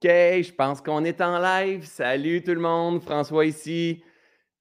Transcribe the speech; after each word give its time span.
OK, 0.00 0.08
je 0.08 0.52
pense 0.52 0.80
qu'on 0.80 1.04
est 1.04 1.20
en 1.20 1.40
live. 1.40 1.84
Salut 1.84 2.40
tout 2.44 2.54
le 2.54 2.60
monde, 2.60 3.02
François 3.02 3.44
ici. 3.44 4.00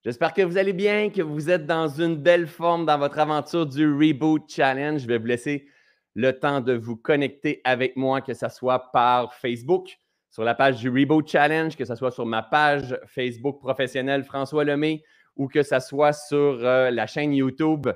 J'espère 0.03 0.33
que 0.33 0.41
vous 0.41 0.57
allez 0.57 0.73
bien, 0.73 1.11
que 1.11 1.21
vous 1.21 1.51
êtes 1.51 1.67
dans 1.67 1.87
une 1.87 2.15
belle 2.15 2.47
forme 2.47 2.87
dans 2.87 2.97
votre 2.97 3.19
aventure 3.19 3.67
du 3.67 3.87
Reboot 3.87 4.49
Challenge. 4.49 4.99
Je 4.99 5.05
vais 5.05 5.19
vous 5.19 5.27
laisser 5.27 5.67
le 6.15 6.33
temps 6.39 6.59
de 6.59 6.73
vous 6.73 6.95
connecter 6.95 7.61
avec 7.65 7.95
moi, 7.95 8.21
que 8.21 8.33
ce 8.33 8.49
soit 8.49 8.91
par 8.91 9.31
Facebook, 9.35 9.99
sur 10.31 10.43
la 10.43 10.55
page 10.55 10.77
du 10.77 10.89
Reboot 10.89 11.27
Challenge, 11.27 11.75
que 11.75 11.85
ce 11.85 11.93
soit 11.93 12.09
sur 12.09 12.25
ma 12.25 12.41
page 12.41 12.99
Facebook 13.05 13.59
professionnelle 13.59 14.23
François 14.23 14.63
Lemay 14.63 15.03
ou 15.35 15.47
que 15.47 15.61
ce 15.61 15.79
soit 15.79 16.13
sur 16.13 16.65
euh, 16.65 16.89
la 16.89 17.05
chaîne 17.05 17.31
YouTube 17.31 17.87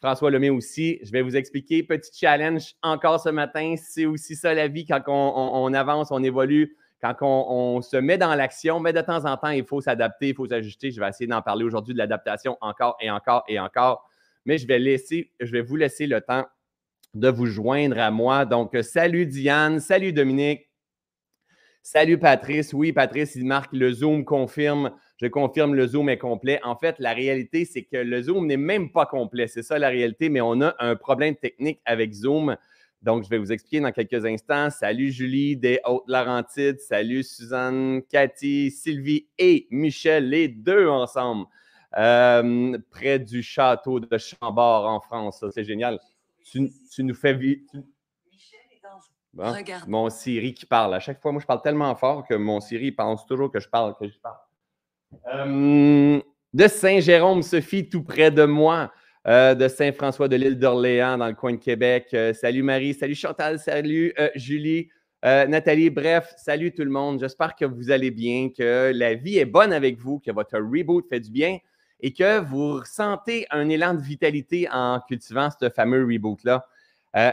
François 0.00 0.30
Lemay 0.30 0.50
aussi. 0.50 0.98
Je 1.02 1.10
vais 1.10 1.22
vous 1.22 1.36
expliquer. 1.36 1.82
Petit 1.82 2.10
challenge 2.18 2.74
encore 2.82 3.20
ce 3.20 3.28
matin. 3.28 3.74
C'est 3.76 4.06
aussi 4.06 4.36
ça 4.36 4.54
la 4.54 4.68
vie 4.68 4.84
quand 4.84 5.02
on, 5.06 5.72
avance, 5.74 6.10
on 6.10 6.22
évolue, 6.22 6.76
quand 7.00 7.16
on, 7.22 7.80
se 7.80 7.96
met 7.96 8.18
dans 8.18 8.34
l'action. 8.34 8.80
Mais 8.80 8.92
de 8.92 9.00
temps 9.00 9.24
en 9.24 9.36
temps, 9.36 9.50
il 9.50 9.64
faut 9.64 9.80
s'adapter, 9.80 10.28
il 10.28 10.34
faut 10.34 10.46
s'ajuster. 10.46 10.90
Je 10.90 11.00
vais 11.00 11.08
essayer 11.08 11.26
d'en 11.26 11.42
parler 11.42 11.64
aujourd'hui 11.64 11.94
de 11.94 11.98
l'adaptation 11.98 12.56
encore 12.60 12.96
et 13.00 13.10
encore 13.10 13.44
et 13.48 13.58
encore. 13.58 14.08
Mais 14.44 14.58
je 14.58 14.66
vais, 14.66 14.78
laisser, 14.78 15.32
je 15.40 15.52
vais 15.52 15.60
vous 15.60 15.76
laisser 15.76 16.06
le 16.06 16.20
temps 16.20 16.46
de 17.14 17.28
vous 17.28 17.46
joindre 17.46 17.98
à 17.98 18.10
moi. 18.10 18.44
Donc, 18.44 18.76
salut 18.82 19.26
Diane, 19.26 19.80
salut 19.80 20.12
Dominique, 20.12 20.68
salut 21.82 22.18
Patrice. 22.18 22.72
Oui, 22.72 22.92
Patrice, 22.92 23.34
il 23.34 23.44
marque 23.44 23.72
le 23.72 23.92
Zoom 23.92 24.24
confirme 24.24 24.92
je 25.20 25.26
confirme, 25.26 25.74
le 25.74 25.86
Zoom 25.86 26.08
est 26.08 26.18
complet. 26.18 26.60
En 26.62 26.76
fait, 26.76 26.96
la 27.00 27.12
réalité, 27.12 27.64
c'est 27.64 27.82
que 27.82 27.96
le 27.96 28.22
Zoom 28.22 28.46
n'est 28.46 28.56
même 28.56 28.92
pas 28.92 29.04
complet. 29.04 29.48
C'est 29.48 29.64
ça 29.64 29.78
la 29.78 29.88
réalité, 29.88 30.28
mais 30.28 30.40
on 30.40 30.60
a 30.60 30.76
un 30.78 30.94
problème 30.94 31.34
technique 31.34 31.80
avec 31.84 32.12
Zoom. 32.12 32.56
Donc, 33.02 33.22
je 33.22 33.28
vais 33.28 33.38
vous 33.38 33.52
expliquer 33.52 33.80
dans 33.80 33.92
quelques 33.92 34.24
instants. 34.24 34.70
Salut 34.70 35.12
Julie 35.12 35.56
des 35.56 35.80
Hautes-Laurentides. 35.84 36.80
Salut 36.80 37.22
Suzanne, 37.22 38.02
Cathy, 38.10 38.72
Sylvie 38.72 39.28
et 39.38 39.68
Michel, 39.70 40.28
les 40.30 40.48
deux 40.48 40.88
ensemble, 40.88 41.46
euh, 41.96 42.76
près 42.90 43.20
du 43.20 43.42
château 43.42 44.00
de 44.00 44.18
Chambord 44.18 44.86
en 44.86 45.00
France. 45.00 45.44
c'est 45.52 45.64
génial. 45.64 46.00
Tu, 46.44 46.70
nous 46.98 47.14
fais 47.14 47.34
vivre. 47.34 47.60
Michel 48.32 48.58
est 48.72 48.82
dans... 48.82 49.52
Regarde. 49.52 49.88
Mon 49.88 50.10
Siri 50.10 50.52
qui 50.54 50.66
parle. 50.66 50.94
À 50.94 51.00
chaque 51.00 51.20
fois, 51.20 51.30
moi, 51.30 51.40
je 51.40 51.46
parle 51.46 51.62
tellement 51.62 51.94
fort 51.94 52.26
que 52.26 52.34
mon 52.34 52.60
Siri 52.60 52.90
pense 52.90 53.26
toujours 53.26 53.52
que 53.52 53.60
je 53.60 53.68
parle, 53.68 53.94
que 53.96 54.08
je 54.08 54.18
parle. 54.18 54.38
Euh, 55.34 56.20
de 56.52 56.66
Saint-Jérôme, 56.66 57.42
Sophie, 57.42 57.88
tout 57.88 58.02
près 58.02 58.32
de 58.32 58.44
moi. 58.44 58.90
Euh, 59.28 59.54
de 59.54 59.68
Saint-François 59.68 60.26
de 60.26 60.36
l'île 60.36 60.58
d'Orléans, 60.58 61.18
dans 61.18 61.26
le 61.26 61.34
coin 61.34 61.52
de 61.52 61.58
Québec. 61.58 62.08
Euh, 62.14 62.32
salut 62.32 62.62
Marie, 62.62 62.94
salut 62.94 63.14
Chantal, 63.14 63.58
salut 63.58 64.14
Julie, 64.34 64.88
Nathalie. 65.22 65.90
Bref, 65.90 66.32
salut 66.38 66.72
tout 66.72 66.82
le 66.82 66.90
monde. 66.90 67.20
J'espère 67.20 67.54
que 67.54 67.66
vous 67.66 67.90
allez 67.90 68.10
bien, 68.10 68.48
que 68.48 68.90
la 68.94 69.12
vie 69.12 69.36
est 69.36 69.44
bonne 69.44 69.74
avec 69.74 69.98
vous, 69.98 70.18
que 70.18 70.30
votre 70.30 70.56
reboot 70.58 71.06
fait 71.10 71.20
du 71.20 71.30
bien 71.30 71.58
et 72.00 72.14
que 72.14 72.40
vous 72.40 72.78
ressentez 72.78 73.46
un 73.50 73.68
élan 73.68 73.92
de 73.92 74.00
vitalité 74.00 74.66
en 74.72 74.98
cultivant 75.06 75.50
ce 75.60 75.68
fameux 75.68 76.06
reboot-là. 76.06 76.64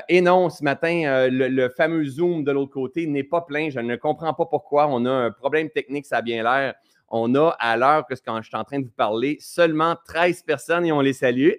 et 0.10 0.20
non, 0.20 0.50
ce 0.50 0.66
matin, 0.66 1.30
le, 1.30 1.48
le, 1.48 1.70
fameux 1.70 2.04
Zoom 2.04 2.44
de 2.44 2.52
l'autre 2.52 2.74
côté 2.74 3.08
n'est 3.08 3.24
pas 3.24 3.40
plein. 3.40 3.70
Je 3.70 3.80
ne 3.80 3.96
comprends 3.96 4.34
pas 4.34 4.48
pourquoi. 4.48 4.88
On 4.90 5.06
a 5.06 5.12
un 5.12 5.32
problème 5.32 5.70
technique, 5.70 6.06
ça 6.06 6.18
a 6.18 6.22
bien 6.22 6.44
l'air 6.44 6.74
on 7.08 7.36
a 7.36 7.50
à 7.60 7.78
l'heure 7.78 8.06
que 8.06 8.16
quand 8.26 8.42
je 8.42 8.48
suis 8.48 8.58
en 8.58 8.64
train 8.64 8.80
de 8.80 8.86
vous 8.86 8.92
parler, 8.92 9.38
seulement 9.40 9.96
13 10.08 10.42
personnes 10.44 10.86
et 10.86 10.92
on 10.92 11.02
les 11.02 11.14
salue. 11.14 11.52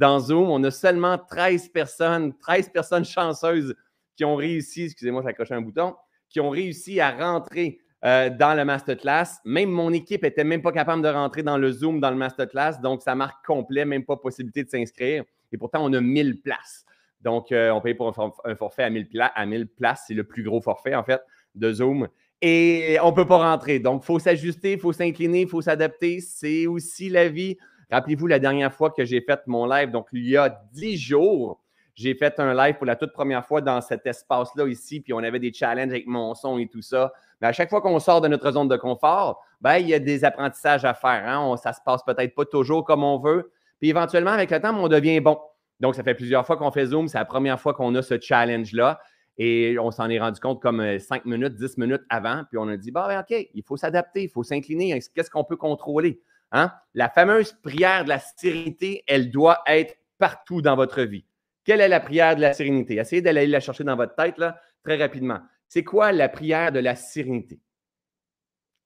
Dans 0.00 0.18
Zoom, 0.18 0.48
on 0.48 0.64
a 0.64 0.70
seulement 0.70 1.18
13 1.18 1.68
personnes, 1.68 2.32
13 2.38 2.70
personnes 2.70 3.04
chanceuses 3.04 3.74
qui 4.16 4.24
ont 4.24 4.34
réussi, 4.34 4.84
excusez-moi, 4.84 5.20
j'ai 5.20 5.28
accroché 5.28 5.52
un 5.52 5.60
bouton, 5.60 5.94
qui 6.30 6.40
ont 6.40 6.48
réussi 6.48 7.00
à 7.00 7.10
rentrer 7.10 7.80
euh, 8.06 8.30
dans 8.30 8.56
le 8.56 8.64
masterclass. 8.64 9.26
Même 9.44 9.68
mon 9.68 9.92
équipe 9.92 10.22
n'était 10.22 10.42
même 10.42 10.62
pas 10.62 10.72
capable 10.72 11.02
de 11.02 11.08
rentrer 11.08 11.42
dans 11.42 11.58
le 11.58 11.70
Zoom, 11.70 12.00
dans 12.00 12.10
le 12.10 12.16
masterclass. 12.16 12.80
Donc, 12.82 13.02
ça 13.02 13.14
marque 13.14 13.44
complet, 13.44 13.84
même 13.84 14.06
pas 14.06 14.16
possibilité 14.16 14.64
de 14.64 14.70
s'inscrire. 14.70 15.22
Et 15.52 15.58
pourtant, 15.58 15.84
on 15.84 15.92
a 15.92 16.00
1000 16.00 16.40
places. 16.40 16.86
Donc, 17.20 17.52
euh, 17.52 17.68
on 17.68 17.82
paye 17.82 17.92
pour 17.92 18.08
un, 18.08 18.54
forfait 18.54 18.84
à 18.84 18.88
1000, 18.88 19.06
à 19.20 19.44
1000 19.44 19.66
places. 19.66 20.04
C'est 20.08 20.14
le 20.14 20.24
plus 20.24 20.42
gros 20.42 20.62
forfait, 20.62 20.94
en 20.94 21.04
fait, 21.04 21.20
de 21.54 21.74
Zoom 21.74 22.08
et 22.40 22.96
on 23.02 23.10
ne 23.10 23.14
peut 23.14 23.26
pas 23.26 23.50
rentrer. 23.50 23.80
Donc, 23.80 24.02
il 24.02 24.06
faut 24.06 24.18
s'ajuster, 24.18 24.72
il 24.72 24.80
faut 24.80 24.94
s'incliner, 24.94 25.42
il 25.42 25.48
faut 25.48 25.60
s'adapter. 25.60 26.20
C'est 26.20 26.66
aussi 26.66 27.10
la 27.10 27.28
vie. 27.28 27.58
Rappelez-vous 27.90 28.26
la 28.26 28.38
dernière 28.38 28.72
fois 28.72 28.90
que 28.90 29.04
j'ai 29.04 29.20
fait 29.20 29.40
mon 29.46 29.66
live, 29.66 29.90
donc 29.90 30.08
il 30.12 30.28
y 30.28 30.36
a 30.36 30.62
dix 30.72 30.96
jours, 30.96 31.60
j'ai 31.94 32.14
fait 32.14 32.38
un 32.38 32.54
live 32.54 32.76
pour 32.76 32.86
la 32.86 32.96
toute 32.96 33.12
première 33.12 33.44
fois 33.44 33.60
dans 33.60 33.80
cet 33.80 34.06
espace-là 34.06 34.66
ici, 34.68 35.00
puis 35.00 35.12
on 35.12 35.18
avait 35.18 35.38
des 35.38 35.52
challenges 35.52 35.90
avec 35.90 36.06
mon 36.06 36.34
son 36.34 36.58
et 36.58 36.68
tout 36.68 36.82
ça. 36.82 37.12
Mais 37.40 37.48
à 37.48 37.52
chaque 37.52 37.68
fois 37.68 37.80
qu'on 37.80 37.98
sort 37.98 38.20
de 38.20 38.28
notre 38.28 38.50
zone 38.52 38.68
de 38.68 38.76
confort, 38.76 39.42
ben, 39.60 39.76
il 39.76 39.88
y 39.88 39.94
a 39.94 39.98
des 39.98 40.24
apprentissages 40.24 40.84
à 40.84 40.94
faire. 40.94 41.22
Hein? 41.26 41.56
ça 41.56 41.72
se 41.72 41.80
passe 41.84 42.02
peut-être 42.04 42.34
pas 42.34 42.44
toujours 42.44 42.84
comme 42.84 43.04
on 43.04 43.18
veut. 43.18 43.52
Puis 43.80 43.90
éventuellement, 43.90 44.30
avec 44.30 44.50
le 44.50 44.60
temps, 44.60 44.74
on 44.74 44.88
devient 44.88 45.20
bon. 45.20 45.38
Donc, 45.80 45.94
ça 45.94 46.02
fait 46.02 46.14
plusieurs 46.14 46.46
fois 46.46 46.56
qu'on 46.56 46.70
fait 46.70 46.86
Zoom. 46.86 47.08
C'est 47.08 47.18
la 47.18 47.24
première 47.24 47.58
fois 47.58 47.74
qu'on 47.74 47.94
a 47.94 48.02
ce 48.02 48.20
challenge-là. 48.20 49.00
Et 49.38 49.78
on 49.78 49.90
s'en 49.90 50.10
est 50.10 50.20
rendu 50.20 50.38
compte 50.38 50.60
comme 50.60 50.98
5 50.98 51.22
euh, 51.26 51.30
minutes, 51.30 51.56
10 51.56 51.78
minutes 51.78 52.02
avant. 52.10 52.44
Puis 52.48 52.58
on 52.58 52.68
a 52.68 52.76
dit, 52.76 52.90
ben, 52.90 53.20
OK, 53.20 53.48
il 53.54 53.62
faut 53.62 53.78
s'adapter, 53.78 54.24
il 54.24 54.28
faut 54.28 54.42
s'incliner. 54.42 55.00
Qu'est-ce 55.14 55.30
qu'on 55.30 55.44
peut 55.44 55.56
contrôler? 55.56 56.20
Hein? 56.52 56.72
La 56.94 57.08
fameuse 57.08 57.52
prière 57.62 58.04
de 58.04 58.08
la 58.08 58.18
sérénité, 58.18 59.04
elle 59.06 59.30
doit 59.30 59.62
être 59.66 59.96
partout 60.18 60.62
dans 60.62 60.76
votre 60.76 61.02
vie. 61.02 61.24
Quelle 61.64 61.80
est 61.80 61.88
la 61.88 62.00
prière 62.00 62.36
de 62.36 62.40
la 62.40 62.52
sérénité? 62.52 62.96
Essayez 62.96 63.22
d'aller 63.22 63.46
la 63.46 63.60
chercher 63.60 63.84
dans 63.84 63.96
votre 63.96 64.14
tête 64.14 64.36
très 64.82 64.96
rapidement. 64.96 65.40
C'est 65.68 65.84
quoi 65.84 66.12
la 66.12 66.28
prière 66.28 66.72
de 66.72 66.80
la 66.80 66.96
sérénité? 66.96 67.60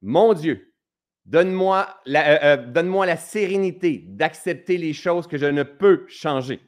Mon 0.03 0.35
Dieu, 0.35 0.75
donne-moi 1.25 1.89
euh, 2.09 2.39
euh, 2.43 2.57
donne 2.57 2.95
la 3.07 3.17
sérénité 3.17 4.05
d'accepter 4.07 4.77
les 4.77 4.93
choses 4.93 5.27
que 5.27 5.39
je 5.39 5.47
ne 5.47 5.63
peux 5.63 6.05
changer. 6.09 6.61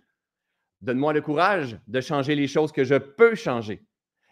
Donne-moi 0.81 1.13
le 1.13 1.21
courage 1.21 1.79
de 1.87 2.01
changer 2.01 2.35
les 2.35 2.47
choses 2.47 2.73
que 2.73 2.85
je 2.85 2.95
peux 2.95 3.35
changer. 3.35 3.85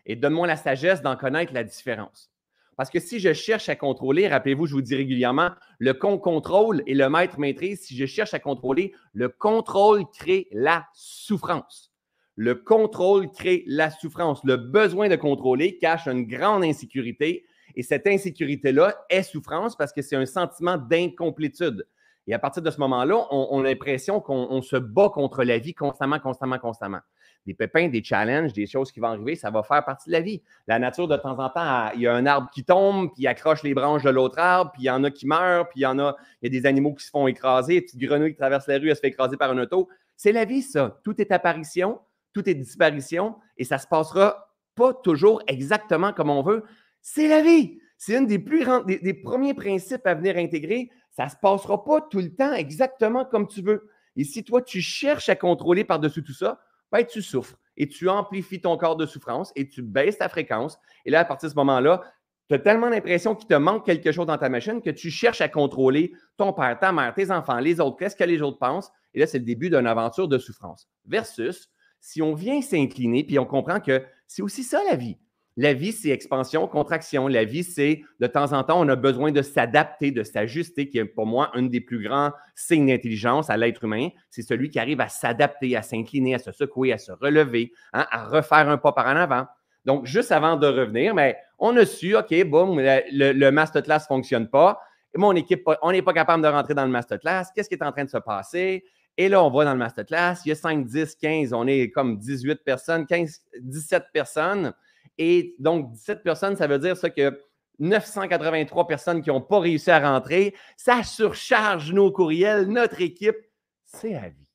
Et 0.06 0.16
donne-moi 0.16 0.46
la 0.46 0.56
sagesse 0.56 1.02
d'en 1.02 1.16
connaître 1.16 1.52
la 1.52 1.64
différence. 1.64 2.33
Parce 2.76 2.90
que 2.90 3.00
si 3.00 3.20
je 3.20 3.32
cherche 3.32 3.68
à 3.68 3.76
contrôler, 3.76 4.28
rappelez-vous, 4.28 4.66
je 4.66 4.74
vous 4.74 4.82
dis 4.82 4.96
régulièrement, 4.96 5.50
le 5.78 5.94
con 5.94 6.18
contrôle 6.18 6.82
et 6.86 6.94
le 6.94 7.08
maître 7.08 7.38
maîtrise. 7.38 7.82
Si 7.82 7.96
je 7.96 8.06
cherche 8.06 8.34
à 8.34 8.38
contrôler, 8.38 8.92
le 9.12 9.28
contrôle 9.28 10.04
crée 10.12 10.48
la 10.52 10.86
souffrance. 10.92 11.92
Le 12.36 12.56
contrôle 12.56 13.30
crée 13.30 13.62
la 13.66 13.90
souffrance. 13.90 14.42
Le 14.44 14.56
besoin 14.56 15.08
de 15.08 15.16
contrôler 15.16 15.78
cache 15.78 16.06
une 16.06 16.26
grande 16.26 16.64
insécurité 16.64 17.44
et 17.76 17.82
cette 17.82 18.06
insécurité-là 18.06 18.94
est 19.08 19.22
souffrance 19.22 19.76
parce 19.76 19.92
que 19.92 20.02
c'est 20.02 20.16
un 20.16 20.26
sentiment 20.26 20.76
d'incomplétude. 20.76 21.86
Et 22.26 22.34
à 22.34 22.38
partir 22.38 22.62
de 22.62 22.70
ce 22.70 22.80
moment-là, 22.80 23.26
on, 23.30 23.60
a 23.60 23.64
l'impression 23.64 24.20
qu'on 24.20 24.62
se 24.62 24.76
bat 24.76 25.10
contre 25.10 25.44
la 25.44 25.58
vie 25.58 25.74
constamment, 25.74 26.18
constamment, 26.18 26.58
constamment. 26.58 27.00
Des 27.46 27.54
pépins, 27.54 27.88
des 27.88 28.02
challenges, 28.02 28.52
des 28.52 28.66
choses 28.66 28.90
qui 28.90 29.00
vont 29.00 29.08
arriver, 29.08 29.36
ça 29.36 29.50
va 29.50 29.62
faire 29.62 29.84
partie 29.84 30.08
de 30.08 30.12
la 30.12 30.20
vie. 30.20 30.42
La 30.66 30.78
nature, 30.78 31.08
de 31.08 31.16
temps 31.16 31.38
en 31.38 31.50
temps, 31.50 31.90
il 31.94 32.00
y 32.00 32.06
a 32.06 32.14
un 32.14 32.24
arbre 32.26 32.48
qui 32.52 32.64
tombe, 32.64 33.12
puis 33.12 33.22
il 33.22 33.26
accroche 33.26 33.62
les 33.62 33.74
branches 33.74 34.02
de 34.02 34.10
l'autre 34.10 34.38
arbre, 34.38 34.72
puis 34.72 34.82
il 34.82 34.86
y 34.86 34.90
en 34.90 35.04
a 35.04 35.10
qui 35.10 35.26
meurent, 35.26 35.68
puis 35.68 35.80
il 35.80 35.82
y 35.82 35.86
en 35.86 35.98
a, 35.98 36.16
il 36.40 36.52
y 36.52 36.56
a 36.56 36.60
des 36.60 36.66
animaux 36.66 36.94
qui 36.94 37.04
se 37.04 37.10
font 37.10 37.26
écraser, 37.26 37.76
une 37.76 37.82
petite 37.82 38.00
grenouille 38.00 38.32
qui 38.32 38.38
traverse 38.38 38.66
la 38.66 38.78
rue, 38.78 38.88
elle 38.88 38.96
se 38.96 39.00
fait 39.00 39.08
écraser 39.08 39.36
par 39.36 39.50
un 39.50 39.58
auto. 39.58 39.88
C'est 40.16 40.32
la 40.32 40.44
vie, 40.44 40.62
ça. 40.62 40.98
Tout 41.04 41.20
est 41.20 41.32
apparition, 41.32 42.00
tout 42.32 42.48
est 42.48 42.54
disparition, 42.54 43.36
et 43.58 43.64
ça 43.64 43.78
se 43.78 43.86
passera 43.86 44.50
pas 44.74 44.94
toujours 44.94 45.42
exactement 45.46 46.12
comme 46.12 46.30
on 46.30 46.42
veut. 46.42 46.64
C'est 47.02 47.28
la 47.28 47.42
vie. 47.42 47.78
C'est 47.98 48.16
un 48.16 48.22
des 48.22 48.38
plus 48.38 48.66
des, 48.86 48.98
des 48.98 49.14
premiers 49.14 49.54
principes 49.54 50.06
à 50.06 50.14
venir 50.14 50.36
intégrer 50.36 50.90
ça 51.16 51.26
ne 51.26 51.30
se 51.30 51.36
passera 51.36 51.84
pas 51.84 52.00
tout 52.00 52.18
le 52.18 52.34
temps 52.34 52.52
exactement 52.52 53.24
comme 53.24 53.46
tu 53.46 53.62
veux. 53.62 53.88
Et 54.16 54.24
si 54.24 54.44
toi, 54.44 54.62
tu 54.62 54.80
cherches 54.80 55.28
à 55.28 55.36
contrôler 55.36 55.84
par-dessus 55.84 56.22
tout 56.22 56.32
ça, 56.32 56.60
ben, 56.92 57.04
tu 57.04 57.22
souffres 57.22 57.56
et 57.76 57.88
tu 57.88 58.08
amplifies 58.08 58.60
ton 58.60 58.76
corps 58.76 58.96
de 58.96 59.06
souffrance 59.06 59.52
et 59.56 59.68
tu 59.68 59.82
baisses 59.82 60.18
ta 60.18 60.28
fréquence. 60.28 60.78
Et 61.04 61.10
là, 61.10 61.20
à 61.20 61.24
partir 61.24 61.48
de 61.48 61.52
ce 61.52 61.58
moment-là, 61.58 62.02
tu 62.48 62.54
as 62.54 62.58
tellement 62.58 62.88
l'impression 62.88 63.34
qu'il 63.34 63.48
te 63.48 63.54
manque 63.54 63.86
quelque 63.86 64.12
chose 64.12 64.26
dans 64.26 64.38
ta 64.38 64.48
machine 64.48 64.82
que 64.82 64.90
tu 64.90 65.10
cherches 65.10 65.40
à 65.40 65.48
contrôler 65.48 66.12
ton 66.36 66.52
père, 66.52 66.78
ta 66.78 66.92
mère, 66.92 67.14
tes 67.14 67.30
enfants, 67.30 67.58
les 67.58 67.80
autres, 67.80 67.96
qu'est-ce 67.96 68.16
que 68.16 68.24
les 68.24 68.42
autres 68.42 68.58
pensent. 68.58 68.90
Et 69.14 69.20
là, 69.20 69.26
c'est 69.26 69.38
le 69.38 69.44
début 69.44 69.70
d'une 69.70 69.86
aventure 69.86 70.28
de 70.28 70.38
souffrance. 70.38 70.88
Versus, 71.06 71.70
si 72.00 72.20
on 72.20 72.34
vient 72.34 72.60
s'incliner, 72.60 73.24
puis 73.24 73.38
on 73.38 73.46
comprend 73.46 73.80
que 73.80 74.04
c'est 74.26 74.42
aussi 74.42 74.62
ça 74.62 74.80
la 74.88 74.96
vie. 74.96 75.16
La 75.56 75.72
vie, 75.72 75.92
c'est 75.92 76.08
expansion, 76.08 76.66
contraction. 76.66 77.28
La 77.28 77.44
vie, 77.44 77.62
c'est 77.62 78.02
de 78.18 78.26
temps 78.26 78.52
en 78.52 78.64
temps, 78.64 78.80
on 78.80 78.88
a 78.88 78.96
besoin 78.96 79.30
de 79.30 79.40
s'adapter, 79.40 80.10
de 80.10 80.24
s'ajuster, 80.24 80.88
qui 80.88 80.98
est 80.98 81.04
pour 81.04 81.26
moi 81.26 81.50
un 81.54 81.62
des 81.62 81.80
plus 81.80 82.02
grands 82.02 82.32
signes 82.56 82.88
d'intelligence 82.88 83.50
à 83.50 83.56
l'être 83.56 83.84
humain. 83.84 84.08
C'est 84.30 84.42
celui 84.42 84.68
qui 84.68 84.80
arrive 84.80 85.00
à 85.00 85.08
s'adapter, 85.08 85.76
à 85.76 85.82
s'incliner, 85.82 86.34
à 86.34 86.38
se 86.38 86.50
secouer, 86.50 86.92
à 86.92 86.98
se 86.98 87.12
relever, 87.12 87.72
hein, 87.92 88.04
à 88.10 88.24
refaire 88.24 88.68
un 88.68 88.78
pas 88.78 88.92
par 88.92 89.06
en 89.06 89.16
avant. 89.16 89.46
Donc, 89.84 90.06
juste 90.06 90.32
avant 90.32 90.56
de 90.56 90.66
revenir, 90.66 91.14
mais 91.14 91.36
on 91.58 91.76
a 91.76 91.86
su, 91.86 92.16
OK, 92.16 92.34
boum, 92.44 92.80
le, 92.80 93.32
le 93.32 93.50
masterclass 93.52 94.00
ne 94.00 94.06
fonctionne 94.06 94.48
pas. 94.48 94.80
Mon 95.14 95.36
équipe, 95.36 95.68
on 95.82 95.92
n'est 95.92 96.02
pas 96.02 96.12
capable 96.12 96.42
de 96.42 96.48
rentrer 96.48 96.74
dans 96.74 96.84
le 96.84 96.90
masterclass. 96.90 97.44
Qu'est-ce 97.54 97.68
qui 97.68 97.76
est 97.76 97.84
en 97.84 97.92
train 97.92 98.04
de 98.04 98.10
se 98.10 98.18
passer? 98.18 98.82
Et 99.16 99.28
là, 99.28 99.44
on 99.44 99.50
va 99.50 99.64
dans 99.64 99.72
le 99.72 99.78
masterclass. 99.78 100.34
Il 100.44 100.48
y 100.48 100.52
a 100.52 100.56
5, 100.56 100.86
10, 100.86 101.14
15, 101.14 101.52
on 101.52 101.66
est 101.68 101.90
comme 101.90 102.18
18 102.18 102.64
personnes, 102.64 103.06
15, 103.06 103.42
17 103.60 104.06
personnes. 104.12 104.72
Et 105.18 105.54
donc, 105.58 105.92
17 105.92 106.22
personnes, 106.22 106.56
ça 106.56 106.66
veut 106.66 106.78
dire 106.78 106.96
ça 106.96 107.10
que 107.10 107.40
983 107.78 108.86
personnes 108.86 109.22
qui 109.22 109.30
n'ont 109.30 109.40
pas 109.40 109.60
réussi 109.60 109.90
à 109.90 109.98
rentrer. 109.98 110.54
Ça 110.76 111.02
surcharge 111.02 111.92
nos 111.92 112.12
courriels, 112.12 112.66
notre 112.66 113.00
équipe. 113.00 113.36
C'est 113.84 114.12
la 114.12 114.28
vie. 114.28 114.50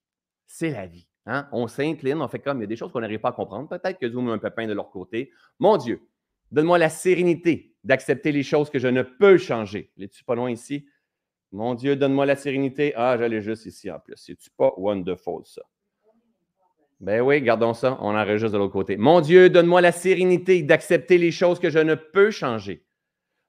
C'est 0.48 0.72
la 0.72 0.88
vie. 0.88 1.08
Hein? 1.26 1.48
On 1.52 1.68
s'incline, 1.68 2.22
on 2.22 2.28
fait 2.28 2.40
comme 2.40 2.58
il 2.60 2.62
y 2.62 2.64
a 2.64 2.68
des 2.68 2.76
choses 2.76 2.92
qu'on 2.92 3.02
n'arrive 3.02 3.20
pas 3.20 3.30
à 3.30 3.34
comprendre. 3.34 3.68
Peut-être 3.70 4.00
que 4.00 4.10
Zoom 4.10 4.30
a 4.30 4.34
un 4.34 4.38
pépin 4.40 4.68
de 4.68 4.74
leur 4.74 4.90
côté. 4.90 5.32
Mon 5.60 5.78
Dieu, 5.78 6.02
donne-moi 6.52 6.78
la 6.78 6.90
sérénité 6.90 7.76
d'accepter 7.84 8.32
les 8.32 8.44
choses 8.44 8.70
que 8.70 8.80
je 8.80 8.88
ne 8.88 9.04
peux 9.04 9.38
changer. 9.38 9.92
Les-tu 9.98 10.24
pas 10.24 10.36
loin 10.36 10.50
ici? 10.50 10.86
Mon 11.52 11.74
Dieu, 11.76 11.96
donne-moi 11.96 12.26
la 12.26 12.36
sérénité. 12.36 12.94
Ah, 12.96 13.18
j'allais 13.18 13.42
juste 13.42 13.66
ici 13.66 13.90
en 13.90 14.00
plus. 14.00 14.16
C'est-tu 14.18 14.50
pas 14.52 14.74
wonderful, 14.78 15.46
ça? 15.46 15.62
Ben 17.00 17.22
oui, 17.22 17.42
gardons 17.42 17.74
ça. 17.74 17.98
On 18.02 18.16
enregistre 18.16 18.52
de 18.52 18.58
l'autre 18.58 18.74
côté. 18.74 18.98
Mon 18.98 19.22
Dieu, 19.22 19.50
donne-moi 19.50 19.82
la 19.82 19.92
sérénité 19.92 20.62
d'accepter 20.64 21.18
les 21.18 21.32
choses 21.32 21.60
que 21.60 21.70
je 21.70 21.80
ne 21.80 21.96
peux 21.96 22.32
changer. 22.32 22.86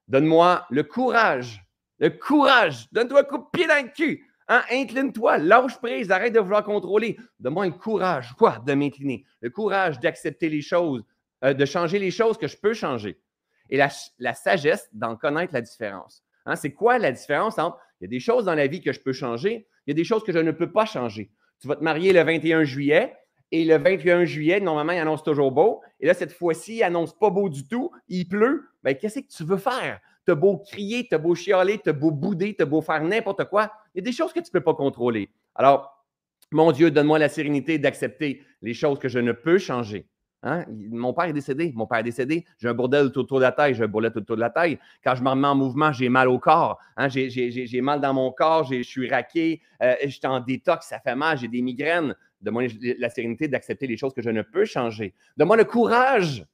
Donne-moi 0.06 0.66
le 0.70 0.82
courage. 0.84 1.64
Le 1.98 2.10
courage. 2.10 2.86
Donne-toi 2.92 3.20
un 3.20 3.24
coup 3.24 3.38
de 3.38 3.46
pied 3.52 3.66
dans 3.66 3.82
le 3.82 3.90
cul. 3.90 4.24
Hein? 4.48 4.62
Incline-toi, 4.70 5.38
lâche 5.38 5.78
prise, 5.78 6.10
arrête 6.10 6.32
de 6.32 6.40
vouloir 6.40 6.64
contrôler. 6.64 7.16
Donne-moi 7.38 7.66
le 7.66 7.72
courage, 7.72 8.32
quoi, 8.36 8.58
de 8.66 8.74
m'incliner? 8.74 9.24
Le 9.40 9.50
courage 9.50 10.00
d'accepter 10.00 10.48
les 10.48 10.60
choses, 10.60 11.04
euh, 11.44 11.54
de 11.54 11.64
changer 11.64 11.98
les 11.98 12.10
choses 12.10 12.38
que 12.38 12.48
je 12.48 12.56
peux 12.56 12.74
changer. 12.74 13.20
Et 13.68 13.76
la, 13.76 14.34
sagesse 14.34 14.88
d'en 14.92 15.16
connaître 15.16 15.54
la 15.54 15.60
différence. 15.60 16.24
Hein? 16.46 16.56
C'est 16.56 16.72
quoi 16.72 16.98
la 16.98 17.12
différence 17.12 17.58
entre 17.58 17.78
il 18.00 18.04
y 18.04 18.06
a 18.06 18.08
des 18.08 18.20
choses 18.20 18.46
dans 18.46 18.54
la 18.54 18.66
vie 18.66 18.80
que 18.80 18.92
je 18.92 19.00
peux 19.00 19.12
changer, 19.12 19.68
il 19.86 19.90
y 19.90 19.92
a 19.92 19.94
des 19.94 20.04
choses 20.04 20.24
que 20.24 20.32
je 20.32 20.38
ne 20.38 20.50
peux 20.50 20.72
pas 20.72 20.86
changer. 20.86 21.30
Tu 21.60 21.68
vas 21.68 21.76
te 21.76 21.84
marier 21.84 22.12
le 22.12 22.22
21 22.22 22.64
juillet, 22.64 23.14
et 23.52 23.64
le 23.64 23.76
21 23.76 24.24
juillet, 24.24 24.60
normalement, 24.60 24.92
il 24.92 24.98
annonce 24.98 25.22
toujours 25.22 25.50
beau. 25.50 25.80
Et 25.98 26.06
là, 26.06 26.14
cette 26.14 26.32
fois-ci, 26.32 26.76
il 26.76 26.82
annonce 26.82 27.16
pas 27.16 27.30
beau 27.30 27.48
du 27.48 27.66
tout. 27.66 27.90
Il 28.08 28.28
pleut. 28.28 28.68
Bien, 28.84 28.94
qu'est-ce 28.94 29.20
que 29.20 29.28
tu 29.28 29.44
veux 29.44 29.56
faire? 29.56 30.00
Tu 30.24 30.32
as 30.32 30.34
beau 30.34 30.58
crier, 30.58 31.06
tu 31.08 31.14
as 31.14 31.18
beau 31.18 31.34
chialer, 31.34 31.78
tu 31.82 31.90
as 31.90 31.92
beau 31.92 32.10
bouder, 32.10 32.54
tu 32.54 32.62
as 32.62 32.66
beau 32.66 32.80
faire 32.80 33.02
n'importe 33.02 33.44
quoi. 33.46 33.72
Il 33.94 33.98
y 33.98 34.00
a 34.00 34.04
des 34.04 34.12
choses 34.12 34.32
que 34.32 34.38
tu 34.40 34.46
ne 34.46 34.52
peux 34.52 34.60
pas 34.60 34.74
contrôler. 34.74 35.30
Alors, 35.54 36.04
mon 36.52 36.70
Dieu, 36.70 36.90
donne-moi 36.90 37.18
la 37.18 37.28
sérénité 37.28 37.78
d'accepter 37.78 38.42
les 38.62 38.74
choses 38.74 38.98
que 38.98 39.08
je 39.08 39.18
ne 39.18 39.32
peux 39.32 39.58
changer. 39.58 40.06
Hein? 40.42 40.64
Mon 40.90 41.12
père 41.12 41.26
est 41.26 41.32
décédé. 41.32 41.72
Mon 41.74 41.86
père 41.86 41.98
est 41.98 42.04
décédé. 42.04 42.44
J'ai 42.58 42.68
un 42.68 42.74
bordel 42.74 43.12
tout 43.12 43.20
autour 43.20 43.38
de 43.38 43.42
la 43.42 43.52
taille. 43.52 43.74
J'ai 43.74 43.84
un 43.84 43.88
tout 43.88 44.18
autour 44.18 44.36
de 44.36 44.40
la 44.40 44.50
taille. 44.50 44.78
Quand 45.04 45.14
je 45.14 45.22
me 45.22 45.28
remets 45.28 45.48
en 45.48 45.54
mouvement, 45.54 45.92
j'ai 45.92 46.08
mal 46.08 46.28
au 46.28 46.38
corps. 46.38 46.78
Hein? 46.96 47.08
J'ai 47.08 47.80
mal 47.80 48.00
dans 48.00 48.14
mon 48.14 48.32
corps. 48.32 48.64
Je 48.64 48.82
suis 48.82 49.08
raqué. 49.10 49.60
Euh, 49.82 49.94
je 50.02 50.08
suis 50.08 50.26
en 50.26 50.40
détox. 50.40 50.86
Ça 50.86 50.98
fait 50.98 51.14
mal. 51.14 51.36
J'ai 51.38 51.48
des 51.48 51.62
migraines. 51.62 52.14
Donne-moi 52.40 52.64
la 52.98 53.10
sérénité 53.10 53.48
d'accepter 53.48 53.86
les 53.86 53.96
choses 53.96 54.14
que 54.14 54.22
je 54.22 54.30
ne 54.30 54.42
peux 54.42 54.64
changer. 54.64 55.14
Donne-moi 55.36 55.56
le 55.56 55.64
courage 55.64 56.44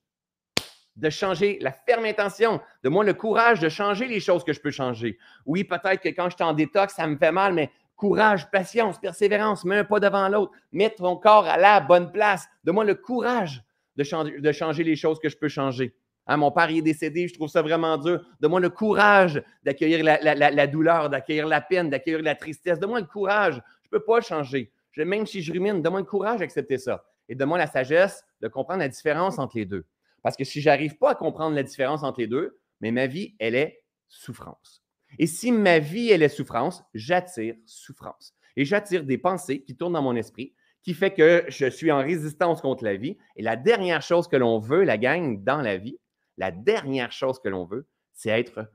de 0.96 1.10
changer, 1.10 1.58
la 1.60 1.72
ferme 1.72 2.06
intention. 2.06 2.60
Donne-moi 2.82 3.04
le 3.04 3.14
courage 3.14 3.60
de 3.60 3.68
changer 3.68 4.06
les 4.06 4.20
choses 4.20 4.44
que 4.44 4.52
je 4.52 4.60
peux 4.60 4.70
changer. 4.70 5.18
Oui, 5.44 5.64
peut-être 5.64 6.00
que 6.00 6.08
quand 6.08 6.30
je 6.30 6.36
suis 6.36 6.44
en 6.44 6.54
détox, 6.54 6.94
ça 6.94 7.06
me 7.06 7.16
fait 7.16 7.32
mal, 7.32 7.52
mais 7.52 7.70
courage, 7.96 8.50
patience, 8.50 8.98
persévérance, 8.98 9.64
mets 9.64 9.78
un 9.78 9.84
pas 9.84 10.00
devant 10.00 10.28
l'autre. 10.28 10.52
Mets 10.72 10.90
ton 10.90 11.16
corps 11.16 11.46
à 11.46 11.56
la 11.56 11.80
bonne 11.80 12.10
place. 12.12 12.46
Donne-moi 12.64 12.84
le 12.84 12.94
courage 12.94 13.62
de 13.96 14.04
changer, 14.52 14.84
les 14.84 14.96
choses 14.96 15.18
que 15.18 15.28
je 15.28 15.36
peux 15.36 15.48
changer. 15.48 15.94
Hein, 16.26 16.38
mon 16.38 16.50
père 16.50 16.68
est 16.70 16.82
décédé, 16.82 17.28
je 17.28 17.34
trouve 17.34 17.48
ça 17.48 17.62
vraiment 17.62 17.96
dur. 17.96 18.24
Donne-moi 18.40 18.60
le 18.60 18.70
courage 18.70 19.42
d'accueillir 19.62 20.04
la, 20.04 20.66
douleur, 20.66 21.08
d'accueillir 21.08 21.46
la 21.46 21.60
peine, 21.60 21.88
d'accueillir 21.88 22.22
la 22.22 22.34
tristesse. 22.34 22.78
Donne-moi 22.78 23.00
le 23.00 23.06
courage. 23.06 23.54
Je 23.82 23.88
ne 23.92 23.98
peux 23.98 24.04
pas 24.04 24.20
changer. 24.20 24.72
Même 25.04 25.26
si 25.26 25.42
je 25.42 25.52
rumine, 25.52 25.82
donne-moi 25.82 26.00
le 26.00 26.06
courage 26.06 26.40
d'accepter 26.40 26.78
ça. 26.78 27.04
Et 27.28 27.34
donne-moi 27.34 27.58
la 27.58 27.66
sagesse 27.66 28.24
de 28.40 28.48
comprendre 28.48 28.80
la 28.80 28.88
différence 28.88 29.38
entre 29.38 29.56
les 29.56 29.66
deux. 29.66 29.84
Parce 30.22 30.36
que 30.36 30.44
si 30.44 30.60
je 30.60 30.68
n'arrive 30.68 30.96
pas 30.96 31.10
à 31.10 31.14
comprendre 31.14 31.54
la 31.54 31.62
différence 31.62 32.02
entre 32.02 32.20
les 32.20 32.26
deux, 32.26 32.58
mais 32.80 32.90
ma 32.90 33.06
vie, 33.06 33.34
elle 33.38 33.54
est 33.54 33.84
souffrance. 34.08 34.82
Et 35.18 35.26
si 35.26 35.52
ma 35.52 35.78
vie, 35.78 36.10
elle 36.10 36.22
est 36.22 36.28
souffrance, 36.28 36.82
j'attire 36.94 37.54
souffrance. 37.64 38.34
Et 38.56 38.64
j'attire 38.64 39.04
des 39.04 39.18
pensées 39.18 39.62
qui 39.62 39.76
tournent 39.76 39.92
dans 39.92 40.02
mon 40.02 40.16
esprit, 40.16 40.54
qui 40.82 40.94
fait 40.94 41.12
que 41.12 41.44
je 41.48 41.66
suis 41.66 41.90
en 41.90 41.98
résistance 41.98 42.60
contre 42.60 42.84
la 42.84 42.96
vie. 42.96 43.18
Et 43.36 43.42
la 43.42 43.56
dernière 43.56 44.02
chose 44.02 44.28
que 44.28 44.36
l'on 44.36 44.58
veut, 44.58 44.84
la 44.84 44.98
gang, 44.98 45.42
dans 45.42 45.60
la 45.60 45.76
vie, 45.76 45.98
la 46.36 46.50
dernière 46.50 47.12
chose 47.12 47.40
que 47.40 47.48
l'on 47.48 47.64
veut, 47.64 47.88
c'est 48.12 48.30
être 48.30 48.70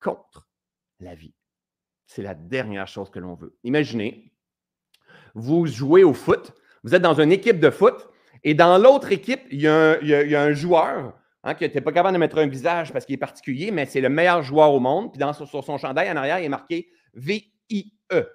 contre 0.00 0.48
la 1.00 1.14
vie. 1.14 1.34
C'est 2.06 2.22
la 2.22 2.34
dernière 2.34 2.88
chose 2.88 3.10
que 3.10 3.18
l'on 3.18 3.34
veut. 3.34 3.56
Imaginez, 3.64 4.32
vous 5.38 5.66
jouez 5.66 6.04
au 6.04 6.12
foot, 6.12 6.52
vous 6.82 6.94
êtes 6.94 7.02
dans 7.02 7.20
une 7.20 7.32
équipe 7.32 7.60
de 7.60 7.70
foot, 7.70 8.08
et 8.44 8.54
dans 8.54 8.78
l'autre 8.78 9.12
équipe, 9.12 9.42
il 9.50 9.60
y, 9.60 9.66
a 9.66 10.42
un, 10.42 10.52
joueur 10.52 11.14
hein, 11.42 11.54
qui 11.54 11.64
n'était 11.64 11.80
pas 11.80 11.92
capable 11.92 12.14
de 12.14 12.20
mettre 12.20 12.38
un 12.38 12.46
visage 12.46 12.92
parce 12.92 13.04
qu'il 13.04 13.14
est 13.14 13.18
particulier, 13.18 13.70
mais 13.70 13.86
c'est 13.86 14.00
le 14.00 14.08
meilleur 14.08 14.42
joueur 14.42 14.72
au 14.72 14.80
monde. 14.80 15.12
Puis 15.12 15.18
dans, 15.18 15.32
sur, 15.32 15.64
son 15.64 15.78
chandail 15.78 16.10
en 16.10 16.16
arrière, 16.16 16.38
il 16.38 16.44
est 16.44 16.50
marqué 16.50 16.88
V-I-E. 17.14 18.28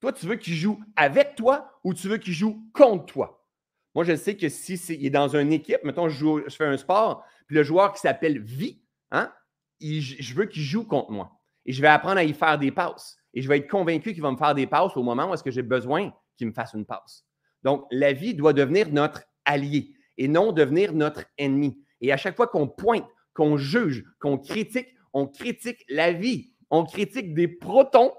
Toi, 0.00 0.12
tu 0.12 0.26
veux 0.26 0.36
qu'il 0.36 0.54
joue 0.54 0.80
avec 0.96 1.36
toi 1.36 1.70
ou 1.84 1.94
tu 1.94 2.08
veux 2.08 2.18
qu'il 2.18 2.32
joue 2.32 2.60
contre 2.72 3.06
toi? 3.06 3.46
Moi, 3.94 4.04
je 4.04 4.14
sais 4.14 4.36
que 4.36 4.48
si 4.48 4.74
il 4.74 5.06
est 5.06 5.10
dans 5.10 5.34
une 5.36 5.52
équipe, 5.52 5.82
mettons, 5.84 6.08
je, 6.08 6.18
joue, 6.18 6.42
je 6.46 6.54
fais 6.54 6.66
un 6.66 6.76
sport, 6.76 7.24
puis 7.46 7.56
le 7.56 7.62
joueur 7.62 7.92
qui 7.92 8.00
s'appelle 8.00 8.40
Vi, 8.40 8.82
hein, 9.10 9.32
je 9.80 10.34
veux 10.34 10.46
qu'il 10.46 10.62
joue 10.62 10.84
contre 10.84 11.12
moi. 11.12 11.32
Et 11.64 11.72
je 11.72 11.80
vais 11.80 11.88
apprendre 11.88 12.18
à 12.18 12.24
y 12.24 12.32
faire 12.32 12.58
des 12.58 12.70
passes. 12.70 13.16
Et 13.32 13.42
je 13.42 13.48
vais 13.48 13.58
être 13.58 13.70
convaincu 13.70 14.12
qu'il 14.12 14.22
va 14.22 14.30
me 14.30 14.36
faire 14.36 14.54
des 14.54 14.66
passes 14.66 14.96
au 14.96 15.02
moment 15.02 15.30
où 15.30 15.34
est-ce 15.34 15.42
que 15.42 15.50
j'ai 15.50 15.62
besoin 15.62 16.12
qu'il 16.36 16.48
me 16.48 16.52
fasse 16.52 16.74
une 16.74 16.86
passe. 16.86 17.24
Donc, 17.62 17.84
la 17.90 18.12
vie 18.12 18.34
doit 18.34 18.52
devenir 18.52 18.90
notre 18.90 19.22
allié 19.44 19.92
et 20.18 20.28
non 20.28 20.52
devenir 20.52 20.92
notre 20.92 21.24
ennemi. 21.38 21.82
Et 22.00 22.12
à 22.12 22.16
chaque 22.16 22.36
fois 22.36 22.46
qu'on 22.46 22.68
pointe, 22.68 23.06
qu'on 23.34 23.56
juge, 23.56 24.04
qu'on 24.20 24.38
critique, 24.38 24.88
on 25.12 25.26
critique 25.26 25.84
la 25.88 26.12
vie. 26.12 26.52
On 26.70 26.84
critique 26.84 27.34
des 27.34 27.48
protons, 27.48 28.12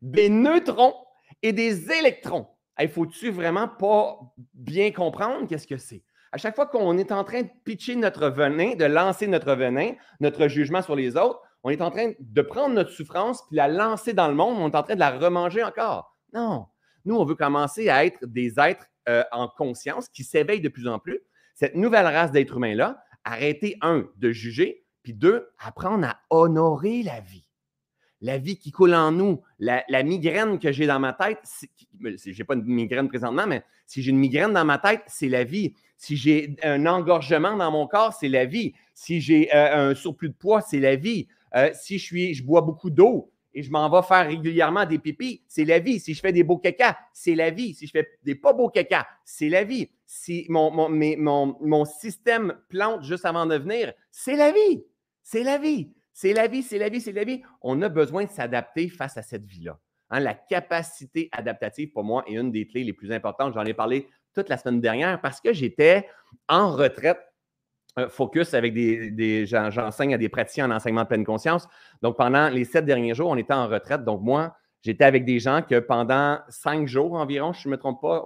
des 0.00 0.28
neutrons 0.28 0.94
et 1.42 1.52
des 1.52 1.90
électrons. 1.90 2.46
Il 2.80 2.88
faut-tu 2.88 3.30
vraiment 3.30 3.68
pas 3.68 4.18
bien 4.54 4.92
comprendre 4.92 5.46
qu'est-ce 5.46 5.66
que 5.66 5.76
c'est? 5.76 6.04
À 6.32 6.38
chaque 6.38 6.54
fois 6.54 6.66
qu'on 6.66 6.96
est 6.96 7.12
en 7.12 7.24
train 7.24 7.42
de 7.42 7.50
pitcher 7.64 7.94
notre 7.96 8.28
venin, 8.28 8.74
de 8.74 8.86
lancer 8.86 9.26
notre 9.26 9.54
venin, 9.54 9.92
notre 10.20 10.48
jugement 10.48 10.80
sur 10.80 10.96
les 10.96 11.16
autres, 11.16 11.40
on 11.62 11.70
est 11.70 11.82
en 11.82 11.90
train 11.90 12.12
de 12.18 12.42
prendre 12.42 12.74
notre 12.74 12.90
souffrance 12.90 13.42
puis 13.46 13.56
la 13.56 13.68
lancer 13.68 14.14
dans 14.14 14.28
le 14.28 14.34
monde, 14.34 14.56
on 14.58 14.70
est 14.70 14.74
en 14.74 14.82
train 14.82 14.94
de 14.94 15.00
la 15.00 15.10
remanger 15.10 15.62
encore. 15.62 16.16
Non. 16.32 16.66
Nous, 17.04 17.14
on 17.14 17.24
veut 17.24 17.34
commencer 17.34 17.88
à 17.88 18.04
être 18.04 18.26
des 18.26 18.58
êtres 18.58 18.86
euh, 19.08 19.24
en 19.32 19.48
conscience 19.48 20.08
qui 20.08 20.24
s'éveillent 20.24 20.60
de 20.60 20.68
plus 20.68 20.88
en 20.88 20.98
plus. 20.98 21.20
Cette 21.54 21.74
nouvelle 21.74 22.06
race 22.06 22.32
d'êtres 22.32 22.56
humains-là, 22.56 23.02
arrêter, 23.24 23.76
un, 23.82 24.08
de 24.16 24.32
juger, 24.32 24.84
puis 25.02 25.12
deux, 25.12 25.48
apprendre 25.58 26.06
à 26.06 26.20
honorer 26.30 27.02
la 27.02 27.20
vie 27.20 27.44
la 28.22 28.38
vie 28.38 28.56
qui 28.56 28.70
coule 28.70 28.94
en 28.94 29.10
nous, 29.10 29.42
la, 29.58 30.02
migraine 30.04 30.58
que 30.58 30.70
j'ai 30.72 30.86
dans 30.86 31.00
ma 31.00 31.12
tête, 31.12 31.38
je 32.00 32.30
n'ai 32.30 32.44
pas 32.44 32.54
une 32.54 32.64
migraine 32.64 33.08
présentement, 33.08 33.46
mais 33.46 33.64
si 33.86 34.00
j'ai 34.00 34.10
une 34.10 34.18
migraine 34.18 34.52
dans 34.52 34.64
ma 34.64 34.78
tête, 34.78 35.02
c'est 35.08 35.28
la 35.28 35.44
vie. 35.44 35.74
Si 35.96 36.16
j'ai 36.16 36.56
un 36.62 36.86
engorgement 36.86 37.56
dans 37.56 37.70
mon 37.70 37.86
corps, 37.86 38.14
c'est 38.14 38.28
la 38.28 38.46
vie. 38.46 38.74
Si 38.94 39.20
j'ai 39.20 39.54
euh, 39.54 39.90
un 39.90 39.94
surplus 39.94 40.30
de 40.30 40.34
poids, 40.34 40.60
c'est 40.60 40.78
la 40.78 40.96
vie. 40.96 41.26
Euh, 41.56 41.70
si 41.74 41.98
je 41.98 42.44
bois 42.44 42.60
beaucoup 42.62 42.90
d'eau 42.90 43.32
et 43.54 43.62
je 43.62 43.70
m'en 43.70 43.88
vais 43.90 44.06
faire 44.06 44.26
régulièrement 44.26 44.86
des 44.86 44.98
pipis, 44.98 45.42
c'est 45.46 45.64
la 45.64 45.78
vie. 45.78 46.00
Si 46.00 46.14
je 46.14 46.20
fais 46.20 46.32
des 46.32 46.42
beaux 46.42 46.58
caca, 46.58 46.98
c'est 47.12 47.34
la 47.34 47.50
vie. 47.50 47.74
Si 47.74 47.86
je 47.86 47.92
fais 47.92 48.08
des 48.22 48.34
pas 48.34 48.52
beaux 48.52 48.68
caca, 48.68 49.06
c'est 49.24 49.48
la 49.48 49.64
vie. 49.64 49.90
Si 50.06 50.46
mon, 50.48 50.70
mon, 50.70 51.56
mon 51.60 51.84
système 51.84 52.54
plante 52.68 53.04
juste 53.04 53.24
avant 53.24 53.46
de 53.46 53.56
venir, 53.56 53.92
c'est 54.10 54.36
la 54.36 54.52
vie. 54.52 54.84
C'est 55.22 55.42
la 55.42 55.58
vie. 55.58 55.92
C'est 56.12 56.32
la 56.32 56.46
vie, 56.46 56.62
c'est 56.62 56.78
la 56.78 56.88
vie, 56.88 57.00
c'est 57.00 57.12
la 57.12 57.24
vie. 57.24 57.42
On 57.62 57.80
a 57.82 57.88
besoin 57.88 58.24
de 58.24 58.30
s'adapter 58.30 58.88
face 58.88 59.16
à 59.16 59.22
cette 59.22 59.44
vie-là. 59.44 59.78
Hein, 60.10 60.20
la 60.20 60.34
capacité 60.34 61.30
adaptative, 61.32 61.90
pour 61.92 62.04
moi, 62.04 62.22
est 62.26 62.34
une 62.34 62.52
des 62.52 62.66
clés 62.66 62.84
les 62.84 62.92
plus 62.92 63.12
importantes. 63.12 63.54
J'en 63.54 63.64
ai 63.64 63.72
parlé 63.72 64.08
toute 64.34 64.48
la 64.48 64.58
semaine 64.58 64.80
dernière 64.80 65.20
parce 65.20 65.40
que 65.40 65.52
j'étais 65.52 66.06
en 66.48 66.70
retraite 66.70 67.18
focus 68.08 68.54
avec 68.54 68.72
des, 68.74 69.46
j'enseigne 69.46 70.14
à 70.14 70.18
des 70.18 70.28
praticiens 70.28 70.70
en 70.70 70.74
enseignement 70.74 71.02
de 71.02 71.08
pleine 71.08 71.24
conscience. 71.24 71.68
Donc, 72.00 72.16
pendant 72.16 72.48
les 72.48 72.64
sept 72.64 72.84
derniers 72.84 73.14
jours, 73.14 73.30
on 73.30 73.36
était 73.36 73.52
en 73.52 73.68
retraite. 73.68 74.04
Donc, 74.04 74.22
moi, 74.22 74.56
j'étais 74.82 75.04
avec 75.04 75.24
des 75.24 75.38
gens 75.38 75.62
que 75.62 75.78
pendant 75.78 76.40
cinq 76.48 76.86
jours 76.86 77.14
environ, 77.14 77.52
je 77.52 77.68
ne 77.68 77.72
me 77.72 77.78
trompe 77.78 78.00
pas, 78.00 78.24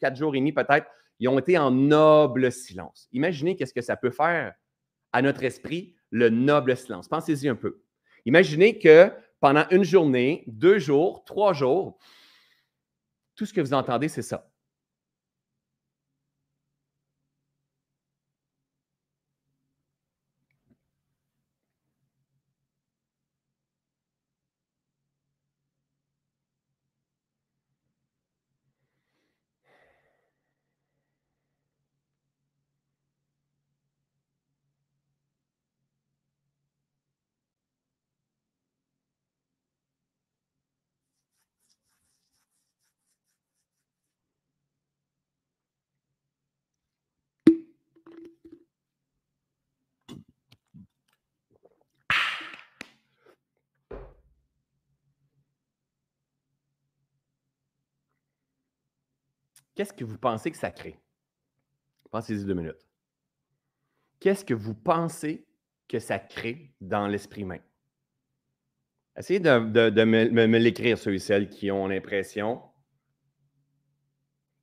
quatre 0.00 0.16
jours 0.16 0.34
et 0.34 0.38
demi 0.38 0.52
peut-être, 0.52 0.86
ils 1.18 1.28
ont 1.28 1.38
été 1.38 1.56
en 1.56 1.70
noble 1.70 2.52
silence. 2.52 3.08
Imaginez 3.12 3.56
qu'est-ce 3.56 3.72
que 3.72 3.80
ça 3.80 3.96
peut 3.96 4.10
faire 4.10 4.52
à 5.12 5.22
notre 5.22 5.44
esprit 5.44 5.94
le 6.10 6.28
noble 6.28 6.76
silence. 6.76 7.08
Pensez-y 7.08 7.48
un 7.48 7.54
peu. 7.54 7.82
Imaginez 8.26 8.78
que 8.78 9.10
pendant 9.40 9.64
une 9.70 9.84
journée, 9.84 10.44
deux 10.46 10.78
jours, 10.78 11.24
trois 11.24 11.52
jours, 11.52 11.98
tout 13.34 13.46
ce 13.46 13.52
que 13.52 13.60
vous 13.60 13.74
entendez, 13.74 14.08
c'est 14.08 14.22
ça. 14.22 14.50
Qu'est-ce 59.76 59.92
que 59.92 60.04
vous 60.04 60.18
pensez 60.18 60.50
que 60.50 60.56
ça 60.56 60.72
crée? 60.72 60.98
Pensez-y 62.10 62.44
deux 62.44 62.54
minutes. 62.54 62.88
Qu'est-ce 64.18 64.44
que 64.44 64.54
vous 64.54 64.74
pensez 64.74 65.46
que 65.86 65.98
ça 66.00 66.18
crée 66.18 66.72
dans 66.80 67.06
l'esprit 67.06 67.42
humain? 67.42 67.60
Essayez 69.16 69.40
de, 69.40 69.58
me, 70.04 70.58
l'écrire, 70.58 70.98
ceux 70.98 71.14
et 71.14 71.18
celles 71.18 71.48
qui 71.48 71.70
ont 71.70 71.86
l'impression, 71.86 72.62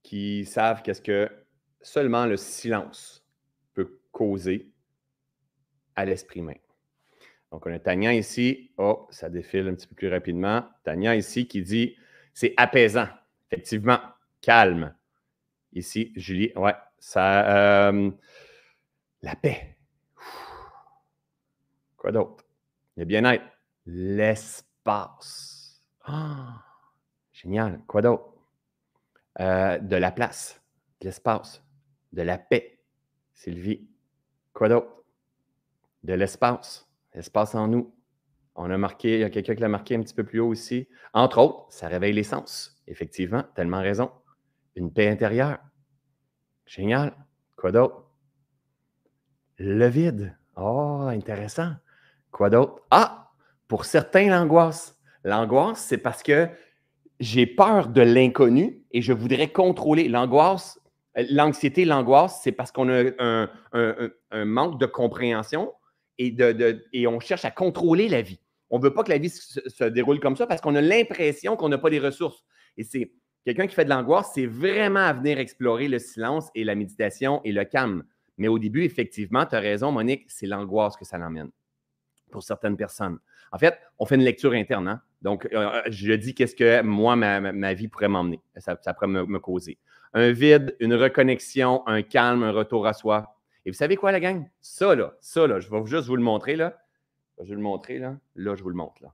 qui 0.02 0.46
savent 0.46 0.82
qu'est-ce 0.82 1.02
que 1.02 1.30
seulement 1.82 2.26
le 2.26 2.38
silence 2.38 3.26
peut 3.74 4.00
causer 4.12 4.72
à 5.96 6.06
l'esprit 6.06 6.42
humain. 6.42 6.58
Donc, 7.52 7.66
on 7.68 7.74
a 7.74 7.80
Tania 7.80 8.14
ici. 8.14 8.72
Oh, 8.78 9.08
ça 9.12 9.30
défile 9.30 9.68
un 9.68 9.76
petit 9.76 9.88
peu 9.88 9.96
plus 9.96 10.08
rapidement. 10.08 10.68
Tania 10.84 11.16
ici 11.16 11.48
qui 11.48 11.62
dit 11.62 11.96
c'est 12.34 12.54
apaisant. 12.58 13.08
Effectivement, 13.52 14.00
calme. 14.42 14.96
Ici, 15.74 16.14
Julie, 16.16 16.52
ouais, 16.56 16.76
ça. 17.00 17.90
Euh, 17.90 18.12
la 19.22 19.36
paix. 19.36 19.78
Quoi 21.98 22.12
d'autre? 22.12 22.44
Le 22.96 23.06
bien-être. 23.06 23.44
L'espace. 23.86 25.82
Ah, 26.04 26.64
génial. 27.32 27.82
Quoi 27.88 28.02
d'autre? 28.02 28.34
Euh, 29.40 29.80
de 29.80 29.96
la 29.96 30.12
place, 30.12 30.62
de 31.02 31.08
l'espace, 31.08 31.64
de 32.12 32.22
la 32.22 32.38
paix. 32.38 32.80
Sylvie. 33.34 33.88
Quoi 34.54 34.70
d'autre? 34.70 35.04
De 36.04 36.14
l'espace. 36.14 36.88
L'espace 37.16 37.56
en 37.56 37.68
nous. 37.68 37.96
On 38.56 38.70
a 38.70 38.78
marqué, 38.78 39.16
il 39.16 39.20
y 39.22 39.24
a 39.24 39.32
quelqu'un 39.32 39.56
qui 39.56 39.62
l'a 39.62 39.70
marqué 39.70 39.96
un 39.96 40.02
petit 40.02 40.14
peu 40.14 40.24
plus 40.24 40.40
haut 40.40 40.50
aussi. 40.50 40.88
Entre 41.14 41.40
autres, 41.40 41.66
ça 41.70 41.88
réveille 41.88 42.14
les 42.14 42.24
sens. 42.24 42.80
Effectivement, 42.88 43.44
tellement 43.56 43.82
raison. 43.82 44.12
Une 44.76 44.92
paix 44.92 45.10
intérieure. 45.10 45.60
Génial. 46.66 47.14
Quoi 47.56 47.72
d'autre? 47.72 48.04
Le 49.58 49.88
vide. 49.88 50.38
Oh, 50.56 51.06
intéressant. 51.08 51.74
Quoi 52.32 52.50
d'autre? 52.50 52.82
Ah, 52.92 53.32
pour 53.68 53.86
certains, 53.86 54.30
l'angoisse. 54.30 55.00
L'angoisse, 55.24 55.86
c'est 55.88 55.98
parce 55.98 56.24
que 56.24 56.50
j'ai 57.20 57.46
peur 57.46 57.88
de 57.88 58.02
l'inconnu 58.02 58.84
et 58.92 59.02
je 59.02 59.14
voudrais 59.14 59.52
contrôler. 59.52 60.08
L'angoisse, 60.08 60.80
l'anxiété, 61.16 61.86
l'angoisse, 61.86 62.42
c'est 62.44 62.52
parce 62.52 62.72
qu'on 62.72 62.90
a 62.90 63.12
un, 63.20 64.46
manque 64.46 64.80
de 64.80 64.86
compréhension 64.86 65.74
et, 66.18 66.36
on 67.08 67.20
cherche 67.20 67.46
à 67.46 67.52
contrôler 67.52 68.10
la 68.10 68.22
vie. 68.22 68.40
On 68.70 68.80
ne 68.80 68.84
veut 68.84 68.94
pas 68.94 69.04
que 69.04 69.12
la 69.12 69.20
vie 69.20 69.30
se, 69.30 69.84
déroule 69.84 70.20
comme 70.20 70.36
ça 70.36 70.48
parce 70.48 70.62
qu'on 70.62 70.76
a 70.76 70.82
l'impression 70.82 71.56
qu'on 71.56 71.70
n'a 71.70 71.78
pas 71.78 71.90
les 71.90 72.00
ressources. 72.00 72.44
Et 72.78 72.84
c'est 72.84 73.14
quelqu'un 73.46 73.68
qui 73.68 73.76
fait 73.76 73.86
de 73.86 73.90
l'angoisse, 73.90 74.32
c'est 74.34 74.46
vraiment 74.46 75.02
à 75.02 75.14
venir 75.14 75.40
explorer 75.40 75.88
le 75.88 76.00
silence 76.00 76.50
et 76.56 76.64
la 76.64 76.76
méditation 76.76 77.42
et 77.44 77.52
le 77.52 77.66
calme. 77.66 78.04
Mais 78.38 78.48
au 78.48 78.60
début, 78.60 78.84
effectivement, 78.84 79.46
tu 79.46 79.56
as 79.56 79.60
raison, 79.60 79.92
Monique, 79.92 80.26
c'est 80.28 80.48
l'angoisse 80.48 80.96
que 80.98 81.06
ça 81.06 81.18
l'emmène 81.18 81.52
pour 82.32 82.44
certaines 82.44 82.76
personnes. 82.76 83.20
En 83.52 83.60
fait, 83.60 83.80
on 84.00 84.06
fait 84.06 84.16
une 84.16 84.24
lecture 84.24 84.54
interne. 84.54 84.88
Hein. 84.88 85.02
Donc, 85.22 85.48
euh, 85.54 85.82
je 85.88 86.14
dis 86.14 86.34
qu'est-ce 86.34 86.56
que 86.56 86.82
moi, 86.82 87.16
ma, 87.16 87.74
vie 87.74 87.88
pourrait 87.88 88.10
m'emmener, 88.10 88.42
ça, 88.58 88.76
pourrait 88.76 89.08
me, 89.08 89.40
causer. 89.40 89.78
Un 90.14 90.32
vide, 90.32 90.76
une 90.80 90.96
reconnexion, 90.96 91.88
un 91.88 92.02
calme, 92.02 92.44
un 92.44 92.52
retour 92.52 92.88
à 92.88 92.94
soi. 92.94 93.38
Et 93.66 93.72
vous 93.72 93.78
savez 93.78 93.96
quoi, 93.96 94.12
la 94.12 94.20
gang? 94.20 94.50
Ça, 94.62 94.96
là, 94.96 95.14
ça, 95.22 95.48
là, 95.48 95.60
je 95.60 95.70
vais 95.70 95.86
juste 95.86 96.08
vous 96.08 96.16
le 96.16 96.24
montrer, 96.24 96.56
là. 96.56 96.78
Je 97.40 97.50
vais 97.50 97.56
le 97.56 97.62
montrer, 97.62 98.00
là. 98.00 98.18
Là, 98.36 98.56
je 98.56 98.64
vous 98.64 98.70
le 98.70 98.76
montre, 98.76 99.02
là. 99.02 99.14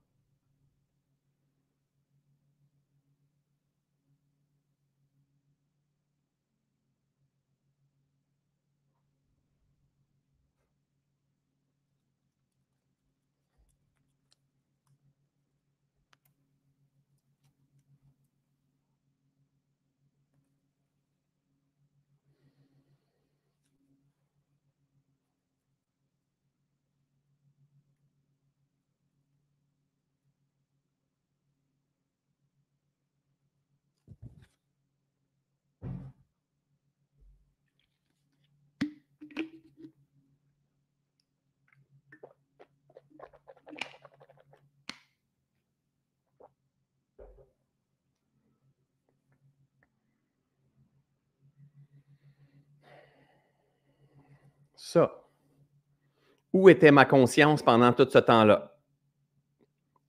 Ça. 54.90 55.24
Où 56.52 56.68
était 56.68 56.90
ma 56.90 57.04
conscience 57.04 57.62
pendant 57.62 57.92
tout 57.92 58.08
ce 58.10 58.18
temps-là? 58.18 58.76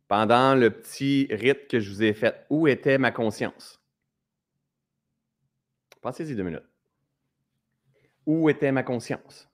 Pendant 0.08 0.56
le 0.56 0.72
petit 0.72 1.28
rite 1.30 1.68
que 1.68 1.80
je 1.80 1.90
vous 1.90 2.04
ai 2.04 2.14
fait, 2.14 2.46
où 2.50 2.68
était 2.68 2.98
ma 2.98 3.12
conscience? 3.12 3.80
Pensez-y 6.02 6.36
deux 6.36 6.44
minutes. 6.44 6.68
Où 8.26 8.50
était 8.50 8.72
ma 8.72 8.84
conscience? 8.84 9.48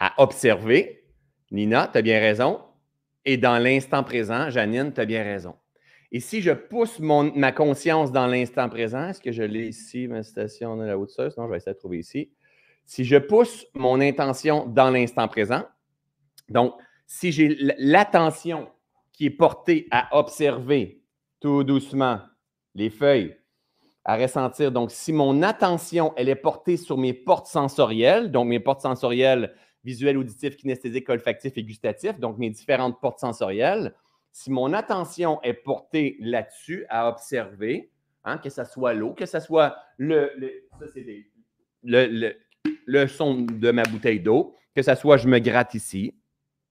À 0.00 0.20
observer, 0.20 1.06
Nina, 1.52 1.88
tu 1.90 1.98
as 1.98 2.02
bien 2.02 2.18
raison. 2.18 2.60
Et 3.24 3.36
dans 3.36 3.58
l'instant 3.58 4.02
présent, 4.02 4.50
Janine, 4.50 4.92
tu 4.92 5.00
as 5.00 5.06
bien 5.06 5.22
raison. 5.22 5.56
Et 6.10 6.20
si 6.20 6.42
je 6.42 6.50
pousse 6.50 7.00
ma 7.00 7.52
conscience 7.52 8.12
dans 8.12 8.26
l'instant 8.26 8.68
présent, 8.68 9.08
est-ce 9.08 9.20
que 9.20 9.32
je 9.32 9.42
l'ai 9.42 9.68
ici, 9.68 10.06
ma 10.06 10.22
station 10.22 10.76
de 10.76 10.84
la 10.84 10.98
haute 10.98 11.16
Non, 11.18 11.46
je 11.46 11.50
vais 11.50 11.56
essayer 11.56 11.74
de 11.74 11.78
trouver 11.78 11.98
ici. 12.00 12.32
Si 12.84 13.04
je 13.04 13.16
pousse 13.16 13.66
mon 13.74 14.00
intention 14.00 14.66
dans 14.66 14.90
l'instant 14.90 15.26
présent, 15.28 15.62
donc 16.48 16.74
si 17.06 17.32
j'ai 17.32 17.56
l'attention 17.78 18.70
qui 19.12 19.26
est 19.26 19.30
portée 19.30 19.86
à 19.90 20.16
observer 20.16 21.02
tout 21.40 21.64
doucement 21.64 22.20
les 22.74 22.90
feuilles, 22.90 23.36
à 24.04 24.16
ressentir, 24.16 24.70
donc 24.70 24.90
si 24.90 25.12
mon 25.12 25.42
attention, 25.42 26.12
elle 26.16 26.28
est 26.28 26.34
portée 26.34 26.76
sur 26.76 26.98
mes 26.98 27.14
portes 27.14 27.46
sensorielles, 27.46 28.30
donc 28.30 28.48
mes 28.48 28.60
portes 28.60 28.82
sensorielles 28.82 29.54
visuelles, 29.82 30.18
auditives, 30.18 30.56
kinesthésiques, 30.56 31.08
olfactives 31.08 31.52
et 31.56 31.64
gustatives, 31.64 32.18
donc 32.18 32.38
mes 32.38 32.50
différentes 32.50 33.00
portes 33.00 33.20
sensorielles, 33.20 33.94
si 34.32 34.50
mon 34.50 34.72
attention 34.72 35.40
est 35.42 35.54
portée 35.54 36.16
là-dessus, 36.20 36.84
à 36.88 37.08
observer, 37.08 37.90
hein, 38.24 38.38
que 38.38 38.50
ce 38.50 38.64
soit 38.64 38.92
l'eau, 38.92 39.14
que 39.14 39.26
ce 39.26 39.40
soit 39.40 39.76
le, 39.96 40.32
le 41.84 42.36
son 43.08 43.42
de 43.42 43.70
ma 43.70 43.82
bouteille 43.82 44.20
d'eau, 44.20 44.54
que 44.74 44.82
ce 44.82 44.94
soit 44.94 45.16
je 45.16 45.28
me 45.28 45.38
gratte 45.38 45.74
ici, 45.74 46.14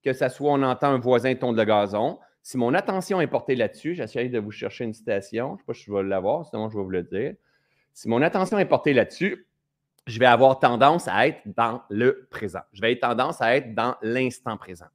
que 0.02 0.12
ce 0.12 0.28
soit 0.28 0.52
on 0.52 0.62
entend 0.62 0.88
un 0.88 0.98
voisin 0.98 1.34
tondre 1.34 1.58
le 1.58 1.64
gazon. 1.64 2.18
Si 2.42 2.58
mon 2.58 2.74
attention 2.74 3.20
est 3.20 3.26
portée 3.26 3.54
là-dessus, 3.54 3.94
j'essaie 3.94 4.28
de 4.28 4.38
vous 4.38 4.50
chercher 4.50 4.84
une 4.84 4.92
citation, 4.92 5.48
je 5.48 5.52
ne 5.52 5.58
sais 5.58 5.64
pas 5.66 5.74
si 5.74 5.84
je 5.84 5.92
vais 5.92 6.02
l'avoir, 6.02 6.46
sinon 6.46 6.68
je 6.68 6.76
vais 6.76 6.82
vous 6.82 6.90
le 6.90 7.02
dire. 7.02 7.34
Si 7.94 8.08
mon 8.08 8.22
attention 8.22 8.58
est 8.58 8.66
portée 8.66 8.92
là-dessus, 8.92 9.46
je 10.06 10.18
vais 10.18 10.26
avoir 10.26 10.58
tendance 10.58 11.08
à 11.08 11.26
être 11.26 11.40
dans 11.46 11.82
le 11.88 12.26
présent. 12.30 12.60
Je 12.72 12.82
vais 12.82 12.92
avoir 12.92 13.16
tendance 13.16 13.40
à 13.40 13.56
être 13.56 13.74
dans 13.74 13.96
l'instant 14.02 14.58
présent. 14.58 14.88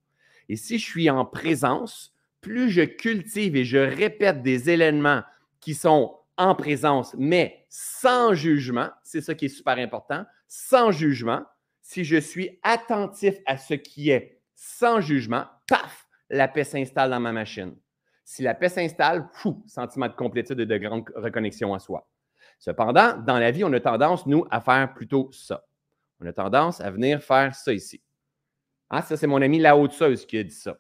Et 0.48 0.56
si 0.56 0.78
je 0.78 0.86
suis 0.86 1.10
en 1.10 1.26
présence, 1.26 2.14
plus 2.42 2.70
je 2.70 2.82
cultive 2.82 3.56
et 3.56 3.66
je 3.66 3.78
répète 3.78 4.44
des 4.44 4.70
éléments 4.70 5.24
qui 5.60 5.74
sont 5.74 6.16
en 6.38 6.56
présence, 6.56 7.16
mais 7.18 7.66
sans 7.70 8.34
jugement, 8.34 8.90
c'est 9.04 9.22
ça 9.22 9.34
qui 9.34 9.46
est 9.46 9.50
super 9.50 9.78
important, 9.78 10.26
sans 10.50 10.92
jugement, 10.92 11.46
si 11.82 12.04
je 12.04 12.18
suis 12.18 12.60
attentif 12.64 13.36
à 13.46 13.58
ce 13.58 13.76
qui 13.76 14.10
est 14.10 14.42
sans 14.56 15.00
jugement, 15.00 15.46
paf, 15.68 16.08
la 16.30 16.48
paix 16.48 16.66
s'installe 16.66 17.12
dans 17.12 17.20
ma 17.20 17.32
machine. 17.32 17.78
Si 18.26 18.44
la 18.44 18.54
paix 18.54 18.70
s'installe, 18.70 19.30
fou, 19.32 19.64
sentiment 19.68 20.08
de 20.08 20.14
complétude 20.14 20.60
et 20.60 20.66
de 20.66 20.78
grande 20.78 21.10
reconnexion 21.16 21.74
à 21.74 21.80
soi. 21.80 22.08
Cependant, 22.60 23.18
dans 23.18 23.40
la 23.40 23.52
vie, 23.52 23.64
on 23.64 23.72
a 23.74 23.80
tendance, 23.80 24.26
nous, 24.26 24.46
à 24.52 24.60
faire 24.60 24.94
plutôt 24.94 25.32
ça. 25.32 25.66
On 26.20 26.26
a 26.26 26.34
tendance 26.34 26.82
à 26.82 26.92
venir 26.92 27.24
faire 27.24 27.56
ça 27.56 27.72
ici. 27.72 28.02
Ah, 28.90 29.02
ça, 29.02 29.16
c'est 29.16 29.28
mon 29.28 29.42
ami 29.42 29.60
La 29.60 29.78
Haute-Seuse 29.78 30.26
qui 30.26 30.38
a 30.38 30.44
dit 30.44 30.52
ça. 30.52 30.78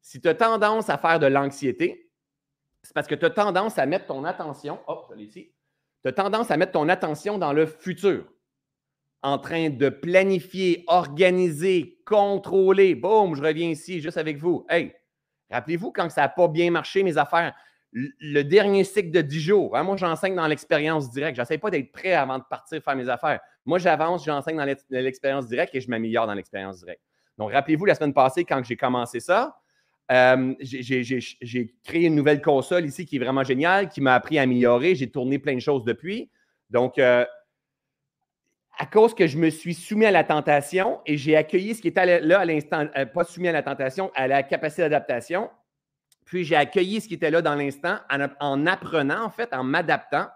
Si 0.00 0.20
tu 0.20 0.28
as 0.28 0.34
tendance 0.34 0.90
à 0.90 0.98
faire 0.98 1.18
de 1.20 1.26
l'anxiété, 1.26 2.10
c'est 2.82 2.92
parce 2.92 3.06
que 3.06 3.14
tu 3.14 3.24
as 3.24 3.30
tendance 3.30 3.78
à 3.78 3.86
mettre 3.86 4.06
ton 4.06 4.24
attention, 4.24 4.80
hop, 4.88 5.12
je 5.16 5.22
ici, 5.22 5.52
tu 6.02 6.08
as 6.08 6.12
tendance 6.12 6.50
à 6.50 6.56
mettre 6.56 6.72
ton 6.72 6.88
attention 6.88 7.38
dans 7.38 7.52
le 7.52 7.66
futur 7.66 8.26
en 9.22 9.38
train 9.38 9.70
de 9.70 9.88
planifier, 9.88 10.84
organiser, 10.88 11.98
contrôler. 12.04 12.94
Boum, 12.94 13.36
je 13.36 13.42
reviens 13.42 13.68
ici 13.68 14.00
juste 14.00 14.18
avec 14.18 14.38
vous. 14.38 14.66
Hey, 14.68 14.92
rappelez-vous 15.50 15.92
quand 15.92 16.10
ça 16.10 16.22
n'a 16.22 16.28
pas 16.28 16.48
bien 16.48 16.70
marché, 16.70 17.02
mes 17.02 17.16
affaires? 17.16 17.54
le 17.92 18.42
dernier 18.42 18.84
cycle 18.84 19.10
de 19.10 19.20
10 19.20 19.40
jours. 19.40 19.76
Hein? 19.76 19.82
Moi, 19.82 19.96
j'enseigne 19.96 20.34
dans 20.34 20.46
l'expérience 20.46 21.10
directe. 21.10 21.36
Je 21.36 21.42
n'essaie 21.42 21.58
pas 21.58 21.70
d'être 21.70 21.92
prêt 21.92 22.14
avant 22.14 22.38
de 22.38 22.44
partir 22.48 22.82
faire 22.82 22.96
mes 22.96 23.08
affaires. 23.08 23.40
Moi, 23.66 23.78
j'avance, 23.78 24.24
j'enseigne 24.24 24.56
dans 24.56 24.76
l'expérience 24.88 25.46
directe 25.46 25.74
et 25.74 25.80
je 25.80 25.90
m'améliore 25.90 26.26
dans 26.26 26.34
l'expérience 26.34 26.78
directe. 26.78 27.02
Donc, 27.36 27.52
rappelez-vous, 27.52 27.84
la 27.84 27.94
semaine 27.94 28.14
passée, 28.14 28.44
quand 28.44 28.62
j'ai 28.64 28.76
commencé 28.76 29.20
ça, 29.20 29.58
euh, 30.10 30.54
j'ai 30.60 31.74
créé 31.84 32.06
une 32.06 32.14
nouvelle 32.14 32.40
console 32.40 32.86
ici 32.86 33.04
qui 33.04 33.16
est 33.16 33.18
vraiment 33.18 33.44
géniale, 33.44 33.88
qui 33.88 34.00
m'a 34.00 34.14
appris 34.14 34.38
à 34.38 34.42
améliorer. 34.42 34.94
J'ai 34.94 35.10
tourné 35.10 35.38
plein 35.38 35.54
de 35.54 35.60
choses 35.60 35.84
depuis. 35.84 36.30
Donc, 36.70 36.98
euh, 36.98 37.26
à 38.82 38.86
cause 38.86 39.14
que 39.14 39.28
je 39.28 39.38
me 39.38 39.48
suis 39.48 39.74
soumis 39.74 40.06
à 40.06 40.10
la 40.10 40.24
tentation 40.24 40.98
et 41.06 41.16
j'ai 41.16 41.36
accueilli 41.36 41.76
ce 41.76 41.80
qui 41.80 41.86
était 41.86 42.18
là 42.18 42.40
à 42.40 42.44
l'instant, 42.44 42.88
euh, 42.96 43.06
pas 43.06 43.22
soumis 43.22 43.46
à 43.46 43.52
la 43.52 43.62
tentation, 43.62 44.10
à 44.16 44.26
la 44.26 44.42
capacité 44.42 44.82
d'adaptation, 44.82 45.50
puis 46.24 46.42
j'ai 46.42 46.56
accueilli 46.56 47.00
ce 47.00 47.06
qui 47.06 47.14
était 47.14 47.30
là 47.30 47.42
dans 47.42 47.54
l'instant 47.54 47.98
en, 48.10 48.66
apprenant, 48.66 49.24
en 49.24 49.30
fait, 49.30 49.54
en 49.54 49.62
m'adaptant. 49.62 50.26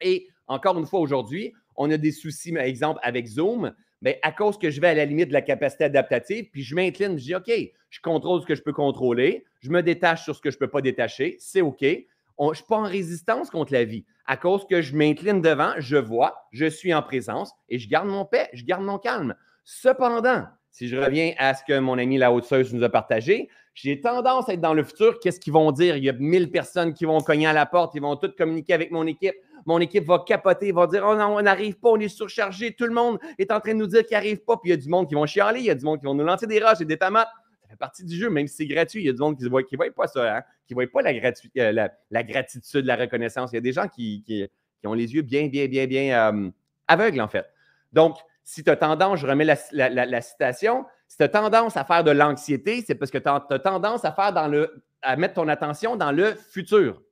Et 0.00 0.28
encore 0.46 0.78
une 0.78 0.86
fois, 0.86 1.00
aujourd'hui, 1.00 1.52
on 1.74 1.90
a 1.90 1.96
des 1.96 2.12
soucis, 2.12 2.52
par 2.52 2.62
exemple, 2.62 3.00
avec 3.02 3.26
Zoom, 3.26 3.74
mais 4.02 4.20
à 4.22 4.30
cause 4.30 4.56
que 4.56 4.70
je 4.70 4.80
vais 4.80 4.90
à 4.90 4.94
la 4.94 5.04
limite 5.04 5.30
de 5.30 5.32
la 5.32 5.42
capacité 5.42 5.82
adaptative, 5.82 6.50
puis 6.52 6.62
je 6.62 6.76
m'incline, 6.76 7.18
je 7.18 7.24
dis 7.24 7.34
OK, 7.34 7.50
je 7.90 8.00
contrôle 8.00 8.40
ce 8.40 8.46
que 8.46 8.54
je 8.54 8.62
peux 8.62 8.72
contrôler, 8.72 9.46
je 9.58 9.70
me 9.70 9.82
détache 9.82 10.22
sur 10.22 10.36
ce 10.36 10.40
que 10.40 10.52
je 10.52 10.56
ne 10.58 10.60
peux 10.60 10.70
pas 10.70 10.80
détacher, 10.80 11.38
c'est 11.40 11.60
OK. 11.60 11.80
je 11.80 11.96
ne 12.38 12.54
suis 12.54 12.64
pas 12.68 12.76
en 12.76 12.84
résistance 12.84 13.50
contre 13.50 13.72
la 13.72 13.82
vie. 13.82 14.04
À 14.26 14.36
cause 14.36 14.66
que 14.66 14.80
je 14.80 14.96
m'incline 14.96 15.42
devant, 15.42 15.72
je 15.78 15.96
vois, 15.96 16.46
je 16.50 16.66
suis 16.66 16.94
en 16.94 17.02
présence 17.02 17.52
et 17.68 17.78
je 17.78 17.88
garde 17.88 18.08
mon 18.08 18.24
paix, 18.24 18.48
je 18.54 18.64
garde 18.64 18.82
mon 18.82 18.98
calme. 18.98 19.34
Cependant, 19.64 20.46
si 20.70 20.88
je 20.88 20.96
reviens 20.96 21.32
à 21.38 21.54
ce 21.54 21.62
que 21.62 21.78
mon 21.78 21.98
ami 21.98 22.18
La 22.18 22.32
haute 22.32 22.50
nous 22.72 22.82
a 22.82 22.88
partagé, 22.88 23.48
j'ai 23.74 24.00
tendance 24.00 24.48
à 24.48 24.54
être 24.54 24.60
dans 24.60 24.74
le 24.74 24.84
futur. 24.84 25.18
Qu'est-ce 25.20 25.40
qu'ils 25.40 25.52
vont 25.52 25.72
dire? 25.72 25.96
Il 25.96 26.04
y 26.04 26.08
a 26.08 26.12
mille 26.12 26.50
personnes 26.50 26.94
qui 26.94 27.04
vont 27.04 27.20
cogner 27.20 27.46
à 27.46 27.52
la 27.52 27.66
porte, 27.66 27.94
ils 27.94 28.00
vont 28.00 28.16
toutes 28.16 28.36
communiquer 28.36 28.72
avec 28.72 28.90
mon 28.90 29.06
équipe. 29.06 29.34
Mon 29.66 29.80
équipe 29.80 30.04
va 30.04 30.18
capoter, 30.18 30.72
va 30.72 30.86
dire 30.86 31.04
Oh 31.08 31.16
non, 31.16 31.36
on 31.36 31.42
n'arrive 31.42 31.78
pas, 31.78 31.90
on 31.90 31.98
est 31.98 32.08
surchargé. 32.08 32.72
Tout 32.72 32.84
le 32.84 32.92
monde 32.92 33.18
est 33.38 33.50
en 33.50 33.60
train 33.60 33.72
de 33.72 33.78
nous 33.78 33.86
dire 33.86 34.04
qu'il 34.04 34.16
n'arrive 34.16 34.44
pas. 34.44 34.56
Puis 34.56 34.70
il 34.70 34.70
y 34.70 34.74
a 34.74 34.76
du 34.76 34.88
monde 34.88 35.08
qui 35.08 35.14
vont 35.14 35.26
chialer, 35.26 35.60
il 35.60 35.66
y 35.66 35.70
a 35.70 35.74
du 35.74 35.84
monde 35.84 35.98
qui 35.98 36.06
vont 36.06 36.14
nous 36.14 36.24
lancer 36.24 36.46
des 36.46 36.62
roches 36.62 36.80
et 36.80 36.84
des 36.84 36.98
tomates. 36.98 37.28
Fait 37.74 37.78
partie 37.78 38.04
du 38.04 38.16
jeu, 38.16 38.30
même 38.30 38.46
si 38.46 38.56
c'est 38.56 38.66
gratuit. 38.66 39.02
Il 39.02 39.06
y 39.06 39.08
a 39.08 39.12
du 39.12 39.18
monde 39.18 39.36
qui 39.36 39.44
ne 39.44 39.48
voit, 39.48 39.62
pas 39.94 40.06
ça, 40.06 40.36
hein? 40.36 40.42
qui 40.66 40.74
ne 40.74 40.76
voit 40.76 40.86
pas 40.86 41.02
la, 41.02 41.32
euh, 41.58 41.88
la, 42.10 42.22
gratitude, 42.22 42.84
la 42.84 42.96
reconnaissance. 42.96 43.50
Il 43.52 43.56
y 43.56 43.58
a 43.58 43.60
des 43.60 43.72
gens 43.72 43.88
qui, 43.88 44.48
ont 44.84 44.94
les 44.94 45.12
yeux 45.14 45.22
bien, 45.22 45.48
bien, 45.48 45.66
bien, 45.66 45.86
bien 45.86 46.32
euh, 46.32 46.50
aveugles, 46.86 47.20
en 47.20 47.28
fait. 47.28 47.46
Donc, 47.92 48.16
si 48.44 48.62
tu 48.62 48.70
as 48.70 48.76
tendance, 48.76 49.18
je 49.18 49.26
remets 49.26 49.44
la, 49.44 50.20
citation, 50.20 50.84
si 51.08 51.16
tu 51.16 51.22
as 51.24 51.28
tendance 51.28 51.76
à 51.76 51.84
faire 51.84 52.04
de 52.04 52.12
l'anxiété, 52.12 52.84
c'est 52.86 52.94
parce 52.94 53.10
que 53.10 53.18
tu 53.18 53.28
as, 53.28 53.58
tendance 53.58 54.04
à 54.04 54.12
faire 54.12 54.32
dans 54.32 54.46
le, 54.46 54.84
à 55.02 55.16
mettre 55.16 55.34
ton 55.34 55.48
attention 55.48 55.96
dans 55.96 56.12
le 56.12 56.34
futur. 56.34 57.02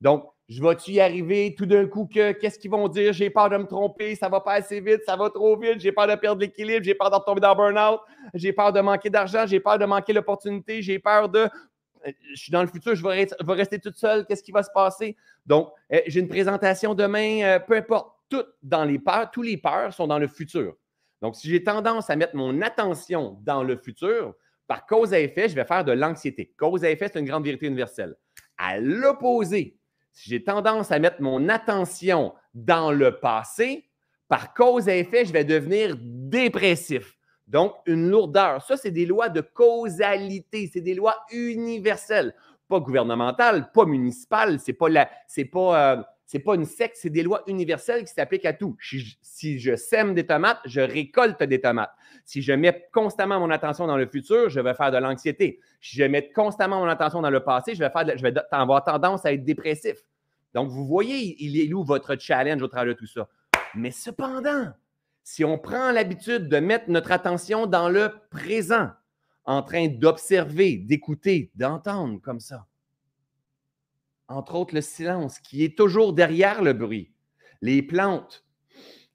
Donc, 0.00 0.24
je 0.48 0.62
vais-tu 0.62 0.92
y 0.92 1.00
arriver 1.00 1.54
tout 1.56 1.66
d'un 1.66 1.86
coup 1.86 2.06
que 2.06 2.32
qu'est-ce 2.32 2.58
qu'ils 2.58 2.70
vont 2.70 2.88
dire? 2.88 3.12
J'ai 3.12 3.28
peur 3.28 3.50
de 3.50 3.58
me 3.58 3.66
tromper, 3.66 4.14
ça 4.14 4.30
va 4.30 4.40
pas 4.40 4.54
assez 4.54 4.80
vite, 4.80 5.02
ça 5.04 5.14
va 5.14 5.28
trop 5.28 5.58
vite, 5.58 5.78
j'ai 5.78 5.92
peur 5.92 6.06
de 6.06 6.14
perdre 6.14 6.40
l'équilibre, 6.40 6.82
j'ai 6.82 6.94
peur 6.94 7.10
de 7.10 7.16
retomber 7.16 7.40
dans 7.40 7.54
burn-out, 7.54 8.00
j'ai 8.32 8.54
peur 8.54 8.72
de 8.72 8.80
manquer 8.80 9.10
d'argent, 9.10 9.46
j'ai 9.46 9.60
peur 9.60 9.78
de 9.78 9.84
manquer 9.84 10.14
l'opportunité, 10.14 10.80
j'ai 10.80 10.98
peur 10.98 11.28
de. 11.28 11.40
Euh, 12.06 12.12
je 12.32 12.40
suis 12.40 12.50
dans 12.50 12.62
le 12.62 12.68
futur, 12.68 12.94
je 12.94 13.04
vais, 13.04 13.28
rester 13.52 13.78
toute 13.78 13.96
seule, 13.96 14.24
qu'est-ce 14.24 14.42
qui 14.42 14.52
va 14.52 14.62
se 14.62 14.70
passer? 14.72 15.16
Donc, 15.44 15.70
euh, 15.92 16.00
j'ai 16.06 16.20
une 16.20 16.28
présentation 16.28 16.94
demain, 16.94 17.42
euh, 17.42 17.58
peu 17.58 17.76
importe 17.76 18.14
toutes 18.30 18.54
dans 18.62 18.84
les 18.84 18.98
peurs, 18.98 19.30
tous 19.30 19.42
les 19.42 19.58
peurs 19.58 19.92
sont 19.92 20.06
dans 20.06 20.18
le 20.18 20.28
futur. 20.28 20.74
Donc, 21.20 21.36
si 21.36 21.48
j'ai 21.50 21.62
tendance 21.62 22.08
à 22.08 22.16
mettre 22.16 22.36
mon 22.36 22.62
attention 22.62 23.38
dans 23.42 23.62
le 23.62 23.76
futur, 23.76 24.34
par 24.66 24.86
cause 24.86 25.12
à 25.12 25.20
effet, 25.20 25.48
je 25.48 25.54
vais 25.54 25.64
faire 25.64 25.84
de 25.84 25.92
l'anxiété. 25.92 26.54
Cause 26.56 26.84
à 26.84 26.90
effet, 26.90 27.10
c'est 27.12 27.18
une 27.18 27.26
grande 27.26 27.44
vérité 27.44 27.66
universelle. 27.66 28.14
À 28.56 28.78
l'opposé, 28.78 29.77
si 30.18 30.30
j'ai 30.30 30.42
tendance 30.42 30.90
à 30.90 30.98
mettre 30.98 31.22
mon 31.22 31.48
attention 31.48 32.34
dans 32.52 32.90
le 32.90 33.20
passé, 33.20 33.88
par 34.26 34.52
cause 34.52 34.88
à 34.88 34.96
effet, 34.96 35.24
je 35.24 35.32
vais 35.32 35.44
devenir 35.44 35.96
dépressif. 36.00 37.16
Donc, 37.46 37.74
une 37.86 38.10
lourdeur. 38.10 38.60
Ça, 38.62 38.76
c'est 38.76 38.90
des 38.90 39.06
lois 39.06 39.28
de 39.28 39.40
causalité, 39.40 40.68
c'est 40.72 40.80
des 40.80 40.94
lois 40.94 41.14
universelles, 41.30 42.34
pas 42.68 42.80
gouvernementales, 42.80 43.70
pas 43.70 43.84
municipales, 43.84 44.58
c'est 44.58 44.72
pas 44.72 44.88
la, 44.88 45.08
c'est 45.28 45.44
pas, 45.44 45.92
euh, 45.92 46.02
c'est 46.28 46.40
pas 46.40 46.56
une 46.56 46.66
secte, 46.66 46.98
c'est 47.00 47.08
des 47.08 47.22
lois 47.22 47.42
universelles 47.46 48.04
qui 48.04 48.12
s'appliquent 48.12 48.44
à 48.44 48.52
tout. 48.52 48.76
Si, 49.22 49.58
je 49.58 49.74
sème 49.76 50.12
des 50.12 50.26
tomates, 50.26 50.60
je 50.66 50.82
récolte 50.82 51.42
des 51.42 51.58
tomates. 51.58 51.90
Si 52.26 52.42
je 52.42 52.52
mets 52.52 52.86
constamment 52.92 53.40
mon 53.40 53.48
attention 53.50 53.86
dans 53.86 53.96
le 53.96 54.06
futur, 54.06 54.50
je 54.50 54.60
vais 54.60 54.74
faire 54.74 54.90
de 54.90 54.98
l'anxiété. 54.98 55.58
Si 55.80 55.96
je 55.96 56.04
mets 56.04 56.30
constamment 56.30 56.80
mon 56.80 56.88
attention 56.88 57.22
dans 57.22 57.30
le 57.30 57.42
passé, 57.42 57.74
je 57.74 57.78
vais, 57.78 57.88
faire 57.88 58.14
je 58.14 58.22
vais 58.22 58.34
avoir 58.50 58.84
tendance 58.84 59.24
à 59.24 59.32
être 59.32 59.42
dépressif. 59.42 59.96
Donc, 60.52 60.68
vous 60.68 60.86
voyez, 60.86 61.42
il 61.42 61.58
est 61.58 61.72
où 61.72 61.82
votre 61.82 62.14
challenge 62.16 62.60
au 62.60 62.68
travers 62.68 62.92
de 62.92 62.98
tout 62.98 63.06
ça? 63.06 63.26
Mais 63.74 63.90
cependant, 63.90 64.66
si 65.24 65.46
on 65.46 65.56
prend 65.56 65.92
l'habitude 65.92 66.50
de 66.50 66.58
mettre 66.58 66.90
notre 66.90 67.10
attention 67.10 67.64
dans 67.64 67.88
le 67.88 68.10
présent, 68.30 68.90
en 69.46 69.62
train 69.62 69.88
d'observer, 69.88 70.76
d'écouter, 70.76 71.50
d'entendre 71.54 72.20
comme 72.20 72.40
ça, 72.40 72.66
entre 74.28 74.54
autres 74.54 74.74
le 74.74 74.80
silence, 74.80 75.38
qui 75.38 75.64
est 75.64 75.76
toujours 75.76 76.12
derrière 76.12 76.62
le 76.62 76.72
bruit, 76.72 77.12
les 77.62 77.82
plantes, 77.82 78.44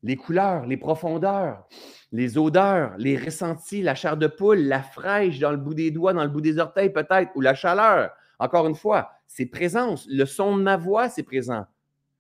les 0.02 0.18
couleurs, 0.18 0.66
les 0.66 0.78
profondeurs, 0.78 1.68
les 2.12 2.38
odeurs, 2.38 2.94
les 2.98 3.18
ressentis, 3.18 3.82
la 3.82 3.96
chair 3.96 4.18
de 4.18 4.28
poule, 4.28 4.60
la 4.60 4.84
fraîche 4.84 5.40
dans 5.40 5.52
le 5.52 5.58
bout 5.58 5.74
des 5.74 5.92
doigts, 5.92 6.14
dans 6.14 6.24
le 6.24 6.30
bout 6.30 6.42
des 6.42 6.60
orteils 6.60 6.92
peut-être, 6.92 7.32
ou 7.36 7.42
la 7.42 7.56
chaleur. 7.56 8.12
Encore 8.40 8.68
une 8.68 8.76
fois, 8.76 9.12
c'est 9.28 9.46
présence. 9.46 10.06
Le 10.10 10.26
son 10.26 10.58
de 10.58 10.62
ma 10.62 10.78
voix, 10.78 11.10
c'est 11.10 11.24
présent. 11.24 11.66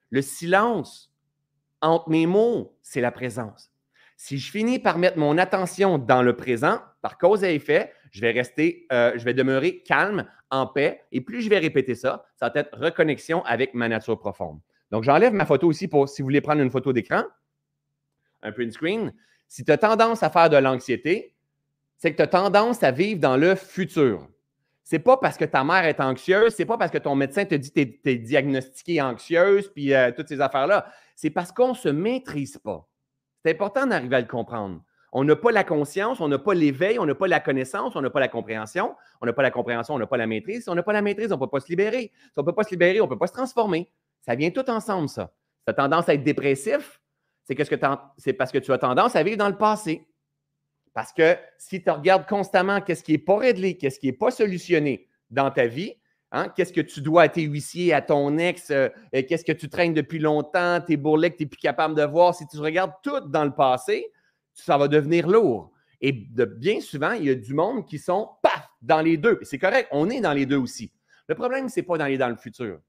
Le 0.10 0.22
silence 0.22 1.12
entre 1.82 2.10
mes 2.10 2.26
mots, 2.26 2.78
c'est 2.82 3.02
la 3.02 3.12
présence. 3.12 3.72
Si 4.16 4.38
je 4.38 4.50
finis 4.50 4.80
par 4.80 4.98
mettre 4.98 5.18
mon 5.18 5.38
attention 5.38 5.98
dans 5.98 6.22
le 6.22 6.36
présent, 6.36 6.80
par 7.02 7.18
cause 7.18 7.44
et 7.44 7.56
effet, 7.56 7.92
je 8.12 8.22
vais 8.22 8.32
rester, 8.32 8.88
euh, 8.92 9.12
je 9.16 9.26
vais 9.26 9.34
demeurer 9.34 9.82
calme, 9.84 10.26
en 10.54 10.68
paix. 10.68 11.02
Et 11.12 11.20
plus 11.22 11.42
je 11.42 11.50
vais 11.50 11.58
répéter 11.58 11.96
ça, 11.96 12.26
ça 12.36 12.50
va 12.50 12.60
être 12.60 12.78
reconnexion 12.78 13.44
avec 13.46 13.74
ma 13.74 13.90
nature 13.90 14.20
profonde. 14.20 14.60
Donc, 14.92 15.04
j'enlève 15.04 15.34
ma 15.34 15.46
photo 15.46 15.68
aussi 15.68 15.88
pour 15.88 16.08
si 16.08 16.22
vous 16.22 16.28
voulez 16.28 16.42
prendre 16.42 16.62
une 16.62 16.70
photo 16.70 16.94
d'écran, 16.94 17.24
un 18.44 18.52
print 18.52 18.72
screen. 18.72 19.14
Si 19.48 19.66
tu 19.66 19.72
as 19.72 19.78
tendance 19.78 20.22
à 20.22 20.30
faire 20.30 20.50
de 20.50 20.58
l'anxiété, 20.58 21.36
c'est 21.98 22.12
que 22.12 22.18
tu 22.18 22.22
as 22.22 22.28
tendance 22.28 22.84
à 22.84 22.92
vivre 22.92 23.20
dans 23.20 23.36
le 23.36 23.56
futur. 23.56 24.28
C'est 24.84 25.00
pas 25.00 25.18
parce 25.18 25.38
que 25.38 25.46
ta 25.46 25.64
mère 25.64 25.86
est 25.86 26.00
anxieuse, 26.00 26.54
c'est 26.54 26.66
pas 26.66 26.78
parce 26.78 26.92
que 26.92 26.98
ton 26.98 27.16
médecin 27.16 27.46
te 27.46 27.56
dit 27.56 27.72
que 27.72 27.82
tu 27.82 28.10
es, 28.10 28.16
diagnostiquée 28.18 29.02
anxieuse, 29.02 29.70
puis 29.70 29.94
euh, 29.94 30.12
toutes 30.12 30.28
ces 30.28 30.42
affaires-là. 30.42 30.86
C'est 31.16 31.30
parce 31.30 31.52
qu'on 31.52 31.70
ne 31.70 31.76
se 31.76 31.90
maîtrise 31.90 32.58
pas. 32.58 32.88
C'est 33.44 33.52
important 33.52 33.88
d'arriver 33.88 34.18
à 34.18 34.22
le 34.22 34.28
comprendre. 34.28 34.82
On 35.16 35.24
n'a 35.24 35.36
pas 35.36 35.52
la 35.52 35.64
conscience, 35.64 36.20
on 36.22 36.28
n'a 36.28 36.40
pas 36.40 36.56
l'éveil, 36.56 36.98
on 36.98 37.06
n'a 37.06 37.14
pas 37.14 37.28
la 37.28 37.40
connaissance, 37.40 37.96
on 37.96 38.02
n'a 38.02 38.10
pas 38.10 38.20
la 38.20 38.28
compréhension. 38.28 38.96
On 39.22 39.28
n'a 39.28 39.34
pas 39.34 39.44
la 39.44 39.52
compréhension, 39.52 39.94
on 39.94 40.00
n'a 40.00 40.08
pas 40.08 40.18
la 40.18 40.26
maîtrise. 40.26 40.64
Si 40.64 40.70
on 40.70 40.76
n'a 40.76 40.82
pas 40.82 40.92
la 40.92 41.04
maîtrise, 41.04 41.32
on 41.32 41.36
ne 41.36 41.40
peut 41.40 41.50
pas 41.50 41.60
se 41.60 41.70
libérer. 41.70 42.12
Si 42.16 42.32
on 42.38 42.42
ne 42.42 42.46
peut 42.48 42.56
pas 42.56 42.64
se 42.64 42.72
libérer, 42.72 43.00
on 43.00 43.06
ne 43.06 43.10
peut 43.10 43.18
pas 43.20 43.28
se 43.28 43.34
transformer. 43.34 43.92
Ça 44.22 44.34
vient 44.34 44.50
tout 44.50 44.68
ensemble, 44.72 45.08
ça. 45.08 45.32
Tu 45.68 45.72
as 45.72 45.76
tendance 45.76 46.10
à 46.10 46.16
être 46.16 46.24
dépressif, 46.24 47.00
c'est 47.44 47.54
parce 48.34 48.52
que 48.52 48.58
tu 48.58 48.72
as 48.72 48.78
tendance 48.80 49.16
à 49.16 49.22
vivre 49.22 49.38
dans 49.38 49.50
le 49.50 49.58
passé. 49.58 50.08
Parce 50.96 51.14
que 51.14 51.38
si 51.60 51.84
tu 51.84 51.90
regardes 51.92 52.28
constamment 52.28 52.82
qu'est-ce 52.82 53.04
qui 53.04 53.12
n'est 53.12 53.18
pas 53.20 53.38
réglé, 53.38 53.78
qu'est-ce 53.78 54.00
qui 54.00 54.08
n'est 54.08 54.14
pas 54.14 54.32
solutionné 54.32 55.08
dans 55.30 55.52
ta 55.52 55.68
vie, 55.68 55.96
hein, 56.32 56.50
qu'est-ce 56.56 56.74
que 56.74 56.82
tu 56.82 57.02
dois 57.02 57.24
à 57.24 57.30
tes 57.30 57.44
huissiers, 57.44 57.94
à 57.94 58.02
ton 58.02 58.38
ex, 58.38 58.72
euh, 58.72 58.90
qu'est-ce 59.12 59.46
que 59.46 59.52
tu 59.52 59.70
traînes 59.70 59.94
depuis 59.94 60.20
longtemps, 60.20 60.82
tes 60.82 60.98
bourrelets 60.98 61.32
que 61.32 61.38
tu 61.38 61.44
n'es 61.44 61.50
plus 61.50 61.60
capable 61.60 61.96
de 61.96 62.04
voir, 62.04 62.34
si 62.34 62.48
tu 62.48 62.58
regardes 62.58 62.94
tout 63.04 63.20
dans 63.22 63.44
le 63.44 63.54
passé, 63.54 64.12
ça 64.54 64.78
va 64.78 64.88
devenir 64.88 65.28
lourd. 65.28 65.72
Et 66.02 66.12
bien 66.12 66.82
souvent, 66.82 67.14
il 67.14 67.26
y 67.26 67.30
a 67.30 67.36
du 67.36 67.54
monde 67.54 67.86
qui 67.86 67.98
sont, 67.98 68.30
paf, 68.42 68.70
dans 68.82 69.02
les 69.02 69.18
deux. 69.18 69.40
C'est 69.44 69.58
correct, 69.58 69.88
on 69.92 70.10
est 70.10 70.20
dans 70.20 70.34
les 70.34 70.46
deux 70.46 70.58
aussi. 70.58 70.92
Le 71.28 71.36
problème, 71.36 71.70
ce 71.70 71.80
n'est 71.80 71.86
pas 71.86 71.98
d'aller 71.98 72.18
dans 72.18 72.30
le 72.30 72.36
futur. 72.36 72.80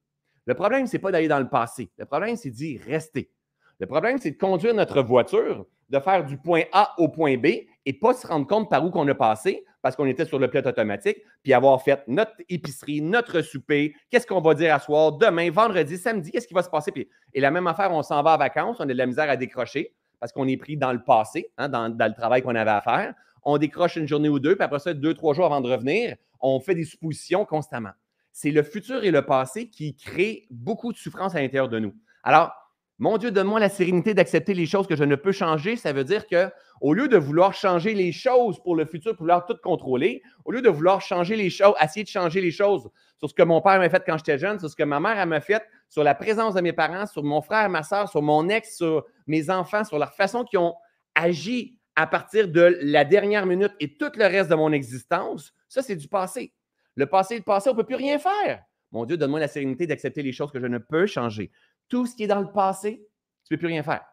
Le 0.46 0.54
problème, 0.54 0.86
ce 0.86 0.94
n'est 0.94 1.00
pas 1.00 1.12
d'aller 1.12 1.28
dans 1.28 1.38
le 1.38 1.48
passé. 1.48 1.90
Le 1.96 2.04
problème, 2.04 2.36
c'est 2.36 2.50
d'y 2.50 2.78
rester. 2.78 3.30
Le 3.78 3.86
problème, 3.86 4.18
c'est 4.18 4.32
de 4.32 4.36
conduire 4.36 4.74
notre 4.74 5.02
voiture, 5.02 5.66
de 5.90 5.98
faire 6.00 6.24
du 6.24 6.36
point 6.36 6.62
A 6.72 6.92
au 6.98 7.08
point 7.08 7.36
B 7.36 7.46
et 7.86 7.92
pas 7.92 8.14
se 8.14 8.26
rendre 8.26 8.46
compte 8.46 8.68
par 8.68 8.84
où 8.84 8.90
qu'on 8.90 9.06
a 9.08 9.14
passé 9.14 9.64
parce 9.82 9.96
qu'on 9.96 10.06
était 10.06 10.24
sur 10.24 10.38
le 10.38 10.48
pilote 10.48 10.66
automatique, 10.66 11.18
puis 11.42 11.52
avoir 11.52 11.82
fait 11.82 12.02
notre 12.08 12.32
épicerie, 12.48 13.02
notre 13.02 13.42
souper, 13.42 13.94
qu'est-ce 14.08 14.26
qu'on 14.26 14.40
va 14.40 14.54
dire 14.54 14.74
à 14.74 14.78
soir, 14.78 15.12
demain, 15.12 15.50
vendredi, 15.50 15.98
samedi, 15.98 16.30
qu'est-ce 16.30 16.48
qui 16.48 16.54
va 16.54 16.62
se 16.62 16.70
passer? 16.70 16.90
et 17.34 17.40
la 17.40 17.50
même 17.50 17.66
affaire, 17.66 17.92
on 17.92 18.02
s'en 18.02 18.22
va 18.22 18.34
en 18.34 18.38
vacances, 18.38 18.78
on 18.80 18.84
a 18.84 18.86
de 18.86 18.94
la 18.94 19.04
misère 19.04 19.28
à 19.28 19.36
décrocher 19.36 19.94
parce 20.24 20.32
qu'on 20.32 20.48
est 20.48 20.56
pris 20.56 20.78
dans 20.78 20.90
le 20.90 21.04
passé, 21.04 21.52
hein, 21.58 21.68
dans, 21.68 21.86
le 21.86 22.14
travail 22.14 22.40
qu'on 22.40 22.54
avait 22.54 22.70
à 22.70 22.80
faire. 22.80 23.12
On 23.42 23.58
décroche 23.58 23.96
une 23.96 24.08
journée 24.08 24.30
ou 24.30 24.38
deux, 24.38 24.56
puis 24.56 24.64
après 24.64 24.78
ça, 24.78 24.94
deux, 24.94 25.12
trois 25.12 25.34
jours 25.34 25.44
avant 25.44 25.60
de 25.60 25.70
revenir, 25.70 26.16
on 26.40 26.60
fait 26.60 26.74
des 26.74 26.84
suppositions 26.84 27.44
constamment. 27.44 27.90
C'est 28.32 28.50
le 28.50 28.62
futur 28.62 29.04
et 29.04 29.10
le 29.10 29.20
passé 29.20 29.68
qui 29.68 29.94
créent 29.94 30.46
beaucoup 30.50 30.94
de 30.94 30.96
souffrance 30.96 31.34
à 31.34 31.42
l'intérieur 31.42 31.68
de 31.68 31.78
nous. 31.78 31.94
Alors, 32.22 32.54
Mon 32.98 33.18
Dieu, 33.18 33.32
donne-moi 33.32 33.58
la 33.58 33.68
sérénité 33.68 34.14
d'accepter 34.14 34.54
les 34.54 34.66
choses 34.66 34.86
que 34.86 34.94
je 34.94 35.02
ne 35.02 35.16
peux 35.16 35.32
changer. 35.32 35.74
Ça 35.74 35.92
veut 35.92 36.04
dire 36.04 36.28
que 36.28 36.48
au 36.80 36.94
lieu 36.94 37.08
de 37.08 37.16
vouloir 37.16 37.52
changer 37.52 37.92
les 37.92 38.12
choses 38.12 38.62
pour 38.62 38.76
le 38.76 38.84
futur, 38.84 39.12
pour 39.12 39.22
vouloir 39.22 39.46
tout 39.46 39.56
contrôler, 39.62 40.22
au 40.44 40.52
lieu 40.52 40.62
de 40.62 40.68
vouloir 40.68 41.00
changer 41.00 41.34
les 41.34 41.50
choses, 41.50 41.74
essayer 41.82 42.04
de 42.04 42.08
changer 42.08 42.40
les 42.40 42.52
choses 42.52 42.88
sur 43.18 43.28
ce 43.28 43.34
que 43.34 43.42
mon 43.42 43.60
père 43.60 43.78
m'a 43.78 43.88
fait 43.88 44.02
quand 44.06 44.16
j'étais 44.16 44.38
jeune, 44.38 44.60
sur 44.60 44.70
ce 44.70 44.76
que 44.76 44.84
ma 44.84 45.00
mère 45.00 45.26
m'a 45.26 45.40
fait, 45.40 45.62
sur 45.88 46.04
la 46.04 46.14
présence 46.14 46.54
de 46.54 46.60
mes 46.60 46.72
parents, 46.72 47.06
sur 47.06 47.24
mon 47.24 47.42
frère, 47.42 47.68
ma 47.68 47.82
soeur, 47.82 48.08
sur 48.08 48.22
mon 48.22 48.48
ex, 48.48 48.76
sur 48.76 49.04
mes 49.26 49.50
enfants, 49.50 49.82
sur 49.82 49.98
leur 49.98 50.14
façon 50.14 50.44
qu'ils 50.44 50.60
ont 50.60 50.74
agi 51.16 51.78
à 51.96 52.06
partir 52.06 52.48
de 52.48 52.76
la 52.80 53.04
dernière 53.04 53.46
minute 53.46 53.72
et 53.80 53.96
tout 53.96 54.10
le 54.16 54.24
reste 54.24 54.50
de 54.50 54.54
mon 54.54 54.72
existence, 54.72 55.52
ça, 55.68 55.82
c'est 55.82 55.96
du 55.96 56.08
passé. 56.08 56.52
Le 56.96 57.06
passé, 57.06 57.36
le 57.36 57.42
passé, 57.42 57.70
on 57.70 57.72
ne 57.72 57.78
peut 57.78 57.86
plus 57.86 57.96
rien 57.96 58.18
faire. 58.18 58.62
Mon 58.92 59.04
Dieu, 59.04 59.16
donne-moi 59.16 59.40
la 59.40 59.48
sérénité 59.48 59.88
d'accepter 59.88 60.22
les 60.22 60.32
choses 60.32 60.52
que 60.52 60.60
je 60.60 60.66
ne 60.66 60.78
peux 60.78 61.06
changer. 61.06 61.50
Tout 61.88 62.06
ce 62.06 62.16
qui 62.16 62.24
est 62.24 62.28
dans 62.28 62.40
le 62.40 62.52
passé, 62.52 63.06
tu 63.46 63.54
ne 63.54 63.56
peux 63.56 63.60
plus 63.60 63.68
rien 63.68 63.82
faire. 63.82 64.04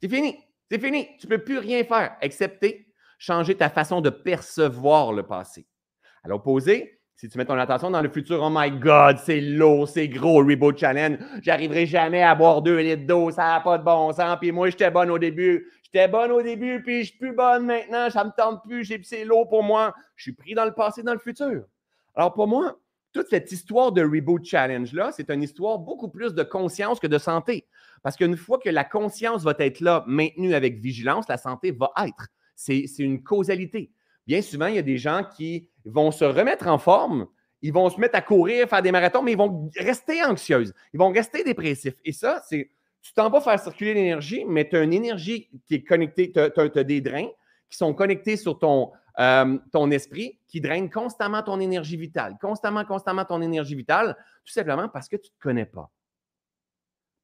C'est 0.00 0.08
fini. 0.08 0.36
C'est 0.70 0.78
fini. 0.78 1.08
Tu 1.18 1.26
ne 1.26 1.36
peux 1.36 1.44
plus 1.44 1.58
rien 1.58 1.84
faire, 1.84 2.16
excepté 2.20 2.92
changer 3.22 3.54
ta 3.54 3.70
façon 3.70 4.00
de 4.00 4.10
percevoir 4.10 5.12
le 5.12 5.22
passé. 5.22 5.64
À 6.24 6.28
l'opposé, 6.28 7.00
si 7.14 7.28
tu 7.28 7.38
mets 7.38 7.44
ton 7.44 7.56
attention 7.56 7.88
dans 7.88 8.02
le 8.02 8.08
futur, 8.08 8.42
oh 8.42 8.50
my 8.50 8.68
God, 8.72 9.18
c'est 9.18 9.40
lourd, 9.40 9.88
c'est 9.88 10.08
gros, 10.08 10.38
Reboot 10.38 10.76
Challenge. 10.76 11.18
J'arriverai 11.40 11.86
jamais 11.86 12.20
à 12.20 12.34
boire 12.34 12.62
deux 12.62 12.78
litres 12.78 13.06
d'eau, 13.06 13.30
ça 13.30 13.44
n'a 13.44 13.60
pas 13.60 13.78
de 13.78 13.84
bon 13.84 14.12
sens. 14.12 14.38
Puis 14.40 14.50
moi, 14.50 14.70
j'étais 14.70 14.90
bonne 14.90 15.08
au 15.08 15.20
début. 15.20 15.70
J'étais 15.84 16.08
bonne 16.08 16.32
au 16.32 16.42
début, 16.42 16.82
puis 16.82 17.04
je 17.04 17.10
suis 17.10 17.18
plus 17.18 17.32
bonne 17.32 17.64
maintenant. 17.64 18.10
Ça 18.10 18.24
ne 18.24 18.30
me 18.30 18.32
tente 18.36 18.62
plus, 18.64 18.84
c'est 19.04 19.24
lourd 19.24 19.48
pour 19.48 19.62
moi. 19.62 19.94
Je 20.16 20.24
suis 20.24 20.32
pris 20.32 20.54
dans 20.54 20.64
le 20.64 20.72
passé, 20.72 21.04
dans 21.04 21.12
le 21.12 21.20
futur. 21.20 21.62
Alors 22.16 22.34
pour 22.34 22.48
moi, 22.48 22.76
toute 23.12 23.28
cette 23.28 23.52
histoire 23.52 23.92
de 23.92 24.02
Reboot 24.02 24.44
Challenge-là, 24.44 25.12
c'est 25.12 25.30
une 25.30 25.42
histoire 25.42 25.78
beaucoup 25.78 26.08
plus 26.08 26.34
de 26.34 26.42
conscience 26.42 26.98
que 26.98 27.06
de 27.06 27.18
santé. 27.18 27.66
Parce 28.02 28.16
qu'une 28.16 28.36
fois 28.36 28.58
que 28.58 28.70
la 28.70 28.84
conscience 28.84 29.42
va 29.44 29.54
être 29.58 29.80
là, 29.80 30.04
maintenue 30.06 30.54
avec 30.54 30.80
vigilance, 30.80 31.28
la 31.28 31.36
santé 31.36 31.70
va 31.72 31.92
être. 32.04 32.28
C'est 32.56 32.86
une 32.98 33.22
causalité. 33.22 33.90
Bien 34.26 34.40
souvent, 34.40 34.66
il 34.66 34.76
y 34.76 34.78
a 34.78 34.82
des 34.82 34.98
gens 34.98 35.22
qui 35.36 35.68
vont 35.84 36.10
se 36.10 36.24
remettre 36.24 36.68
en 36.68 36.78
forme, 36.78 37.26
ils 37.60 37.72
vont 37.72 37.88
se 37.90 38.00
mettre 38.00 38.16
à 38.16 38.20
courir, 38.20 38.68
faire 38.68 38.82
des 38.82 38.92
marathons, 38.92 39.22
mais 39.22 39.32
ils 39.32 39.38
vont 39.38 39.70
rester 39.76 40.22
anxieuses, 40.24 40.72
ils 40.92 40.98
vont 40.98 41.10
rester 41.10 41.44
dépressifs. 41.44 41.94
Et 42.04 42.12
ça, 42.12 42.42
c'est, 42.48 42.70
tu 43.02 43.12
t'en 43.14 43.30
vas 43.30 43.40
faire 43.40 43.58
circuler 43.58 43.94
l'énergie, 43.94 44.44
mais 44.46 44.68
tu 44.68 44.76
as 44.76 44.82
une 44.82 44.92
énergie 44.92 45.48
qui 45.66 45.76
est 45.76 45.82
connectée, 45.82 46.32
tu 46.32 46.40
as, 46.40 46.84
des 46.84 47.00
drains 47.00 47.28
qui 47.72 47.78
sont 47.78 47.94
connectés 47.94 48.36
sur 48.36 48.58
ton, 48.58 48.92
euh, 49.18 49.58
ton 49.72 49.90
esprit, 49.90 50.38
qui 50.46 50.60
drainent 50.60 50.90
constamment 50.90 51.42
ton 51.42 51.58
énergie 51.58 51.96
vitale, 51.96 52.36
constamment, 52.38 52.84
constamment 52.84 53.24
ton 53.24 53.40
énergie 53.40 53.74
vitale, 53.74 54.14
tout 54.44 54.52
simplement 54.52 54.90
parce 54.90 55.08
que 55.08 55.16
tu 55.16 55.30
ne 55.30 55.34
te 55.34 55.42
connais 55.42 55.64
pas. 55.64 55.90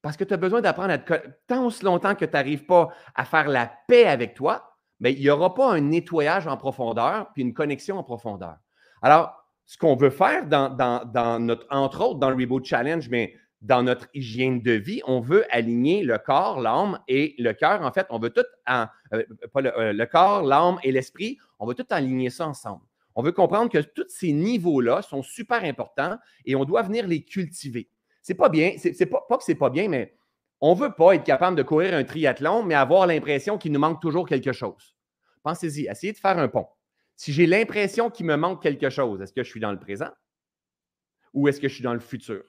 Parce 0.00 0.16
que 0.16 0.24
tu 0.24 0.32
as 0.32 0.38
besoin 0.38 0.62
d'apprendre 0.62 0.92
à 0.92 0.98
te 0.98 1.12
Tant 1.46 1.66
aussi 1.66 1.84
longtemps 1.84 2.14
que 2.14 2.24
tu 2.24 2.32
n'arrives 2.32 2.64
pas 2.64 2.88
à 3.14 3.26
faire 3.26 3.46
la 3.48 3.70
paix 3.88 4.06
avec 4.06 4.32
toi, 4.32 4.74
mais 5.00 5.12
il 5.12 5.20
n'y 5.20 5.28
aura 5.28 5.54
pas 5.54 5.70
un 5.70 5.80
nettoyage 5.80 6.46
en 6.46 6.56
profondeur 6.56 7.30
puis 7.34 7.42
une 7.42 7.52
connexion 7.52 7.98
en 7.98 8.02
profondeur. 8.02 8.56
Alors, 9.02 9.44
ce 9.66 9.76
qu'on 9.76 9.96
veut 9.96 10.08
faire 10.10 10.46
notre, 10.46 11.66
entre 11.68 12.00
autres, 12.00 12.20
dans 12.20 12.30
le 12.30 12.36
Reboot 12.36 12.64
Challenge, 12.64 13.06
mais 13.10 13.34
dans 13.60 13.82
notre 13.82 14.08
hygiène 14.14 14.62
de 14.62 14.72
vie, 14.72 15.00
on 15.06 15.20
veut 15.20 15.44
aligner 15.50 16.02
le 16.04 16.18
corps, 16.18 16.60
l'âme 16.60 17.00
et 17.08 17.34
le 17.38 17.52
cœur. 17.52 17.82
En 17.82 17.92
fait, 17.92 18.06
on 18.10 18.18
veut 18.18 18.30
tout, 18.30 18.44
en, 18.66 18.86
euh, 19.12 19.24
pas 19.52 19.60
euh, 19.62 19.92
le, 19.92 20.06
corps, 20.06 20.42
l'âme 20.42 20.78
et 20.82 20.92
l'esprit, 20.92 21.38
on 21.58 21.66
veut 21.66 21.74
tout 21.74 21.86
aligner 21.90 22.30
ça 22.30 22.46
ensemble. 22.46 22.82
On 23.14 23.22
veut 23.22 23.32
comprendre 23.32 23.70
que 23.70 23.78
tous 23.78 24.06
ces 24.08 24.32
niveaux-là 24.32 25.02
sont 25.02 25.22
super 25.22 25.64
importants 25.64 26.18
et 26.44 26.54
on 26.54 26.64
doit 26.64 26.82
venir 26.82 27.06
les 27.06 27.24
cultiver. 27.24 27.90
C'est 28.22 28.34
pas 28.34 28.48
bien, 28.48 28.76
c'est 28.78 29.06
pas, 29.06 29.24
pas 29.28 29.38
que 29.38 29.44
c'est 29.44 29.56
pas 29.56 29.70
bien, 29.70 29.88
mais 29.88 30.14
on 30.60 30.74
ne 30.74 30.80
veut 30.80 30.92
pas 30.92 31.14
être 31.14 31.24
capable 31.24 31.56
de 31.56 31.62
courir 31.62 31.94
un 31.94 32.04
triathlon, 32.04 32.62
mais 32.62 32.74
avoir 32.74 33.06
l'impression 33.06 33.58
qu'il 33.58 33.72
nous 33.72 33.80
manque 33.80 34.00
toujours 34.00 34.28
quelque 34.28 34.52
chose. 34.52 34.94
Pensez-y, 35.42 35.86
essayez 35.86 36.12
de 36.12 36.18
faire 36.18 36.38
un 36.38 36.48
pont. 36.48 36.68
Si 37.16 37.32
j'ai 37.32 37.46
l'impression 37.46 38.10
qu'il 38.10 38.26
me 38.26 38.36
manque 38.36 38.62
quelque 38.62 38.90
chose, 38.90 39.20
est-ce 39.20 39.32
que 39.32 39.42
je 39.42 39.50
suis 39.50 39.60
dans 39.60 39.72
le 39.72 39.78
présent 39.78 40.10
ou 41.34 41.48
est-ce 41.48 41.60
que 41.60 41.68
je 41.68 41.74
suis 41.74 41.82
dans 41.82 41.94
le 41.94 42.00
futur? 42.00 42.44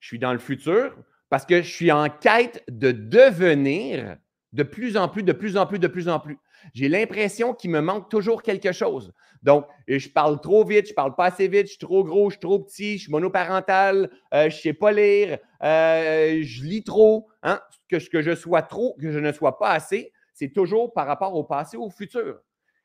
Je 0.00 0.08
suis 0.08 0.18
dans 0.18 0.32
le 0.32 0.38
futur 0.38 0.96
parce 1.30 1.44
que 1.44 1.62
je 1.62 1.70
suis 1.70 1.92
en 1.92 2.08
quête 2.08 2.64
de 2.68 2.92
devenir 2.92 4.16
de 4.52 4.62
plus 4.62 4.96
en 4.96 5.08
plus, 5.08 5.22
de 5.22 5.32
plus 5.32 5.56
en 5.56 5.66
plus, 5.66 5.78
de 5.78 5.88
plus 5.88 6.08
en 6.08 6.20
plus. 6.20 6.38
J'ai 6.72 6.88
l'impression 6.88 7.54
qu'il 7.54 7.70
me 7.70 7.80
manque 7.80 8.08
toujours 8.08 8.42
quelque 8.42 8.72
chose. 8.72 9.12
Donc, 9.42 9.66
je 9.86 10.08
parle 10.08 10.40
trop 10.40 10.64
vite, 10.64 10.88
je 10.88 10.94
parle 10.94 11.14
pas 11.14 11.26
assez 11.26 11.48
vite, 11.48 11.66
je 11.66 11.72
suis 11.72 11.78
trop 11.78 12.02
gros, 12.02 12.30
je 12.30 12.34
suis 12.34 12.40
trop 12.40 12.58
petit, 12.58 12.96
je 12.96 13.02
suis 13.02 13.12
monoparental, 13.12 14.10
euh, 14.34 14.50
je 14.50 14.56
ne 14.56 14.60
sais 14.60 14.72
pas 14.72 14.90
lire, 14.90 15.38
euh, 15.62 16.40
je 16.42 16.64
lis 16.64 16.82
trop. 16.82 17.28
Hein? 17.42 17.60
Que, 17.88 17.96
que 18.08 18.22
je 18.22 18.34
sois 18.34 18.62
trop, 18.62 18.96
que 19.00 19.12
je 19.12 19.18
ne 19.18 19.32
sois 19.32 19.58
pas 19.58 19.70
assez, 19.70 20.12
c'est 20.34 20.52
toujours 20.52 20.92
par 20.92 21.06
rapport 21.06 21.34
au 21.34 21.44
passé, 21.44 21.76
au 21.76 21.90
futur. 21.90 22.40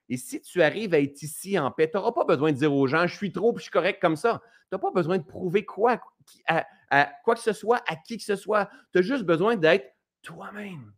Et 0.09 0.17
si 0.17 0.41
tu 0.41 0.61
arrives 0.61 0.93
à 0.93 0.99
être 0.99 1.21
ici 1.21 1.57
en 1.57 1.71
paix, 1.71 1.89
tu 1.89 1.97
n'auras 1.97 2.11
pas 2.11 2.25
besoin 2.25 2.51
de 2.51 2.57
dire 2.57 2.73
aux 2.73 2.87
gens, 2.87 3.07
je 3.07 3.15
suis 3.15 3.31
trop, 3.31 3.53
puis 3.53 3.59
je 3.59 3.63
suis 3.63 3.71
correct 3.71 4.01
comme 4.01 4.15
ça. 4.15 4.41
Tu 4.69 4.75
n'as 4.75 4.79
pas 4.79 4.91
besoin 4.91 5.17
de 5.17 5.23
prouver 5.23 5.65
quoi, 5.65 5.99
à 6.47 7.11
quoi 7.23 7.35
que 7.35 7.41
ce 7.41 7.53
soit, 7.53 7.81
à 7.87 7.95
qui 7.95 8.17
que 8.17 8.23
ce 8.23 8.35
soit. 8.35 8.69
Tu 8.91 8.99
as 8.99 9.01
juste 9.01 9.23
besoin 9.23 9.55
d'être 9.55 9.85
toi-même, 10.21 10.93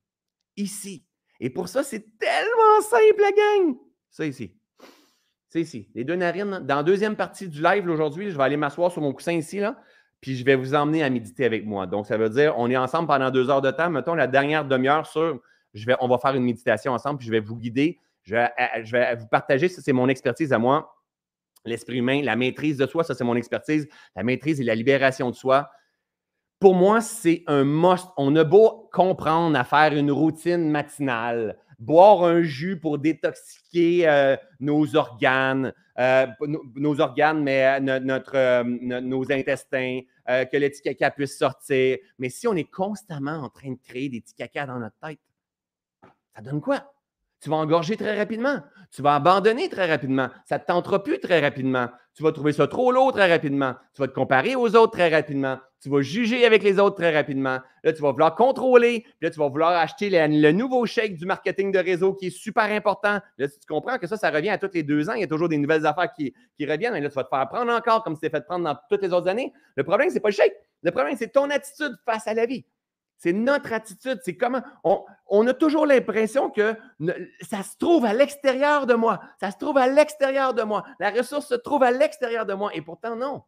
ici. 0.56 1.06
Et 1.40 1.50
pour 1.50 1.68
ça, 1.68 1.84
c'est 1.84 2.18
tellement 2.18 2.82
simple, 2.82 3.22
la 3.22 3.32
gang. 3.32 3.76
Ça 4.10 4.26
ici. 4.26 4.56
C'est 5.50 5.62
ici. 5.62 5.90
Les 5.94 6.04
deux 6.04 6.16
narines. 6.16 6.60
Dans 6.64 6.78
la 6.78 6.84
deuxième 6.84 7.16
partie 7.16 7.48
du 7.48 7.62
live 7.62 7.90
aujourd'hui, 7.90 8.32
je 8.32 8.38
vais 8.38 8.44
aller 8.44 8.58
m'asseoir 8.58 8.92
sur 8.92 9.02
mon 9.02 9.14
coussin 9.14 9.34
ici, 9.34 9.60
là, 9.60 9.78
puis 10.22 10.36
je 10.36 10.44
vais 10.44 10.56
vous 10.56 10.74
emmener 10.74 11.04
à 11.04 11.10
méditer 11.10 11.46
avec 11.46 11.66
moi. 11.66 11.86
Donc, 11.86 12.08
ça 12.08 12.18
veut 12.18 12.30
dire, 12.30 12.56
on 12.58 12.70
est 12.70 12.78
ensemble 12.78 13.08
pendant 13.08 13.30
deux 13.32 13.50
heures 13.50 13.62
de 13.62 13.72
temps. 13.72 13.90
Mettons 13.90 14.16
la 14.16 14.28
dernière 14.28 14.66
demi-heure 14.66 15.06
sur, 15.06 15.40
je 15.74 15.86
vais, 15.86 15.96
on 16.00 16.08
va 16.08 16.18
faire 16.18 16.36
une 16.36 16.44
méditation 16.44 16.94
ensemble, 16.94 17.20
puis 17.20 17.28
je 17.28 17.32
vais 17.32 17.40
vous 17.40 17.58
guider. 17.58 18.00
Je 18.26 18.36
vais, 18.36 18.50
je 18.84 18.92
vais 18.92 19.16
vous 19.16 19.28
partager, 19.28 19.70
ça 19.70 19.82
c'est 19.82 19.94
mon 19.94 20.10
expertise 20.10 20.52
à 20.52 20.58
moi. 20.58 20.96
L'esprit 21.64 21.98
humain, 21.98 22.22
la 22.22 22.36
maîtrise 22.36 22.78
de 22.78 22.86
soi, 22.86 23.04
ça 23.04 23.16
c'est 23.16 23.24
mon 23.24 23.36
expertise. 23.36 23.88
La 24.16 24.24
maîtrise 24.24 24.60
et 24.62 24.64
la 24.64 24.76
libération 24.76 25.30
de 25.32 25.36
soi 25.36 25.72
pour 26.60 26.76
moi, 26.76 27.02
c'est 27.02 27.44
un 27.48 27.64
must. 27.64 28.08
On 28.18 28.36
a 28.36 28.44
beau 28.44 28.90
comprendre 28.92 29.58
à 29.58 29.64
faire 29.64 29.94
une 29.94 30.12
routine 30.12 30.70
matinale, 30.70 31.58
boire 31.80 32.24
un 32.24 32.42
jus 32.42 32.80
pour 32.80 32.98
détoxiquer 32.98 34.08
euh, 34.08 34.38
nos 34.60 34.96
organes, 34.96 35.74
euh, 36.00 36.26
nos, 36.76 37.00
organes, 37.02 37.44
mais 37.44 37.80
euh, 37.80 38.00
notre, 38.00 38.64
nos 38.64 39.32
intestins, 39.32 40.00
que 40.28 40.58
le 40.58 40.70
petit 40.70 40.82
caca 40.82 41.12
puisse 41.12 41.38
sortir. 41.38 41.98
Mais 42.18 42.30
si 42.30 42.48
on 42.48 42.56
est 42.56 42.72
constamment 42.72 43.44
en 43.44 43.50
train 43.50 43.72
de 43.72 43.80
créer 43.84 44.10
des 44.10 44.22
petits 44.22 44.34
caca 44.34 44.66
dans 44.66 44.80
notre 44.80 44.98
tête, 45.00 45.20
ça 46.36 46.42
donne 46.42 46.62
quoi? 46.62 46.95
Tu 47.46 47.52
vas 47.52 47.58
engorger 47.58 47.96
très 47.96 48.18
rapidement. 48.18 48.58
Tu 48.90 49.04
vas 49.04 49.14
abandonner 49.14 49.70
très 49.70 49.86
rapidement. 49.86 50.30
Ça 50.46 50.58
ne 50.58 50.82
te 50.82 50.98
plus 50.98 51.20
très 51.20 51.40
rapidement. 51.40 51.90
Tu 52.16 52.24
vas 52.24 52.32
trouver 52.32 52.54
ça 52.54 52.68
trop 52.68 52.92
lourd 52.92 53.14
très 53.14 53.30
rapidement. 53.32 53.76
Tu 53.94 54.02
vas 54.02 54.08
te 54.08 54.16
comparer 54.16 54.56
aux 54.56 54.76
autres 54.76 54.94
très 54.94 55.10
rapidement. 55.10 55.60
Tu 55.80 55.88
vas 55.88 56.02
juger 56.02 56.44
avec 56.44 56.64
les 56.64 56.80
autres 56.80 56.96
très 56.96 57.14
rapidement. 57.14 57.60
Là, 57.84 57.94
tu 57.94 58.02
vas 58.02 58.12
vouloir 58.12 58.34
contrôler. 58.34 59.02
Puis 59.02 59.14
là, 59.22 59.30
tu 59.30 59.38
vas 59.38 59.48
vouloir 59.48 59.74
acheter 59.74 60.10
le, 60.10 60.52
nouveau 60.54 60.88
chèque 60.88 61.18
du 61.18 61.28
marketing 61.28 61.72
de 61.72 61.78
réseau 61.78 62.16
qui 62.16 62.28
est 62.28 62.36
super 62.36 62.64
important. 62.64 63.20
Là, 63.38 63.48
tu 63.48 63.68
comprends 63.70 64.00
que 64.00 64.08
ça, 64.08 64.18
ça 64.18 64.32
revient 64.32 64.50
à 64.50 64.58
tous 64.58 64.72
les 64.74 64.82
deux 64.82 65.08
ans. 65.08 65.14
Il 65.14 65.22
y 65.22 65.26
a 65.26 65.28
toujours 65.28 65.50
des 65.50 65.60
nouvelles 65.60 65.86
affaires 65.86 66.12
qui, 66.14 66.34
reviennent. 66.62 66.96
Là, 66.96 67.10
tu 67.10 67.16
vas 67.16 67.26
te 67.26 67.30
faire 67.30 67.48
prendre 67.48 67.72
encore 67.72 68.04
comme 68.04 68.16
tu 68.16 68.22
t'es 68.22 68.32
fait 68.32 68.44
prendre 68.44 68.66
dans 68.66 68.76
toutes 68.90 69.04
les 69.04 69.14
autres 69.14 69.28
années. 69.28 69.54
Le 69.76 69.84
problème, 69.84 70.10
ce 70.10 70.16
n'est 70.16 70.20
pas 70.20 70.30
le 70.30 70.34
chèque. 70.34 70.56
Le 70.82 70.90
problème, 70.90 71.16
c'est 71.16 71.32
ton 71.32 71.48
attitude 71.52 71.96
face 72.06 72.26
à 72.26 72.34
la 72.34 72.48
vie. 72.48 72.66
C'est 73.18 73.34
notre 73.34 73.74
attitude. 73.74 74.20
C'est 74.24 74.36
comment 74.36 74.62
on, 74.84 75.48
a 75.48 75.54
toujours 75.54 75.86
l'impression 75.86 76.50
que 76.50 76.76
ça 77.42 77.64
se 77.64 77.78
trouve 77.78 78.06
à 78.06 78.14
l'extérieur 78.14 78.86
de 78.86 78.94
moi. 78.94 79.22
Ça 79.40 79.52
se 79.52 79.58
trouve 79.58 79.78
à 79.78 79.88
l'extérieur 79.88 80.54
de 80.54 80.64
moi. 80.64 80.84
La 81.00 81.12
ressource 81.12 81.48
se 81.48 81.56
trouve 81.56 81.84
à 81.84 81.92
l'extérieur 81.92 82.46
de 82.46 82.54
moi. 82.54 82.72
Et 82.74 82.82
pourtant, 82.82 83.16
non. 83.16 83.44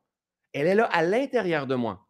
Elle 0.53 0.67
est 0.67 0.75
là 0.75 0.85
à 0.85 1.03
l'intérieur 1.03 1.67
de 1.67 1.75
moi. 1.75 2.07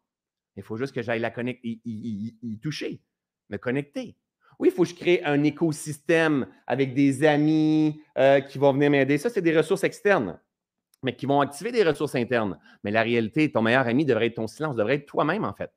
Il 0.56 0.62
faut 0.62 0.76
juste 0.76 0.94
que 0.94 1.02
j'aille 1.02 1.20
la 1.20 1.30
connecter, 1.30 1.80
y, 1.84 2.58
toucher, 2.60 3.00
me 3.48 3.58
connecter. 3.58 4.16
Oui, 4.58 4.68
il 4.68 4.74
faut 4.74 4.82
que 4.82 4.88
je 4.88 4.94
crée 4.94 5.22
un 5.24 5.44
écosystème 5.44 6.48
avec 6.66 6.94
des 6.94 7.24
amis 7.24 8.02
euh, 8.16 8.40
qui 8.40 8.58
vont 8.58 8.72
venir 8.72 8.90
m'aider. 8.90 9.18
Ça, 9.18 9.30
c'est 9.30 9.42
des 9.42 9.56
ressources 9.56 9.84
externes, 9.84 10.40
mais 11.02 11.14
qui 11.14 11.26
vont 11.26 11.40
activer 11.40 11.70
des 11.70 11.84
ressources 11.84 12.16
internes. 12.16 12.58
Mais 12.82 12.90
la 12.90 13.02
réalité, 13.02 13.52
ton 13.52 13.62
meilleur 13.62 13.86
ami 13.86 14.04
devrait 14.04 14.26
être 14.26 14.34
ton 14.34 14.48
silence, 14.48 14.74
devrait 14.74 14.96
être 14.96 15.06
toi-même, 15.06 15.44
en 15.44 15.54
fait 15.54 15.70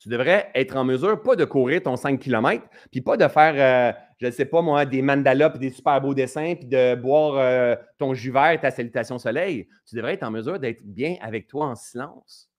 tu 0.00 0.08
devrais 0.08 0.50
être 0.54 0.76
en 0.76 0.84
mesure, 0.84 1.22
pas 1.22 1.36
de 1.36 1.44
courir 1.44 1.82
ton 1.82 1.94
5 1.94 2.18
km, 2.18 2.66
puis 2.90 3.02
pas 3.02 3.18
de 3.18 3.28
faire, 3.28 3.54
euh, 3.54 3.92
je 4.18 4.26
ne 4.26 4.30
sais 4.30 4.46
pas 4.46 4.62
moi, 4.62 4.86
des 4.86 5.02
mandalas, 5.02 5.50
puis 5.50 5.58
des 5.58 5.70
super 5.70 6.00
beaux 6.00 6.14
dessins, 6.14 6.54
puis 6.56 6.66
de 6.66 6.94
boire 6.94 7.34
euh, 7.34 7.76
ton 7.98 8.14
jus 8.14 8.32
vert, 8.32 8.58
ta 8.58 8.70
salutation 8.70 9.18
soleil. 9.18 9.68
Tu 9.86 9.96
devrais 9.96 10.14
être 10.14 10.22
en 10.22 10.30
mesure 10.30 10.58
d'être 10.58 10.82
bien 10.82 11.16
avec 11.20 11.48
toi 11.48 11.66
en 11.66 11.74
silence. 11.76 12.50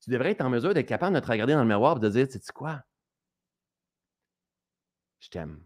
Tu 0.00 0.10
devrais 0.10 0.30
être 0.30 0.40
en 0.40 0.50
mesure 0.50 0.72
d'être 0.72 0.86
capable 0.86 1.16
de 1.16 1.20
te 1.20 1.26
regarder 1.26 1.52
dans 1.52 1.62
le 1.62 1.68
miroir 1.68 1.96
et 1.96 2.00
de 2.00 2.08
dire, 2.08 2.28
tu 2.28 2.38
sais 2.38 2.52
quoi? 2.54 2.80
Je 5.18 5.30
t'aime. 5.30 5.64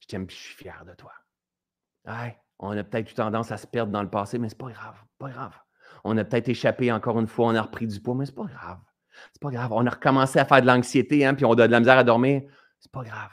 Je 0.00 0.06
t'aime, 0.06 0.26
puis 0.26 0.36
je 0.36 0.42
suis 0.42 0.54
fier 0.54 0.84
de 0.86 0.94
toi. 0.94 1.12
On 2.58 2.76
a 2.76 2.82
peut-être 2.82 3.10
eu 3.10 3.14
tendance 3.14 3.52
à 3.52 3.58
se 3.58 3.66
perdre 3.66 3.92
dans 3.92 4.02
le 4.02 4.10
passé, 4.10 4.38
mais 4.38 4.48
c'est 4.48 4.58
pas 4.58 4.70
grave, 4.70 4.96
pas 5.18 5.28
grave. 5.28 5.54
On 6.04 6.16
a 6.16 6.24
peut-être 6.24 6.48
échappé 6.48 6.90
encore 6.90 7.20
une 7.20 7.26
fois, 7.26 7.48
on 7.48 7.54
a 7.54 7.62
repris 7.62 7.86
du 7.86 8.00
poids, 8.00 8.14
mais 8.14 8.24
c'est 8.24 8.34
pas 8.34 8.44
grave. 8.44 8.78
C'est 9.32 9.40
pas 9.40 9.50
grave. 9.50 9.72
On 9.72 9.86
a 9.86 9.90
recommencé 9.90 10.38
à 10.38 10.44
faire 10.44 10.60
de 10.62 10.66
l'anxiété, 10.66 11.24
hein, 11.24 11.34
puis 11.34 11.44
on 11.44 11.52
a 11.52 11.66
de 11.66 11.72
la 11.72 11.80
misère 11.80 11.98
à 11.98 12.04
dormir. 12.04 12.42
C'est 12.78 12.92
pas 12.92 13.02
grave. 13.02 13.30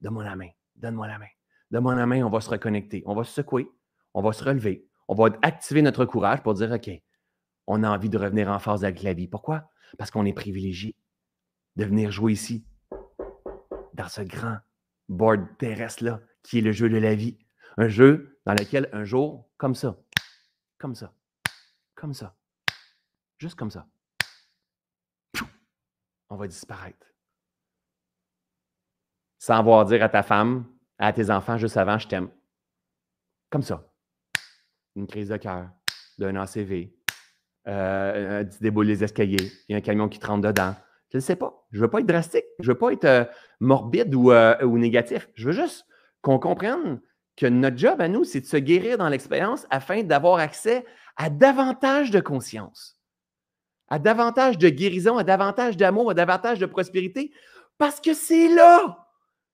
Donne-moi 0.00 0.24
la 0.24 0.36
main. 0.36 0.48
Donne-moi 0.76 1.06
la 1.06 1.18
main. 1.18 1.28
Donne-moi 1.70 1.94
la 1.94 2.06
main, 2.06 2.22
on 2.22 2.30
va 2.30 2.40
se 2.40 2.50
reconnecter. 2.50 3.02
On 3.06 3.14
va 3.14 3.24
se 3.24 3.32
secouer. 3.32 3.68
On 4.14 4.22
va 4.22 4.32
se 4.32 4.42
relever. 4.42 4.86
On 5.08 5.14
va 5.14 5.28
activer 5.42 5.82
notre 5.82 6.04
courage 6.04 6.42
pour 6.42 6.54
dire 6.54 6.70
OK, 6.72 6.90
on 7.66 7.82
a 7.82 7.90
envie 7.90 8.08
de 8.08 8.18
revenir 8.18 8.48
en 8.48 8.58
phase 8.58 8.84
avec 8.84 9.02
la 9.02 9.12
vie. 9.12 9.28
Pourquoi? 9.28 9.70
Parce 9.98 10.10
qu'on 10.10 10.26
est 10.26 10.32
privilégié 10.32 10.96
de 11.76 11.84
venir 11.84 12.10
jouer 12.10 12.32
ici, 12.32 12.66
dans 13.94 14.08
ce 14.08 14.22
grand 14.22 14.58
board 15.08 15.46
terrestre-là, 15.58 16.20
qui 16.42 16.58
est 16.58 16.62
le 16.62 16.72
jeu 16.72 16.88
de 16.88 16.96
la 16.96 17.14
vie. 17.14 17.38
Un 17.76 17.88
jeu 17.88 18.38
dans 18.46 18.54
lequel 18.54 18.88
un 18.92 19.04
jour, 19.04 19.48
comme 19.56 19.74
ça, 19.74 19.96
comme 20.78 20.94
ça, 20.94 21.12
comme 21.94 22.14
ça, 22.14 22.36
juste 23.38 23.56
comme 23.56 23.70
ça, 23.70 23.86
on 26.30 26.36
va 26.36 26.46
disparaître. 26.46 27.06
Sans 29.38 29.58
avoir 29.58 29.84
dire 29.84 30.02
à 30.02 30.08
ta 30.08 30.22
femme, 30.22 30.64
à 30.98 31.12
tes 31.12 31.30
enfants 31.30 31.58
juste 31.58 31.76
avant, 31.76 31.98
je 31.98 32.08
t'aime. 32.08 32.30
Comme 33.50 33.62
ça. 33.62 33.84
Une 34.96 35.06
crise 35.06 35.28
de 35.28 35.36
cœur, 35.36 35.70
d'un 36.18 36.36
ACV, 36.36 36.94
euh, 37.68 38.44
tu 38.44 38.58
déboules 38.62 38.86
les 38.86 39.04
escaliers, 39.04 39.52
il 39.68 39.72
y 39.72 39.74
a 39.74 39.78
un 39.78 39.82
camion 39.82 40.08
qui 40.08 40.18
te 40.18 40.40
dedans. 40.40 40.74
Je 41.10 41.18
ne 41.18 41.20
sais 41.20 41.36
pas. 41.36 41.66
Je 41.72 41.78
ne 41.78 41.82
veux 41.82 41.90
pas 41.90 42.00
être 42.00 42.06
drastique. 42.06 42.44
Je 42.60 42.68
ne 42.68 42.72
veux 42.72 42.78
pas 42.78 42.92
être 42.92 43.04
euh, 43.04 43.24
morbide 43.58 44.14
euh, 44.14 44.64
ou, 44.64 44.78
négatif. 44.78 45.28
Je 45.34 45.46
veux 45.46 45.52
juste 45.52 45.86
qu'on 46.22 46.38
comprenne 46.38 47.00
que 47.36 47.46
notre 47.46 47.76
job 47.76 48.00
à 48.00 48.08
nous, 48.08 48.24
c'est 48.24 48.40
de 48.40 48.46
se 48.46 48.56
guérir 48.56 48.98
dans 48.98 49.08
l'expérience 49.08 49.66
afin 49.70 50.02
d'avoir 50.02 50.38
accès 50.38 50.84
à 51.16 51.30
davantage 51.30 52.10
de 52.10 52.20
conscience, 52.20 52.99
à 53.90 53.98
davantage 53.98 54.56
de 54.56 54.68
guérison, 54.68 55.18
à 55.18 55.24
davantage 55.24 55.76
d'amour, 55.76 56.10
à 56.10 56.14
davantage 56.14 56.58
de 56.58 56.66
prospérité, 56.66 57.32
parce 57.76 58.00
que 58.00 58.14
c'est 58.14 58.48
là. 58.48 59.06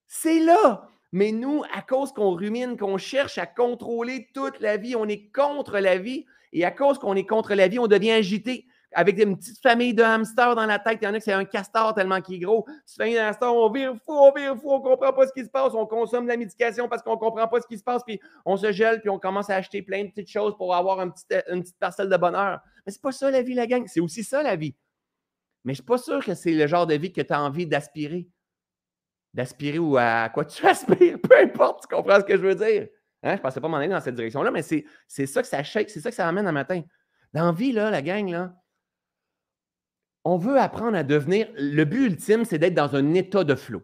C'est 0.07 0.41
là. 0.41 0.89
Mais 1.13 1.33
nous, 1.33 1.63
à 1.75 1.83
cause 1.83 2.13
qu'on 2.13 2.35
rumine, 2.35 2.77
qu'on 2.77 2.99
cherche 2.99 3.39
à 3.39 3.47
contrôler 3.47 4.29
toute 4.35 4.61
la 4.61 4.77
vie, 4.77 4.95
on 4.95 5.09
est 5.09 5.33
contre 5.33 5.79
la 5.79 5.99
vie. 5.99 6.27
Et 6.53 6.65
à 6.65 6.71
cause 6.71 6.99
qu'on 6.99 7.15
est 7.15 7.27
contre 7.27 7.55
la 7.55 7.69
vie, 7.69 7.79
on 7.79 7.87
devient 7.87 8.13
agité 8.13 8.67
avec 8.97 9.19
une 9.23 9.37
petite 9.37 9.61
famille 9.61 9.93
de 9.93 10.03
hamsters 10.03 10.57
dans 10.57 10.65
la 10.65 10.79
tête. 10.79 10.99
Il 11.03 11.05
y 11.05 11.09
en 11.09 11.13
a 11.13 11.19
qui 11.19 11.25
c'est 11.25 11.33
un 11.35 11.45
castor 11.45 11.95
tellement 11.95 12.23
qu'il 12.23 12.37
est 12.37 12.39
gros. 12.39 12.67
C'est 12.87 12.97
famille 12.97 13.15
de 13.15 13.21
hamsters, 13.21 13.55
on 13.55 13.71
vire 13.71 13.95
fou, 13.95 14.13
on 14.13 14.33
vire 14.33 14.57
fou, 14.57 14.73
on 14.73 14.81
comprend 14.81 15.13
pas 15.13 15.27
ce 15.27 15.35
qui 15.35 15.45
se 15.45 15.51
passe. 15.51 15.75
On 15.75 15.85
consomme 15.85 16.25
de 16.25 16.31
la 16.31 16.39
médication 16.39 16.89
parce 16.89 17.03
qu'on 17.03 17.19
comprend 17.19 17.47
pas 17.47 17.61
ce 17.61 17.67
qui 17.67 17.77
se 17.77 17.85
passe. 17.85 18.03
Puis 18.05 18.19
on 18.47 18.57
se 18.57 18.73
gèle, 18.73 19.03
puis 19.03 19.11
on 19.11 19.19
commence 19.19 19.51
à 19.51 19.57
acheter 19.57 19.83
plein 19.83 20.05
de 20.05 20.09
petites 20.09 20.31
choses 20.31 20.57
pour 20.57 20.75
avoir 20.75 21.03
une 21.03 21.13
petite, 21.13 21.79
parcelle 21.79 22.09
de 22.09 22.17
bonheur. 22.17 22.61
Mais 22.87 22.93
c'est 22.93 23.03
pas 23.03 23.13
ça 23.13 23.31
la 23.31 23.43
vie, 23.43 23.53
la 23.53 23.67
gang. 23.67 23.85
C'est 23.87 24.01
aussi 24.01 24.25
ça 24.25 24.43
la 24.43 24.57
vie. 24.57 24.75
Mais 25.65 25.75
je 25.75 25.83
ne 25.83 25.83
suis 25.83 25.87
pas 25.87 25.99
sûr 25.99 26.25
que 26.25 26.33
c'est 26.33 26.53
le 26.53 26.67
genre 26.67 26.87
de 26.87 26.95
vie 26.95 27.13
que 27.13 27.21
tu 27.21 27.33
as 27.35 27.43
envie 27.43 27.67
d'aspirer. 27.67 28.31
D'aspirer 29.35 29.79
ou 29.79 29.99
à 29.99 30.31
quoi 30.31 30.47
tu 30.47 30.67
aspires. 30.67 31.19
Peu 31.21 31.37
importe, 31.39 31.83
tu 31.83 31.95
comprends 31.95 32.19
ce 32.19 32.25
que 32.25 32.39
je 32.39 32.43
veux 32.43 32.55
dire? 32.55 32.89
Hein? 33.23 33.33
Je 33.33 33.37
ne 33.37 33.43
pensais 33.43 33.61
pas 33.61 33.69
m'en 33.69 33.77
aller 33.77 33.89
dans 33.89 34.01
cette 34.01 34.15
direction-là, 34.15 34.51
mais 34.51 34.63
c'est 34.63 35.27
ça 35.27 35.43
que 35.43 35.49
ça 35.49 35.63
shake, 35.63 35.91
c'est 35.91 36.01
ça 36.01 36.09
que 36.09 36.17
ça 36.17 36.27
amène 36.27 36.47
un 36.47 36.53
matin. 36.53 36.81
Dans 37.35 37.53
vie, 37.53 37.73
là, 37.73 37.91
la 37.91 38.01
gang, 38.01 38.31
là, 38.31 38.55
on 40.27 40.39
veut 40.39 40.59
apprendre 40.59 40.97
à 40.97 41.05
devenir. 41.05 41.47
Le 41.55 41.85
but 41.85 42.07
ultime, 42.07 42.45
c'est 42.45 42.59
d'être 42.59 42.75
dans 42.75 42.97
un 42.97 43.15
état 43.15 43.45
de 43.45 43.55
flow. 43.55 43.83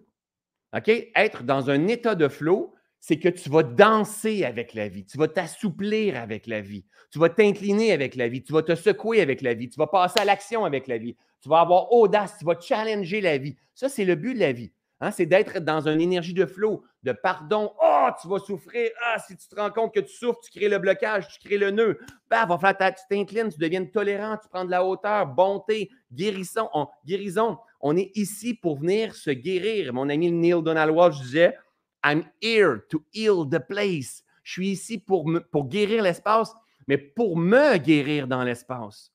OK? 0.77 0.91
Être 1.15 1.45
dans 1.45 1.71
un 1.71 1.87
état 1.87 2.17
de 2.17 2.27
flow, 2.27 2.75
c'est 2.99 3.21
que 3.21 3.29
tu 3.29 3.49
vas 3.49 3.63
danser 3.63 4.45
avec 4.45 4.75
la 4.75 4.89
vie, 4.89 5.05
tu 5.05 5.19
vas 5.19 5.29
t'assouplir 5.29 6.17
avec 6.17 6.49
la 6.49 6.61
vie, 6.61 6.85
tu 7.13 7.21
vas 7.21 7.29
t'incliner 7.29 7.93
avec 7.93 8.17
la 8.17 8.27
vie, 8.27 8.43
tu 8.43 8.53
vas 8.53 8.63
te 8.63 8.75
secouer 8.75 9.21
avec 9.21 9.41
la 9.41 9.55
vie, 9.55 9.69
tu 9.69 9.79
vas 9.79 9.87
passer 9.87 10.19
à 10.19 10.25
l'action 10.25 10.65
avec 10.65 10.89
la 10.89 10.99
vie, 10.99 11.17
tu 11.41 11.49
vas 11.49 11.61
avoir 11.61 11.93
audace, 11.93 12.37
tu 12.39 12.45
vas 12.45 12.59
challenger 12.61 13.21
la 13.21 13.39
vie. 13.39 13.57
Ça, 13.75 13.89
c'est 13.89 14.05
le 14.05 14.17
but 14.17 14.35
de 14.35 14.41
la 14.41 14.53
vie. 14.53 14.73
Hein, 15.05 15.11
c'est 15.11 15.27
d'être 15.27 15.59
dans 15.59 15.89
une 15.89 16.01
énergie 16.01 16.33
de 16.33 16.47
flow, 16.47 16.85
de 17.03 17.11
pardon. 17.11 17.73
Oh, 17.83 18.07
tu 18.21 18.29
vas 18.29 18.39
souffrir. 18.39 18.89
Ah, 19.05 19.19
si 19.19 19.37
tu 19.37 19.49
te 19.49 19.57
rends 19.57 19.73
compte 19.73 19.93
que 19.93 19.99
tu 19.99 20.15
souffres, 20.15 20.39
tu 20.45 20.57
crées 20.57 20.69
le 20.69 20.79
blocage, 20.79 21.27
tu 21.27 21.41
crées 21.45 21.59
le 21.59 21.73
nœud. 21.73 21.99
Bah, 22.31 22.47
va 22.47 22.73
ta, 22.73 22.93
tu 22.93 23.03
t'inclines, 23.11 23.49
tu 23.49 23.59
deviens 23.59 23.85
tolérant, 23.85 24.37
tu 24.37 24.49
prends 24.49 24.65
de 24.65 24.71
la 24.71 24.85
hauteur, 24.85 25.27
bonté, 25.27 25.91
guérison. 26.13 26.69
On, 26.73 26.87
guérison. 27.05 27.59
On 27.81 27.97
est 27.97 28.17
ici 28.17 28.55
pour 28.55 28.79
venir 28.79 29.17
se 29.17 29.31
guérir. 29.31 29.93
Mon 29.93 30.09
ami 30.09 30.31
Neil 30.31 30.63
Donald 30.63 30.93
Walsh 30.93 31.21
disait 31.21 31.59
I'm 32.05 32.23
here 32.41 32.83
to 32.89 33.05
heal 33.13 33.45
the 33.51 33.59
place. 33.59 34.23
Je 34.45 34.53
suis 34.53 34.69
ici 34.69 34.99
pour, 34.99 35.29
pour 35.51 35.67
guérir 35.67 36.05
l'espace, 36.05 36.55
mais 36.87 36.97
pour 36.97 37.37
me 37.37 37.77
guérir 37.79 38.29
dans 38.29 38.45
l'espace. 38.45 39.13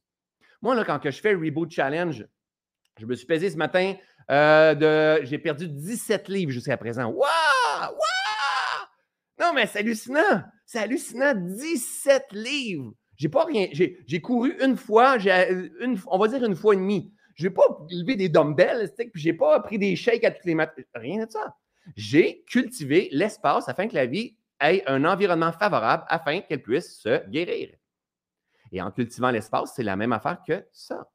Moi, 0.61 0.75
là, 0.75 0.83
quand 0.83 0.99
que 0.99 1.11
je 1.11 1.21
fais 1.21 1.33
Reboot 1.33 1.71
Challenge, 1.71 2.27
je 2.99 3.05
me 3.05 3.15
suis 3.15 3.25
pesé 3.25 3.49
ce 3.49 3.57
matin 3.57 3.95
euh, 4.29 5.19
j'ai 5.23 5.37
perdu 5.37 5.67
17 5.67 6.27
livres 6.29 6.51
jusqu'à 6.51 6.77
présent. 6.77 7.05
Waouh! 7.05 7.27
Waouh! 7.81 8.87
Non, 9.39 9.53
mais 9.53 9.67
c'est 9.67 9.79
hallucinant! 9.79 10.43
C'est 10.65 10.79
hallucinant, 10.79 11.33
17 11.35 12.25
livres! 12.33 12.93
J'ai 13.15 13.29
pas 13.29 13.45
rien. 13.45 13.67
J'ai 13.71 14.21
couru 14.21 14.55
une 14.61 14.77
fois, 14.77 15.17
une, 15.17 15.99
on 16.07 16.17
va 16.19 16.27
dire 16.27 16.43
une 16.43 16.55
fois 16.55 16.75
et 16.75 16.77
demie. 16.77 17.11
Je 17.35 17.47
n'ai 17.47 17.53
pas 17.53 17.63
levé 17.89 18.15
des 18.15 18.29
dumbbells, 18.29 18.91
puis 18.95 19.21
j'ai 19.21 19.33
pas 19.33 19.59
pris 19.59 19.77
des 19.77 19.95
shakes 19.95 20.23
à 20.23 20.31
toutes 20.31 20.45
les 20.45 20.55
matins. 20.55 20.81
Rien 20.95 21.25
de 21.25 21.31
ça. 21.31 21.55
J'ai 21.95 22.43
cultivé 22.47 23.09
l'espace 23.11 23.69
afin 23.69 23.87
que 23.87 23.95
la 23.95 24.05
vie 24.05 24.35
ait 24.59 24.83
un 24.87 25.05
environnement 25.05 25.51
favorable 25.51 26.03
afin 26.09 26.41
qu'elle 26.41 26.61
puisse 26.61 26.99
se 26.99 27.27
guérir. 27.29 27.69
Et 28.71 28.81
en 28.81 28.91
cultivant 28.91 29.31
l'espace, 29.31 29.73
c'est 29.75 29.83
la 29.83 29.95
même 29.95 30.13
affaire 30.13 30.41
que 30.45 30.65
ça. 30.71 31.09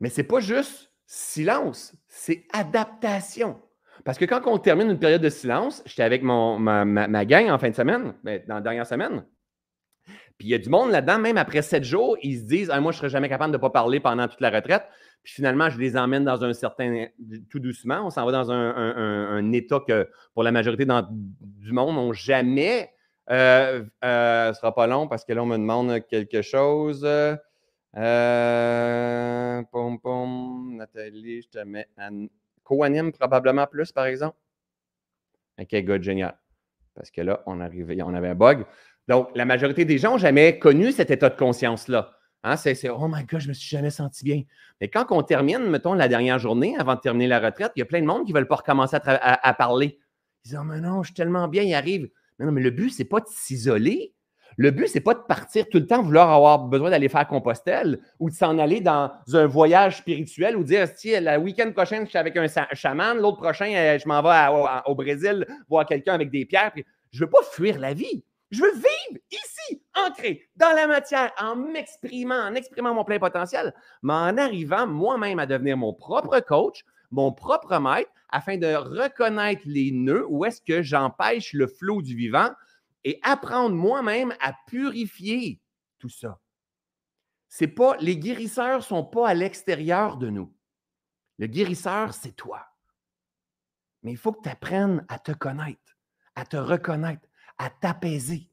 Mais 0.00 0.08
ce 0.08 0.20
n'est 0.20 0.26
pas 0.26 0.40
juste 0.40 0.92
silence, 1.06 1.94
c'est 2.08 2.44
adaptation. 2.52 3.60
Parce 4.04 4.16
que 4.16 4.24
quand 4.24 4.40
on 4.46 4.58
termine 4.58 4.90
une 4.90 4.98
période 4.98 5.20
de 5.20 5.28
silence, 5.28 5.82
j'étais 5.84 6.02
avec 6.02 6.22
ma, 6.22 7.24
gang 7.24 7.50
en 7.50 7.58
fin 7.58 7.68
de 7.68 7.74
semaine, 7.74 8.14
ben, 8.24 8.42
dans 8.46 8.54
la 8.56 8.60
dernière 8.60 8.86
semaine, 8.86 9.24
puis 10.40 10.48
il 10.48 10.52
y 10.52 10.54
a 10.54 10.58
du 10.58 10.70
monde 10.70 10.90
là-dedans, 10.90 11.18
même 11.18 11.36
après 11.36 11.60
sept 11.60 11.84
jours, 11.84 12.16
ils 12.22 12.38
se 12.38 12.44
disent 12.44 12.70
ah, 12.72 12.80
Moi, 12.80 12.92
je 12.92 12.96
ne 12.96 13.00
serais 13.00 13.08
jamais 13.10 13.28
capable 13.28 13.52
de 13.52 13.58
ne 13.58 13.60
pas 13.60 13.68
parler 13.68 14.00
pendant 14.00 14.26
toute 14.26 14.40
la 14.40 14.48
retraite. 14.48 14.84
Puis 15.22 15.34
finalement, 15.34 15.68
je 15.68 15.78
les 15.78 15.98
emmène 15.98 16.24
dans 16.24 16.42
un 16.42 16.54
certain. 16.54 17.08
tout 17.50 17.58
doucement, 17.58 18.06
on 18.06 18.08
s'en 18.08 18.24
va 18.24 18.32
dans 18.32 18.50
un, 18.50 19.52
état 19.52 19.80
que 19.86 20.08
pour 20.32 20.42
la 20.42 20.50
majorité 20.50 20.86
du 20.86 21.72
monde 21.72 21.94
n'ont 21.94 22.14
jamais. 22.14 22.90
Euh, 23.28 23.84
euh, 24.02 24.46
ce 24.46 24.48
ne 24.48 24.54
sera 24.54 24.74
pas 24.74 24.86
long 24.86 25.06
parce 25.08 25.26
que 25.26 25.34
là, 25.34 25.42
on 25.42 25.46
me 25.46 25.58
demande 25.58 26.00
quelque 26.08 26.40
chose. 26.40 27.06
Euh, 27.96 29.62
pom, 29.72 29.98
pom, 29.98 30.76
Nathalie, 30.76 31.42
je 31.42 31.48
te 31.48 31.58
mets 31.58 31.88
co-anime 32.62 33.12
probablement 33.12 33.66
plus, 33.66 33.92
par 33.92 34.06
exemple. 34.06 34.36
OK, 35.60 35.74
good, 35.84 36.02
génial. 36.02 36.38
Parce 36.94 37.10
que 37.10 37.20
là, 37.20 37.42
on, 37.46 37.60
arrivait, 37.60 38.00
on 38.02 38.14
avait 38.14 38.28
un 38.28 38.34
bug. 38.34 38.64
Donc, 39.08 39.30
la 39.34 39.44
majorité 39.44 39.84
des 39.84 39.98
gens 39.98 40.12
n'ont 40.12 40.18
jamais 40.18 40.58
connu 40.58 40.92
cet 40.92 41.10
état 41.10 41.28
de 41.28 41.36
conscience-là. 41.36 42.12
Hein, 42.42 42.56
c'est, 42.56 42.88
oh 42.88 43.08
my 43.08 43.24
God, 43.24 43.40
je 43.40 43.48
me 43.48 43.52
suis 43.52 43.68
jamais 43.68 43.90
senti 43.90 44.24
bien. 44.24 44.42
Mais 44.80 44.88
quand 44.88 45.06
on 45.10 45.22
termine, 45.22 45.68
mettons, 45.68 45.92
la 45.92 46.08
dernière 46.08 46.38
journée, 46.38 46.76
avant 46.78 46.94
de 46.94 47.00
terminer 47.00 47.26
la 47.26 47.38
retraite, 47.38 47.72
il 47.76 47.80
y 47.80 47.82
a 47.82 47.86
plein 47.86 48.00
de 48.00 48.06
monde 48.06 48.24
qui 48.24 48.32
ne 48.32 48.38
veulent 48.38 48.48
pas 48.48 48.56
recommencer 48.56 48.96
à, 49.02 49.54
parler. 49.54 49.98
Ils 50.44 50.48
disent, 50.48 50.58
oh, 50.60 50.64
mais 50.64 50.80
non, 50.80 51.02
je 51.02 51.08
suis 51.08 51.14
tellement 51.14 51.48
bien, 51.48 51.64
il 51.64 51.74
arrive. 51.74 52.08
Mais 52.38 52.46
non, 52.46 52.52
mais 52.52 52.62
le 52.62 52.70
but, 52.70 52.90
ce 52.90 53.02
n'est 53.02 53.08
pas 53.08 53.20
de 53.20 53.26
s'isoler, 53.28 54.14
le 54.56 54.70
but, 54.70 54.88
ce 54.88 54.94
n'est 54.94 55.00
pas 55.00 55.14
de 55.14 55.20
partir 55.20 55.68
tout 55.68 55.78
le 55.78 55.86
temps, 55.86 56.02
vouloir 56.02 56.30
avoir 56.30 56.58
besoin 56.58 56.90
d'aller 56.90 57.08
faire 57.08 57.26
Compostelle 57.26 58.00
ou 58.18 58.30
de 58.30 58.34
s'en 58.34 58.58
aller 58.58 58.80
dans 58.80 59.10
un 59.32 59.46
voyage 59.46 59.98
spirituel 59.98 60.56
ou 60.56 60.64
dire, 60.64 60.88
si 60.94 61.18
le 61.18 61.36
week-end 61.38 61.70
prochain, 61.72 62.02
je 62.04 62.10
suis 62.10 62.18
avec 62.18 62.36
un 62.36 62.46
chaman, 62.72 63.18
l'autre 63.18 63.38
prochain, 63.38 63.72
euh, 63.74 63.98
je 63.98 64.08
m'en 64.08 64.22
vais 64.22 64.82
au, 64.86 64.94
Brésil 64.94 65.46
voir 65.68 65.86
quelqu'un 65.86 66.14
avec 66.14 66.30
des 66.30 66.44
pierres. 66.44 66.72
je 66.74 67.20
ne 67.20 67.24
veux 67.24 67.30
pas 67.30 67.42
fuir 67.42 67.78
la 67.78 67.94
vie. 67.94 68.24
Je 68.50 68.62
veux 68.62 68.72
vivre 68.72 69.20
ici, 69.30 69.82
ancré 69.94 70.48
dans 70.56 70.74
la 70.74 70.88
matière, 70.88 71.30
en 71.40 71.54
m'exprimant, 71.54 72.48
en 72.48 72.54
exprimant 72.54 72.92
mon 72.92 73.04
plein 73.04 73.20
potentiel, 73.20 73.72
mais 74.02 74.12
en 74.12 74.36
arrivant 74.38 74.88
moi-même 74.88 75.38
à 75.38 75.46
devenir 75.46 75.76
mon 75.76 75.94
propre 75.94 76.40
coach, 76.40 76.84
mon 77.12 77.30
propre 77.32 77.78
maître, 77.78 78.10
afin 78.28 78.56
de 78.56 78.74
reconnaître 78.74 79.62
les 79.66 79.92
nœuds 79.92 80.26
où 80.28 80.44
est-ce 80.44 80.60
que 80.60 80.82
j'empêche 80.82 81.52
le 81.52 81.66
flot 81.66 82.02
du 82.02 82.16
vivant 82.16 82.50
et 83.04 83.18
apprendre 83.22 83.74
moi-même 83.74 84.34
à 84.40 84.54
purifier 84.66 85.60
tout 85.98 86.08
ça. 86.08 86.40
C'est 87.48 87.68
pas 87.68 87.96
les 87.98 88.16
guérisseurs 88.16 88.82
sont 88.82 89.04
pas 89.04 89.28
à 89.28 89.34
l'extérieur 89.34 90.16
de 90.16 90.30
nous. 90.30 90.54
Le 91.38 91.46
guérisseur, 91.46 92.14
c'est 92.14 92.36
toi. 92.36 92.66
Mais 94.02 94.12
il 94.12 94.16
faut 94.16 94.32
que 94.32 94.42
tu 94.42 94.48
apprennes 94.48 95.04
à 95.08 95.18
te 95.18 95.32
connaître, 95.32 95.98
à 96.34 96.44
te 96.44 96.56
reconnaître, 96.56 97.26
à 97.58 97.70
t'apaiser. 97.70 98.48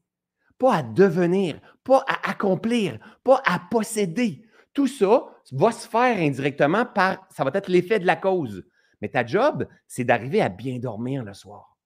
Pas 0.57 0.75
à 0.75 0.83
devenir, 0.83 1.60
pas 1.83 2.03
à 2.07 2.31
accomplir, 2.31 2.97
pas 3.23 3.41
à 3.45 3.60
posséder. 3.60 4.47
Tout 4.73 4.88
ça 4.88 5.25
va 5.51 5.71
se 5.71 5.88
faire 5.88 6.17
indirectement 6.17 6.86
par, 6.86 7.27
ça 7.29 7.43
va 7.43 7.51
être 7.53 7.69
l'effet 7.69 7.99
de 7.99 8.05
la 8.05 8.15
cause. 8.15 8.65
Mais 9.01 9.10
ta 9.10 9.25
job, 9.25 9.67
c'est 9.88 10.03
d'arriver 10.03 10.41
à 10.41 10.49
bien 10.49 10.79
dormir 10.79 11.23
le 11.23 11.33
soir, 11.33 11.77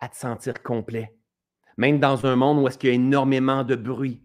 à 0.00 0.08
te 0.08 0.16
sentir 0.16 0.62
complet, 0.62 1.16
même 1.78 2.00
dans 2.00 2.26
un 2.26 2.36
monde 2.36 2.58
où 2.58 2.68
est-ce 2.68 2.84
y 2.86 2.90
a 2.90 2.92
énormément 2.92 3.64
de 3.64 3.76
bruit, 3.76 4.20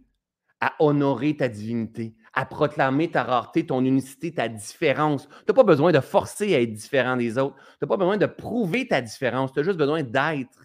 à 0.59 0.73
honorer 0.79 1.37
ta 1.37 1.47
divinité, 1.47 2.15
à 2.33 2.45
proclamer 2.45 3.11
ta 3.11 3.23
rareté, 3.23 3.65
ton 3.65 3.85
unicité, 3.85 4.33
ta 4.33 4.49
différence. 4.49 5.27
Tu 5.27 5.35
n'as 5.47 5.53
pas 5.53 5.63
besoin 5.63 5.91
de 5.91 5.99
forcer 5.99 6.55
à 6.55 6.61
être 6.61 6.73
différent 6.73 7.15
des 7.15 7.37
autres. 7.37 7.55
Tu 7.55 7.77
n'as 7.81 7.87
pas 7.87 7.97
besoin 7.97 8.17
de 8.17 8.25
prouver 8.25 8.87
ta 8.87 9.01
différence. 9.01 9.53
Tu 9.53 9.59
as 9.59 9.63
juste 9.63 9.77
besoin 9.77 10.01
d'être. 10.01 10.63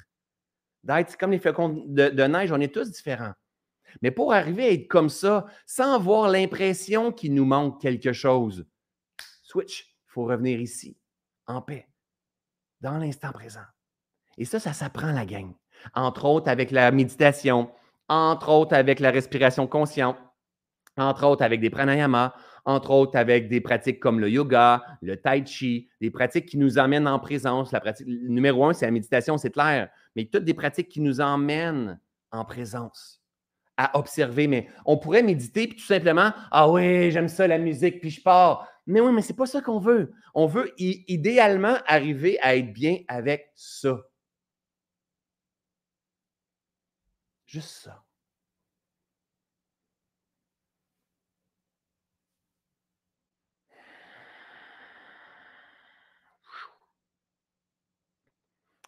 D'être, 0.83 1.16
comme 1.18 1.33
les 1.33 1.38
flocons 1.38 1.85
de, 1.87 2.09
de 2.09 2.22
neige, 2.22 2.53
on 2.53 2.61
est 2.61 2.72
tous 2.72 2.90
différents. 2.90 3.35
Mais 4.01 4.11
pour 4.11 4.33
arriver 4.33 4.64
à 4.64 4.72
être 4.72 4.88
comme 4.88 5.09
ça, 5.11 5.46
sans 5.66 5.94
avoir 5.94 6.31
l'impression 6.31 7.12
qu'il 7.12 7.35
nous 7.35 7.44
manque 7.44 7.81
quelque 7.81 8.12
chose, 8.12 8.66
switch, 9.42 9.94
il 10.07 10.12
faut 10.12 10.24
revenir 10.24 10.61
ici, 10.61 10.96
en 11.46 11.61
paix, 11.61 11.87
dans 12.81 12.96
l'instant 12.96 13.33
présent. 13.33 13.66
Et 14.38 14.44
ça, 14.44 14.61
ça 14.61 14.72
s'apprend 14.72 15.12
la 15.12 15.27
gang. 15.27 15.53
Entre 15.95 16.25
autres 16.25 16.49
avec 16.49 16.71
la 16.71 16.91
méditation, 16.91 17.71
entre 18.09 18.51
autres 18.51 18.75
avec 18.75 19.01
la 19.01 19.11
respiration 19.11 19.67
consciente, 19.67 20.17
entre 20.97 21.27
autres 21.27 21.45
avec 21.45 21.61
des 21.61 21.71
pranayamas, 21.71 22.35
entre 22.64 22.91
autres 22.91 23.17
avec 23.17 23.49
des 23.49 23.61
pratiques 23.61 24.01
comme 24.01 24.21
le 24.21 24.29
yoga, 24.29 24.83
le 25.01 25.17
tai 25.17 25.45
chi, 25.47 25.88
des 26.01 26.11
pratiques 26.11 26.47
qui 26.47 26.59
nous 26.59 26.79
emmènent 26.79 27.09
en 27.09 27.19
présence. 27.19 27.73
La 27.73 27.81
pratique 27.81 28.07
numéro 28.07 28.64
un, 28.67 28.73
c'est 28.73 28.85
la 28.85 28.91
méditation, 28.91 29.38
c'est 29.38 29.51
clair, 29.51 29.88
mais 30.17 30.27
toutes 30.27 30.45
des 30.45 30.55
pratiques 30.55 30.88
qui 30.88 31.01
nous 31.01 31.21
emmènent 31.21 31.99
en 32.31 32.45
présence, 32.45 33.23
à 33.77 33.97
observer. 33.99 34.49
Mais 34.49 34.69
on 34.85 34.99
pourrait 34.99 35.23
méditer 35.23 35.69
puis 35.69 35.79
tout 35.79 35.87
simplement, 35.87 36.33
ah 36.51 36.71
oui, 36.71 37.11
j'aime 37.11 37.29
ça 37.29 37.47
la 37.47 37.59
musique, 37.59 38.01
puis 38.01 38.11
je 38.11 38.23
pars. 38.23 38.69
Mais 38.87 39.01
oui, 39.01 39.12
mais 39.12 39.23
c'est 39.23 39.37
pas 39.37 39.47
ça 39.47 39.61
qu'on 39.61 39.79
veut. 39.79 40.12
On 40.35 40.47
veut 40.47 40.73
idéalement 40.79 41.77
arriver 41.87 42.38
à 42.41 42.57
être 42.57 42.73
bien 42.73 42.99
avec 43.09 43.51
ça. 43.55 43.99
Juste 47.48 47.84
ça. 47.84 48.04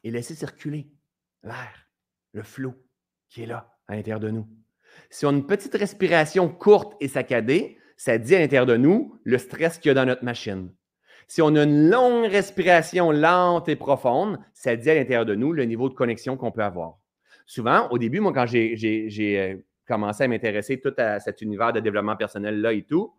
Et 0.05 0.11
laisser 0.11 0.35
circuler 0.35 0.91
l'air, 1.43 1.89
le 2.33 2.43
flot 2.43 2.75
qui 3.31 3.43
est 3.43 3.47
là 3.47 3.79
à 3.89 3.97
l'intérieur 3.97 4.21
de 4.21 4.29
nous. 4.29 4.47
Si 5.09 5.25
on 5.25 5.31
a 5.31 5.33
une 5.33 5.47
petite 5.47 5.75
respiration 5.75 6.49
courte 6.51 6.97
et 7.01 7.09
saccadée, 7.09 7.79
ça 7.97 8.19
dit 8.19 8.35
à 8.35 8.41
l'intérieur 8.41 8.67
de 8.67 8.77
nous 8.77 9.19
le 9.25 9.39
stress 9.39 9.79
qu'il 9.79 9.89
y 9.89 9.93
a 9.93 9.95
dans 9.95 10.07
notre 10.07 10.25
machine. 10.25 10.75
Si 11.29 11.41
on 11.41 11.55
a 11.57 11.63
une 11.63 11.89
longue 11.89 12.27
respiration 12.27 13.11
lente 13.11 13.71
et 13.71 13.77
profonde, 13.77 14.39
ça 14.53 14.77
dit 14.77 14.91
à 14.91 14.95
l'intérieur 14.95 15.25
de 15.25 15.35
nous 15.35 15.53
le 15.53 15.65
niveau 15.65 15.89
de 15.89 15.95
connexion 15.95 16.37
qu'on 16.37 16.53
peut 16.53 16.65
avoir 16.65 17.00
souvent, 17.51 17.89
au 17.91 17.99
début, 17.99 18.21
moi, 18.21 18.33
quand 18.33 18.47
j'ai 18.47 18.77
euh, 19.37 19.57
commencé 19.85 20.23
à 20.23 20.29
m'intéresser 20.29 20.81
tout 20.81 20.95
à 20.97 21.19
cet 21.19 21.43
univers 21.43 21.73
de 21.73 21.81
développement 21.81 22.17
personnel-là 22.17 22.73
et 22.73 22.83
tout, 22.83 23.13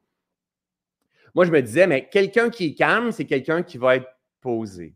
moi, 1.36 1.44
je 1.44 1.52
me 1.52 1.62
disais, 1.62 1.86
mais 1.86 2.08
quelqu'un 2.08 2.50
qui 2.50 2.68
est 2.68 2.74
calme, 2.74 3.12
c'est 3.12 3.26
quelqu'un 3.26 3.62
qui 3.62 3.78
va 3.78 3.98
être 3.98 4.08
posé 4.40 4.96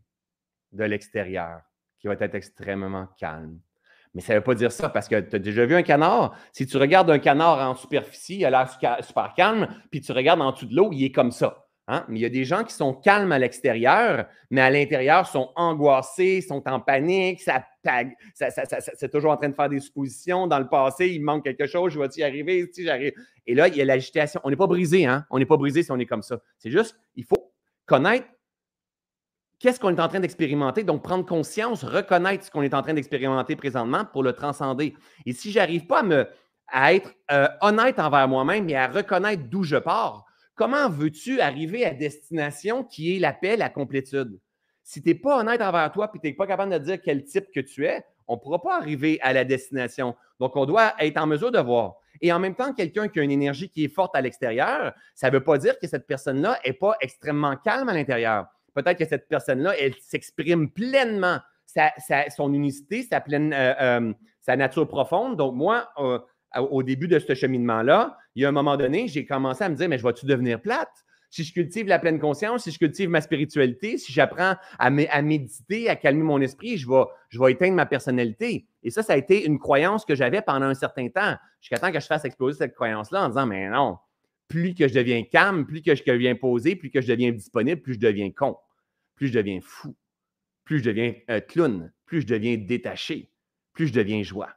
de 0.72 0.84
l'extérieur, 0.84 1.60
qui 1.98 2.06
va 2.06 2.14
être 2.14 2.34
extrêmement 2.34 3.08
calme. 3.18 3.60
Mais 4.14 4.22
ça 4.22 4.32
ne 4.32 4.38
veut 4.38 4.44
pas 4.44 4.54
dire 4.54 4.72
ça 4.72 4.88
parce 4.88 5.06
que 5.06 5.20
tu 5.20 5.36
as 5.36 5.38
déjà 5.38 5.66
vu 5.66 5.74
un 5.74 5.82
canard? 5.82 6.34
Si 6.52 6.66
tu 6.66 6.78
regardes 6.78 7.10
un 7.10 7.18
canard 7.18 7.58
en 7.58 7.74
superficie, 7.74 8.38
il 8.38 8.44
a 8.46 8.50
l'air 8.50 9.04
super 9.04 9.34
calme, 9.34 9.68
puis 9.90 10.00
tu 10.00 10.12
regardes 10.12 10.40
en 10.40 10.52
dessous 10.52 10.66
de 10.66 10.74
l'eau, 10.74 10.88
il 10.92 11.04
est 11.04 11.12
comme 11.12 11.30
ça. 11.30 11.65
Hein? 11.88 12.04
Mais 12.08 12.18
il 12.18 12.22
y 12.22 12.26
a 12.26 12.30
des 12.30 12.44
gens 12.44 12.64
qui 12.64 12.74
sont 12.74 12.92
calmes 12.92 13.30
à 13.30 13.38
l'extérieur, 13.38 14.26
mais 14.50 14.60
à 14.60 14.70
l'intérieur 14.70 15.26
sont 15.26 15.52
angoissés, 15.54 16.40
sont 16.40 16.66
en 16.68 16.80
panique, 16.80 17.40
ça, 17.40 17.64
c'est 18.94 19.10
toujours 19.10 19.30
en 19.30 19.36
train 19.36 19.48
de 19.48 19.54
faire 19.54 19.68
des 19.68 19.78
suppositions. 19.78 20.48
Dans 20.48 20.58
le 20.58 20.68
passé, 20.68 21.08
il 21.08 21.22
manque 21.22 21.44
quelque 21.44 21.66
chose, 21.66 21.92
je 21.92 22.00
vais-y 22.00 22.24
arriver, 22.24 22.68
si 22.72 22.84
j'arrive? 22.84 23.12
Et 23.46 23.54
là, 23.54 23.68
il 23.68 23.76
y 23.76 23.82
a 23.82 23.84
l'agitation. 23.84 24.40
On 24.42 24.50
n'est 24.50 24.56
pas 24.56 24.66
brisé, 24.66 25.06
hein? 25.06 25.24
On 25.30 25.38
n'est 25.38 25.46
pas 25.46 25.56
brisé 25.56 25.84
si 25.84 25.92
on 25.92 25.98
est 25.98 26.06
comme 26.06 26.22
ça. 26.22 26.40
C'est 26.58 26.70
juste, 26.70 26.98
il 27.14 27.24
faut 27.24 27.52
connaître 27.86 28.26
qu'est-ce 29.60 29.78
qu'on 29.78 29.94
est 29.94 30.00
en 30.00 30.08
train 30.08 30.20
d'expérimenter, 30.20 30.82
donc 30.82 31.04
prendre 31.04 31.24
conscience, 31.24 31.84
reconnaître 31.84 32.44
ce 32.44 32.50
qu'on 32.50 32.62
est 32.62 32.74
en 32.74 32.82
train 32.82 32.94
d'expérimenter 32.94 33.54
présentement 33.54 34.04
pour 34.04 34.24
le 34.24 34.32
transcender. 34.32 34.94
Et 35.24 35.32
si 35.32 35.52
je 35.52 35.58
n'arrive 35.60 35.86
pas 35.86 36.00
à, 36.00 36.02
me, 36.02 36.28
être 36.74 37.14
euh, 37.30 37.46
honnête 37.60 38.00
envers 38.00 38.26
moi-même 38.26 38.68
et 38.68 38.76
à 38.76 38.88
reconnaître 38.88 39.44
d'où 39.48 39.62
je 39.62 39.76
pars, 39.76 40.26
Comment 40.56 40.88
veux-tu 40.88 41.40
arriver 41.40 41.84
à 41.84 41.92
destination 41.92 42.82
qui 42.82 43.14
est 43.14 43.18
la 43.20 43.34
paix, 43.34 43.56
la 43.56 43.68
complétude? 43.68 44.40
Si 44.82 45.02
tu 45.02 45.10
n'es 45.10 45.14
pas 45.14 45.40
honnête 45.40 45.60
envers 45.60 45.92
toi 45.92 46.10
et 46.14 46.18
tu 46.18 46.26
n'es 46.26 46.32
pas 46.32 46.46
capable 46.46 46.72
de 46.72 46.78
dire 46.78 47.00
quel 47.02 47.24
type 47.24 47.46
que 47.54 47.60
tu 47.60 47.84
es, 47.84 48.02
on 48.26 48.36
ne 48.36 48.40
pourra 48.40 48.60
pas 48.62 48.76
arriver 48.78 49.18
à 49.20 49.32
la 49.32 49.44
destination. 49.44 50.16
Donc, 50.40 50.56
on 50.56 50.64
doit 50.64 50.94
être 50.98 51.18
en 51.18 51.26
mesure 51.26 51.52
de 51.52 51.58
voir. 51.58 51.96
Et 52.22 52.32
en 52.32 52.38
même 52.38 52.54
temps, 52.54 52.72
quelqu'un 52.72 53.08
qui 53.08 53.20
a 53.20 53.22
une 53.22 53.30
énergie 53.30 53.68
qui 53.68 53.84
est 53.84 53.94
forte 53.94 54.16
à 54.16 54.20
l'extérieur, 54.22 54.94
ça 55.14 55.28
ne 55.28 55.34
veut 55.34 55.44
pas 55.44 55.58
dire 55.58 55.78
que 55.78 55.86
cette 55.86 56.06
personne-là 56.06 56.58
n'est 56.66 56.72
pas 56.72 56.96
extrêmement 57.00 57.56
calme 57.56 57.88
à 57.90 57.94
l'intérieur. 57.94 58.46
Peut-être 58.74 58.98
que 58.98 59.04
cette 59.04 59.28
personne-là, 59.28 59.74
elle 59.78 59.94
s'exprime 60.00 60.70
pleinement 60.70 61.38
son 62.34 62.54
unicité, 62.54 63.02
sa, 63.02 63.18
euh, 63.18 63.74
euh, 63.80 64.12
sa 64.40 64.56
nature 64.56 64.88
profonde. 64.88 65.36
Donc, 65.36 65.54
moi, 65.54 65.90
euh, 65.98 66.18
au 66.62 66.82
début 66.82 67.08
de 67.08 67.18
ce 67.18 67.34
cheminement-là, 67.34 68.16
il 68.34 68.42
y 68.42 68.44
a 68.44 68.48
un 68.48 68.52
moment 68.52 68.76
donné, 68.76 69.08
j'ai 69.08 69.26
commencé 69.26 69.64
à 69.64 69.68
me 69.68 69.74
dire, 69.74 69.88
mais 69.88 69.98
je 69.98 70.02
vais-tu 70.02 70.26
devenir 70.26 70.60
plate? 70.60 71.04
Si 71.30 71.42
je 71.44 71.52
cultive 71.52 71.86
la 71.86 71.98
pleine 71.98 72.18
conscience, 72.18 72.64
si 72.64 72.70
je 72.70 72.78
cultive 72.78 73.10
ma 73.10 73.20
spiritualité, 73.20 73.98
si 73.98 74.12
j'apprends 74.12 74.54
à, 74.78 74.90
méditer, 74.90 75.88
à 75.88 75.96
calmer 75.96 76.22
mon 76.22 76.40
esprit, 76.40 76.76
je 76.78 76.88
vais, 76.88 77.52
éteindre 77.52 77.74
ma 77.74 77.86
personnalité. 77.86 78.66
Et 78.82 78.90
ça, 78.90 79.02
ça 79.02 79.14
a 79.14 79.16
été 79.16 79.44
une 79.44 79.58
croyance 79.58 80.04
que 80.04 80.14
j'avais 80.14 80.40
pendant 80.40 80.66
un 80.66 80.74
certain 80.74 81.08
temps, 81.08 81.34
jusqu'à 81.60 81.78
temps 81.78 81.92
que 81.92 82.00
je 82.00 82.06
fasse 82.06 82.24
exploser 82.24 82.58
cette 82.58 82.74
croyance-là 82.74 83.24
en 83.24 83.28
disant, 83.28 83.46
mais 83.46 83.68
non, 83.68 83.98
plus 84.48 84.74
que 84.74 84.86
je 84.86 84.94
deviens 84.94 85.24
calme, 85.24 85.66
plus 85.66 85.82
que 85.82 85.94
je 85.94 86.04
deviens 86.04 86.36
posé, 86.36 86.76
plus 86.76 86.90
que 86.90 87.00
je 87.00 87.08
deviens 87.08 87.32
disponible, 87.32 87.82
plus 87.82 87.94
je 87.94 88.00
deviens 88.00 88.30
con, 88.30 88.56
plus 89.16 89.28
je 89.28 89.32
deviens 89.32 89.60
fou, 89.60 89.96
plus 90.64 90.78
je 90.78 90.84
deviens 90.84 91.14
euh, 91.30 91.40
clown, 91.40 91.92
plus 92.06 92.22
je 92.22 92.26
deviens 92.26 92.56
détaché, 92.56 93.30
plus 93.72 93.88
je 93.88 93.92
deviens 93.92 94.22
joie, 94.22 94.54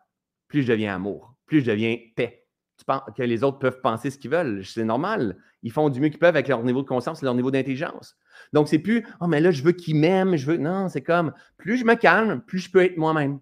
plus 0.48 0.62
je 0.62 0.68
deviens 0.68 0.96
amour, 0.96 1.36
plus 1.50 1.62
je 1.62 1.66
deviens 1.66 1.98
paix. 2.16 2.46
Tu 2.78 2.86
penses 2.86 3.02
que 3.18 3.24
les 3.24 3.44
autres 3.44 3.60
peuvent 3.60 3.82
penser 3.82 4.10
ce 4.10 4.18
qu'ils 4.18 4.32
veulent. 4.32 4.64
C'est 4.66 4.86
normal. 4.86 5.36
Ils 5.64 5.72
font 5.72 5.90
du 5.90 6.00
mieux 6.00 6.08
qu'ils 6.08 6.20
peuvent 6.20 6.36
avec 6.36 6.48
leur 6.48 6.64
niveau 6.64 6.82
de 6.82 6.88
conscience 6.88 7.22
et 7.22 7.26
leur 7.26 7.36
niveau 7.36 7.52
d'intelligence. 7.52 8.16
Donc, 8.54 8.70
c'est 8.70 8.80
plus 8.80 9.06
Oh, 9.20 9.28
mais 9.28 9.42
là, 9.42 9.52
je 9.52 9.62
veux 9.62 9.74
qu'ils 9.74 9.98
m'aiment, 9.98 10.38
je 10.38 10.46
veux. 10.46 10.58
Non, 10.58 10.88
c'est 10.88 11.02
comme 11.02 11.34
plus 11.58 11.78
je 11.78 11.84
me 11.84 11.96
calme, 11.96 12.42
plus 12.48 12.60
je 12.60 12.72
peux 12.72 12.82
être 12.82 12.96
moi-même 12.96 13.40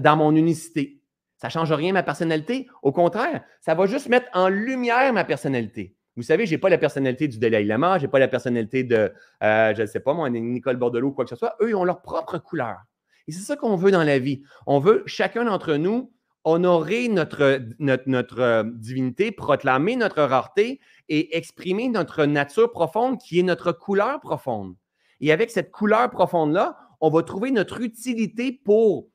dans 0.00 0.16
mon 0.16 0.34
unicité. 0.34 1.02
Ça 1.36 1.48
ne 1.48 1.52
change 1.52 1.72
rien 1.72 1.92
ma 1.92 2.02
personnalité. 2.02 2.68
Au 2.82 2.92
contraire, 2.92 3.44
ça 3.60 3.74
va 3.74 3.84
juste 3.84 4.08
mettre 4.08 4.28
en 4.32 4.48
lumière 4.48 5.12
ma 5.12 5.24
personnalité. 5.24 5.94
Vous 6.16 6.22
savez, 6.22 6.46
je 6.46 6.52
n'ai 6.52 6.58
pas 6.58 6.68
la 6.68 6.78
personnalité 6.78 7.28
du 7.28 7.38
Dalai 7.38 7.64
Lama, 7.64 7.98
je 7.98 8.04
n'ai 8.04 8.08
pas 8.08 8.20
la 8.20 8.28
personnalité 8.28 8.84
de, 8.84 9.12
euh, 9.42 9.74
je 9.74 9.82
ne 9.82 9.86
sais 9.86 10.00
pas 10.00 10.14
moi, 10.14 10.30
Nicole 10.30 10.76
Bordelot 10.76 11.08
ou 11.08 11.12
quoi 11.12 11.24
que 11.24 11.30
ce 11.30 11.36
soit. 11.36 11.56
Eux, 11.60 11.70
ils 11.70 11.74
ont 11.74 11.84
leur 11.84 12.02
propre 12.02 12.38
couleur. 12.38 12.76
Et 13.26 13.32
c'est 13.32 13.40
ça 13.42 13.56
qu'on 13.56 13.76
veut 13.76 13.90
dans 13.90 14.04
la 14.04 14.18
vie. 14.18 14.42
On 14.66 14.78
veut, 14.78 15.02
chacun 15.06 15.44
d'entre 15.44 15.74
nous, 15.74 16.12
honorer 16.44 17.08
notre, 17.08 17.42
euh, 17.42 18.64
divinité, 18.74 19.32
proclamer 19.32 19.96
notre 19.96 20.22
rareté 20.22 20.80
et 21.08 21.36
exprimer 21.36 21.88
notre 21.88 22.26
nature 22.26 22.70
profonde 22.70 23.18
qui 23.18 23.40
est 23.40 23.42
notre 23.42 23.72
couleur 23.72 24.20
profonde. 24.20 24.76
Et 25.20 25.32
avec 25.32 25.50
cette 25.50 25.70
couleur 25.70 26.10
profonde-là, 26.10 26.76
on 27.00 27.10
va 27.10 27.22
trouver 27.22 27.50
notre 27.50 27.80
utilité 27.80 28.52
pour, 28.52 29.08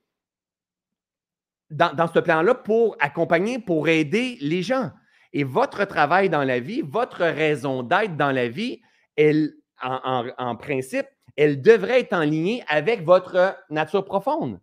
dans, 1.70 1.94
dans 1.94 2.08
ce 2.08 2.18
plan-là, 2.18 2.54
pour 2.54 2.96
accompagner, 3.00 3.58
pour 3.58 3.88
aider 3.88 4.36
les 4.40 4.62
gens. 4.62 4.90
Et 5.32 5.44
votre 5.44 5.84
travail 5.84 6.28
dans 6.28 6.42
la 6.42 6.58
vie, 6.58 6.82
votre 6.82 7.22
raison 7.22 7.84
d'être 7.84 8.16
dans 8.16 8.32
la 8.32 8.48
vie, 8.48 8.80
elle, 9.16 9.54
en, 9.80 10.26
en 10.36 10.56
principe, 10.56 11.06
elle 11.36 11.62
devrait 11.62 12.00
être 12.00 12.12
en 12.12 12.22
ligne 12.22 12.64
avec 12.68 13.04
votre 13.04 13.56
nature 13.70 14.04
profonde 14.04 14.58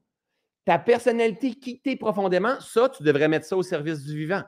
ta 0.67 0.77
personnalité, 0.77 1.53
qui 1.53 1.95
profondément, 1.95 2.59
ça, 2.59 2.89
tu 2.89 3.01
devrais 3.01 3.29
mettre 3.29 3.45
ça 3.45 3.55
au 3.55 3.63
service 3.63 4.03
du 4.03 4.17
vivant. 4.17 4.43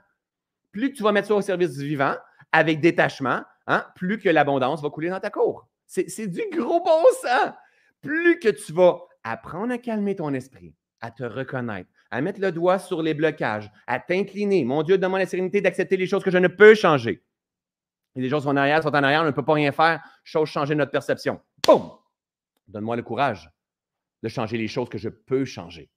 Plus 0.74 0.92
tu 0.92 1.02
vas 1.02 1.14
mettre 1.14 1.30
ça 1.30 1.36
au 1.36 1.42
service 1.42 1.78
du 1.78 1.86
vivant, 1.86 2.14
avec 2.52 2.82
détachement, 2.82 3.42
hein, 3.68 3.86
plus 3.96 4.20
que 4.20 4.28
l'abondance 4.28 4.82
va 4.82 4.90
couler 4.90 5.08
dans 5.08 5.22
ta 5.22 5.30
cour. 5.30 5.70
C'est 5.88 6.28
du 6.28 6.42
gros 6.52 6.84
bon 6.84 7.04
sens. 7.22 7.54
Plus 8.02 8.38
que 8.38 8.50
tu 8.50 8.74
vas 8.74 8.98
apprendre 9.24 9.72
à 9.72 9.78
calmer 9.78 10.18
ton 10.18 10.34
esprit, 10.34 10.76
à 11.00 11.10
te 11.10 11.24
reconnaître, 11.24 11.90
à 12.12 12.20
mettre 12.20 12.42
le 12.42 12.52
doigt 12.52 12.80
sur 12.80 13.02
les 13.02 13.14
blocages, 13.14 13.72
à 13.88 14.02
t'incliner. 14.02 14.66
Mon 14.66 14.84
Dieu, 14.84 14.98
donne-moi 14.98 15.20
la 15.20 15.26
sérénité 15.26 15.62
d'accepter 15.62 15.96
les 15.96 16.06
choses 16.06 16.24
que 16.24 16.32
je 16.32 16.38
ne 16.38 16.50
peux 16.50 16.76
changer. 16.76 17.24
Et 18.18 18.22
les 18.22 18.30
choses 18.30 18.44
sont 18.44 18.50
en 18.50 18.58
arrière, 18.58 18.84
sont 18.84 18.90
en 18.90 19.04
arrière, 19.04 19.22
on 19.22 19.26
ne 19.26 19.32
peut 19.32 19.46
pas 19.46 19.54
rien 19.54 19.72
faire. 19.72 20.04
Chose 20.26 20.50
changer 20.50 20.76
notre 20.76 20.92
perception. 20.92 21.40
Boum! 21.66 21.92
Donne-moi 22.68 22.98
le 22.98 23.04
courage 23.04 23.50
de 24.22 24.28
changer 24.28 24.58
les 24.58 24.68
choses 24.68 24.90
que 24.90 24.98
je 24.98 25.08
peux 25.08 25.46
changer. 25.46 25.90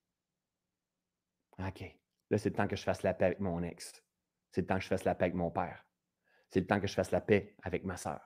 OK. 1.66 1.84
Là, 2.30 2.38
c'est 2.38 2.50
le 2.50 2.54
temps 2.54 2.66
que 2.66 2.76
je 2.76 2.82
fasse 2.82 3.02
la 3.02 3.14
paix 3.14 3.26
avec 3.26 3.40
mon 3.40 3.62
ex. 3.62 3.92
C'est 4.50 4.62
le 4.62 4.66
temps 4.66 4.76
que 4.76 4.82
je 4.82 4.88
fasse 4.88 5.04
la 5.04 5.14
paix 5.14 5.24
avec 5.24 5.34
mon 5.34 5.50
père. 5.50 5.84
C'est 6.50 6.60
le 6.60 6.66
temps 6.66 6.80
que 6.80 6.86
je 6.86 6.94
fasse 6.94 7.10
la 7.10 7.20
paix 7.20 7.56
avec 7.62 7.84
ma 7.84 7.96
soeur. 7.96 8.20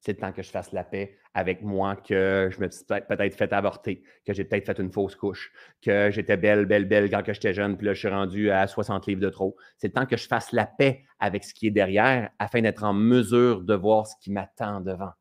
c'est 0.00 0.12
le 0.12 0.18
temps 0.18 0.32
que 0.32 0.42
je 0.42 0.50
fasse 0.50 0.72
la 0.72 0.82
paix 0.82 1.18
avec 1.34 1.62
moi, 1.62 1.94
que 1.96 2.48
je 2.50 2.60
me 2.60 2.70
suis 2.70 2.84
peut-être 2.84 3.36
fait 3.36 3.52
avorter, 3.52 4.02
que 4.24 4.32
j'ai 4.32 4.44
peut-être 4.44 4.66
fait 4.66 4.78
une 4.78 4.90
fausse 4.90 5.14
couche, 5.14 5.52
que 5.82 6.10
j'étais 6.10 6.38
belle, 6.38 6.64
belle, 6.64 6.86
belle 6.86 7.10
quand 7.10 7.22
j'étais 7.26 7.52
jeune, 7.52 7.76
puis 7.76 7.86
là, 7.86 7.92
je 7.92 7.98
suis 7.98 8.08
rendu 8.08 8.50
à 8.50 8.66
60 8.66 9.06
livres 9.06 9.20
de 9.20 9.28
trop. 9.28 9.56
C'est 9.76 9.88
le 9.88 9.92
temps 9.92 10.06
que 10.06 10.16
je 10.16 10.26
fasse 10.26 10.52
la 10.52 10.66
paix 10.66 11.04
avec 11.18 11.44
ce 11.44 11.52
qui 11.52 11.66
est 11.66 11.70
derrière 11.70 12.30
afin 12.38 12.62
d'être 12.62 12.82
en 12.82 12.94
mesure 12.94 13.62
de 13.62 13.74
voir 13.74 14.06
ce 14.06 14.14
qui 14.20 14.32
m'attend 14.32 14.80
devant. 14.80 15.12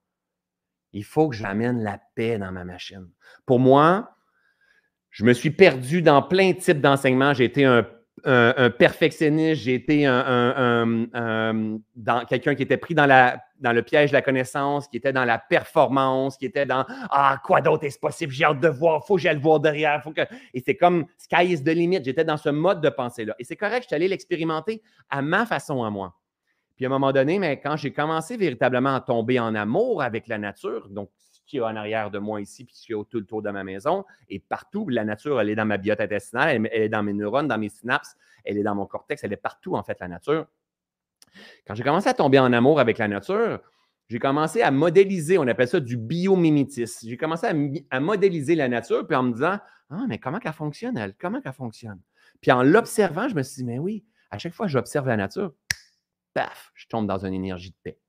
Il 0.93 1.03
faut 1.03 1.29
que 1.29 1.35
j'amène 1.35 1.83
la 1.83 1.99
paix 2.15 2.37
dans 2.37 2.51
ma 2.51 2.63
machine. 2.63 3.09
Pour 3.45 3.59
moi, 3.59 4.15
je 5.11 5.23
me 5.25 5.33
suis 5.33 5.51
perdu 5.51 6.01
dans 6.01 6.21
plein 6.21 6.51
de 6.51 6.57
types 6.57 6.81
d'enseignements. 6.81 7.33
J'ai 7.33 7.45
été 7.45 7.65
un 7.65 7.85
perfectionniste, 8.77 9.61
j'ai 9.61 9.75
été 9.75 10.01
quelqu'un 12.29 12.55
qui 12.55 12.63
était 12.63 12.77
pris 12.77 12.93
dans 12.93 13.05
le 13.07 13.81
piège 13.81 14.09
de 14.09 14.15
la 14.15 14.21
connaissance, 14.21 14.87
qui 14.87 14.97
était 14.97 15.13
dans 15.13 15.23
la 15.23 15.37
performance, 15.37 16.37
qui 16.37 16.45
était 16.45 16.65
dans 16.65 16.85
Ah, 17.09 17.37
quoi 17.43 17.61
d'autre 17.61 17.85
est-ce 17.85 17.97
possible? 17.97 18.33
J'ai 18.33 18.43
hâte 18.43 18.59
de 18.59 18.67
voir, 18.67 19.05
faut 19.05 19.15
que 19.15 19.21
j'aille 19.21 19.35
le 19.35 19.41
voir 19.41 19.61
derrière. 19.61 20.03
Faut 20.03 20.11
que... 20.11 20.21
Et 20.53 20.59
c'est 20.59 20.75
comme 20.75 21.05
sky 21.17 21.45
is 21.45 21.63
the 21.63 21.69
limit. 21.69 22.03
J'étais 22.03 22.25
dans 22.25 22.37
ce 22.37 22.49
mode 22.49 22.81
de 22.81 22.89
pensée-là. 22.89 23.35
Et 23.39 23.45
c'est 23.45 23.55
correct, 23.55 23.83
je 23.83 23.87
suis 23.87 23.95
allé 23.95 24.07
l'expérimenter 24.09 24.81
à 25.09 25.21
ma 25.21 25.45
façon 25.45 25.83
à 25.83 25.89
moi. 25.89 26.15
Puis 26.75 26.85
à 26.85 26.89
un 26.89 26.91
moment 26.91 27.11
donné, 27.11 27.39
mais 27.39 27.59
quand 27.59 27.77
j'ai 27.77 27.91
commencé 27.91 28.37
véritablement 28.37 28.95
à 28.95 29.01
tomber 29.01 29.39
en 29.39 29.55
amour 29.55 30.01
avec 30.01 30.27
la 30.27 30.37
nature, 30.37 30.89
donc 30.89 31.09
qui 31.49 31.57
est 31.57 31.61
en 31.61 31.75
arrière 31.75 32.11
de 32.11 32.19
moi 32.19 32.39
ici, 32.39 32.63
puis 32.63 32.75
qui 32.75 32.93
est 32.93 32.95
tout 32.95 33.17
le 33.17 33.25
tour 33.25 33.41
de 33.41 33.49
ma 33.49 33.63
maison. 33.63 34.05
Et 34.29 34.39
partout, 34.39 34.87
la 34.87 35.03
nature, 35.03 35.41
elle 35.41 35.49
est 35.49 35.55
dans 35.55 35.65
ma 35.65 35.77
biote 35.77 35.99
intestinale, 35.99 36.67
elle, 36.71 36.83
est 36.83 36.89
dans 36.89 37.03
mes 37.03 37.13
neurones, 37.13 37.47
dans 37.47 37.57
mes 37.57 37.69
synapses, 37.69 38.15
elle 38.45 38.57
est 38.57 38.63
dans 38.63 38.75
mon 38.75 38.85
cortex, 38.85 39.23
elle 39.23 39.33
est 39.33 39.37
partout, 39.37 39.75
en 39.75 39.83
fait, 39.83 39.99
la 39.99 40.07
nature. 40.07 40.45
Quand 41.65 41.75
j'ai 41.75 41.83
commencé 41.83 42.07
à 42.07 42.13
tomber 42.13 42.39
en 42.39 42.53
amour 42.53 42.79
avec 42.79 42.99
la 42.99 43.07
nature, 43.07 43.59
j'ai 44.07 44.19
commencé 44.19 44.61
à 44.61 44.71
modéliser, 44.71 45.37
on 45.37 45.47
appelle 45.47 45.67
ça 45.67 45.79
du 45.79 45.97
biomimétisme. 45.97 47.07
J'ai 47.07 47.17
commencé 47.17 47.47
à, 47.89 47.99
modéliser 47.99 48.55
la 48.55 48.67
nature, 48.67 49.05
puis 49.05 49.15
en 49.15 49.23
me 49.23 49.33
disant, 49.33 49.59
ah, 49.89 50.05
mais 50.07 50.19
comment 50.19 50.39
qu'elle 50.39 50.53
fonctionne, 50.53 50.97
elle? 50.97 51.15
Comment 51.15 51.41
qu'elle 51.41 51.53
fonctionne? 51.53 51.99
Puis 52.41 52.51
en 52.51 52.63
l'observant, 52.63 53.27
je 53.27 53.35
me 53.35 53.43
suis 53.43 53.57
dit, 53.57 53.65
mais 53.65 53.79
oui, 53.79 54.05
à 54.29 54.37
chaque 54.37 54.53
fois 54.53 54.67
que 54.67 54.71
j'observe 54.71 55.07
la 55.07 55.17
nature, 55.17 55.53
paf, 56.33 56.71
je 56.75 56.87
tombe 56.87 57.07
dans 57.07 57.25
une 57.25 57.33
énergie 57.33 57.71
de 57.71 57.75
paix. 57.83 57.99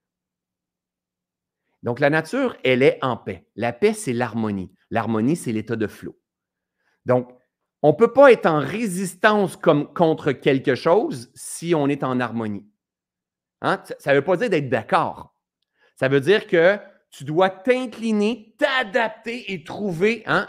Donc, 1.82 2.00
la 2.00 2.10
nature, 2.10 2.56
elle 2.64 2.82
est 2.82 2.98
en 3.02 3.16
paix. 3.16 3.46
La 3.56 3.72
paix, 3.72 3.94
c'est 3.94 4.12
l'harmonie. 4.12 4.72
L'harmonie, 4.90 5.36
c'est 5.36 5.52
l'état 5.52 5.76
de 5.76 5.86
flot. 5.86 6.18
Donc, 7.06 7.30
on 7.82 7.92
ne 7.92 7.96
peut 7.96 8.12
pas 8.12 8.30
être 8.30 8.46
en 8.46 8.58
résistance 8.58 9.56
contre 9.56 10.32
quelque 10.32 10.74
chose 10.74 11.30
si 11.34 11.74
on 11.74 11.88
est 11.88 12.04
en 12.04 12.20
harmonie. 12.20 12.66
Hein? 13.62 13.82
Ça 13.98 14.10
ne 14.10 14.16
veut 14.16 14.24
pas 14.24 14.36
dire 14.36 14.50
d'être 14.50 14.68
d'accord. 14.68 15.34
Ça 15.96 16.08
veut 16.08 16.20
dire 16.20 16.46
que 16.46 16.78
tu 17.10 17.24
dois 17.24 17.50
t'incliner, 17.50 18.54
t'adapter 18.58 19.52
et 19.52 19.64
trouver. 19.64 20.22
Hein? 20.26 20.48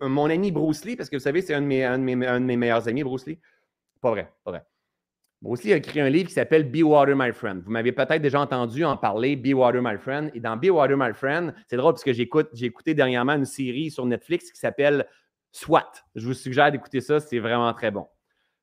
Mon 0.00 0.28
ami 0.28 0.50
Bruce 0.50 0.84
Lee, 0.84 0.96
parce 0.96 1.08
que 1.08 1.16
vous 1.16 1.22
savez, 1.22 1.42
c'est 1.42 1.54
un, 1.54 1.62
un, 1.62 1.98
de 1.98 2.44
mes 2.44 2.56
meilleurs 2.56 2.88
amis, 2.88 3.04
Bruce 3.04 3.26
Lee. 3.26 3.40
Pas 4.00 4.10
vrai, 4.10 4.32
pas 4.44 4.50
vrai. 4.50 4.64
Il 5.42 5.72
a 5.72 5.76
écrit 5.76 6.00
un 6.00 6.10
livre 6.10 6.28
qui 6.28 6.34
s'appelle 6.34 6.70
Be 6.70 6.82
Water, 6.82 7.16
My 7.16 7.32
Friend. 7.32 7.62
Vous 7.64 7.70
m'avez 7.70 7.92
peut-être 7.92 8.20
déjà 8.20 8.40
entendu 8.40 8.84
en 8.84 8.98
parler, 8.98 9.36
Be 9.36 9.54
Water, 9.54 9.80
My 9.82 9.96
Friend. 9.96 10.30
Et 10.34 10.40
dans 10.40 10.56
Be 10.56 10.66
Water, 10.66 10.96
My 10.98 11.14
Friend, 11.14 11.54
c'est 11.66 11.76
drôle 11.76 11.94
parce 11.94 12.04
que 12.04 12.12
j'ai 12.12 12.28
écouté 12.66 12.92
dernièrement 12.92 13.32
une 13.32 13.46
série 13.46 13.90
sur 13.90 14.04
Netflix 14.04 14.52
qui 14.52 14.58
s'appelle 14.58 15.06
SWAT. 15.50 15.90
Je 16.14 16.26
vous 16.26 16.34
suggère 16.34 16.70
d'écouter 16.70 17.00
ça, 17.00 17.20
c'est 17.20 17.38
vraiment 17.38 17.72
très 17.72 17.90
bon. 17.90 18.06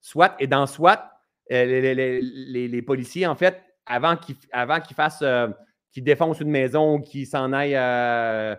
SWAT, 0.02 0.36
et 0.40 0.46
dans 0.46 0.68
SWAT, 0.68 1.12
euh, 1.52 1.66
les, 1.66 2.82
policiers, 2.84 3.26
en 3.26 3.36
fait, 3.36 3.60
avant 3.88 4.16
qu'ils 4.16 4.96
fassent, 4.96 5.24
euh, 5.24 5.48
qu'ils 5.92 6.04
défoncent 6.04 6.42
une 6.42 6.52
maison 6.52 6.96
ou 6.96 7.02
qu'ils 7.02 7.26
s'en 7.26 7.54
aillent 7.54 7.76
euh, 7.76 8.56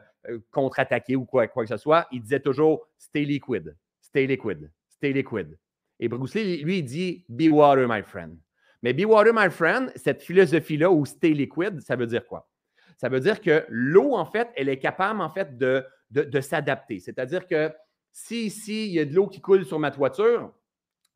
contre-attaquer 0.50 1.14
ou 1.14 1.24
quoi 1.24 1.46
que 1.46 1.66
ce 1.66 1.76
soit, 1.76 2.08
ils 2.10 2.20
disaient 2.20 2.40
toujours 2.40 2.88
Stay 2.98 3.24
liquid, 3.24 3.76
stay 4.00 4.26
liquid, 4.26 4.72
stay 4.88 5.12
liquid. 5.12 5.56
Et 6.00 6.08
Bruce 6.08 6.34
Lee, 6.34 6.62
lui, 6.62 6.78
il 6.78 6.84
dit 6.84 7.24
Be 7.28 7.50
water, 7.50 7.86
my 7.88 8.02
friend. 8.02 8.36
Mais 8.82 8.92
Be 8.92 9.04
water, 9.04 9.32
my 9.34 9.50
friend, 9.50 9.90
cette 9.96 10.22
philosophie-là 10.22 10.90
où 10.90 11.04
stay 11.04 11.30
liquid, 11.30 11.80
ça 11.80 11.96
veut 11.96 12.06
dire 12.06 12.26
quoi? 12.26 12.48
Ça 12.96 13.08
veut 13.08 13.20
dire 13.20 13.40
que 13.40 13.64
l'eau, 13.68 14.14
en 14.14 14.24
fait, 14.24 14.48
elle 14.56 14.68
est 14.68 14.78
capable, 14.78 15.20
en 15.20 15.30
fait, 15.30 15.56
de, 15.56 15.84
de, 16.10 16.40
s'adapter. 16.40 16.98
C'est-à-dire 16.98 17.46
que 17.46 17.72
si 18.12 18.46
ici, 18.46 18.86
il 18.86 18.92
y 18.92 19.00
a 19.00 19.04
de 19.04 19.14
l'eau 19.14 19.28
qui 19.28 19.40
coule 19.40 19.64
sur 19.64 19.78
ma 19.78 19.90
toiture, 19.90 20.52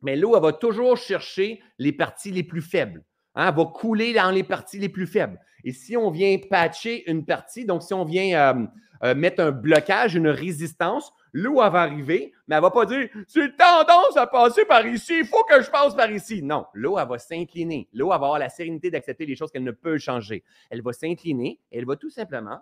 mais 0.01 0.15
l'eau, 0.15 0.35
elle 0.35 0.41
va 0.41 0.53
toujours 0.53 0.97
chercher 0.97 1.61
les 1.79 1.91
parties 1.91 2.31
les 2.31 2.43
plus 2.43 2.61
faibles. 2.61 3.03
Hein? 3.35 3.49
Elle 3.49 3.55
va 3.55 3.65
couler 3.65 4.13
dans 4.13 4.31
les 4.31 4.43
parties 4.43 4.79
les 4.79 4.89
plus 4.89 5.07
faibles. 5.07 5.39
Et 5.63 5.71
si 5.71 5.95
on 5.97 6.09
vient 6.11 6.37
patcher 6.49 7.09
une 7.09 7.25
partie, 7.25 7.65
donc 7.65 7.83
si 7.83 7.93
on 7.93 8.03
vient 8.03 8.55
euh, 8.55 8.65
euh, 9.03 9.15
mettre 9.15 9.41
un 9.41 9.51
blocage, 9.51 10.15
une 10.15 10.27
résistance, 10.27 11.13
l'eau 11.33 11.55
va 11.55 11.81
arriver, 11.81 12.31
mais 12.47 12.55
elle 12.55 12.61
ne 12.61 12.65
va 12.67 12.71
pas 12.71 12.85
dire 12.85 13.09
c'est 13.27 13.57
tendance 13.57 14.15
à 14.15 14.27
passer 14.27 14.65
par 14.65 14.85
ici, 14.87 15.19
il 15.19 15.25
faut 15.25 15.43
que 15.43 15.61
je 15.61 15.69
passe 15.69 15.95
par 15.95 16.09
ici. 16.11 16.41
Non, 16.41 16.65
l'eau, 16.73 16.97
elle 16.97 17.07
va 17.07 17.17
s'incliner. 17.17 17.89
L'eau, 17.91 18.09
va 18.09 18.15
avoir 18.15 18.39
la 18.39 18.49
sérénité 18.49 18.91
d'accepter 18.91 19.25
les 19.25 19.35
choses 19.35 19.51
qu'elle 19.51 19.63
ne 19.63 19.71
peut 19.71 19.97
changer. 19.97 20.43
Elle 20.69 20.81
va 20.81 20.93
s'incliner 20.93 21.59
et 21.71 21.79
elle 21.79 21.85
va 21.85 21.95
tout 21.95 22.09
simplement 22.09 22.61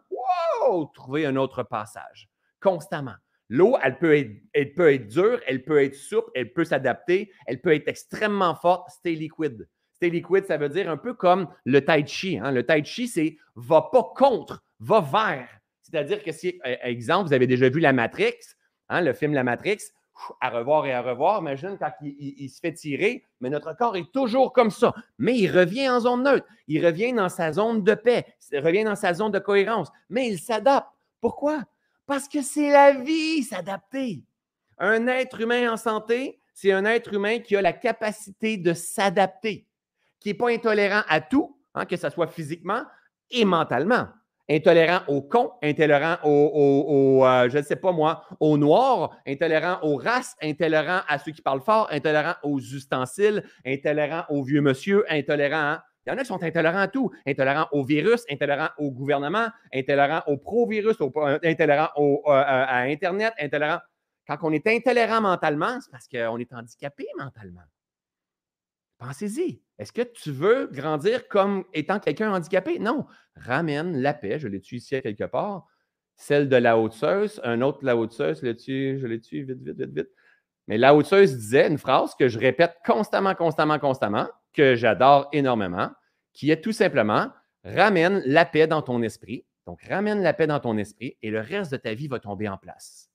trouver 0.94 1.26
un 1.26 1.36
autre 1.36 1.64
passage 1.64 2.30
constamment. 2.60 3.16
L'eau, 3.50 3.76
elle 3.84 3.98
peut, 3.98 4.16
être, 4.16 4.32
elle 4.54 4.74
peut 4.74 4.94
être 4.94 5.08
dure, 5.08 5.42
elle 5.46 5.64
peut 5.64 5.84
être 5.84 5.96
souple, 5.96 6.32
elle 6.36 6.54
peut 6.54 6.64
s'adapter, 6.64 7.32
elle 7.48 7.60
peut 7.60 7.74
être 7.74 7.90
extrêmement 7.90 8.56
forte, 8.56 8.90
stay 8.92 9.16
liquide. 9.16 9.68
Stay 9.96 10.10
liquide, 10.10 10.46
ça 10.46 10.56
veut 10.56 10.70
dire 10.70 10.90
un 10.90 10.96
peu 10.96 11.14
comme 11.14 11.50
le 11.66 11.84
tai 11.84 12.06
chi. 12.08 12.38
Hein. 12.38 12.52
Le 12.52 12.66
tai 12.66 12.86
chi, 12.86 13.10
c'est 13.10 13.36
va 13.56 13.90
pas 13.92 14.14
contre, 14.16 14.64
va 14.80 15.02
vers. 15.02 15.50
C'est-à-dire 15.82 16.24
que 16.24 16.32
si, 16.32 16.62
euh, 16.66 16.76
exemple, 16.84 17.28
vous 17.28 17.34
avez 17.34 17.48
déjà 17.48 17.68
vu 17.68 17.82
la 17.82 17.92
Matrix, 17.92 18.38
Hein, 18.92 19.00
le 19.00 19.14
film 19.14 19.34
La 19.34 19.46
Matrix, 19.46 19.78
à 20.42 20.50
revoir 20.50 20.86
et 20.86 20.92
à 20.92 21.02
revoir. 21.02 21.40
Imagine 21.40 21.78
quand 21.80 21.94
il, 22.02 22.50
se 22.50 22.60
fait 22.60 22.74
tirer, 22.74 23.24
mais 23.40 23.50
notre 23.50 23.74
corps 23.74 23.96
est 23.96 24.12
toujours 24.12 24.52
comme 24.52 24.70
ça. 24.70 24.94
Mais 25.18 25.38
il 25.38 25.50
revient 25.50 25.90
en 25.90 26.02
zone 26.02 26.24
neutre. 26.24 26.46
Il 26.68 26.86
revient 26.86 27.14
dans 27.14 27.30
sa 27.30 27.54
zone 27.54 27.86
de 27.86 27.94
paix. 27.94 28.26
Il 28.52 28.60
revient 28.60 28.84
dans 28.84 28.98
sa 28.98 29.14
zone 29.14 29.32
de 29.32 29.40
cohérence. 29.40 29.88
Mais 30.10 30.28
il 30.28 30.38
s'adapte. 30.38 30.90
Pourquoi? 31.22 31.64
Parce 32.06 32.28
que 32.28 32.42
c'est 32.42 32.70
la 32.70 32.92
vie, 32.92 33.44
s'adapter. 33.44 34.24
Un 34.78 35.08
être 35.08 35.40
humain 35.40 35.72
en 35.72 35.78
santé, 35.78 36.42
c'est 36.54 36.74
un 36.74 36.84
être 36.84 37.14
humain 37.14 37.40
qui 37.40 37.56
a 37.56 37.62
la 37.62 37.72
capacité 37.72 38.58
de 38.58 38.74
s'adapter, 38.74 39.66
qui 40.20 40.30
n'est 40.30 40.34
pas 40.34 40.50
intolérant 40.50 41.04
à 41.08 41.22
tout, 41.22 41.58
hein, 41.76 41.86
que 41.86 41.96
ce 41.96 42.10
soit 42.10 42.28
physiquement 42.28 42.84
et 43.30 43.46
mentalement 43.46 44.10
intolérant 44.52 45.02
aux 45.08 45.22
cons, 45.22 45.52
intolérant 45.64 46.18
aux, 46.24 47.26
euh, 47.26 47.50
je 47.50 47.58
ne 47.58 47.64
sais 47.64 47.78
pas 47.78 47.92
moi, 47.92 48.24
aux 48.40 48.58
noirs, 48.58 49.18
intolérant 49.26 49.80
aux 49.84 49.96
races, 49.96 50.36
intolérant 50.42 51.02
à 51.08 51.18
ceux 51.20 51.32
qui 51.32 51.42
parlent 51.42 51.62
fort, 51.62 51.88
intolérant 51.92 52.36
aux 52.44 52.60
ustensiles, 52.60 53.44
intolérant 53.66 54.26
aux 54.30 54.44
vieux 54.44 54.62
monsieur, 54.62 55.06
intolérant 55.10 55.78
Il 56.06 56.10
y 56.10 56.14
en 56.14 56.18
a 56.18 56.22
qui 56.22 56.28
sont 56.28 56.44
intolérants 56.44 56.80
à 56.80 56.88
tout. 56.88 57.12
Intolérants 57.26 57.68
au 57.72 57.84
virus, 57.84 58.26
intolérants 58.30 58.72
au 58.78 58.92
gouvernement, 58.92 59.48
intolérants 59.74 60.24
au 60.28 60.38
pro-virus, 60.38 60.98
euh, 61.00 61.40
intolérants 61.44 61.90
euh, 61.98 62.32
à 62.32 62.80
Internet, 62.82 63.34
intolérants. 63.40 63.80
Quand 64.28 64.38
on 64.44 64.52
est 64.52 64.68
intolérant 64.68 65.22
mentalement, 65.22 65.80
c'est 65.80 65.92
parce 65.92 66.08
qu'on 66.08 66.38
est 66.38 66.54
handicapé 66.54 67.06
mentalement. 67.18 67.62
Pensez-y. 68.98 69.62
Est-ce 69.82 69.92
que 69.92 70.04
tu 70.04 70.32
veux 70.32 70.68
grandir 70.72 71.28
comme 71.28 71.64
étant 71.74 72.00
quelqu'un 72.00 72.32
handicapé? 72.32 72.78
Non. 72.78 73.08
Ramène 73.36 74.00
la 74.00 74.14
paix, 74.14 74.38
je 74.38 74.48
l'ai 74.48 74.62
tué 74.62 74.78
ici 74.78 75.02
quelque 75.02 75.24
part? 75.24 75.66
Celle 76.16 76.50
de 76.50 76.56
la 76.56 76.78
haute-seuse, 76.78 77.42
un 77.44 77.62
autre 77.62 77.80
la 77.82 77.98
haute-seuse, 77.98 78.42
je 78.42 78.46
l'ai 78.46 78.56
tué 78.56 78.94
vite, 78.94 79.64
vite, 79.64 79.80
vite, 79.80 79.90
vite. 79.90 80.10
Mais 80.68 80.78
la 80.78 80.94
haute-seuse 80.94 81.36
disait 81.36 81.68
une 81.68 81.80
phrase 81.80 82.14
que 82.14 82.28
je 82.28 82.38
répète 82.38 82.76
constamment, 82.86 83.34
constamment, 83.34 83.80
constamment, 83.80 84.30
que 84.54 84.76
j'adore 84.76 85.30
énormément, 85.34 85.90
qui 86.32 86.52
est 86.52 86.62
tout 86.62 86.74
simplement 86.74 87.32
ramène 87.64 88.22
la 88.28 88.46
paix 88.46 88.68
dans 88.68 88.84
ton 88.84 89.02
esprit. 89.02 89.48
Donc, 89.66 89.82
ramène 89.90 90.22
la 90.22 90.36
paix 90.36 90.46
dans 90.46 90.60
ton 90.60 90.78
esprit 90.78 91.18
et 91.24 91.32
le 91.32 91.40
reste 91.40 91.72
de 91.72 91.78
ta 91.78 91.96
vie 91.96 92.08
va 92.08 92.20
tomber 92.20 92.48
en 92.48 92.58
place. 92.60 93.10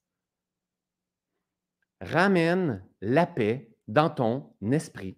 Ramène 2.01 2.83
la 2.99 3.25
paix 3.25 3.71
dans 3.87 4.09
ton 4.09 4.51
esprit 4.69 5.17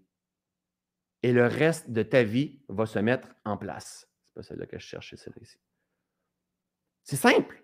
et 1.24 1.34
le 1.34 1.46
reste 1.46 1.90
de 1.92 2.04
ta 2.04 2.24
vie 2.24 2.60
va 2.70 2.86
se 2.86 3.00
mettre 3.00 3.28
en 3.46 3.58
place. 3.58 4.08
C'est 4.26 4.34
pas 4.34 4.44
celle-là 4.44 4.66
que 4.66 4.80
je 4.80 4.86
cherchais, 4.86 5.18
celle-là 5.18 5.42
ici. 5.42 5.58
C'est 7.04 7.16
simple. 7.16 7.64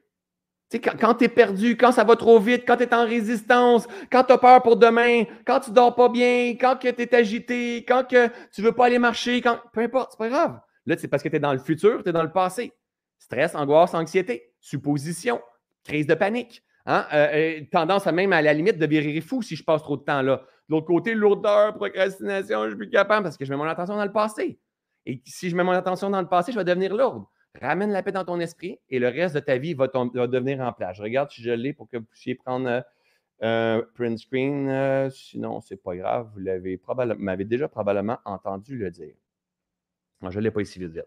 Tu 0.69 0.77
sais, 0.77 0.79
quand, 0.81 1.13
tu 1.13 1.25
es 1.25 1.29
perdu, 1.29 1.77
quand 1.77 1.91
ça 1.91 2.03
va 2.03 2.15
trop 2.15 2.39
vite, 2.39 2.63
quand 2.65 2.77
tu 2.77 2.83
es 2.83 2.93
en 2.93 3.05
résistance, 3.05 3.87
quand 4.11 4.23
tu 4.23 4.33
as 4.33 4.37
peur 4.37 4.63
pour 4.63 4.77
demain, 4.77 5.25
quand 5.45 5.59
tu 5.59 5.71
dors 5.71 5.93
pas 5.93 6.09
bien, 6.09 6.55
quand 6.59 6.75
tu 6.77 6.87
es 6.87 7.15
agité, 7.15 7.85
quand 7.87 8.03
que 8.07 8.29
tu 8.51 8.63
veux 8.63 8.71
pas 8.71 8.87
aller 8.87 8.97
marcher, 8.97 9.41
quand... 9.41 9.59
peu 9.71 9.81
importe, 9.81 10.11
c'est 10.11 10.17
pas 10.17 10.29
grave. 10.29 10.59
Là, 10.87 10.95
c'est 10.97 11.07
parce 11.07 11.21
que 11.21 11.29
tu 11.29 11.35
es 11.35 11.39
dans 11.39 11.53
le 11.53 11.59
futur, 11.59 12.01
tu 12.01 12.09
es 12.09 12.11
dans 12.11 12.23
le 12.23 12.31
passé. 12.31 12.73
Stress, 13.19 13.55
angoisse, 13.55 13.93
anxiété, 13.93 14.53
supposition, 14.59 15.39
crise 15.83 16.07
de 16.07 16.15
panique. 16.15 16.63
Hein? 16.87 17.05
Euh, 17.13 17.59
euh, 17.59 17.61
tendance 17.71 18.07
à 18.07 18.11
même 18.11 18.33
à 18.33 18.41
la 18.41 18.53
limite 18.53 18.77
de 18.77 18.85
virer 18.85 19.21
fou 19.21 19.41
si 19.41 19.55
je 19.55 19.63
passe 19.63 19.81
trop 19.81 19.97
de 19.97 20.03
temps 20.03 20.21
là. 20.21 20.43
De 20.67 20.75
l'autre 20.75 20.87
côté, 20.87 21.13
lourdeur, 21.13 21.75
procrastination, 21.75 22.63
je 22.63 22.69
suis 22.69 22.77
plus 22.77 22.89
capable 22.89 23.23
parce 23.23 23.37
que 23.37 23.45
je 23.45 23.51
mets 23.51 23.57
mon 23.57 23.65
attention 23.65 23.95
dans 23.95 24.05
le 24.05 24.11
passé. 24.11 24.59
Et 25.05 25.21
si 25.25 25.49
je 25.49 25.55
mets 25.55 25.63
mon 25.63 25.71
attention 25.71 26.09
dans 26.09 26.21
le 26.21 26.27
passé, 26.27 26.51
je 26.51 26.57
vais 26.57 26.63
devenir 26.63 26.95
lourde. 26.95 27.25
Ramène 27.61 27.91
la 27.91 28.03
paix 28.03 28.11
dans 28.11 28.25
ton 28.25 28.39
esprit 28.39 28.79
et 28.89 28.99
le 28.99 29.07
reste 29.07 29.35
de 29.35 29.39
ta 29.39 29.57
vie 29.57 29.73
va, 29.73 29.87
devenir 29.87 30.59
en 30.61 30.73
place. 30.73 30.97
Je 30.97 31.03
regarde 31.03 31.29
si 31.29 31.41
je 31.41 31.51
l'ai 31.51 31.73
pour 31.73 31.87
que 31.87 31.97
vous 31.97 32.05
puissiez 32.05 32.35
prendre 32.35 32.67
un 32.67 32.83
euh, 33.43 33.81
print 33.93 34.17
screen. 34.17 34.67
Euh, 34.67 35.09
sinon, 35.09 35.61
ce 35.61 35.73
n'est 35.73 35.77
pas 35.77 35.95
grave. 35.95 36.29
Vous 36.33 36.39
l'avez 36.39 36.81
m'avez 37.17 37.45
déjà 37.45 37.67
probablement 37.67 38.17
entendu 38.25 38.77
le 38.77 38.91
dire. 38.91 39.13
je 40.21 40.37
ne 40.37 40.43
l'ai 40.43 40.51
pas 40.51 40.61
ici 40.61 40.79
vite 40.79 40.91
vite. 40.91 41.05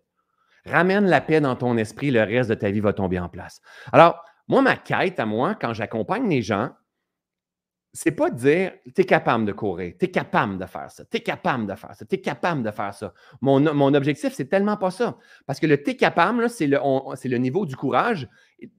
Ramène 0.65 1.07
la 1.07 1.21
paix 1.21 1.41
dans 1.41 1.57
ton 1.57 1.77
esprit, 1.77 2.11
le 2.11 2.23
reste 2.23 2.51
de 2.51 2.55
ta 2.55 2.71
vie 2.71 2.81
va 2.81 2.93
tomber 2.93 3.19
en 3.19 3.29
place. 3.29 3.61
Alors, 3.93 4.23
moi, 4.49 4.63
ma 4.63 4.77
quête 4.77 5.21
à 5.21 5.27
moi, 5.27 5.55
quand 5.55 5.73
j'accompagne 5.73 6.29
les 6.29 6.43
gens, 6.43 6.71
c'est 8.01 8.13
pas 8.13 8.31
de 8.31 8.37
dire 8.37 8.75
tu 8.95 9.01
es 9.01 9.05
capable 9.05 9.45
de 9.45 9.51
courir, 9.51 9.93
tu 9.99 10.05
es 10.05 10.11
capable 10.11 10.57
de 10.57 10.67
faire 10.67 10.89
ça, 10.89 11.05
tu 11.05 11.17
es 11.17 11.21
capable 11.21 11.67
de 11.67 11.75
faire 11.75 11.97
ça, 11.97 12.07
tu 12.07 12.15
es 12.15 12.21
capable 12.21 12.63
de 12.63 12.71
faire 12.71 12.95
ça. 12.95 13.13
Mon, 13.41 13.59
mon 13.75 13.93
objectif, 13.93 14.33
c'est 14.33 14.45
tellement 14.45 14.77
pas 14.77 14.93
ça. 14.93 15.19
Parce 15.47 15.59
que 15.59 15.67
le 15.67 15.83
tu 15.83 15.91
es 15.91 15.97
capable, 15.97 16.49
c'est 16.49 16.69
le, 16.69 16.79
le 16.79 17.39
niveau 17.39 17.67
du 17.67 17.75
courage 17.75 18.29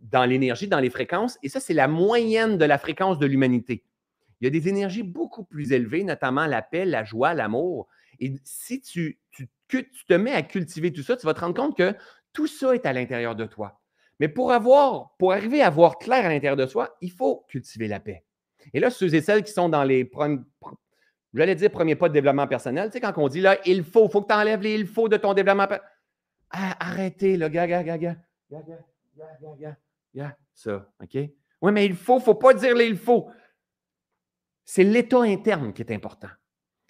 dans 0.03 0.24
l'énergie, 0.24 0.70
dans 0.70 0.80
les 0.80 0.89
fréquences, 0.89 1.38
et 1.43 1.49
ça, 1.49 1.59
c'est 1.59 1.74
la 1.74 1.89
moyenne 1.89 2.57
de 2.57 2.63
la 2.63 2.78
fréquence 2.78 3.20
de 3.20 3.26
l'humanité. 3.26 3.84
Il 4.39 4.45
y 4.45 4.47
a 4.47 4.51
des 4.51 4.70
énergies 4.70 5.03
beaucoup 5.03 5.43
plus 5.43 5.74
élevées, 5.74 6.05
notamment 6.05 6.45
la 6.45 6.61
paix, 6.61 6.86
la 6.86 7.03
joie, 7.03 7.34
l'amour. 7.34 7.89
Et 8.22 8.36
si 8.45 8.80
tu, 8.80 9.20
tu, 9.32 9.49
tu 9.67 10.05
te 10.07 10.13
mets 10.13 10.32
à 10.32 10.43
cultiver 10.43 10.93
tout 10.93 11.03
ça, 11.03 11.17
tu 11.17 11.26
vas 11.26 11.34
te 11.34 11.41
rendre 11.41 11.55
compte 11.55 11.76
que 11.76 11.93
tout 12.32 12.47
ça 12.47 12.74
est 12.74 12.86
à 12.86 12.93
l'intérieur 12.93 13.36
de 13.36 13.45
toi. 13.45 13.82
Mais 14.22 14.30
pour 14.30 14.53
avoir, 14.53 15.17
pour 15.17 15.34
arriver 15.34 15.61
à 15.61 15.70
voir 15.70 15.97
clair 15.97 16.26
à 16.26 16.30
l'intérieur 16.30 16.55
de 16.55 16.67
soi, 16.67 16.95
il 17.01 17.11
faut 17.11 17.45
cultiver 17.49 17.89
la 17.89 17.99
paix. 17.99 18.24
Et 18.74 18.80
là, 18.80 18.89
ceux 18.89 19.14
et 19.14 19.22
celles 19.22 19.43
qui 19.43 19.51
sont 19.51 19.70
dans 19.70 19.84
les 19.84 20.10
j'allais 21.34 21.55
dire 21.55 21.72
premier 21.72 21.95
pas 21.95 22.10
de 22.10 22.14
développement 22.14 22.47
personnel, 22.47 22.89
tu 22.89 22.93
sais, 22.93 23.01
quand 23.01 23.14
on 23.18 23.28
dit 23.28 23.41
là, 23.41 23.57
il 23.66 23.84
faut, 23.84 24.05
il 24.05 24.12
faut 24.12 24.22
que 24.22 24.28
tu 24.28 24.34
enlèves 24.34 24.62
les 24.62 24.76
il 24.76 24.88
faut 24.88 25.07
de 25.07 25.18
ton 25.18 25.34
développement 25.34 25.68
personnel. 25.68 25.91
Ah, 26.51 26.76
arrêtez, 26.80 27.38
là, 27.38 27.49
gars, 27.49 27.68
gars, 27.68 27.84
gars, 27.84 27.97
gars, 27.97 28.16
gars, 28.49 28.62
gars, 28.62 29.55
gars, 29.60 29.78
gars, 30.16 30.38
ça, 30.53 30.89
OK? 31.01 31.18
Oui, 31.62 31.72
mais 31.72 31.86
il 31.86 31.95
faut, 31.95 32.16
il 32.16 32.20
ne 32.20 32.24
faut 32.24 32.36
pas 32.36 32.53
dire 32.53 32.76
les 32.76 32.88
il 32.88 32.97
faut. 32.97 33.30
C'est 34.66 34.84
l'état 34.84 35.22
interne 35.22 35.74
qui 35.74 35.82
est 35.82 35.91
important. 35.93 36.30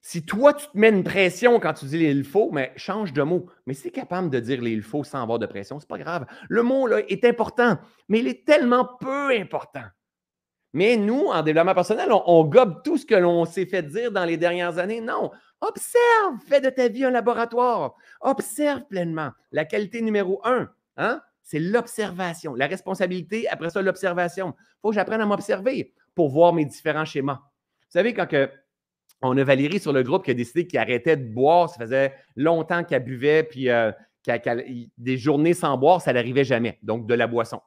Si 0.01 0.25
toi, 0.25 0.53
tu 0.53 0.65
te 0.67 0.77
mets 0.77 0.89
une 0.89 1.03
pression 1.03 1.59
quand 1.59 1.73
tu 1.73 1.85
dis 1.85 1.97
les 1.97 2.11
il 2.11 2.23
faut, 2.23 2.51
mais 2.51 2.71
change 2.77 3.11
de 3.13 3.21
mot. 3.21 3.47
Mais 3.65 3.73
si 3.73 3.83
tu 3.83 3.87
es 3.89 3.91
capable 3.91 4.29
de 4.29 4.39
dire 4.39 4.61
les 4.61 4.71
il 4.71 4.81
faut 4.81 5.03
sans 5.03 5.21
avoir 5.21 5.39
de 5.39 5.45
pression, 5.45 5.79
c'est 5.79 5.89
pas 5.89 5.97
grave. 5.97 6.25
Le 6.47 6.63
mot 6.63 6.87
là, 6.87 6.99
est 7.07 7.25
important, 7.25 7.77
mais 8.07 8.19
il 8.19 8.27
est 8.27 8.45
tellement 8.45 8.89
peu 8.99 9.29
important. 9.31 9.83
Mais 10.73 10.97
nous, 10.97 11.25
en 11.25 11.41
développement 11.41 11.73
personnel, 11.73 12.09
on, 12.11 12.43
gobe 12.43 12.83
tout 12.83 12.97
ce 12.97 13.05
que 13.05 13.15
l'on 13.15 13.45
s'est 13.45 13.65
fait 13.65 13.81
dire 13.81 14.11
dans 14.11 14.25
les 14.25 14.37
dernières 14.37 14.77
années. 14.77 15.01
Non. 15.01 15.31
Observe, 15.61 16.37
fais 16.47 16.61
de 16.61 16.69
ta 16.69 16.87
vie 16.87 17.05
un 17.05 17.11
laboratoire. 17.11 17.95
Observe 18.21 18.85
pleinement. 18.87 19.31
La 19.51 19.65
qualité 19.65 20.01
numéro 20.01 20.39
un, 20.43 20.69
hein, 20.97 21.21
c'est 21.43 21.59
l'observation. 21.59 22.53
La 22.53 22.67
responsabilité, 22.67 23.47
après 23.49 23.71
ça, 23.71 23.81
l'observation. 23.81 24.53
Il 24.57 24.79
faut 24.81 24.89
que 24.89 24.95
j'apprenne 24.95 25.21
à 25.21 25.25
m'observer 25.25 25.93
pour 26.13 26.29
voir 26.29 26.53
mes 26.53 26.65
différents 26.65 27.05
schémas. 27.05 27.41
Vous 27.41 27.93
savez, 27.93 28.13
quand 28.13 28.27
que, 28.27 28.49
on 29.21 29.35
a 29.37 29.43
Valérie 29.43 29.79
sur 29.79 29.91
le 29.91 30.03
groupe 30.03 30.23
qui 30.23 30.31
a 30.31 30.35
décidé 30.35 30.67
qu'elle 30.67 30.81
arrêtait 30.81 31.17
de 31.17 31.33
boire, 31.33 31.69
ça 31.69 31.79
faisait 31.79 32.13
longtemps 32.35 32.83
qu'elle 32.83 33.03
buvait, 33.03 33.43
puis 33.43 33.69
euh, 33.69 33.91
des 34.97 35.17
journées 35.17 35.53
sans 35.53 35.77
boire, 35.77 36.01
ça 36.01 36.13
n'arrivait 36.13 36.43
jamais. 36.43 36.77
Donc, 36.83 37.07
de 37.07 37.13
la 37.15 37.27
boisson, 37.27 37.61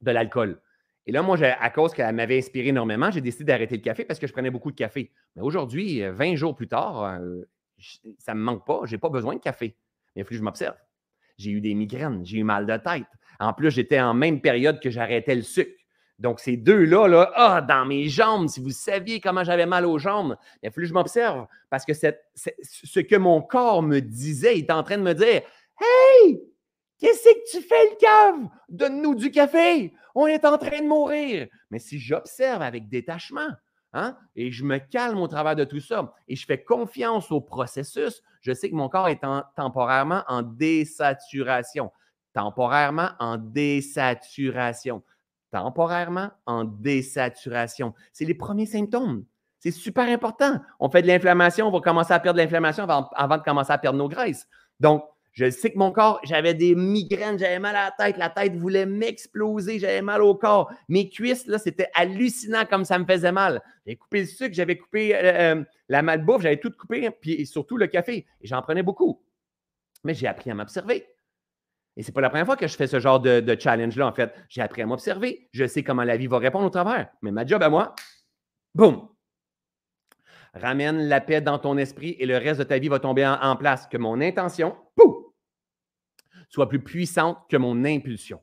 de 0.00 0.10
l'alcool. 0.12 0.60
Et 1.06 1.12
là, 1.12 1.22
moi, 1.22 1.36
à 1.40 1.70
cause 1.70 1.94
qu'elle 1.94 2.14
m'avait 2.14 2.38
inspiré 2.38 2.68
énormément, 2.68 3.10
j'ai 3.10 3.20
décidé 3.20 3.44
d'arrêter 3.44 3.76
le 3.76 3.82
café 3.82 4.04
parce 4.04 4.18
que 4.18 4.26
je 4.26 4.32
prenais 4.32 4.50
beaucoup 4.50 4.72
de 4.72 4.76
café. 4.76 5.12
Mais 5.36 5.42
aujourd'hui, 5.42 6.02
20 6.02 6.32
euh, 6.32 6.36
jours 6.36 6.56
plus 6.56 6.66
tard, 6.66 7.04
euh, 7.04 7.42
ça 8.18 8.34
ne 8.34 8.40
me 8.40 8.44
manque 8.44 8.66
pas. 8.66 8.80
Je 8.84 8.92
n'ai 8.92 8.98
pas 8.98 9.08
besoin 9.08 9.34
de 9.34 9.40
café. 9.40 9.76
Mais 10.14 10.22
il 10.22 10.24
faut 10.24 10.30
que 10.30 10.36
je 10.36 10.42
m'observe. 10.42 10.76
J'ai 11.38 11.50
eu 11.50 11.60
des 11.60 11.74
migraines, 11.74 12.24
j'ai 12.24 12.38
eu 12.38 12.44
mal 12.44 12.66
de 12.66 12.76
tête. 12.76 13.06
En 13.38 13.52
plus, 13.52 13.70
j'étais 13.70 14.00
en 14.00 14.14
même 14.14 14.40
période 14.40 14.80
que 14.80 14.90
j'arrêtais 14.90 15.34
le 15.34 15.42
sucre. 15.42 15.70
Donc, 16.18 16.40
ces 16.40 16.56
deux-là, 16.56 17.08
là, 17.08 17.30
ah, 17.34 17.60
dans 17.60 17.84
mes 17.84 18.08
jambes, 18.08 18.48
si 18.48 18.60
vous 18.60 18.70
saviez 18.70 19.20
comment 19.20 19.44
j'avais 19.44 19.66
mal 19.66 19.84
aux 19.84 19.98
jambes, 19.98 20.36
il 20.62 20.68
a 20.68 20.70
fallu 20.70 20.86
que 20.86 20.88
je 20.88 20.94
m'observe 20.94 21.46
parce 21.68 21.84
que 21.84 21.92
ce 21.92 23.00
que 23.00 23.16
mon 23.16 23.42
corps 23.42 23.82
me 23.82 24.00
disait, 24.00 24.56
il 24.56 24.62
était 24.62 24.72
en 24.72 24.82
train 24.82 24.96
de 24.96 25.02
me 25.02 25.12
dire 25.12 25.42
Hey, 25.78 26.40
qu'est-ce 26.98 27.22
que 27.24 27.58
tu 27.58 27.66
fais 27.66 27.90
le 27.90 27.96
cave? 27.96 28.48
Donne-nous 28.68 29.14
du 29.14 29.30
café 29.30 29.92
on 30.16 30.26
est 30.26 30.46
en 30.46 30.56
train 30.56 30.80
de 30.80 30.88
mourir. 30.88 31.46
Mais 31.70 31.78
si 31.78 32.00
j'observe 32.00 32.62
avec 32.62 32.88
détachement, 32.88 33.50
hein, 33.92 34.16
et 34.34 34.50
je 34.50 34.64
me 34.64 34.78
calme 34.78 35.18
au 35.18 35.28
travers 35.28 35.54
de 35.54 35.64
tout 35.64 35.78
ça, 35.78 36.14
et 36.26 36.34
je 36.34 36.46
fais 36.46 36.64
confiance 36.64 37.30
au 37.30 37.42
processus, 37.42 38.22
je 38.40 38.52
sais 38.52 38.70
que 38.70 38.74
mon 38.74 38.88
corps 38.88 39.08
est 39.08 39.20
temporairement 39.54 40.24
en 40.26 40.40
désaturation. 40.40 41.92
Temporairement 42.32 43.10
en 43.18 43.36
désaturation. 43.36 45.02
Temporairement 45.50 46.30
en 46.46 46.64
désaturation. 46.64 47.92
C'est 48.12 48.24
les 48.24 48.34
premiers 48.34 48.66
symptômes. 48.66 49.26
C'est 49.58 49.70
super 49.70 50.08
important. 50.08 50.60
On 50.80 50.88
fait 50.88 51.02
de 51.02 51.08
l'inflammation, 51.08 51.68
on 51.68 51.70
va 51.70 51.80
commencer 51.80 52.14
à 52.14 52.20
perdre 52.20 52.38
l'inflammation 52.38 52.84
avant, 52.84 53.10
avant 53.14 53.36
de 53.36 53.42
commencer 53.42 53.72
à 53.72 53.78
perdre 53.78 53.98
nos 53.98 54.08
graisses. 54.08 54.48
Donc, 54.80 55.04
je 55.36 55.50
sais 55.50 55.70
que 55.70 55.76
mon 55.76 55.92
corps, 55.92 56.18
j'avais 56.24 56.54
des 56.54 56.74
migraines, 56.74 57.38
j'avais 57.38 57.58
mal 57.58 57.76
à 57.76 57.84
la 57.84 57.90
tête, 57.90 58.16
la 58.16 58.30
tête 58.30 58.56
voulait 58.56 58.86
m'exploser, 58.86 59.78
j'avais 59.78 60.00
mal 60.00 60.22
au 60.22 60.34
corps. 60.34 60.72
Mes 60.88 61.10
cuisses, 61.10 61.46
là, 61.46 61.58
c'était 61.58 61.90
hallucinant 61.92 62.64
comme 62.64 62.86
ça 62.86 62.98
me 62.98 63.04
faisait 63.04 63.32
mal. 63.32 63.60
J'avais 63.84 63.96
coupé 63.96 64.20
le 64.20 64.26
sucre, 64.26 64.54
j'avais 64.54 64.78
coupé 64.78 65.14
euh, 65.14 65.56
euh, 65.56 65.64
la 65.90 66.00
malbouffe, 66.00 66.40
j'avais 66.40 66.56
tout 66.56 66.70
coupé, 66.70 67.10
puis 67.10 67.44
surtout 67.44 67.76
le 67.76 67.86
café. 67.86 68.26
Et 68.40 68.46
j'en 68.46 68.62
prenais 68.62 68.82
beaucoup. 68.82 69.22
Mais 70.04 70.14
j'ai 70.14 70.26
appris 70.26 70.50
à 70.50 70.54
m'observer. 70.54 71.06
Et 71.98 72.02
ce 72.02 72.08
n'est 72.08 72.14
pas 72.14 72.22
la 72.22 72.30
première 72.30 72.46
fois 72.46 72.56
que 72.56 72.66
je 72.66 72.74
fais 72.74 72.86
ce 72.86 72.98
genre 72.98 73.20
de, 73.20 73.56
challenge-là, 73.60 74.06
en 74.06 74.12
fait. 74.12 74.32
J'ai 74.48 74.62
appris 74.62 74.80
à 74.80 74.86
m'observer. 74.86 75.50
Je 75.52 75.66
sais 75.66 75.82
comment 75.82 76.04
la 76.04 76.16
vie 76.16 76.28
va 76.28 76.38
répondre 76.38 76.64
au 76.64 76.70
travers. 76.70 77.10
Mais 77.20 77.30
ma 77.30 77.44
job 77.44 77.62
à 77.62 77.68
moi, 77.68 77.94
boum, 78.74 79.06
ramène 80.54 81.08
la 81.08 81.20
paix 81.20 81.42
dans 81.42 81.58
ton 81.58 81.76
esprit 81.76 82.16
et 82.18 82.24
le 82.24 82.38
reste 82.38 82.58
de 82.58 82.64
ta 82.64 82.78
vie 82.78 82.88
va 82.88 83.00
tomber 83.00 83.26
en, 83.26 83.34
en 83.34 83.56
place. 83.56 83.86
Que 83.86 83.98
mon 83.98 84.22
intention, 84.22 84.74
pouf, 84.94 85.25
soit 86.56 86.70
plus 86.70 86.80
puissante 86.80 87.36
que 87.50 87.58
mon 87.58 87.84
impulsion. 87.84 88.40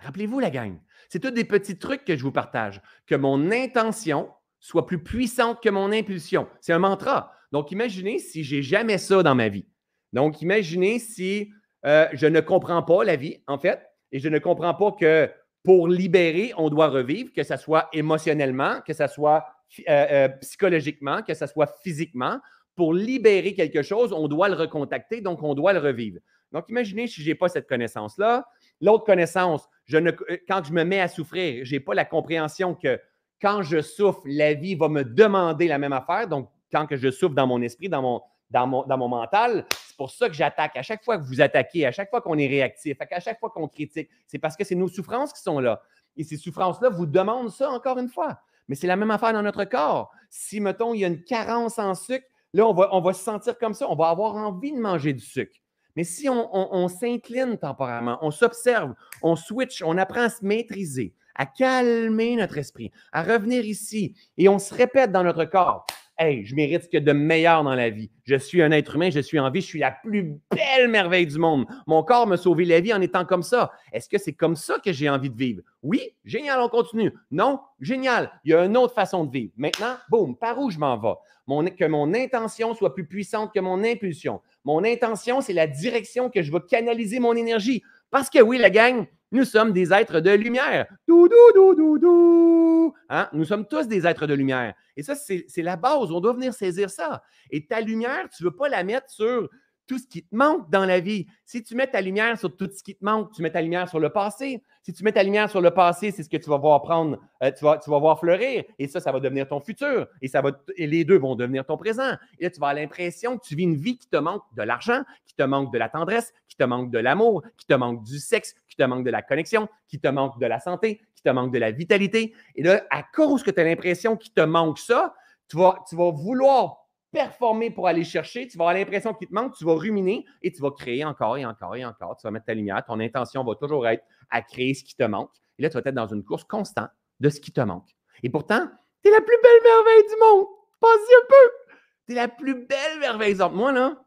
Rappelez-vous 0.00 0.38
la 0.38 0.50
gang. 0.50 0.78
C'est 1.08 1.18
tous 1.18 1.30
des 1.30 1.46
petits 1.46 1.78
trucs 1.78 2.04
que 2.04 2.14
je 2.14 2.22
vous 2.22 2.30
partage. 2.30 2.82
Que 3.06 3.14
mon 3.14 3.50
intention 3.50 4.28
soit 4.60 4.84
plus 4.84 5.02
puissante 5.02 5.62
que 5.62 5.70
mon 5.70 5.92
impulsion. 5.92 6.46
C'est 6.60 6.74
un 6.74 6.78
mantra. 6.78 7.32
Donc, 7.52 7.72
imaginez 7.72 8.18
si 8.18 8.44
j'ai 8.44 8.60
jamais 8.60 8.98
ça 8.98 9.22
dans 9.22 9.34
ma 9.34 9.48
vie. 9.48 9.64
Donc, 10.12 10.42
imaginez 10.42 10.98
si 10.98 11.50
euh, 11.86 12.06
je 12.12 12.26
ne 12.26 12.40
comprends 12.40 12.82
pas 12.82 13.02
la 13.02 13.16
vie, 13.16 13.42
en 13.46 13.56
fait, 13.56 13.80
et 14.12 14.18
je 14.18 14.28
ne 14.28 14.38
comprends 14.38 14.74
pas 14.74 14.92
que 14.92 15.30
pour 15.64 15.88
libérer, 15.88 16.52
on 16.58 16.68
doit 16.68 16.88
revivre, 16.88 17.32
que 17.32 17.44
ce 17.44 17.56
soit 17.56 17.88
émotionnellement, 17.94 18.82
que 18.86 18.92
ce 18.92 19.06
soit 19.06 19.46
euh, 19.88 20.06
euh, 20.10 20.28
psychologiquement, 20.42 21.22
que 21.22 21.32
ce 21.32 21.46
soit 21.46 21.78
physiquement. 21.82 22.40
Pour 22.74 22.92
libérer 22.92 23.54
quelque 23.54 23.80
chose, 23.80 24.12
on 24.12 24.28
doit 24.28 24.50
le 24.50 24.54
recontacter, 24.54 25.22
donc 25.22 25.42
on 25.42 25.54
doit 25.54 25.72
le 25.72 25.78
revivre. 25.78 26.18
Donc, 26.56 26.70
imaginez 26.70 27.06
si 27.06 27.22
je 27.22 27.28
n'ai 27.28 27.34
pas 27.34 27.50
cette 27.50 27.68
connaissance-là. 27.68 28.48
L'autre 28.80 29.04
connaissance, 29.04 29.68
euh, 29.92 30.10
quand 30.48 30.64
je 30.64 30.72
me 30.72 30.84
mets 30.84 31.00
à 31.00 31.08
souffrir, 31.08 31.66
je 31.66 31.74
n'ai 31.74 31.80
pas 31.80 31.92
la 31.92 32.06
compréhension 32.06 32.74
que 32.74 32.98
quand 33.42 33.62
je 33.62 33.82
souffre, 33.82 34.22
la 34.24 34.54
vie 34.54 34.74
va 34.74 34.88
me 34.88 35.04
demander 35.04 35.68
la 35.68 35.76
même 35.76 35.92
affaire. 35.92 36.26
Donc, 36.28 36.48
quand 36.72 36.86
que 36.86 36.96
je 36.96 37.10
souffre 37.10 37.34
dans 37.34 37.46
mon 37.46 37.60
esprit, 37.60 37.90
dans 37.90 38.00
mon 38.00 39.08
mental, 39.08 39.66
c'est 39.70 39.98
pour 39.98 40.10
ça 40.10 40.30
que 40.30 40.34
j'attaque. 40.34 40.74
À 40.78 40.82
chaque 40.82 41.04
fois 41.04 41.18
que 41.18 41.24
vous 41.24 41.42
attaquez, 41.42 41.84
à 41.84 41.92
chaque 41.92 42.08
fois 42.08 42.22
qu'on 42.22 42.38
est 42.38 42.46
réactif, 42.46 42.96
à 42.98 43.20
chaque 43.20 43.38
fois 43.38 43.50
qu'on 43.50 43.68
critique, 43.68 44.08
c'est 44.26 44.38
parce 44.38 44.56
que 44.56 44.64
c'est 44.64 44.74
nos 44.74 44.88
souffrances 44.88 45.34
qui 45.34 45.42
sont 45.42 45.60
là. 45.60 45.82
Et 46.16 46.24
ces 46.24 46.38
souffrances-là 46.38 46.88
vous 46.88 47.04
demandent 47.04 47.50
ça 47.50 47.70
encore 47.70 47.98
une 47.98 48.08
fois. 48.08 48.40
Mais 48.66 48.76
c'est 48.76 48.86
la 48.86 48.96
même 48.96 49.10
affaire 49.10 49.34
dans 49.34 49.42
notre 49.42 49.64
corps. 49.64 50.10
Si, 50.30 50.60
mettons, 50.60 50.94
il 50.94 51.00
y 51.00 51.04
a 51.04 51.08
une 51.08 51.22
carence 51.22 51.78
en 51.78 51.94
sucre, 51.94 52.24
là, 52.54 52.66
on 52.66 52.72
va, 52.72 52.88
on 52.94 53.02
va 53.02 53.12
se 53.12 53.22
sentir 53.22 53.58
comme 53.58 53.74
ça. 53.74 53.90
On 53.90 53.94
va 53.94 54.08
avoir 54.08 54.36
envie 54.36 54.72
de 54.72 54.78
manger 54.78 55.12
du 55.12 55.22
sucre. 55.22 55.52
Mais 55.96 56.04
si 56.04 56.28
on, 56.28 56.88
s'incline 56.88 57.56
temporairement, 57.56 58.18
on 58.20 58.30
s'observe, 58.30 58.94
on 59.22 59.34
switch, 59.34 59.82
on 59.82 59.96
apprend 59.96 60.22
à 60.22 60.28
se 60.28 60.44
maîtriser, 60.44 61.14
à 61.34 61.46
calmer 61.46 62.36
notre 62.36 62.58
esprit, 62.58 62.92
à 63.12 63.22
revenir 63.22 63.64
ici 63.64 64.14
et 64.36 64.48
on 64.48 64.58
se 64.58 64.74
répète 64.74 65.10
dans 65.10 65.24
notre 65.24 65.46
corps 65.46 65.86
Hey, 66.18 66.46
je 66.46 66.54
mérite 66.54 66.88
ce 66.90 66.96
de 66.96 67.12
meilleur 67.12 67.62
dans 67.62 67.74
la 67.74 67.90
vie. 67.90 68.10
Je 68.24 68.36
suis 68.36 68.62
un 68.62 68.70
être 68.70 68.96
humain, 68.96 69.10
je 69.10 69.20
suis 69.20 69.38
en 69.38 69.50
vie, 69.50 69.60
je 69.60 69.66
suis 69.66 69.78
la 69.80 69.90
plus 69.90 70.34
belle 70.50 70.88
merveille 70.88 71.26
du 71.26 71.38
monde. 71.38 71.66
Mon 71.86 72.02
corps 72.02 72.26
m'a 72.26 72.38
sauvé 72.38 72.64
la 72.64 72.80
vie 72.80 72.94
en 72.94 73.02
étant 73.02 73.26
comme 73.26 73.42
ça. 73.42 73.70
Est-ce 73.92 74.08
que 74.08 74.16
c'est 74.16 74.32
comme 74.32 74.56
ça 74.56 74.78
que 74.78 74.92
j'ai 74.92 75.10
envie 75.10 75.28
de 75.28 75.36
vivre? 75.36 75.60
Oui, 75.82 76.00
génial, 76.24 76.60
on 76.60 76.70
continue. 76.70 77.12
Non, 77.30 77.60
génial, 77.80 78.30
il 78.44 78.52
y 78.52 78.54
a 78.54 78.64
une 78.64 78.78
autre 78.78 78.94
façon 78.94 79.24
de 79.24 79.30
vivre. 79.30 79.52
Maintenant, 79.58 79.94
boum, 80.08 80.38
par 80.38 80.58
où 80.58 80.70
je 80.70 80.78
m'en 80.78 80.96
vais? 80.96 81.70
que 81.76 81.84
mon 81.84 82.14
intention 82.14 82.74
soit 82.74 82.94
plus 82.94 83.06
puissante 83.06 83.52
que 83.52 83.60
mon 83.60 83.84
impulsion. 83.84 84.40
Mon 84.64 84.84
intention, 84.84 85.42
c'est 85.42 85.52
la 85.52 85.66
direction 85.66 86.30
que 86.30 86.42
je 86.42 86.50
vais 86.50 86.60
canaliser 86.66 87.20
mon 87.20 87.34
énergie. 87.34 87.82
Parce 88.10 88.30
que 88.30 88.40
oui, 88.40 88.56
la 88.56 88.70
gang, 88.70 89.06
nous 89.32 89.44
sommes 89.44 89.72
des 89.72 89.92
êtres 89.92 90.20
de 90.20 90.30
lumière. 90.30 90.86
Dou, 91.06 91.28
dou, 91.28 91.74
dou, 91.74 91.98
dou, 91.98 92.94
hein? 93.08 93.28
Nous 93.32 93.44
sommes 93.44 93.66
tous 93.66 93.88
des 93.88 94.06
êtres 94.06 94.26
de 94.26 94.34
lumière. 94.34 94.74
Et 94.96 95.02
ça, 95.02 95.14
c'est 95.14 95.46
la 95.62 95.76
base. 95.76 96.10
On 96.12 96.20
doit 96.20 96.32
venir 96.32 96.54
saisir 96.54 96.90
ça. 96.90 97.22
Et 97.50 97.66
ta 97.66 97.80
lumière, 97.80 98.28
tu 98.28 98.44
ne 98.44 98.48
veux 98.48 98.56
pas 98.56 98.68
la 98.68 98.84
mettre 98.84 99.10
sur 99.10 99.48
tout 99.86 99.98
ce 99.98 100.06
qui 100.06 100.22
te 100.22 100.34
manque 100.34 100.68
dans 100.70 100.84
la 100.84 101.00
vie. 101.00 101.26
Si 101.44 101.62
tu 101.62 101.74
mets 101.74 101.86
ta 101.86 102.00
lumière 102.00 102.38
sur 102.38 102.54
tout 102.54 102.68
ce 102.72 102.82
qui 102.82 102.94
te 102.94 103.04
manque, 103.04 103.32
tu 103.32 103.42
mets 103.42 103.50
ta 103.50 103.62
lumière 103.62 103.88
sur 103.88 104.00
le 104.00 104.10
passé. 104.10 104.62
Si 104.82 104.92
tu 104.92 105.02
mets 105.04 105.12
ta 105.12 105.22
lumière 105.22 105.50
sur 105.50 105.60
le 105.60 105.70
passé, 105.70 106.10
c'est 106.10 106.22
ce 106.22 106.28
que 106.28 106.36
tu 106.36 106.48
vas 106.48 106.58
voir 106.58 106.82
prendre, 106.82 107.18
euh, 107.42 107.50
tu, 107.50 107.64
vas, 107.64 107.78
tu 107.78 107.90
vas 107.90 107.98
voir 107.98 108.18
fleurir. 108.18 108.64
Et 108.78 108.88
ça, 108.88 109.00
ça 109.00 109.12
va 109.12 109.20
devenir 109.20 109.48
ton 109.48 109.60
futur. 109.60 110.06
Et, 110.22 110.28
ça 110.28 110.42
va, 110.42 110.52
et 110.76 110.86
les 110.86 111.04
deux 111.04 111.18
vont 111.18 111.34
devenir 111.34 111.64
ton 111.64 111.76
présent. 111.76 112.16
Et 112.38 112.44
là, 112.44 112.50
tu 112.50 112.60
vas 112.60 112.68
avoir 112.68 112.74
l'impression 112.74 113.38
que 113.38 113.46
tu 113.46 113.54
vis 113.54 113.64
une 113.64 113.76
vie 113.76 113.98
qui 113.98 114.08
te 114.08 114.16
manque 114.16 114.42
de 114.56 114.62
l'argent, 114.62 115.02
qui 115.24 115.34
te 115.34 115.42
manque 115.42 115.72
de 115.72 115.78
la 115.78 115.88
tendresse, 115.88 116.32
qui 116.48 116.56
te 116.56 116.64
manque 116.64 116.90
de 116.90 116.98
l'amour, 116.98 117.42
qui 117.56 117.66
te 117.66 117.74
manque 117.74 118.02
du 118.02 118.18
sexe, 118.18 118.54
qui 118.68 118.76
te 118.76 118.82
manque 118.82 119.04
de 119.04 119.10
la 119.10 119.22
connexion, 119.22 119.68
qui 119.88 120.00
te 120.00 120.08
manque 120.08 120.38
de 120.38 120.46
la 120.46 120.60
santé, 120.60 121.00
qui 121.14 121.22
te 121.22 121.30
manque 121.30 121.52
de 121.52 121.58
la 121.58 121.70
vitalité. 121.70 122.34
Et 122.54 122.62
là, 122.62 122.84
à 122.90 123.02
cause 123.02 123.42
que 123.42 123.50
tu 123.50 123.60
as 123.60 123.64
l'impression 123.64 124.16
qu'il 124.16 124.32
te 124.32 124.40
manque 124.42 124.78
ça, 124.78 125.14
tu 125.48 125.56
vas, 125.56 125.78
tu 125.88 125.96
vas 125.96 126.10
vouloir 126.10 126.85
performer 127.16 127.70
pour 127.70 127.88
aller 127.88 128.04
chercher, 128.04 128.46
tu 128.46 128.58
vas 128.58 128.64
avoir 128.64 128.74
l'impression 128.74 129.14
qu'il 129.14 129.26
te 129.26 129.32
manque, 129.32 129.56
tu 129.56 129.64
vas 129.64 129.74
ruminer 129.74 130.26
et 130.42 130.52
tu 130.52 130.60
vas 130.60 130.70
créer 130.70 131.02
encore 131.02 131.38
et 131.38 131.46
encore 131.46 131.74
et 131.74 131.82
encore. 131.82 132.14
Tu 132.18 132.26
vas 132.26 132.30
mettre 132.30 132.44
ta 132.44 132.52
lumière. 132.52 132.84
Ton 132.84 133.00
intention 133.00 133.42
va 133.42 133.54
toujours 133.54 133.88
être 133.88 134.04
à 134.28 134.42
créer 134.42 134.74
ce 134.74 134.84
qui 134.84 134.94
te 134.94 135.02
manque. 135.02 135.30
Et 135.58 135.62
là, 135.62 135.70
tu 135.70 135.78
vas 135.78 135.82
être 135.82 135.94
dans 135.94 136.12
une 136.12 136.22
course 136.22 136.44
constante 136.44 136.90
de 137.18 137.30
ce 137.30 137.40
qui 137.40 137.52
te 137.52 137.62
manque. 137.62 137.88
Et 138.22 138.28
pourtant, 138.28 138.68
tu 139.02 139.08
es 139.08 139.12
la 139.12 139.22
plus 139.22 139.36
belle 139.42 139.62
merveille 139.64 140.04
du 140.10 140.16
monde. 140.20 140.46
Pense-y 140.78 141.14
un 141.14 141.26
peu. 141.26 141.76
Tu 142.06 142.12
es 142.12 142.16
la 142.16 142.28
plus 142.28 142.66
belle 142.66 142.98
merveille. 143.00 143.34
Moi, 143.50 143.72
là, 143.72 144.04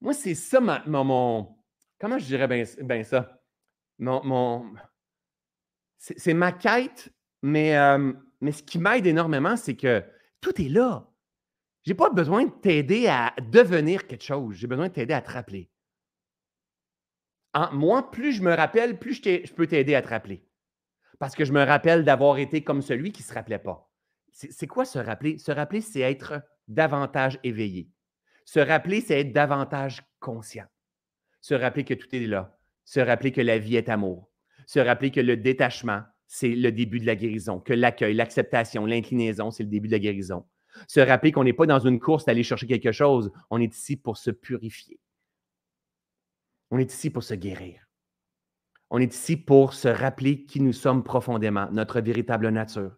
moi, 0.00 0.12
c'est 0.12 0.36
ça 0.36 0.60
mon, 0.60 1.56
Comment 1.98 2.18
je 2.18 2.26
dirais 2.26 2.46
bien 2.46 3.02
ça? 3.02 3.40
Mon. 3.98 4.24
mon 4.24 4.72
c'est 5.98 6.32
ma 6.32 6.52
quête, 6.52 7.12
mais, 7.42 7.76
euh, 7.76 8.12
mais 8.40 8.52
ce 8.52 8.62
qui 8.62 8.78
m'aide 8.78 9.06
énormément, 9.06 9.56
c'est 9.56 9.76
que 9.76 10.02
tout 10.40 10.62
est 10.62 10.68
là. 10.68 11.09
Je 11.84 11.90
n'ai 11.90 11.96
pas 11.96 12.10
besoin 12.10 12.44
de 12.44 12.50
t'aider 12.50 13.06
à 13.06 13.34
devenir 13.50 14.06
quelque 14.06 14.24
chose. 14.24 14.56
J'ai 14.56 14.66
besoin 14.66 14.88
de 14.88 14.92
t'aider 14.92 15.14
à 15.14 15.22
te 15.22 15.30
rappeler. 15.30 15.70
moi, 17.72 18.10
plus 18.10 18.32
je 18.32 18.42
me 18.42 18.54
rappelle, 18.54 18.98
plus 18.98 19.14
je, 19.14 19.52
peux 19.52 19.66
t'aider 19.66 19.94
à 19.94 20.02
te 20.02 20.08
rappeler. 20.08 20.44
Parce 21.18 21.34
que 21.34 21.44
je 21.44 21.52
me 21.52 21.62
rappelle 21.62 22.04
d'avoir 22.04 22.38
été 22.38 22.62
comme 22.62 22.82
celui 22.82 23.12
qui 23.12 23.22
ne 23.22 23.26
se 23.26 23.34
rappelait 23.34 23.58
pas. 23.58 23.90
C'est 24.32 24.66
quoi 24.66 24.84
se 24.84 24.98
rappeler? 24.98 25.38
Se 25.38 25.52
rappeler, 25.52 25.80
c'est 25.80 26.00
être 26.00 26.42
davantage 26.68 27.38
éveillé. 27.42 27.90
Se 28.44 28.60
rappeler, 28.60 29.00
c'est 29.00 29.20
être 29.20 29.32
davantage 29.32 30.02
conscient. 30.20 30.66
Se 31.40 31.54
rappeler 31.54 31.84
que 31.84 31.94
tout 31.94 32.14
est 32.14 32.26
là. 32.26 32.58
Se 32.84 33.00
rappeler 33.00 33.32
que 33.32 33.40
la 33.40 33.58
vie 33.58 33.76
est 33.76 33.88
amour. 33.88 34.30
Se 34.66 34.78
rappeler 34.78 35.10
que 35.10 35.20
le 35.20 35.36
détachement, 35.36 36.02
c'est 36.26 36.54
le 36.54 36.70
début 36.70 37.00
de 37.00 37.06
la 37.06 37.16
guérison. 37.16 37.58
Que 37.60 37.72
l'accueil, 37.72 38.14
l'acceptation, 38.14 38.86
l'inclinaison, 38.86 39.50
c'est 39.50 39.64
le 39.64 39.68
début 39.68 39.88
de 39.88 39.92
la 39.92 39.98
guérison. 39.98 40.46
Se 40.88 41.00
rappeler 41.00 41.32
qu'on 41.32 41.44
n'est 41.44 41.52
pas 41.52 41.66
dans 41.66 41.78
une 41.78 42.00
course 42.00 42.24
d'aller 42.24 42.42
chercher 42.42 42.66
quelque 42.66 42.92
chose. 42.92 43.32
On 43.50 43.60
est 43.60 43.74
ici 43.74 43.96
pour 43.96 44.16
se 44.16 44.30
purifier. 44.30 45.00
On 46.70 46.78
est 46.78 46.92
ici 46.92 47.10
pour 47.10 47.22
se 47.22 47.34
guérir. 47.34 47.86
On 48.90 48.98
est 48.98 49.12
ici 49.12 49.36
pour 49.36 49.72
se 49.72 49.88
rappeler 49.88 50.44
qui 50.44 50.60
nous 50.60 50.72
sommes 50.72 51.04
profondément, 51.04 51.68
notre 51.70 52.00
véritable 52.00 52.48
nature. 52.48 52.96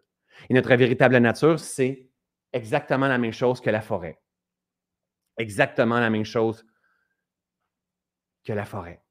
Et 0.48 0.54
notre 0.54 0.74
véritable 0.74 1.18
nature, 1.18 1.60
c'est 1.60 2.08
exactement 2.52 3.08
la 3.08 3.18
même 3.18 3.32
chose 3.32 3.60
que 3.60 3.70
la 3.70 3.80
forêt. 3.80 4.20
Exactement 5.36 6.00
la 6.00 6.10
même 6.10 6.24
chose 6.24 6.64
que 8.44 8.52
la 8.52 8.64
forêt. 8.64 9.02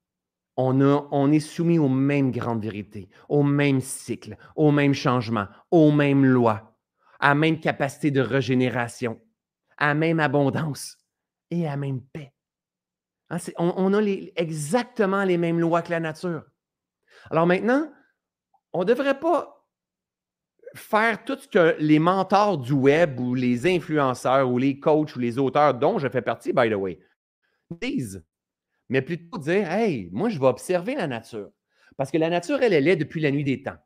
On, 0.57 1.31
est 1.31 1.39
soumis 1.39 1.79
aux 1.79 1.89
mêmes 1.89 2.31
grandes 2.31 2.61
vérités, 2.61 3.09
aux 3.29 3.41
mêmes 3.41 3.81
cycles, 3.81 4.37
aux 4.55 4.71
mêmes 4.71 4.93
changements, 4.93 5.47
aux 5.71 5.91
mêmes 5.91 6.25
lois 6.25 6.70
à 7.21 7.29
la 7.29 7.35
même 7.35 7.59
capacité 7.59 8.11
de 8.11 8.19
régénération, 8.19 9.21
à 9.77 9.89
la 9.89 9.93
même 9.93 10.19
abondance 10.19 10.97
et 11.51 11.67
à 11.67 11.77
même 11.77 12.01
paix. 12.01 12.33
Hein, 13.29 13.37
on, 13.57 13.93
a 13.93 14.01
exactement 14.01 15.23
les 15.23 15.37
mêmes 15.37 15.59
lois 15.59 15.83
que 15.83 15.91
la 15.91 16.01
nature. 16.01 16.43
Alors 17.29 17.45
maintenant, 17.45 17.89
on 18.73 18.79
ne 18.79 18.85
devrait 18.85 19.19
pas 19.19 19.65
faire 20.73 21.23
tout 21.23 21.37
ce 21.37 21.47
que 21.47 21.75
les 21.79 21.99
mentors 21.99 22.57
du 22.57 22.73
web 22.73 23.19
ou 23.19 23.35
les 23.35 23.67
influenceurs 23.67 24.49
ou 24.49 24.57
les 24.57 24.79
coachs 24.79 25.15
ou 25.15 25.19
les 25.19 25.37
auteurs 25.37 25.75
dont 25.75 25.99
je 25.99 26.09
fais 26.09 26.21
partie, 26.21 26.51
by 26.51 26.69
the 26.69 26.73
way, 26.73 26.99
disent, 27.69 28.25
mais 28.89 29.01
plutôt 29.01 29.37
dire, 29.37 29.71
hey, 29.71 30.09
moi, 30.11 30.29
je 30.29 30.39
vais 30.39 30.47
observer 30.47 30.95
la 30.95 31.07
nature. 31.07 31.51
Parce 31.97 32.09
que 32.09 32.17
la 32.17 32.29
nature, 32.29 32.61
elle, 32.61 32.73
elle 32.73 32.87
est 32.87 32.95
depuis 32.95 33.21
la 33.21 33.31
nuit 33.31 33.43
des 33.43 33.61
temps. 33.61 33.77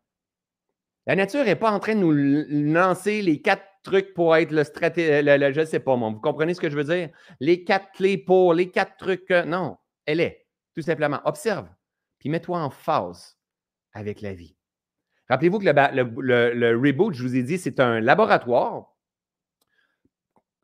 La 1.07 1.15
nature 1.15 1.43
n'est 1.43 1.55
pas 1.55 1.71
en 1.71 1.79
train 1.79 1.95
de 1.95 1.99
nous 1.99 2.73
lancer 2.73 3.21
les 3.21 3.41
quatre 3.41 3.63
trucs 3.83 4.13
pour 4.13 4.35
être 4.35 4.51
le 4.51 4.63
stratégie. 4.63 5.25
je 5.25 5.59
ne 5.59 5.65
sais 5.65 5.79
pas, 5.79 5.95
moi. 5.95 6.09
Vous 6.09 6.19
comprenez 6.19 6.53
ce 6.53 6.61
que 6.61 6.69
je 6.69 6.75
veux 6.75 6.83
dire? 6.83 7.09
Les 7.39 7.63
quatre 7.63 7.91
clés 7.91 8.17
pour, 8.17 8.53
les 8.53 8.71
quatre 8.71 8.97
trucs. 8.97 9.29
non, 9.29 9.77
elle 10.05 10.19
est. 10.19 10.47
Tout 10.73 10.81
simplement. 10.81 11.21
Observe. 11.25 11.67
Puis 12.19 12.29
mets-toi 12.29 12.59
en 12.59 12.69
phase 12.69 13.37
avec 13.93 14.21
la 14.21 14.33
vie. 14.33 14.55
Rappelez-vous 15.29 15.59
que 15.59 15.65
le, 15.65 16.75
reboot, 16.77 17.13
je 17.13 17.23
vous 17.23 17.35
ai 17.35 17.43
dit, 17.43 17.57
c'est 17.57 17.79
un 17.79 17.99
laboratoire. 17.99 18.91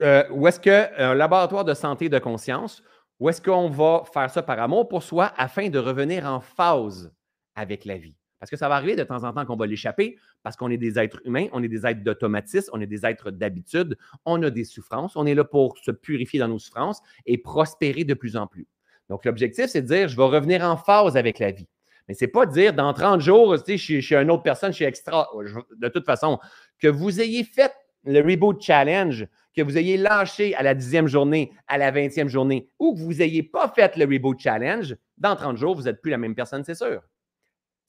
Euh, 0.02 0.28
où 0.32 0.48
est-ce 0.48 0.60
que 0.60 1.00
un 1.00 1.14
laboratoire 1.14 1.64
de 1.64 1.76
santé 1.76 2.06
et 2.06 2.10
de 2.10 2.20
conscience, 2.20 2.84
où 3.20 3.30
est-ce 3.30 3.42
qu'on 3.42 3.70
va 3.70 4.04
faire 4.12 4.30
ça 4.32 4.42
par 4.42 4.60
amour 4.60 4.88
pour 4.88 5.04
soi 5.04 5.32
afin 5.38 5.70
de 5.70 5.78
revenir 5.78 6.26
en 6.26 6.42
phase 6.42 7.14
avec 7.56 7.86
la 7.86 7.98
vie? 7.98 8.18
Parce 8.42 8.50
que 8.50 8.58
ça 8.58 8.68
va 8.68 8.76
arriver 8.76 8.96
de 8.96 9.04
temps 9.04 9.24
en 9.24 9.34
temps 9.34 9.46
qu'on 9.46 9.56
va 9.56 9.68
l'échapper 9.68 10.18
parce 10.42 10.56
qu'on 10.56 10.72
est 10.72 10.78
des 10.78 10.98
êtres 10.98 11.22
humains, 11.26 11.46
on 11.54 11.62
est 11.62 11.68
des 11.68 11.86
êtres 11.86 12.04
d'automatisme, 12.04 12.72
on 12.74 12.82
est 12.82 12.88
des 12.88 13.06
êtres 13.06 13.30
d'habitude, 13.30 13.96
on 14.26 14.42
a 14.42 14.50
des 14.50 14.64
souffrances, 14.64 15.16
on 15.16 15.28
est 15.28 15.36
là 15.36 15.44
pour 15.44 15.78
se 15.78 15.92
purifier 15.92 16.40
dans 16.40 16.48
nos 16.48 16.58
souffrances 16.58 17.04
et 17.28 17.38
prospérer 17.38 18.04
de 18.04 18.16
plus 18.16 18.36
en 18.36 18.48
plus. 18.48 18.68
Donc, 19.10 19.26
l'objectif, 19.26 19.68
c'est 19.68 19.84
de 19.84 19.88
dire, 19.88 20.08
je 20.08 20.18
vais 20.18 20.24
revenir 20.24 20.64
en 20.64 20.76
phase 20.76 21.18
avec 21.18 21.38
la 21.38 21.52
vie. 21.52 21.68
Mais 22.08 22.16
ce 22.16 22.26
n'est 22.26 22.32
pas 22.32 22.48
de 22.48 22.52
dire, 22.52 22.74
dans 22.74 22.92
30 22.94 23.22
jours, 23.22 23.56
tu 23.62 23.78
sais, 23.78 24.00
je 24.00 24.02
suis 24.02 24.16
une 24.16 24.32
autre 24.32 24.42
personne, 24.42 24.72
je 24.72 24.78
suis 24.78 24.86
extra. 24.86 25.30
De 25.78 25.88
toute 25.90 26.08
façon, 26.08 26.40
que 26.80 26.88
vous 26.88 27.22
ayez 27.22 27.44
fait 27.44 27.72
le 28.06 28.22
Reboot 28.22 28.60
Challenge, 28.60 29.28
que 29.56 29.62
vous 29.62 29.78
ayez 29.78 29.98
lâché 29.98 30.56
à 30.56 30.64
la 30.64 30.74
dixième 30.74 31.08
journée, 31.08 31.52
à 31.68 31.78
la 31.78 31.92
vingtième 31.92 32.28
journée, 32.28 32.70
ou 32.80 32.96
que 32.96 33.00
vous 33.02 33.14
n'ayez 33.14 33.44
pas 33.44 33.68
fait 33.68 33.96
le 33.98 34.06
Reboot 34.06 34.40
Challenge, 34.40 34.96
dans 35.20 35.36
30 35.36 35.58
jours, 35.58 35.76
vous 35.76 35.84
n'êtes 35.84 36.02
plus 36.02 36.10
la 36.10 36.18
même 36.18 36.34
personne, 36.34 36.64
c'est 36.64 36.74
sûr. 36.74 37.04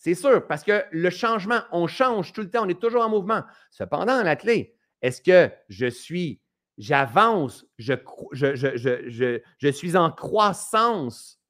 C'est 0.03 0.17
sûr, 0.17 0.45
parce 0.49 0.65
que 0.65 0.85
le 0.91 1.11
changement, 1.11 1.61
on 1.71 1.87
change 1.87 2.33
tout 2.33 2.41
le 2.41 2.51
temps, 2.51 2.65
on 2.65 2.69
est 2.69 2.81
toujours 2.81 3.03
en 3.03 3.09
mouvement. 3.09 3.45
Cependant, 3.71 4.21
la 4.25 4.35
clé, 4.35 4.75
est-ce 5.01 5.23
que 5.23 5.49
je 5.69 5.87
suis, 5.87 6.41
j'avance, 6.77 7.65
je, 7.79 9.71
suis 9.71 9.97
en 9.97 10.11
croissance 10.11 11.41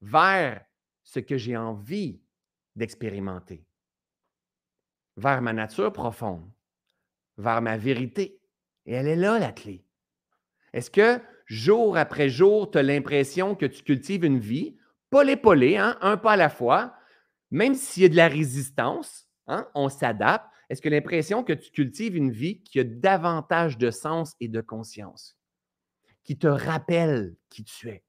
vers 0.00 0.64
ce 1.04 1.20
que 1.20 1.36
j'ai 1.36 1.54
envie 1.54 2.22
d'expérimenter, 2.76 3.62
vers 5.18 5.42
ma 5.42 5.52
nature 5.52 5.92
profonde, 5.92 6.50
vers 7.36 7.60
ma 7.60 7.76
vérité. 7.76 8.40
Et 8.86 8.94
elle 8.94 9.06
est 9.06 9.16
là, 9.16 9.38
la 9.38 9.52
clé. 9.52 9.84
Est-ce 10.72 10.90
que 10.90 11.20
jour 11.44 11.98
après 11.98 12.30
jour, 12.30 12.70
tu 12.70 12.78
as 12.78 12.82
l'impression 12.82 13.54
que 13.54 13.66
tu 13.66 13.82
cultives 13.82 14.24
une 14.24 14.38
vie, 14.38 14.78
pas 15.10 15.24
l'épaulé, 15.24 15.76
hein, 15.76 15.98
un 16.00 16.16
pas 16.16 16.32
à 16.32 16.36
la 16.36 16.48
fois, 16.48 16.96
même 17.52 17.74
s'il 17.74 18.02
y 18.02 18.06
a 18.06 18.08
de 18.08 18.16
la 18.16 18.28
résistance, 18.28 19.28
hein, 19.46 19.68
on 19.74 19.88
s'adapte. 19.88 20.46
Est-ce 20.70 20.80
que 20.80 20.88
l'impression 20.88 21.44
que 21.44 21.52
tu 21.52 21.70
cultives 21.70 22.16
une 22.16 22.30
vie 22.30 22.62
qui 22.62 22.80
a 22.80 22.84
davantage 22.84 23.76
de 23.76 23.90
sens 23.90 24.34
et 24.40 24.48
de 24.48 24.62
conscience, 24.62 25.36
qui 26.24 26.38
te 26.38 26.46
rappelle 26.46 27.36
qui 27.50 27.62
tu 27.62 27.90
es? 27.90 28.02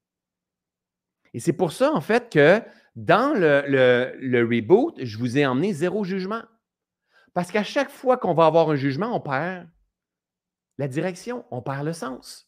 Et 1.34 1.40
c'est 1.40 1.54
pour 1.54 1.74
ça, 1.74 1.92
en 1.92 2.00
fait, 2.00 2.32
que 2.32 2.62
dans 2.96 3.38
le, 3.38 3.64
le, 3.68 4.44
reboot, 4.44 5.04
je 5.04 5.18
vous 5.18 5.38
ai 5.38 5.46
emmené 5.46 5.74
zéro 5.74 6.04
jugement. 6.04 6.44
Parce 7.34 7.52
qu'à 7.52 7.64
chaque 7.64 7.90
fois 7.90 8.18
qu'on 8.18 8.34
va 8.34 8.46
avoir 8.46 8.70
un 8.70 8.76
jugement, 8.76 9.14
on 9.16 9.20
perd 9.20 9.68
la 10.78 10.88
direction, 10.88 11.46
on 11.52 11.62
perd 11.62 11.86
le 11.86 11.94
sens. 11.94 12.48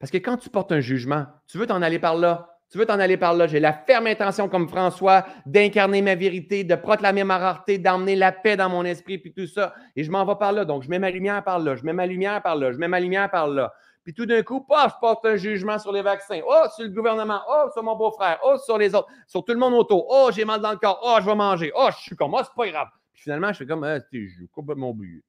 Parce 0.00 0.10
que 0.10 0.18
quand 0.18 0.38
tu 0.38 0.50
portes 0.50 0.72
un 0.72 0.80
jugement, 0.80 1.26
tu 1.46 1.58
veux 1.58 1.66
t'en 1.66 1.82
aller 1.82 1.98
par 1.98 2.16
là, 2.16 2.57
tu 2.70 2.76
veux 2.76 2.84
t'en 2.84 2.98
aller 2.98 3.16
par 3.16 3.34
là. 3.34 3.46
J'ai 3.46 3.60
la 3.60 3.72
ferme 3.72 4.06
intention, 4.06 4.48
comme 4.48 4.68
François, 4.68 5.24
d'incarner 5.46 6.02
ma 6.02 6.14
vérité, 6.14 6.64
de 6.64 6.74
proclamer 6.74 7.24
ma 7.24 7.38
rareté, 7.38 7.78
d'emmener 7.78 8.14
la 8.14 8.30
paix 8.30 8.56
dans 8.56 8.68
mon 8.68 8.84
esprit, 8.84 9.18
puis 9.18 9.32
tout 9.32 9.46
ça. 9.46 9.74
Et 9.96 10.04
je 10.04 10.10
m'en 10.10 10.24
vais 10.26 10.36
par 10.36 10.52
là. 10.52 10.64
Donc, 10.64 10.82
je 10.82 10.90
mets 10.90 10.98
ma 10.98 11.10
lumière 11.10 11.42
par 11.42 11.58
là, 11.58 11.76
je 11.76 11.84
mets 11.84 11.94
ma 11.94 12.06
lumière 12.06 12.42
par 12.42 12.56
là, 12.56 12.72
je 12.72 12.78
mets 12.78 12.88
ma 12.88 13.00
lumière 13.00 13.30
par 13.30 13.48
là. 13.48 13.72
Puis 14.04 14.14
tout 14.14 14.26
d'un 14.26 14.42
coup, 14.42 14.62
paf, 14.62 14.94
je 14.94 15.00
porte 15.00 15.24
un 15.26 15.36
jugement 15.36 15.78
sur 15.78 15.92
les 15.92 16.02
vaccins. 16.02 16.40
Oh, 16.46 16.64
sur 16.74 16.84
le 16.84 16.90
gouvernement. 16.90 17.42
Oh, 17.46 17.68
sur 17.74 17.82
mon 17.82 17.94
beau-frère. 17.94 18.38
Oh, 18.42 18.56
sur 18.56 18.78
les 18.78 18.94
autres. 18.94 19.08
Sur 19.26 19.44
tout 19.44 19.52
le 19.52 19.58
monde 19.58 19.74
autour. 19.74 20.06
Oh, 20.08 20.30
j'ai 20.32 20.46
mal 20.46 20.62
dans 20.62 20.70
le 20.70 20.78
corps. 20.78 20.98
Oh, 21.02 21.18
je 21.20 21.26
vais 21.26 21.34
manger. 21.34 21.70
Oh, 21.74 21.88
je 21.90 21.98
suis 21.98 22.16
comme, 22.16 22.32
oh, 22.32 22.40
c'est 22.42 22.54
pas 22.54 22.70
grave. 22.70 22.88
Puis 23.12 23.24
finalement, 23.24 23.52
je 23.52 23.58
fais 23.58 23.66
comme, 23.66 23.84
ah, 23.84 23.98
je 24.10 24.46
complètement 24.50 24.90
oublié. 24.90 25.22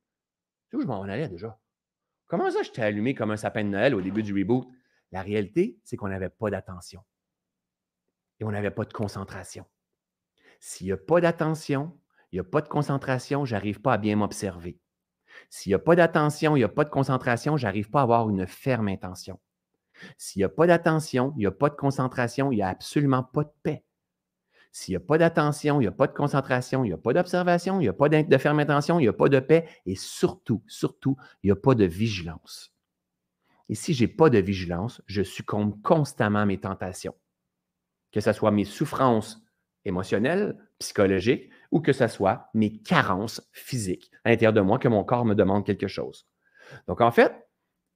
Tu 0.69 0.77
où 0.77 0.81
je 0.81 0.87
m'en 0.87 1.01
allais 1.01 1.27
déjà? 1.27 1.57
Comment 2.27 2.49
ça, 2.51 2.63
je 2.63 2.71
t'ai 2.71 2.81
allumé 2.81 3.13
comme 3.13 3.31
un 3.31 3.37
sapin 3.37 3.65
de 3.65 3.69
Noël 3.69 3.95
au 3.95 4.01
début 4.01 4.23
du 4.23 4.33
reboot? 4.33 4.65
La 5.11 5.23
réalité, 5.23 5.77
c'est 5.83 5.97
qu'on 5.97 6.07
n'avait 6.07 6.29
pas 6.29 6.49
d'attention 6.49 7.01
et 8.39 8.43
on 8.43 8.51
n'avait 8.51 8.71
pas 8.71 8.85
de 8.85 8.93
concentration. 8.93 9.65
S'il 10.59 10.87
n'y 10.87 10.93
a 10.93 10.97
pas 10.97 11.21
d'attention, 11.21 11.97
il 12.31 12.35
n'y 12.35 12.39
a 12.39 12.43
pas 12.43 12.61
de 12.61 12.67
concentration, 12.67 13.45
je 13.45 13.55
n'arrive 13.55 13.81
pas 13.81 13.93
à 13.93 13.97
bien 13.97 14.15
m'observer. 14.15 14.79
S'il 15.49 15.71
n'y 15.71 15.75
a 15.75 15.79
pas 15.79 15.95
d'attention, 15.95 16.55
il 16.55 16.59
n'y 16.59 16.65
a 16.65 16.69
pas 16.69 16.83
de 16.83 16.89
concentration, 16.89 17.57
je 17.57 17.65
n'arrive 17.65 17.89
pas 17.89 18.01
à 18.01 18.03
avoir 18.03 18.29
une 18.29 18.45
ferme 18.45 18.87
intention. 18.87 19.39
S'il 20.17 20.41
n'y 20.41 20.45
a 20.45 20.49
pas 20.49 20.67
d'attention, 20.67 21.33
il 21.35 21.39
n'y 21.39 21.45
a 21.45 21.51
pas 21.51 21.69
de 21.69 21.75
concentration, 21.75 22.51
il 22.51 22.55
n'y 22.55 22.61
a 22.61 22.69
absolument 22.69 23.23
pas 23.23 23.43
de 23.43 23.51
paix. 23.63 23.83
S'il 24.71 24.93
n'y 24.93 24.97
a 24.97 24.99
pas 24.99 25.17
d'attention, 25.17 25.81
il 25.81 25.85
n'y 25.85 25.87
a 25.87 25.91
pas 25.91 26.07
de 26.07 26.13
concentration, 26.13 26.83
il 26.83 26.89
n'y 26.89 26.93
a 26.93 26.97
pas 26.97 27.13
d'observation, 27.13 27.79
il 27.79 27.83
n'y 27.83 27.89
a 27.89 27.93
pas 27.93 28.07
de 28.07 28.37
ferme 28.37 28.59
intention, 28.59 28.99
il 28.99 29.03
n'y 29.03 29.09
a 29.09 29.13
pas 29.13 29.29
de 29.29 29.39
paix 29.39 29.67
et 29.85 29.95
surtout, 29.95 30.63
surtout, 30.67 31.17
il 31.41 31.47
n'y 31.47 31.51
a 31.51 31.55
pas 31.55 31.73
de 31.73 31.85
vigilance. 31.85 32.73
Et 33.67 33.75
si 33.75 33.93
je 33.93 34.03
n'ai 34.03 34.07
pas 34.07 34.29
de 34.29 34.37
vigilance, 34.37 35.01
je 35.07 35.23
succombe 35.23 35.81
constamment 35.81 36.39
à 36.39 36.45
mes 36.45 36.59
tentations, 36.59 37.15
que 38.12 38.22
ce 38.22 38.32
soit 38.34 38.51
mes 38.51 38.66
souffrances 38.66 39.43
émotionnelles, 39.86 40.57
psychologiques, 40.80 41.49
ou 41.72 41.82
que 41.82 41.93
ce 41.93 42.07
soit 42.07 42.49
mes 42.53 42.78
carences 42.82 43.41
physiques 43.53 44.12
à 44.24 44.30
l'intérieur 44.30 44.53
de 44.53 44.62
moi, 44.62 44.80
que 44.80 44.88
mon 44.88 45.03
corps 45.03 45.26
me 45.26 45.36
demande 45.36 45.66
quelque 45.66 45.88
chose. 45.88 46.28
Donc, 46.88 47.01
en 47.01 47.12
fait, 47.12 47.34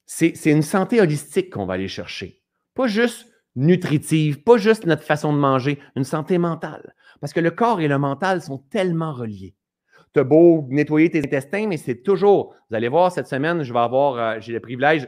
c'est 0.06 0.34
une 0.46 0.62
santé 0.62 1.02
holistique 1.02 1.52
qu'on 1.52 1.66
va 1.66 1.74
aller 1.74 1.88
chercher. 1.88 2.42
Pas 2.76 2.88
juste 2.88 3.28
nutritive, 3.56 4.44
pas 4.44 4.58
juste 4.58 4.86
notre 4.86 5.04
façon 5.04 5.34
de 5.34 5.38
manger, 5.38 5.80
une 5.96 6.04
santé 6.04 6.38
mentale. 6.38 6.96
Parce 7.22 7.34
que 7.34 7.40
le 7.40 7.52
corps 7.52 7.82
et 7.82 7.88
le 7.88 7.98
mental 7.98 8.42
sont 8.42 8.58
tellement 8.58 9.14
reliés. 9.14 9.56
Tu 10.14 10.20
as 10.20 10.24
beau 10.24 10.68
nettoyer 10.70 11.10
tes 11.10 11.20
intestins, 11.20 11.68
mais 11.68 11.78
c'est 11.78 12.04
toujours, 12.04 12.56
vous 12.70 12.76
allez 12.76 12.88
voir, 12.88 13.12
cette 13.12 13.28
semaine, 13.28 13.64
je 13.64 13.74
vais 13.74 13.80
avoir, 13.80 14.18
euh, 14.18 14.40
j'ai 14.40 14.54
le 14.54 14.60
privilège, 14.60 15.08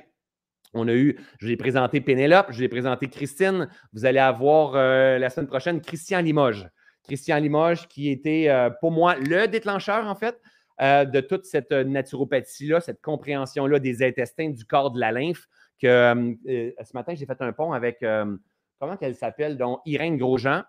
on 0.75 0.87
a 0.87 0.93
eu, 0.93 1.17
je 1.39 1.47
l'ai 1.47 1.57
présenté 1.57 2.01
Pénélope, 2.01 2.47
je 2.51 2.59
l'ai 2.59 2.69
présenté 2.69 3.07
Christine, 3.07 3.69
vous 3.93 4.05
allez 4.05 4.19
avoir 4.19 4.75
euh, 4.75 5.17
la 5.17 5.29
semaine 5.29 5.47
prochaine 5.47 5.81
Christian 5.81 6.21
Limoges. 6.21 6.67
Christian 7.03 7.37
Limoges 7.37 7.87
qui 7.87 8.09
était 8.09 8.49
euh, 8.49 8.69
pour 8.81 8.91
moi 8.91 9.15
le 9.15 9.47
déclencheur, 9.47 10.05
en 10.05 10.15
fait, 10.15 10.39
de 10.79 11.21
toute 11.21 11.45
cette 11.45 11.71
naturopathie-là, 11.71 12.81
cette 12.81 13.01
compréhension-là 13.01 13.79
des 13.79 14.03
intestins, 14.03 14.49
du 14.49 14.65
corps, 14.65 14.91
de 14.91 14.99
la 14.99 15.13
lymphe 15.13 15.47
que 15.81 15.87
euh, 15.87 16.33
ce 16.45 16.93
matin, 16.93 17.15
j'ai 17.15 17.25
fait 17.25 17.41
un 17.41 17.53
pont 17.53 17.71
avec, 17.71 18.03
comment 18.79 18.97
qu'elle 18.97 19.15
s'appelle, 19.15 19.57
donc 19.57 19.79
Irène 19.85 20.17
Grosjean, 20.17 20.63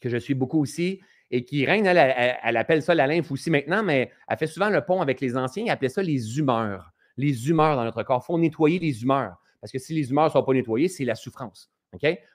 que 0.00 0.08
je 0.08 0.16
suis 0.16 0.34
beaucoup 0.34 0.60
aussi, 0.60 1.00
et 1.30 1.44
qui 1.44 1.58
Irène, 1.58 1.86
elle, 1.86 2.56
appelle 2.56 2.82
ça 2.82 2.92
la 2.94 3.06
lymphe 3.06 3.30
aussi 3.30 3.50
maintenant, 3.50 3.84
mais 3.84 4.10
elle 4.28 4.36
fait 4.36 4.48
souvent 4.48 4.68
le 4.68 4.80
pont 4.80 5.00
avec 5.00 5.20
les 5.20 5.36
anciens, 5.36 5.64
elle 5.66 5.70
appelait 5.70 5.88
ça 5.88 6.02
les 6.02 6.38
humeurs. 6.38 6.90
Les 7.20 7.48
humeurs 7.48 7.76
dans 7.76 7.84
notre 7.84 8.02
corps. 8.02 8.22
Il 8.24 8.26
faut 8.26 8.38
nettoyer 8.38 8.78
les 8.78 9.02
humeurs. 9.02 9.36
Parce 9.60 9.72
que 9.72 9.78
si 9.78 9.94
les 9.94 10.10
humeurs 10.10 10.26
ne 10.26 10.30
sont 10.30 10.42
pas 10.42 10.52
nettoyées, 10.52 10.88
c'est 10.88 11.04
la 11.04 11.14
souffrance. 11.14 11.70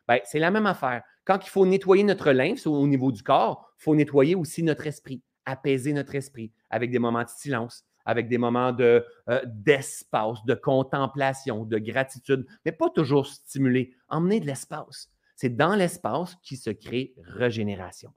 Ben, 0.07 0.19
c'est 0.25 0.39
la 0.39 0.51
même 0.51 0.65
affaire. 0.65 1.01
Quand 1.23 1.39
il 1.45 1.49
faut 1.49 1.65
nettoyer 1.65 2.03
notre 2.03 2.31
lymphe 2.31 2.67
au 2.67 2.88
niveau 2.88 3.11
du 3.11 3.23
corps, 3.23 3.73
il 3.79 3.83
faut 3.83 3.95
nettoyer 3.95 4.36
aussi 4.36 4.63
notre 4.63 4.86
esprit, 4.86 5.21
apaiser 5.45 5.93
notre 5.93 6.13
esprit 6.15 6.51
avec 6.69 6.91
des 6.91 6.99
moments 6.99 7.23
de 7.23 7.29
silence, 7.29 7.83
avec 8.05 8.27
des 8.27 8.38
moments 8.38 8.75
euh, 8.79 9.01
d'espace, 9.45 10.43
de 10.45 10.53
contemplation, 10.53 11.65
de 11.65 11.77
gratitude, 11.79 12.45
mais 12.63 12.71
pas 12.71 12.89
toujours 12.89 13.25
stimulé. 13.25 13.93
Emmener 14.09 14.39
de 14.39 14.45
l'espace. 14.45 15.09
C'est 15.36 15.55
dans 15.55 15.75
l'espace 15.75 16.36
qui 16.43 16.57
se 16.57 16.69
crée 16.69 17.13
régénération. 17.17 18.13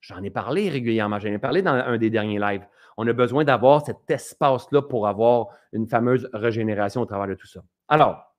J'en 0.00 0.22
ai 0.22 0.30
parlé 0.30 0.68
régulièrement, 0.70 1.18
j'en 1.18 1.28
ai 1.28 1.38
parlé 1.38 1.62
dans 1.62 1.72
un 1.72 1.98
des 1.98 2.10
derniers 2.10 2.38
lives. 2.38 2.66
On 2.96 3.06
a 3.06 3.12
besoin 3.12 3.44
d'avoir 3.44 3.84
cet 3.84 4.10
espace-là 4.10 4.82
pour 4.82 5.06
avoir 5.06 5.48
une 5.72 5.88
fameuse 5.88 6.28
régénération 6.32 7.00
au 7.00 7.06
travers 7.06 7.28
de 7.28 7.34
tout 7.34 7.46
ça. 7.46 7.60
Alors, 7.88 8.34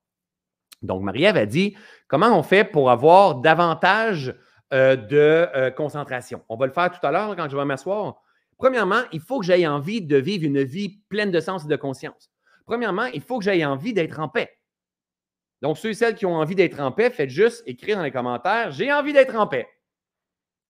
donc 0.82 1.02
Marie-Ève 1.02 1.38
a 1.38 1.46
dit, 1.46 1.76
comment 2.08 2.38
on 2.38 2.44
fait 2.44 2.64
pour 2.64 2.90
avoir 2.90 3.36
davantage 3.36 4.36
euh, 4.74 4.96
de 4.96 5.48
euh, 5.56 5.72
concentration? 5.72 6.44
On 6.50 6.56
va 6.56 6.66
le 6.66 6.74
faire 6.74 6.92
tout 6.92 7.06
à 7.06 7.12
l'heure 7.12 7.36
quand 7.36 7.50
je 7.50 7.58
vais 7.58 7.66
m'asseoir. 7.66 8.22
Premièrement, 8.58 9.02
il 9.12 9.20
faut 9.20 9.40
que 9.40 9.46
j'aie 9.46 9.66
envie 9.66 10.02
de 10.02 10.18
vivre 10.18 10.46
une 10.46 10.62
vie 10.64 11.02
pleine 11.10 11.32
de 11.32 11.40
sens 11.40 11.66
et 11.66 11.68
de 11.68 11.76
conscience. 11.76 12.32
Premièrement, 12.66 13.06
il 13.06 13.22
faut 13.22 13.40
que 13.40 13.44
j'aie 13.44 13.66
envie 13.66 13.94
d'être 13.94 14.20
en 14.20 14.30
paix. 14.30 14.50
Donc, 15.62 15.78
ceux 15.78 15.90
et 15.90 15.94
celles 15.94 16.16
qui 16.16 16.26
ont 16.26 16.36
envie 16.36 16.56
d'être 16.56 16.80
en 16.80 16.92
paix, 16.92 17.10
faites 17.10 17.30
juste 17.30 17.64
écrire 17.68 17.98
dans 17.98 18.04
les 18.04 18.12
commentaires 18.12 18.72
J'ai 18.72 18.92
envie 18.92 19.14
d'être 19.14 19.36
en 19.36 19.48
paix. 19.48 19.68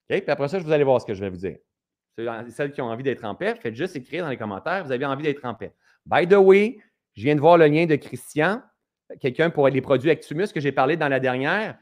Puis 0.07 0.23
après 0.27 0.49
ça, 0.49 0.59
vous 0.59 0.71
allez 0.71 0.83
voir 0.83 0.99
ce 0.99 1.05
que 1.05 1.13
je 1.13 1.21
vais 1.21 1.29
vous 1.29 1.37
dire. 1.37 1.57
Celles 2.17 2.71
qui 2.71 2.81
ont 2.81 2.89
envie 2.89 3.03
d'être 3.03 3.23
en 3.23 3.35
paix, 3.35 3.55
faites 3.55 3.75
juste 3.75 3.95
écrire 3.95 4.25
dans 4.25 4.29
les 4.29 4.37
commentaires 4.37 4.83
Vous 4.83 4.91
avez 4.91 5.05
envie 5.05 5.23
d'être 5.23 5.43
en 5.45 5.53
paix. 5.53 5.73
By 6.05 6.27
the 6.27 6.33
way, 6.33 6.77
je 7.15 7.23
viens 7.23 7.35
de 7.35 7.41
voir 7.41 7.57
le 7.57 7.67
lien 7.67 7.85
de 7.85 7.95
Christian, 7.95 8.61
quelqu'un 9.19 9.49
pour 9.49 9.67
les 9.67 9.81
produits 9.81 10.09
Actumus 10.09 10.47
que 10.53 10.59
j'ai 10.59 10.71
parlé 10.71 10.97
dans 10.97 11.07
la 11.07 11.19
dernière 11.19 11.77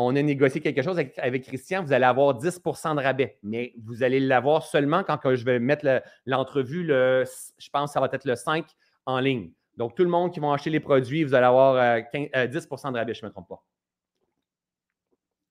on 0.00 0.14
a 0.14 0.22
négocié 0.22 0.60
quelque 0.60 0.82
chose 0.82 0.98
avec, 0.98 1.42
Christian, 1.44 1.82
vous 1.82 1.92
allez 1.92 2.04
avoir 2.04 2.38
10% 2.38 2.96
de 2.96 3.02
rabais, 3.02 3.38
mais 3.42 3.74
vous 3.82 4.02
allez 4.02 4.20
l'avoir 4.20 4.64
seulement 4.64 5.02
quand 5.02 5.18
je 5.34 5.44
vais 5.44 5.58
mettre 5.58 6.02
l'entrevue, 6.24 6.86
je 6.86 7.70
pense 7.72 7.90
que 7.90 7.94
ça 7.94 8.00
va 8.00 8.08
être 8.12 8.24
le 8.24 8.36
5 8.36 8.64
en 9.06 9.18
ligne. 9.18 9.50
Donc, 9.76 9.94
tout 9.94 10.04
le 10.04 10.08
monde 10.08 10.32
qui 10.32 10.40
va 10.40 10.52
acheter 10.52 10.70
les 10.70 10.80
produits, 10.80 11.24
vous 11.24 11.34
allez 11.34 11.46
avoir 11.46 12.00
10% 12.00 12.16
euh, 12.36 12.36
euh, 12.36 12.46
de 12.46 12.96
rabais, 12.96 13.14
je 13.14 13.24
ne 13.24 13.28
me 13.28 13.32
trompe 13.32 13.48
pas. 13.48 13.64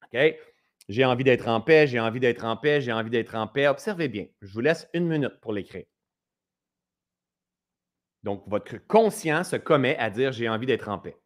OK? 0.06 0.36
J'ai 0.90 1.04
envie 1.04 1.24
d'être 1.26 1.48
en 1.48 1.60
paix, 1.60 1.86
j'ai 1.86 2.00
envie 2.00 2.20
d'être 2.20 2.46
en 2.46 2.56
paix, 2.56 2.80
j'ai 2.82 2.94
envie 2.94 3.10
d'être 3.10 3.36
en 3.36 3.48
paix. 3.48 3.68
Observez 3.68 4.08
bien. 4.08 4.26
Je 4.42 4.54
vous 4.54 4.62
laisse 4.62 4.88
une 4.94 5.08
minute 5.08 5.40
pour 5.42 5.52
l'écrire. 5.52 5.86
Donc, 8.24 8.44
votre 8.48 8.78
conscient 8.88 9.44
se 9.44 9.56
commet 9.58 9.98
à 9.98 10.10
dire 10.10 10.32
j'ai 10.32 10.50
envie 10.50 10.66
d'être 10.66 10.90
en 10.90 10.98
paix. 10.98 11.18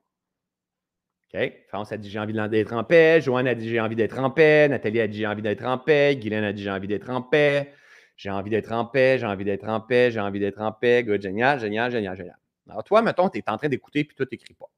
OK? 1.34 1.54
France 1.68 1.92
a 1.92 1.98
dit 1.98 2.10
j'ai 2.10 2.20
envie 2.20 2.34
d'être 2.34 2.74
en 2.74 2.84
paix. 2.84 3.22
Joanne 3.22 3.48
a 3.48 3.56
dit 3.56 3.70
j'ai 3.70 3.80
envie 3.80 3.96
d'être 3.96 4.20
en 4.20 4.32
paix. 4.32 4.68
Nathalie 4.68 5.00
a 5.00 5.08
dit 5.08 5.20
j'ai 5.20 5.28
envie 5.28 5.42
d'être 5.42 5.66
en 5.66 5.78
paix. 5.78 6.16
Guylaine 6.16 6.44
a 6.44 6.54
dit 6.54 6.64
j'ai 6.64 6.72
envie 6.72 6.88
d'être 6.88 7.10
en 7.10 7.22
paix. 7.22 7.74
J'ai 8.18 8.30
envie 8.32 8.50
d'être 8.50 8.72
en 8.72 8.86
paix. 8.86 9.18
J'ai 9.20 9.26
envie 9.28 9.46
d'être 9.46 9.68
en 9.68 9.80
paix. 9.80 10.12
J'ai 10.12 10.20
envie 10.20 10.40
d'être 10.40 10.60
en 10.60 10.72
paix. 10.72 11.04
Good, 11.04 11.22
génial, 11.22 11.60
génial, 11.60 11.92
génial, 11.92 12.18
génial. 12.18 12.38
Alors, 12.70 12.84
toi, 12.84 13.02
mettons, 13.02 13.30
tu 13.30 13.40
es 13.40 13.44
en 13.50 13.58
train 13.58 13.70
d'écouter 13.70 14.04
puis 14.04 14.16
toi, 14.16 14.26
tu 14.26 14.36
n'écris 14.36 14.54
pas. 14.54 14.70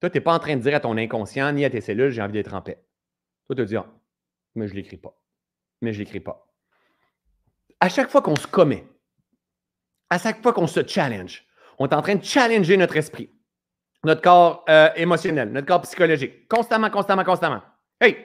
Toi, 0.00 0.10
tu 0.10 0.16
n'es 0.18 0.20
pas 0.20 0.34
en 0.34 0.38
train 0.38 0.56
de 0.56 0.62
dire 0.62 0.74
à 0.74 0.80
ton 0.80 0.96
inconscient 0.96 1.52
ni 1.52 1.64
à 1.64 1.70
tes 1.70 1.80
cellules 1.80 2.10
j'ai 2.10 2.22
envie 2.22 2.32
d'être 2.32 2.54
en 2.54 2.62
paix. 2.62 2.78
Toi, 3.48 3.56
tu 3.56 3.62
te 3.62 3.68
dis 3.68 3.76
ah, 3.76 3.86
mais 4.54 4.68
je 4.68 4.74
ne 4.74 4.78
l'écris 4.78 4.98
pas. 4.98 5.18
Mais 5.82 5.92
je 5.92 5.98
ne 5.98 6.04
l'écris 6.04 6.20
pas. 6.20 6.46
À 7.80 7.88
chaque 7.88 8.10
fois 8.10 8.22
qu'on 8.22 8.36
se 8.36 8.46
commet, 8.46 8.86
à 10.10 10.18
chaque 10.18 10.42
fois 10.42 10.52
qu'on 10.52 10.66
se 10.66 10.86
challenge, 10.86 11.44
on 11.78 11.88
est 11.88 11.94
en 11.94 12.02
train 12.02 12.14
de 12.14 12.24
challenger 12.24 12.76
notre 12.76 12.96
esprit 12.96 13.30
notre 14.04 14.22
corps 14.22 14.64
euh, 14.68 14.90
émotionnel, 14.96 15.50
notre 15.50 15.66
corps 15.66 15.82
psychologique. 15.82 16.48
Constamment, 16.48 16.90
constamment, 16.90 17.24
constamment. 17.24 17.62
Hey! 18.00 18.16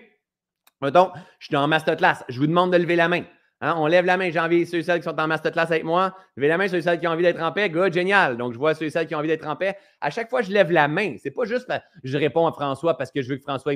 Mettons, 0.81 1.11
je 1.39 1.47
suis 1.47 1.55
en 1.55 1.67
masterclass. 1.67 2.23
Je 2.29 2.39
vous 2.39 2.47
demande 2.47 2.73
de 2.73 2.77
lever 2.77 2.95
la 2.95 3.07
main. 3.07 3.23
Hein, 3.61 3.75
on 3.77 3.87
lève 3.87 4.05
la 4.05 4.17
main. 4.17 4.29
J'ai 4.29 4.39
envie, 4.39 4.65
ceux 4.65 4.79
et 4.79 4.83
celles 4.83 4.99
qui 4.99 5.05
sont 5.05 5.19
en 5.19 5.27
masterclass 5.27 5.63
avec 5.63 5.83
moi, 5.83 6.15
levez 6.35 6.49
la 6.49 6.57
main, 6.57 6.67
ceux 6.67 6.77
et 6.77 6.81
celles 6.81 6.99
qui 6.99 7.07
ont 7.07 7.11
envie 7.11 7.23
d'être 7.23 7.41
en 7.41 7.51
paix. 7.51 7.69
Good, 7.69 7.93
génial. 7.93 8.37
Donc, 8.37 8.53
je 8.53 8.57
vois 8.57 8.75
ceux 8.75 8.85
et 8.85 8.89
celles 8.89 9.07
qui 9.07 9.15
ont 9.15 9.19
envie 9.19 9.29
d'être 9.29 9.47
en 9.47 9.55
paix. 9.55 9.77
À 10.01 10.09
chaque 10.09 10.29
fois, 10.29 10.41
je 10.41 10.51
lève 10.51 10.71
la 10.71 10.87
main. 10.87 11.15
C'est 11.21 11.31
pas 11.31 11.45
juste 11.45 11.67
que 11.67 11.73
je 12.03 12.17
réponds 12.17 12.45
à 12.45 12.51
François 12.51 12.97
parce 12.97 13.11
que 13.11 13.21
je 13.21 13.29
veux 13.29 13.37
que 13.37 13.43
François. 13.43 13.73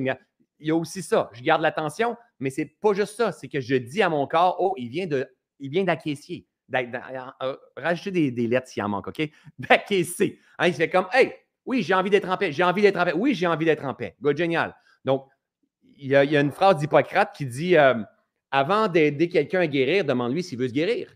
Il 0.60 0.68
y 0.68 0.72
a 0.72 0.76
aussi 0.76 1.04
ça. 1.04 1.30
Je 1.34 1.42
garde 1.42 1.62
l'attention, 1.62 2.16
mais 2.40 2.50
c'est 2.50 2.66
pas 2.66 2.94
juste 2.94 3.16
ça. 3.16 3.32
C'est 3.32 3.48
que 3.48 3.60
je 3.60 3.76
dis 3.76 4.02
à 4.02 4.10
mon 4.10 4.26
corps, 4.28 4.58
oh, 4.60 4.74
il 4.78 4.90
vient 4.90 5.08
de, 5.08 5.28
il 5.60 5.70
vient 5.70 5.84
d'acquiescer. 5.84 6.48
Rajouter 7.78 8.32
des, 8.32 8.48
lettres 8.48 8.68
s'il 8.68 8.84
en 8.84 8.90
manque, 8.90 9.08
OK? 9.08 9.30
D'acquiescer. 9.60 10.40
Hein, 10.58 10.68
il 10.68 10.74
fait 10.74 10.90
comme, 10.90 11.08
hey, 11.14 11.34
oui, 11.66 11.82
j'ai 11.82 11.94
envie 11.94 12.10
d'être 12.10 12.30
en 12.30 12.38
paix. 12.38 12.52
J'ai 12.52 12.64
envie 12.64 12.82
d'être 12.82 12.98
en 12.98 13.06
paix. 13.06 13.14
Oui, 13.16 13.34
j'ai 13.34 13.48
envie 13.48 13.66
d'être 13.66 13.86
en 13.86 13.94
paix. 13.94 14.16
Génial. 14.36 14.76
Donc, 15.06 15.28
il 16.00 16.10
y, 16.10 16.16
a, 16.16 16.42
une 16.42 16.52
phrase 16.52 16.78
d'Hippocrate 16.78 17.36
qui 17.36 17.46
dit 17.46 17.78
euh, 17.78 17.96
Avant 18.52 18.88
d'aider 18.88 19.30
quelqu'un 19.30 19.62
à 19.62 19.68
guérir, 19.68 20.06
demande-lui 20.06 20.44
s'il 20.44 20.60
veut 20.60 20.68
se 20.68 20.74
guérir. 20.74 21.14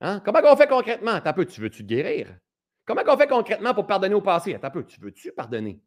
Hein? 0.00 0.20
Comment 0.24 0.40
on 0.44 0.56
fait 0.56 0.66
concrètement? 0.66 1.20
T'as 1.20 1.32
peu, 1.32 1.44
tu 1.44 1.60
veux-tu 1.60 1.82
te 1.82 1.88
guérir? 1.88 2.36
Comment 2.84 3.02
on 3.06 3.16
fait 3.16 3.28
concrètement 3.28 3.74
pour 3.74 3.86
pardonner 3.86 4.14
au 4.14 4.20
passé? 4.20 4.56
T'as 4.60 4.70
peu, 4.70 4.84
tu 4.84 5.00
veux-tu 5.00 5.32
pardonner? 5.32 5.80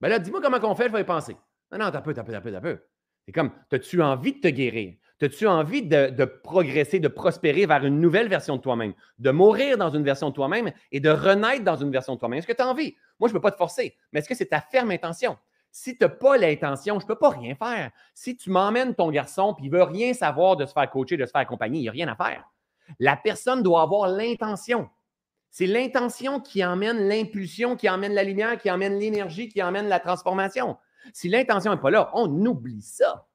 Ben 0.00 0.08
là, 0.08 0.18
dis-moi 0.18 0.40
comment 0.40 0.58
on 0.62 0.74
fait, 0.74 0.88
je 0.88 0.92
vais 0.92 1.02
y 1.02 1.04
penser. 1.04 1.36
Non, 1.72 1.78
non, 1.78 1.90
t'as 1.90 2.00
peu, 2.00 2.14
t'as 2.14 2.24
peu, 2.24 2.32
t'as 2.32 2.40
peu, 2.40 2.52
t'as 2.52 2.60
peu. 2.60 2.78
C'est 3.26 3.32
comme, 3.32 3.52
as-tu 3.70 4.02
envie 4.02 4.32
de 4.32 4.40
te 4.40 4.48
guérir? 4.48 4.94
As-tu 5.22 5.46
envie 5.46 5.82
de, 5.82 6.24
progresser, 6.24 6.98
de 6.98 7.08
prospérer 7.08 7.66
vers 7.66 7.84
une 7.84 8.00
nouvelle 8.00 8.28
version 8.28 8.56
de 8.56 8.62
toi-même, 8.62 8.94
de 9.18 9.30
mourir 9.30 9.76
dans 9.76 9.90
une 9.90 10.02
version 10.02 10.30
de 10.30 10.34
toi-même 10.34 10.72
et 10.90 11.00
de 11.00 11.10
renaître 11.10 11.62
dans 11.62 11.76
une 11.76 11.90
version 11.90 12.14
de 12.14 12.18
toi-même? 12.18 12.38
Est-ce 12.38 12.46
que 12.46 12.54
tu 12.54 12.62
as 12.62 12.68
envie? 12.68 12.96
Moi, 13.18 13.28
je 13.28 13.34
ne 13.34 13.38
peux 13.38 13.42
pas 13.42 13.50
te 13.50 13.58
forcer, 13.58 13.94
mais 14.12 14.20
est-ce 14.20 14.28
que 14.28 14.34
c'est 14.34 14.46
ta 14.46 14.62
ferme 14.62 14.90
intention? 14.90 15.36
Si 15.70 15.96
tu 15.96 16.04
n'as 16.04 16.08
pas 16.08 16.38
l'intention, 16.38 16.98
je 16.98 17.04
ne 17.04 17.08
peux 17.08 17.18
pas 17.18 17.28
rien 17.28 17.54
faire. 17.54 17.90
Si 18.14 18.34
tu 18.36 18.50
m'emmènes 18.50 18.94
ton 18.94 19.10
garçon 19.10 19.54
et 19.58 19.64
il 19.64 19.70
ne 19.70 19.76
veut 19.76 19.82
rien 19.84 20.14
savoir 20.14 20.56
de 20.56 20.64
se 20.64 20.72
faire 20.72 20.90
coacher, 20.90 21.18
de 21.18 21.26
se 21.26 21.30
faire 21.30 21.42
accompagner, 21.42 21.78
il 21.78 21.82
n'y 21.82 21.88
a 21.88 21.92
rien 21.92 22.08
à 22.08 22.16
faire. 22.16 22.44
La 22.98 23.16
personne 23.16 23.62
doit 23.62 23.82
avoir 23.82 24.08
l'intention. 24.08 24.88
C'est 25.50 25.66
l'intention 25.66 26.40
qui 26.40 26.64
emmène 26.64 27.08
l'impulsion, 27.08 27.76
qui 27.76 27.88
emmène 27.88 28.14
la 28.14 28.22
lumière, 28.22 28.56
qui 28.58 28.70
emmène 28.70 28.98
l'énergie, 28.98 29.48
qui 29.48 29.62
emmène 29.62 29.88
la 29.88 29.98
transformation. 29.98 30.76
Si 31.12 31.28
l'intention 31.28 31.72
n'est 31.72 31.80
pas 31.80 31.90
là, 31.90 32.10
on 32.14 32.28
oublie 32.46 32.82
ça. 32.82 33.26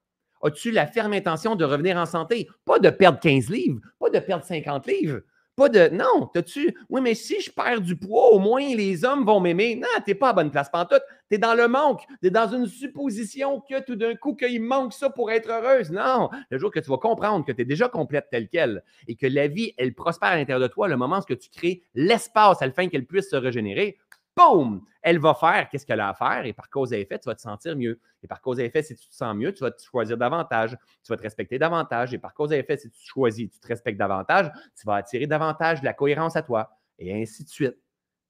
As-tu 0.41 0.72
la 0.72 0.88
ferme 0.88 1.13
intention 1.13 1.55
de 1.55 1.66
revenir 1.66 1.97
en 1.97 2.05
santé? 2.05 2.47
Pas 2.66 2.80
de 2.80 2.89
perdre 2.89 3.20
15 3.20 3.49
livres, 3.49 3.82
pas 3.99 4.09
de 4.09 4.20
perdre 4.20 4.45
50 4.45 4.88
livres. 4.88 5.22
Pas 5.55 5.69
de. 5.69 5.87
Non, 5.87 6.29
as-tu. 6.35 6.75
Oui, 6.89 6.99
mais 6.99 7.15
si 7.15 7.39
je 7.39 7.49
perds 7.49 7.79
du 7.79 7.95
poids, 7.95 8.33
au 8.33 8.39
moins 8.39 8.75
les 8.75 9.05
hommes 9.05 9.25
vont 9.25 9.39
m'aimer. 9.39 9.75
Non, 9.75 9.87
tu 10.03 10.11
n'es 10.11 10.15
pas 10.15 10.29
à 10.29 10.33
bonne 10.33 10.51
place 10.51 10.69
pantoute. 10.69 11.01
Tu 11.29 11.35
es 11.35 11.37
dans 11.37 11.55
le 11.55 11.69
manque. 11.69 12.01
Tu 12.21 12.27
es 12.27 12.29
dans 12.29 12.49
une 12.49 12.67
supposition 12.67 13.61
que 13.61 13.81
tout 13.81 13.95
d'un 13.95 14.15
coup, 14.15 14.35
qu'il 14.35 14.61
manque 14.61 14.91
ça 14.91 15.09
pour 15.09 15.31
être 15.31 15.49
heureuse. 15.49 15.91
Non. 15.91 16.29
Le 16.49 16.57
jour 16.57 16.71
que 16.71 16.79
tu 16.79 16.89
vas 16.89 16.97
comprendre 16.97 17.45
que 17.45 17.53
tu 17.53 17.61
es 17.61 17.65
déjà 17.65 17.87
complète 17.87 18.27
telle 18.29 18.49
qu'elle 18.49 18.83
et 19.07 19.15
que 19.15 19.27
la 19.27 19.47
vie, 19.47 19.73
elle 19.77 19.93
prospère 19.93 20.29
à 20.29 20.35
l'intérieur 20.35 20.61
de 20.61 20.71
toi, 20.71 20.89
le 20.89 20.97
moment 20.97 21.19
où 21.19 21.35
tu 21.35 21.49
crées 21.49 21.83
l'espace 21.93 22.61
à 22.61 22.67
le 22.67 22.73
fin 22.73 22.89
qu'elle 22.89 23.05
puisse 23.05 23.29
se 23.29 23.37
régénérer, 23.37 23.97
boum, 24.36 24.81
elle 25.01 25.19
va 25.19 25.33
faire 25.33 25.69
qu'est-ce 25.69 25.86
qu'elle 25.86 25.99
a 25.99 26.09
à 26.09 26.13
faire? 26.13 26.45
Et 26.45 26.53
par 26.53 26.69
cause 26.69 26.93
et 26.93 27.01
effet, 27.01 27.19
tu 27.19 27.29
vas 27.29 27.36
te 27.36 27.41
sentir 27.41 27.75
mieux. 27.75 27.99
Et 28.23 28.27
par 28.27 28.41
cause 28.41 28.59
et 28.59 28.65
effet, 28.65 28.83
si 28.83 28.95
tu 28.95 29.07
te 29.07 29.15
sens 29.15 29.36
mieux, 29.36 29.53
tu 29.53 29.61
vas 29.61 29.71
te 29.71 29.81
choisir 29.81 30.17
davantage, 30.17 30.77
tu 31.03 31.09
vas 31.11 31.17
te 31.17 31.21
respecter 31.21 31.59
davantage. 31.59 32.13
Et 32.13 32.17
par 32.17 32.33
cause 32.33 32.51
et 32.51 32.57
effet, 32.57 32.77
si 32.77 32.89
tu 32.89 32.99
choisis, 33.05 33.49
tu 33.49 33.59
te 33.59 33.67
respectes 33.67 33.99
davantage, 33.99 34.51
tu 34.79 34.86
vas 34.86 34.95
attirer 34.95 35.27
davantage 35.27 35.81
de 35.81 35.86
la 35.86 35.93
cohérence 35.93 36.36
à 36.36 36.41
toi 36.41 36.71
et 36.99 37.21
ainsi 37.21 37.43
de 37.43 37.49
suite. 37.49 37.77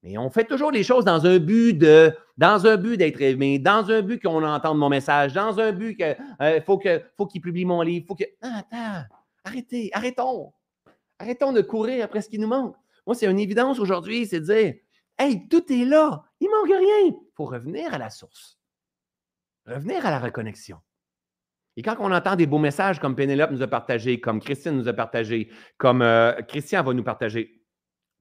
Mais 0.03 0.17
on 0.19 0.29
fait 0.29 0.43
toujours 0.43 0.69
les 0.69 0.83
choses 0.83 1.03
dans 1.03 1.25
un 1.25 1.39
but 1.39 1.73
de, 1.73 2.13
dans 2.37 2.67
un 2.67 2.77
but 2.77 2.95
d'être 2.95 3.19
aimé, 3.21 3.57
dans 3.57 3.89
un 3.89 4.03
but 4.03 4.21
qu'on 4.21 4.43
entende 4.43 4.77
mon 4.77 4.89
message, 4.89 5.33
dans 5.33 5.59
un 5.59 5.71
but 5.71 5.95
qu'il 5.95 6.15
euh, 6.41 6.61
faut 6.61 6.79
faut 7.17 7.25
qu'il 7.25 7.41
publie 7.41 7.65
mon 7.65 7.81
livre, 7.81 8.05
faut 8.07 8.15
que. 8.15 8.25
Ah, 8.41 8.59
attends, 8.59 9.07
arrêtez, 9.43 9.89
arrêtons. 9.93 10.53
Arrêtons 11.17 11.53
de 11.53 11.61
courir 11.61 12.05
après 12.05 12.21
ce 12.21 12.29
qui 12.29 12.37
nous 12.37 12.47
manque. 12.47 12.75
Moi, 13.07 13.15
c'est 13.15 13.25
une 13.25 13.39
évidence 13.39 13.79
aujourd'hui, 13.79 14.27
c'est 14.27 14.41
de 14.41 14.45
dire 14.45 14.73
Hey, 15.17 15.47
tout 15.47 15.71
est 15.71 15.85
là, 15.85 16.23
il 16.39 16.49
manque 16.49 16.77
rien. 16.77 17.07
Il 17.07 17.15
faut 17.35 17.45
revenir 17.45 17.93
à 17.93 17.97
la 17.97 18.09
source. 18.09 18.59
Revenir 19.65 20.05
à 20.05 20.11
la 20.11 20.19
reconnexion. 20.19 20.79
Et 21.77 21.81
quand 21.81 21.95
on 21.99 22.11
entend 22.11 22.35
des 22.35 22.47
beaux 22.47 22.59
messages 22.59 22.99
comme 22.99 23.15
Pénélope 23.15 23.51
nous 23.51 23.61
a 23.61 23.67
partagé, 23.67 24.19
comme 24.21 24.39
Christine 24.39 24.77
nous 24.77 24.87
a 24.87 24.93
partagé, 24.93 25.49
comme 25.77 26.01
euh, 26.01 26.33
Christian 26.43 26.83
va 26.83 26.93
nous 26.93 27.03
partager, 27.03 27.61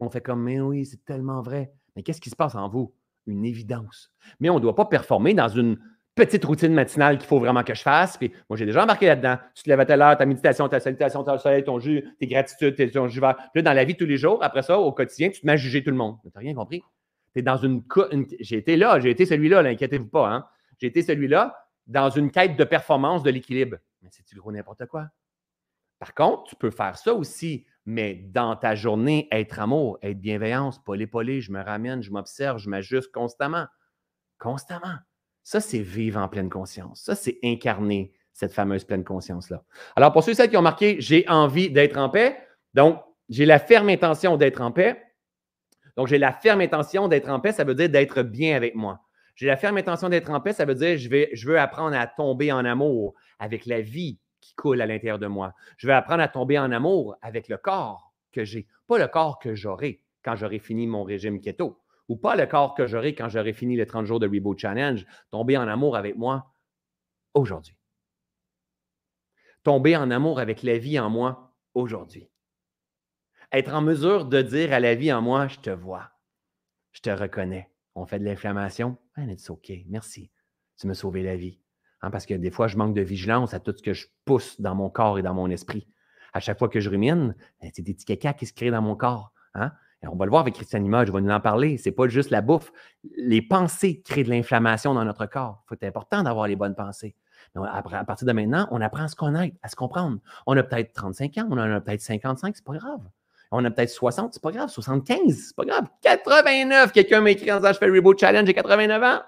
on 0.01 0.11
fait 0.11 0.21
comme 0.21 0.43
Mais 0.43 0.61
oui, 0.61 0.85
c'est 0.87 1.05
tellement 1.05 1.41
vrai. 1.43 1.73
Mais 1.95 2.03
qu'est-ce 2.03 2.21
qui 2.21 2.31
se 2.31 2.37
passe 2.37 2.55
en 2.55 2.69
vous? 2.69 2.95
Une 3.27 3.45
évidence. 3.45 4.13
Mais 4.41 4.51
on 4.51 4.57
ne 4.57 4.61
doit 4.61 4.75
pas 4.75 4.87
performer 4.87 5.35
dans 5.35 5.49
une 5.49 5.79
petite 6.15 6.45
routine 6.45 6.73
matinale 6.73 7.19
qu'il 7.19 7.27
faut 7.27 7.39
vraiment 7.39 7.63
que 7.63 7.75
je 7.75 7.83
fasse. 7.83 8.17
Puis 8.17 8.33
moi, 8.49 8.57
j'ai 8.57 8.67
déjà 8.67 8.85
embarqué 8.85 9.07
là-dedans. 9.07 9.37
Tu 9.55 9.65
te 9.65 9.69
lèves 9.69 9.81
à 9.81 9.87
telle 9.87 10.03
heure, 10.03 10.17
ta 10.17 10.27
méditation, 10.27 10.69
ta 10.69 10.81
salutation, 10.81 11.25
ton 11.25 11.39
soleil, 11.39 11.65
ton 11.65 11.79
jus, 11.79 12.05
tes 12.19 12.27
gratitudes, 12.27 12.93
ton 12.93 13.09
jus 13.09 13.21
vert. 13.21 13.37
Puis 13.37 13.49
là, 13.57 13.63
dans 13.63 13.73
la 13.73 13.85
vie 13.85 13.97
tous 13.97 14.07
les 14.07 14.17
jours, 14.17 14.43
après 14.43 14.63
ça, 14.63 14.79
au 14.79 14.93
quotidien, 14.93 15.31
tu 15.31 15.41
te 15.41 15.47
mets 15.47 15.53
à 15.53 15.57
juger 15.57 15.83
tout 15.83 15.91
le 15.91 15.97
monde. 15.97 16.17
Tu 16.23 16.29
n'as 16.35 16.41
rien 16.41 16.55
compris. 16.55 16.83
Tu 17.33 17.41
es 17.41 17.43
dans 17.43 17.57
une. 17.57 17.83
J'ai 18.41 18.57
été 18.57 18.77
là, 18.77 19.01
j'ai 19.01 19.11
été 19.11 19.27
celui-là, 19.27 19.61
inquiétez-vous 19.61 20.09
pas. 20.09 20.31
Hein? 20.31 20.47
J'ai 20.79 20.87
été 20.87 21.03
celui-là 21.03 21.57
dans 21.87 22.11
une 22.11 22.31
quête 22.31 22.57
de 22.57 22.65
performance 22.65 23.23
de 23.23 23.31
l'équilibre. 23.31 23.77
Mais 24.03 24.09
c'est-tu 24.13 24.37
gros 24.37 24.53
n'importe 24.53 24.87
quoi? 24.87 25.09
Par 25.99 26.15
contre, 26.15 26.45
tu 26.45 26.57
peux 26.57 26.71
faire 26.71 26.97
ça 26.97 27.15
aussi, 27.15 27.67
mais 27.87 28.15
dans 28.15 28.57
ta 28.57 28.75
journée, 28.75 29.29
être 29.31 29.59
amour, 29.59 29.99
être 30.03 30.19
bienveillance, 30.19 30.83
polé-polé, 30.83 31.41
je 31.41 31.51
me 31.53 31.63
ramène, 31.63 32.03
je 32.03 32.11
m'observe, 32.11 32.59
je 32.59 32.69
m'ajuste 32.69 33.11
constamment. 33.13 33.67
Constamment. 34.39 34.97
Ça, 35.45 35.61
c'est 35.61 35.81
vivre 35.81 36.19
en 36.21 36.29
pleine 36.29 36.49
conscience. 36.49 37.03
Ça, 37.03 37.15
c'est 37.15 37.39
incarner 37.45 38.13
cette 38.33 38.53
fameuse 38.53 38.85
pleine 38.85 39.05
conscience-là. 39.05 39.63
Alors, 39.95 40.13
pour 40.13 40.25
ceux 40.25 40.33
et 40.33 40.35
celles 40.35 40.51
qui 40.51 40.57
ont 40.57 40.63
marqué, 40.63 40.97
j'ai 41.01 41.29
envie 41.29 41.71
d'être 41.71 41.99
en 41.99 42.09
paix. 42.09 42.39
Donc, 42.73 43.01
j'ai 43.29 43.45
la 43.45 43.59
ferme 43.59 43.91
intention 43.91 44.37
d'être 44.39 44.63
en 44.63 44.73
paix. 44.73 45.01
Donc, 45.97 46.09
j'ai 46.09 46.19
la 46.19 46.33
ferme 46.33 46.63
intention 46.63 47.09
d'être 47.09 47.29
en 47.29 47.41
paix, 47.41 47.53
ça 47.53 47.63
veut 47.63 47.75
dire 47.75 47.91
d'être 47.91 48.23
bien 48.23 48.57
avec 48.57 48.75
moi. 48.75 49.01
J'ai 49.37 49.47
la 49.47 49.57
ferme 49.57 49.77
intention 49.77 50.09
d'être 50.09 50.31
en 50.31 50.41
paix, 50.41 50.53
ça 50.53 50.65
veut 50.65 50.75
dire 50.75 50.97
je, 50.97 51.47
veux 51.47 51.59
apprendre 51.59 51.97
à 51.97 52.07
tomber 52.07 52.51
en 52.51 52.65
amour 52.65 53.15
avec 53.39 53.67
la 53.67 53.81
vie 53.81 54.19
qui 54.41 54.55
coule 54.55 54.81
à 54.81 54.87
l'intérieur 54.87 55.19
de 55.19 55.27
moi. 55.27 55.53
Je 55.77 55.87
veux 55.87 55.93
apprendre 55.93 56.23
à 56.23 56.29
tomber 56.29 56.59
en 56.59 56.73
amour 56.73 57.17
avec 57.21 57.49
le 57.49 57.57
corps 57.59 58.13
que 58.33 58.45
j'ai, 58.45 58.67
pas 58.87 58.99
le 58.99 59.09
corps 59.09 59.39
que 59.39 59.55
j'aurai 59.55 60.01
quand 60.25 60.37
j'aurai 60.37 60.59
fini 60.59 60.87
mon 60.87 61.05
régime 61.05 61.41
keto 61.41 61.79
ou 62.09 62.17
pas 62.17 62.37
le 62.37 62.47
corps 62.47 62.75
que 62.75 62.87
j'aurai 62.87 63.15
quand 63.15 63.29
j'aurai 63.29 63.53
fini 63.53 63.77
les 63.77 63.87
30 63.87 64.07
jours 64.07 64.21
de 64.21 64.29
Reboot 64.29 64.59
Challenge, 64.59 65.07
tomber 65.31 65.57
en 65.57 65.69
amour 65.69 65.97
avec 65.97 66.17
moi 66.17 66.55
aujourd'hui. 67.35 67.77
Tomber 69.63 69.97
en 69.97 70.11
amour 70.11 70.41
avec 70.41 70.63
la 70.63 70.79
vie 70.79 70.99
en 70.99 71.09
moi 71.09 71.57
aujourd'hui. 71.75 72.29
Être 73.53 73.73
en 73.73 73.81
mesure 73.81 74.27
de 74.27 74.43
dire 74.43 74.73
à 74.73 74.81
la 74.81 74.95
vie 74.95 75.13
en 75.13 75.23
moi, 75.23 75.49
je 75.49 75.59
te 75.61 75.71
vois, 75.71 76.11
je 76.93 77.01
te 77.01 77.11
reconnais. 77.11 77.71
On 77.95 78.07
fait 78.07 78.19
de 78.19 78.25
l'inflammation? 78.25 78.99
Ah, 79.15 79.23
it's 79.25 79.49
OK, 79.51 79.73
merci. 79.87 80.31
Tu 80.79 80.87
m'as 80.87 80.95
sauvé 80.95 81.23
la 81.23 81.37
vie. 81.37 81.61
Hein, 82.03 82.11
parce 82.11 82.27
que 82.27 82.35
des 82.35 82.51
fois, 82.51 82.67
je 82.67 82.77
manque 82.77 82.95
de 82.95 83.01
vigilance 83.01 83.55
à 83.55 83.61
tout 83.61 83.73
ce 83.77 83.83
que 83.83 83.95
je 83.95 84.09
pousse 84.25 84.61
dans 84.61 84.75
mon 84.75 84.91
corps 84.91 85.19
et 85.19 85.23
dans 85.23 85.35
mon 85.35 85.49
esprit. 85.49 85.87
À 86.33 86.41
chaque 86.41 86.59
fois 86.59 86.69
que 86.69 86.81
je 86.81 86.91
rumine, 86.91 87.37
ben, 87.63 87.71
c'est 87.73 87.83
des 87.83 87.95
petits 87.95 88.05
caca 88.05 88.35
qui 88.35 88.47
se 88.47 88.53
créent 88.53 88.73
dans 88.73 88.83
mon 88.83 88.97
corps. 88.97 89.33
Hein? 89.55 89.73
On 90.11 90.17
va 90.17 90.25
le 90.25 90.31
voir 90.31 90.43
avec 90.43 90.55
Christian 90.55 90.81
Limoges, 90.81 91.09
je 91.09 91.13
vais 91.13 91.21
nous 91.21 91.31
en 91.31 91.41
parler. 91.41 91.77
Ce 91.79 91.89
n'est 91.89 91.95
pas 91.95 92.09
juste 92.09 92.31
la 92.31 92.41
bouffe. 92.41 92.73
Les 93.17 93.43
pensées 93.43 94.03
créent 94.05 94.25
de 94.25 94.31
l'inflammation 94.31 94.95
dans 94.95 95.05
notre 95.05 95.27
corps. 95.27 95.63
C'est 95.69 95.85
important 95.85 96.23
d'avoir 96.23 96.49
les 96.49 96.57
bonnes 96.57 96.75
pensées. 96.75 97.15
à 97.57 98.05
partir 98.05 98.27
de 98.27 98.33
maintenant, 98.33 98.69
on 98.71 98.81
apprend 98.81 99.05
à 99.05 99.09
se 99.09 99.17
connaître, 99.17 99.57
à 99.63 99.69
se 99.69 99.77
comprendre. 99.77 100.19
On 100.47 100.57
a 100.57 100.63
peut-être 100.63 100.93
35 100.93 101.39
ans, 101.39 101.49
on 101.51 101.59
en 101.59 101.71
a 101.71 101.81
peut-être 101.81 102.01
55, 102.01 102.57
c'est 102.57 102.65
pas 102.65 102.75
grave. 102.75 103.01
On 103.51 103.65
a 103.65 103.71
peut-être 103.71 103.91
60, 103.91 104.35
c'est 104.35 104.43
pas 104.43 104.51
grave. 104.51 104.69
75, 104.69 105.47
c'est 105.49 105.57
pas 105.57 105.65
grave. 105.65 105.87
89, 106.03 106.93
quelqu'un 106.93 107.21
m'a 107.21 107.31
écrit 107.31 107.53
en 107.53 107.57
disant 107.57 107.73
Je 107.73 107.79
fais 107.79 107.87
le 107.87 107.93
Reboot 107.95 108.19
Challenge, 108.19 108.47
j'ai 108.47 108.55
89 108.55 109.03
ans. 109.03 109.21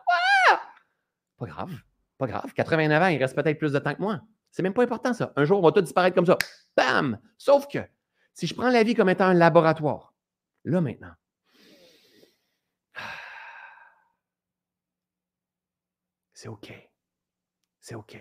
Pas 1.39 1.47
grave, 1.47 1.71
pas 2.19 2.27
grave. 2.27 2.53
89 2.55 3.03
ans, 3.03 3.07
il 3.09 3.19
reste 3.19 3.37
peut-être 3.37 3.59
plus 3.59 3.73
de 3.73 3.79
temps 3.79 3.95
que 3.95 4.01
moi. 4.01 4.21
C'est 4.51 4.63
même 4.63 4.73
pas 4.73 4.83
important, 4.83 5.13
ça. 5.13 5.33
Un 5.37 5.45
jour, 5.45 5.59
on 5.59 5.63
va 5.63 5.71
tout 5.71 5.83
disparaître 5.83 6.15
comme 6.15 6.27
ça. 6.27 6.39
Bam! 6.77 7.19
Sauf 7.37 7.69
que 7.69 7.79
si 8.33 8.47
je 8.47 8.55
prends 8.55 8.71
la 8.71 8.83
vie 8.83 8.95
comme 8.95 9.11
étant 9.11 9.27
un 9.27 9.35
laboratoire, 9.35 10.15
Là 10.67 10.81
maintenant. 10.81 11.13
C'est 16.35 16.49
OK. 16.49 16.73
C'est 17.81 17.95
OK. 17.95 18.19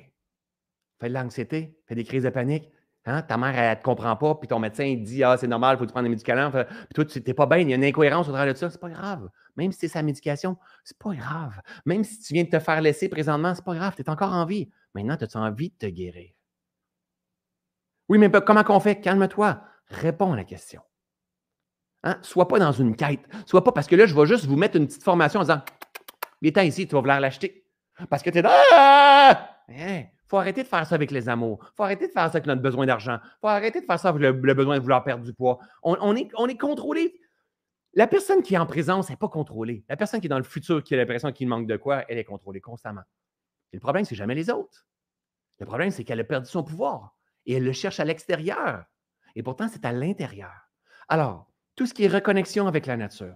Fais 0.99 1.09
de 1.09 1.13
l'anxiété, 1.13 1.77
fais 1.87 1.95
des 1.95 2.03
crises 2.05 2.23
de 2.23 2.29
panique. 2.29 2.71
Hein? 3.05 3.23
Ta 3.23 3.37
mère, 3.37 3.57
elle 3.57 3.71
ne 3.71 3.75
te 3.75 3.83
comprend 3.83 4.15
pas, 4.15 4.35
puis 4.35 4.47
ton 4.47 4.59
médecin 4.59 4.83
il 4.83 5.03
dit 5.03 5.23
Ah, 5.23 5.37
c'est 5.37 5.47
normal, 5.47 5.75
il 5.75 5.79
faut 5.79 5.85
que 5.85 5.89
tu 5.89 5.93
prennes 5.93 6.05
des 6.05 6.09
médicaments. 6.09 6.51
Puis 6.51 6.63
toi, 6.93 7.05
tu 7.05 7.19
n'es 7.19 7.33
pas 7.33 7.47
bien, 7.47 7.57
il 7.57 7.69
y 7.69 7.73
a 7.73 7.75
une 7.75 7.83
incohérence 7.83 8.27
au 8.27 8.31
travers 8.31 8.53
de 8.53 8.57
ça. 8.57 8.69
C'est 8.69 8.79
pas 8.79 8.89
grave. 8.89 9.27
Même 9.57 9.71
si 9.71 9.79
c'est 9.79 9.87
sa 9.87 10.03
médication, 10.03 10.57
c'est 10.83 10.97
pas 10.97 11.15
grave. 11.15 11.59
Même 11.85 12.03
si 12.03 12.19
tu 12.19 12.33
viens 12.33 12.43
de 12.43 12.49
te 12.49 12.59
faire 12.59 12.79
laisser 12.79 13.09
présentement, 13.09 13.55
c'est 13.55 13.65
pas 13.65 13.75
grave. 13.75 13.95
Tu 13.95 14.03
es 14.03 14.09
encore 14.09 14.33
en 14.33 14.45
vie. 14.45 14.69
Maintenant, 14.93 15.17
tu 15.17 15.25
as 15.25 15.35
envie 15.39 15.71
de 15.71 15.77
te 15.77 15.87
guérir? 15.87 16.31
Oui, 18.07 18.19
mais 18.19 18.29
comment 18.45 18.63
qu'on 18.63 18.79
fait? 18.79 19.01
Calme-toi. 19.01 19.61
Réponds 19.87 20.33
à 20.33 20.35
la 20.35 20.43
question. 20.43 20.81
Hein? 22.05 22.17
Sois 22.21 22.47
pas 22.47 22.59
dans 22.59 22.71
une 22.71 22.95
quête. 22.95 23.27
Sois 23.45 23.63
pas 23.63 23.71
parce 23.71 23.87
que 23.87 23.95
là, 23.95 24.05
je 24.05 24.15
vais 24.15 24.25
juste 24.25 24.45
vous 24.45 24.55
mettre 24.55 24.77
une 24.77 24.87
petite 24.87 25.03
formation 25.03 25.39
en 25.41 25.43
disant 25.43 25.61
est 26.41 26.57
ici, 26.65 26.87
tu 26.87 26.93
vas 26.93 27.01
vouloir 27.01 27.19
l'acheter. 27.19 27.65
Parce 28.09 28.21
que 28.21 28.29
tu 28.29 28.37
es 28.37 28.41
dans. 28.41 28.51
Ah! 28.73 29.49
Il 29.67 30.07
faut 30.27 30.37
arrêter 30.37 30.63
de 30.63 30.67
faire 30.67 30.85
ça 30.85 30.95
avec 30.95 31.11
les 31.11 31.29
amours. 31.29 31.71
Faut 31.75 31.83
arrêter 31.83 32.07
de 32.07 32.11
faire 32.11 32.23
ça 32.23 32.37
avec 32.37 32.45
notre 32.45 32.61
besoin 32.61 32.85
d'argent. 32.85 33.19
Faut 33.41 33.47
arrêter 33.47 33.81
de 33.81 33.85
faire 33.85 33.99
ça 33.99 34.09
avec 34.09 34.21
le, 34.21 34.53
besoin 34.53 34.75
de 34.75 34.81
vouloir 34.81 35.03
perdre 35.03 35.23
du 35.23 35.33
poids. 35.33 35.59
On, 35.83 36.15
est, 36.15 36.29
on 36.35 36.47
est 36.47 36.57
contrôlé. 36.57 37.19
La 37.93 38.07
personne 38.07 38.41
qui 38.41 38.55
est 38.55 38.57
en 38.57 38.65
présence 38.65 39.09
n'est 39.09 39.15
pas 39.15 39.29
contrôlée. 39.29 39.85
La 39.87 39.97
personne 39.97 40.19
qui 40.19 40.27
est 40.27 40.29
dans 40.29 40.37
le 40.37 40.43
futur, 40.43 40.83
qui 40.83 40.93
a 40.93 40.97
l'impression 40.97 41.31
qu'il 41.31 41.47
manque 41.47 41.67
de 41.67 41.77
quoi, 41.77 42.03
elle 42.09 42.17
est 42.17 42.25
contrôlée 42.25 42.59
constamment. 42.59 43.03
Le 43.71 43.79
problème, 43.79 44.05
c'est 44.05 44.15
jamais 44.15 44.35
les 44.35 44.49
autres. 44.49 44.85
Le 45.59 45.65
problème, 45.65 45.91
c'est 45.91 46.03
qu'elle 46.03 46.19
a 46.19 46.23
perdu 46.23 46.47
son 46.47 46.63
pouvoir 46.63 47.15
et 47.45 47.53
elle 47.53 47.63
le 47.63 47.71
cherche 47.71 47.99
à 47.99 48.05
l'extérieur. 48.05 48.83
Et 49.35 49.43
pourtant, 49.43 49.67
c'est 49.67 49.85
à 49.85 49.91
l'intérieur. 49.91 50.53
Alors, 51.07 51.47
tout 51.75 51.85
ce 51.85 51.93
qui 51.93 52.05
est 52.05 52.09
reconnexion 52.09 52.67
avec 52.67 52.85
la 52.85 52.97
nature, 52.97 53.35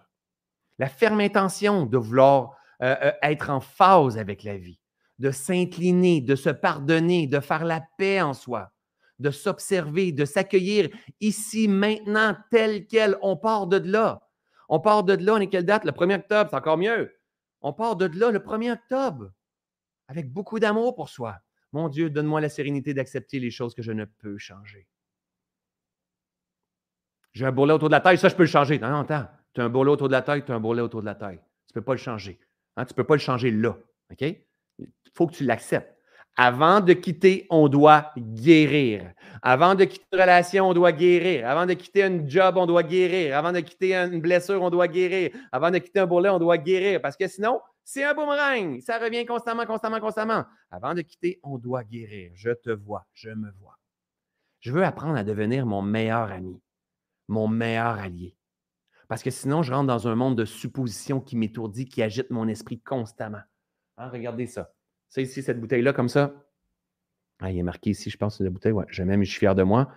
la 0.78 0.88
ferme 0.88 1.20
intention 1.20 1.86
de 1.86 1.98
vouloir 1.98 2.56
euh, 2.82 2.96
euh, 3.02 3.12
être 3.22 3.50
en 3.50 3.60
phase 3.60 4.18
avec 4.18 4.44
la 4.44 4.58
vie, 4.58 4.80
de 5.20 5.32
s'incliner, 5.32 6.22
de 6.22 6.36
se 6.36 6.50
pardonner, 6.50 7.28
de 7.28 7.40
faire 7.40 7.66
la 7.66 7.82
paix 7.98 8.22
en 8.22 8.34
soi, 8.34 8.72
de 9.20 9.32
s'observer, 9.32 10.14
de 10.14 10.24
s'accueillir 10.24 10.90
ici, 11.20 11.68
maintenant, 11.68 12.36
tel 12.52 12.88
quel. 12.88 13.18
On 13.22 13.36
part 13.36 13.68
de 13.68 13.78
là. 13.78 14.22
On 14.70 14.80
part 14.80 15.04
de 15.04 15.14
là, 15.14 15.34
on 15.34 15.40
est 15.40 15.48
quelle 15.48 15.66
date? 15.66 15.84
Le 15.84 15.92
1er 15.92 16.20
octobre, 16.20 16.50
c'est 16.50 16.56
encore 16.56 16.78
mieux. 16.78 17.14
On 17.62 17.74
part 17.74 17.98
de 17.98 18.06
là 18.06 18.32
le 18.32 18.40
1er 18.40 18.72
octobre, 18.74 19.32
avec 20.08 20.32
beaucoup 20.32 20.60
d'amour 20.60 20.96
pour 20.96 21.10
soi. 21.10 21.36
Mon 21.74 21.90
Dieu, 21.90 22.10
donne-moi 22.10 22.40
la 22.40 22.50
sérénité 22.50 22.94
d'accepter 22.94 23.40
les 23.40 23.52
choses 23.52 23.74
que 23.74 23.82
je 23.82 23.92
ne 23.92 24.06
peux 24.06 24.38
changer. 24.38 24.88
J'ai 27.34 27.46
un 27.46 27.52
bourrelet 27.52 27.74
autour 27.74 27.90
de 27.90 27.94
la 27.94 28.02
taille, 28.02 28.18
ça, 28.18 28.30
je 28.30 28.36
peux 28.36 28.44
le 28.44 28.50
changer. 28.50 28.80
Non, 28.80 28.90
non, 28.90 29.00
attends. 29.02 29.28
Tu 29.54 29.62
as 29.62 29.64
un 29.64 29.70
bourrelet 29.70 29.92
autour 29.92 30.08
de 30.08 30.14
la 30.14 30.22
taille, 30.22 30.44
tu 30.44 30.52
as 30.52 30.56
un 30.56 30.60
bourrelet 30.60 30.82
autour 30.82 31.02
de 31.02 31.06
la 31.06 31.16
taille. 31.16 31.40
Tu 31.68 31.72
ne 31.72 31.82
peux 31.82 31.86
pas 31.86 31.94
le 31.94 32.00
changer. 32.00 32.40
Hein, 32.76 32.86
tu 32.86 32.94
ne 32.94 32.96
peux 32.96 33.04
pas 33.04 33.16
le 33.16 33.20
changer 33.20 33.52
là. 33.52 33.76
OK? 34.12 34.22
Il 34.22 34.88
faut 35.14 35.28
que 35.28 35.34
tu 35.34 35.44
l'acceptes. 35.44 35.96
Avant 36.38 36.80
de 36.80 36.94
quitter, 36.94 37.46
on 37.50 37.68
doit 37.68 38.14
guérir. 38.18 39.12
Avant 39.42 39.76
de 39.76 39.84
quitter 39.84 40.06
une 40.14 40.22
relation, 40.22 40.70
on 40.70 40.74
doit 40.74 40.94
guérir. 40.94 41.48
Avant 41.48 41.66
de 41.66 41.74
quitter 41.74 42.04
un 42.04 42.26
job, 42.26 42.56
on 42.58 42.66
doit 42.66 42.84
guérir. 42.84 43.38
Avant 43.38 43.52
de 43.52 43.60
quitter 43.60 43.94
une 43.94 44.22
blessure, 44.22 44.62
on 44.62 44.70
doit 44.70 44.88
guérir. 44.88 45.32
Avant 45.52 45.70
de 45.70 45.80
quitter 45.80 46.00
un 46.00 46.06
bourrelet, 46.06 46.30
on 46.30 46.40
doit 46.40 46.58
guérir. 46.58 47.02
Parce 47.02 47.18
que 47.18 47.28
sinon, 47.28 47.60
c'est 47.84 48.06
un 48.06 48.14
boomerang. 48.14 48.80
Ça 48.82 49.00
revient 49.00 49.26
constamment, 49.26 49.66
constamment, 49.66 50.00
constamment. 50.00 50.46
Avant 50.72 50.94
de 50.94 51.02
quitter, 51.02 51.40
on 51.44 51.58
doit 51.58 51.84
guérir. 51.84 52.32
Je 52.36 52.52
te 52.52 52.70
vois, 52.70 53.06
je 53.14 53.32
me 53.32 53.52
vois. 53.60 53.78
Je 54.62 54.72
veux 54.72 54.86
apprendre 54.86 55.18
à 55.18 55.24
devenir 55.24 55.66
mon 55.66 55.82
meilleur 55.82 56.32
ami 56.32 56.62
mon 57.30 57.48
meilleur 57.48 58.00
allié. 58.00 58.36
Parce 59.08 59.24
que 59.24 59.32
sinon, 59.32 59.64
je 59.64 59.74
rentre 59.74 59.88
dans 59.88 60.08
un 60.08 60.16
monde 60.16 60.38
de 60.38 60.46
suppositions 60.46 61.22
qui 61.22 61.36
m'étourdit, 61.36 61.86
qui 61.86 62.04
agite 62.04 62.30
mon 62.30 62.48
esprit 62.48 62.80
constamment. 62.80 63.42
Hein, 63.98 64.10
regardez 64.10 64.46
ça. 64.46 64.74
Ça 65.08 65.22
ici, 65.22 65.42
cette 65.42 65.60
bouteille-là, 65.60 65.94
comme 65.94 66.10
ça. 66.10 66.34
Ah, 67.40 67.52
il 67.52 67.58
est 67.58 67.64
marqué 67.64 67.92
ici, 67.92 68.10
je 68.10 68.18
pense, 68.18 68.40
la 68.42 68.50
bouteille. 68.50 68.72
Ouais, 68.72 68.86
je 68.90 69.02
même, 69.04 69.24
je 69.24 69.30
suis 69.30 69.40
fier 69.40 69.56
de 69.56 69.64
moi. 69.64 69.92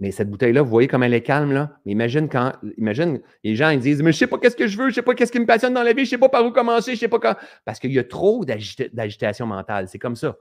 Mais 0.00 0.10
cette 0.10 0.30
bouteille-là, 0.30 0.62
vous 0.62 0.70
voyez 0.70 0.86
comme 0.86 1.02
elle 1.02 1.14
est 1.14 1.22
calme, 1.22 1.52
là? 1.52 1.78
Mais 1.84 1.92
imagine 1.92 2.28
quand, 2.28 2.52
imagine, 2.76 3.20
les 3.42 3.56
gens, 3.56 3.70
ils 3.70 3.80
disent, 3.80 4.02
mais 4.02 4.12
je 4.12 4.18
sais 4.18 4.26
pas 4.26 4.38
qu'est-ce 4.38 4.56
que 4.56 4.66
je 4.66 4.76
veux, 4.78 4.90
je 4.90 4.96
sais 4.96 5.02
pas 5.02 5.14
qu'est-ce 5.14 5.32
qui 5.32 5.40
me 5.40 5.46
passionne 5.46 5.74
dans 5.74 5.82
la 5.82 5.92
vie, 5.92 6.04
je 6.04 6.10
sais 6.10 6.18
pas 6.18 6.28
par 6.28 6.44
où 6.44 6.52
commencer, 6.52 6.94
je 6.94 7.00
sais 7.00 7.08
pas 7.08 7.18
quand. 7.18 7.36
Parce 7.64 7.78
qu'il 7.80 7.92
y 7.92 7.98
a 7.98 8.04
trop 8.04 8.44
d'agitation 8.44 9.46
mentale. 9.46 9.88
C'est 9.88 9.98
comme 9.98 10.16
ça. 10.16 10.36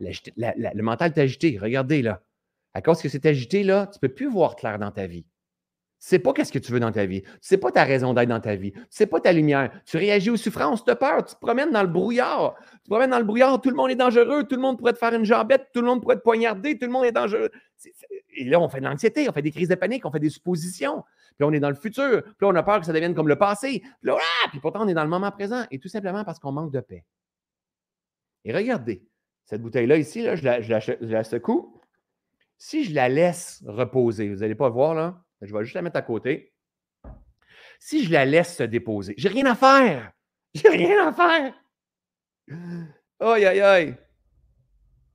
le 0.00 0.82
mental 0.82 1.12
est 1.14 1.20
agité. 1.20 1.58
Regardez, 1.60 2.02
là. 2.02 2.22
À 2.74 2.82
cause 2.82 3.00
que 3.02 3.08
c'est 3.08 3.26
agité, 3.26 3.62
là, 3.62 3.86
tu 3.86 3.98
peux 3.98 4.08
plus 4.08 4.28
voir 4.28 4.56
clair 4.56 4.78
dans 4.78 4.90
ta 4.90 5.06
vie. 5.06 5.26
Tu 6.00 6.06
sais 6.06 6.20
pas 6.20 6.32
qu'est-ce 6.32 6.52
que 6.52 6.60
tu 6.60 6.70
veux 6.70 6.78
dans 6.78 6.92
ta 6.92 7.06
vie. 7.06 7.22
Tu 7.22 7.30
sais 7.40 7.56
pas 7.58 7.72
ta 7.72 7.82
raison 7.82 8.14
d'être 8.14 8.28
dans 8.28 8.38
ta 8.38 8.54
vie. 8.54 8.70
Tu 8.70 8.80
sais 8.88 9.06
pas 9.06 9.20
ta 9.20 9.32
lumière. 9.32 9.72
Tu 9.84 9.96
réagis 9.96 10.30
aux 10.30 10.36
souffrances, 10.36 10.84
tu 10.84 10.90
as 10.92 10.96
peur. 10.96 11.24
Tu 11.24 11.34
te 11.34 11.40
promènes 11.40 11.72
dans 11.72 11.82
le 11.82 11.88
brouillard. 11.88 12.54
Tu 12.70 12.78
te 12.84 12.90
promènes 12.90 13.10
dans 13.10 13.18
le 13.18 13.24
brouillard. 13.24 13.60
Tout 13.60 13.70
le 13.70 13.74
monde 13.74 13.90
est 13.90 13.96
dangereux. 13.96 14.44
Tout 14.44 14.54
le 14.54 14.62
monde 14.62 14.78
pourrait 14.78 14.92
te 14.92 14.98
faire 14.98 15.12
une 15.12 15.24
jambette. 15.24 15.66
Tout 15.74 15.80
le 15.80 15.88
monde 15.88 16.00
pourrait 16.00 16.14
te 16.14 16.22
poignarder. 16.22 16.78
Tout 16.78 16.86
le 16.86 16.92
monde 16.92 17.04
est 17.04 17.10
dangereux. 17.10 17.50
Et 18.36 18.44
là, 18.44 18.60
on 18.60 18.68
fait 18.68 18.78
de 18.78 18.84
l'anxiété. 18.84 19.28
On 19.28 19.32
fait 19.32 19.42
des 19.42 19.50
crises 19.50 19.68
de 19.68 19.74
panique. 19.74 20.06
On 20.06 20.12
fait 20.12 20.20
des 20.20 20.30
suppositions. 20.30 21.02
Puis 21.36 21.44
on 21.44 21.52
est 21.52 21.58
dans 21.58 21.70
le 21.70 21.74
futur. 21.74 22.22
Puis 22.22 22.34
on 22.42 22.54
a 22.54 22.62
peur 22.62 22.78
que 22.78 22.86
ça 22.86 22.92
devienne 22.92 23.16
comme 23.16 23.28
le 23.28 23.36
passé. 23.36 23.80
Puis 23.80 23.90
là, 24.02 24.18
puis 24.50 24.60
pourtant, 24.60 24.84
on 24.84 24.88
est 24.88 24.94
dans 24.94 25.02
le 25.02 25.10
moment 25.10 25.32
présent. 25.32 25.64
Et 25.72 25.80
tout 25.80 25.88
simplement 25.88 26.22
parce 26.22 26.38
qu'on 26.38 26.52
manque 26.52 26.70
de 26.70 26.80
paix. 26.80 27.04
Et 28.44 28.54
regardez, 28.54 29.02
cette 29.46 29.62
bouteille-là 29.62 29.96
ici, 29.96 30.22
là, 30.22 30.36
je 30.36 31.06
la 31.06 31.24
secoue. 31.24 31.74
Si 32.58 32.84
je 32.84 32.94
la 32.94 33.08
laisse 33.08 33.62
reposer, 33.66 34.28
vous 34.28 34.40
n'allez 34.40 34.54
pas 34.54 34.68
voir 34.68 34.94
là, 34.94 35.24
je 35.40 35.54
vais 35.54 35.64
juste 35.64 35.74
la 35.74 35.82
mettre 35.82 35.96
à 35.96 36.02
côté. 36.02 36.52
Si 37.78 38.04
je 38.04 38.12
la 38.12 38.24
laisse 38.24 38.56
se 38.56 38.64
déposer, 38.64 39.14
j'ai 39.16 39.28
rien 39.28 39.46
à 39.46 39.54
faire. 39.54 40.12
J'ai 40.54 40.68
rien 40.68 41.08
à 41.08 41.12
faire. 41.12 41.54
Aïe, 43.20 43.46
aïe, 43.46 43.60
aïe. 43.60 43.96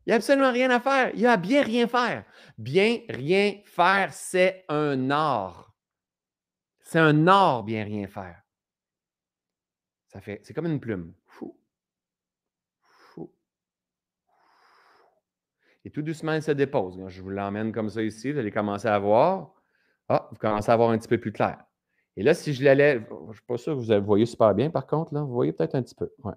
Il 0.05 0.09
n'y 0.09 0.13
a 0.13 0.15
absolument 0.17 0.51
rien 0.51 0.69
à 0.69 0.79
faire. 0.79 1.11
Il 1.13 1.21
y 1.21 1.27
a 1.27 1.37
bien 1.37 1.63
rien 1.63 1.87
faire. 1.87 2.25
Bien 2.57 2.99
rien 3.09 3.61
faire, 3.65 4.13
c'est 4.13 4.65
un 4.69 5.09
art. 5.09 5.73
C'est 6.81 6.99
un 6.99 7.27
art, 7.27 7.63
bien 7.63 7.83
rien 7.83 8.07
faire. 8.07 8.41
Ça 10.07 10.21
fait, 10.21 10.41
c'est 10.43 10.53
comme 10.53 10.67
une 10.67 10.79
plume. 10.79 11.13
Fou. 11.25 11.57
Fou. 12.81 13.33
Et 15.85 15.89
tout 15.89 16.01
doucement, 16.01 16.33
elle 16.33 16.43
se 16.43 16.51
dépose. 16.51 16.99
Je 17.07 17.21
vous 17.21 17.29
l'emmène 17.29 17.71
comme 17.71 17.89
ça 17.89 18.01
ici. 18.01 18.31
Vous 18.31 18.39
allez 18.39 18.51
commencer 18.51 18.87
à 18.87 18.97
voir. 18.99 19.53
Ah, 20.09 20.29
vous 20.31 20.37
commencez 20.37 20.71
à 20.71 20.75
voir 20.75 20.91
un 20.91 20.97
petit 20.97 21.07
peu 21.07 21.17
plus 21.17 21.31
clair. 21.31 21.57
Et 22.15 22.23
là, 22.23 22.33
si 22.33 22.53
je 22.53 22.63
l'allais, 22.63 23.01
je 23.09 23.27
ne 23.27 23.33
suis 23.33 23.45
pas 23.47 23.57
sûr 23.57 23.73
que 23.73 23.79
vous 23.79 23.89
le 23.89 23.97
voyez 23.97 24.25
super 24.25 24.53
bien 24.53 24.69
par 24.69 24.85
contre, 24.85 25.13
là, 25.13 25.21
vous 25.21 25.33
voyez 25.33 25.51
peut-être 25.51 25.75
un 25.75 25.81
petit 25.81 25.95
peu. 25.95 26.11
Ouais. 26.23 26.33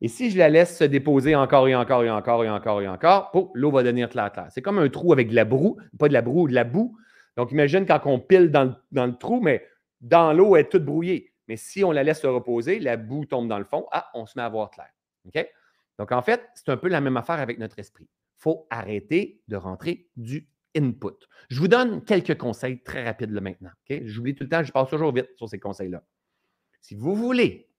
Et 0.00 0.08
si 0.08 0.30
je 0.30 0.38
la 0.38 0.48
laisse 0.48 0.76
se 0.76 0.84
déposer 0.84 1.34
encore 1.34 1.68
et 1.68 1.74
encore 1.74 2.04
et 2.04 2.10
encore 2.10 2.44
et 2.44 2.50
encore 2.50 2.82
et 2.82 2.88
encore, 2.88 3.30
l'eau 3.54 3.70
va 3.70 3.82
devenir 3.82 4.08
claire, 4.08 4.30
claire. 4.32 4.48
C'est 4.50 4.62
comme 4.62 4.78
un 4.78 4.88
trou 4.88 5.12
avec 5.12 5.28
de 5.28 5.34
la 5.34 5.44
broue, 5.44 5.78
pas 5.98 6.08
de 6.08 6.12
la 6.12 6.22
broue, 6.22 6.48
de 6.48 6.54
la 6.54 6.64
boue. 6.64 6.96
Donc, 7.36 7.52
imagine 7.52 7.86
quand 7.86 8.00
on 8.04 8.18
pile 8.18 8.50
dans 8.50 8.76
le, 8.92 9.18
trou, 9.18 9.40
mais 9.40 9.66
dans 10.00 10.32
l'eau, 10.32 10.56
elle 10.56 10.66
est 10.66 10.68
toute 10.68 10.84
brouillée. 10.84 11.32
Mais 11.48 11.56
si 11.56 11.84
on 11.84 11.92
la 11.92 12.02
laisse 12.02 12.20
se 12.20 12.26
reposer, 12.26 12.78
la 12.78 12.96
boue 12.96 13.24
tombe 13.24 13.48
dans 13.48 13.58
le 13.58 13.64
fond, 13.64 13.86
ah, 13.92 14.10
on 14.14 14.26
se 14.26 14.38
met 14.38 14.42
à 14.42 14.48
voir 14.48 14.70
clair. 14.70 14.88
OK? 15.26 15.46
Donc, 15.98 16.12
en 16.12 16.22
fait, 16.22 16.42
c'est 16.54 16.68
un 16.70 16.76
peu 16.76 16.88
la 16.88 17.00
même 17.00 17.16
affaire 17.16 17.40
avec 17.40 17.58
notre 17.58 17.78
esprit. 17.78 18.08
Faut 18.38 18.66
arrêter 18.70 19.40
de 19.48 19.56
rentrer 19.56 20.08
du 20.16 20.48
input. 20.76 21.16
Je 21.48 21.58
vous 21.58 21.68
donne 21.68 22.04
quelques 22.04 22.36
conseils 22.36 22.82
très 22.82 23.04
rapides 23.04 23.30
maintenant. 23.30 23.70
J'oublie 23.88 24.34
tout 24.34 24.44
le 24.44 24.50
temps, 24.50 24.62
je 24.62 24.72
passe 24.72 24.90
toujours 24.90 25.12
vite 25.12 25.28
sur 25.36 25.48
ces 25.48 25.58
conseils-là. 25.58 26.04
Si 26.80 26.94
vous 26.94 27.14
voulez 27.14 27.70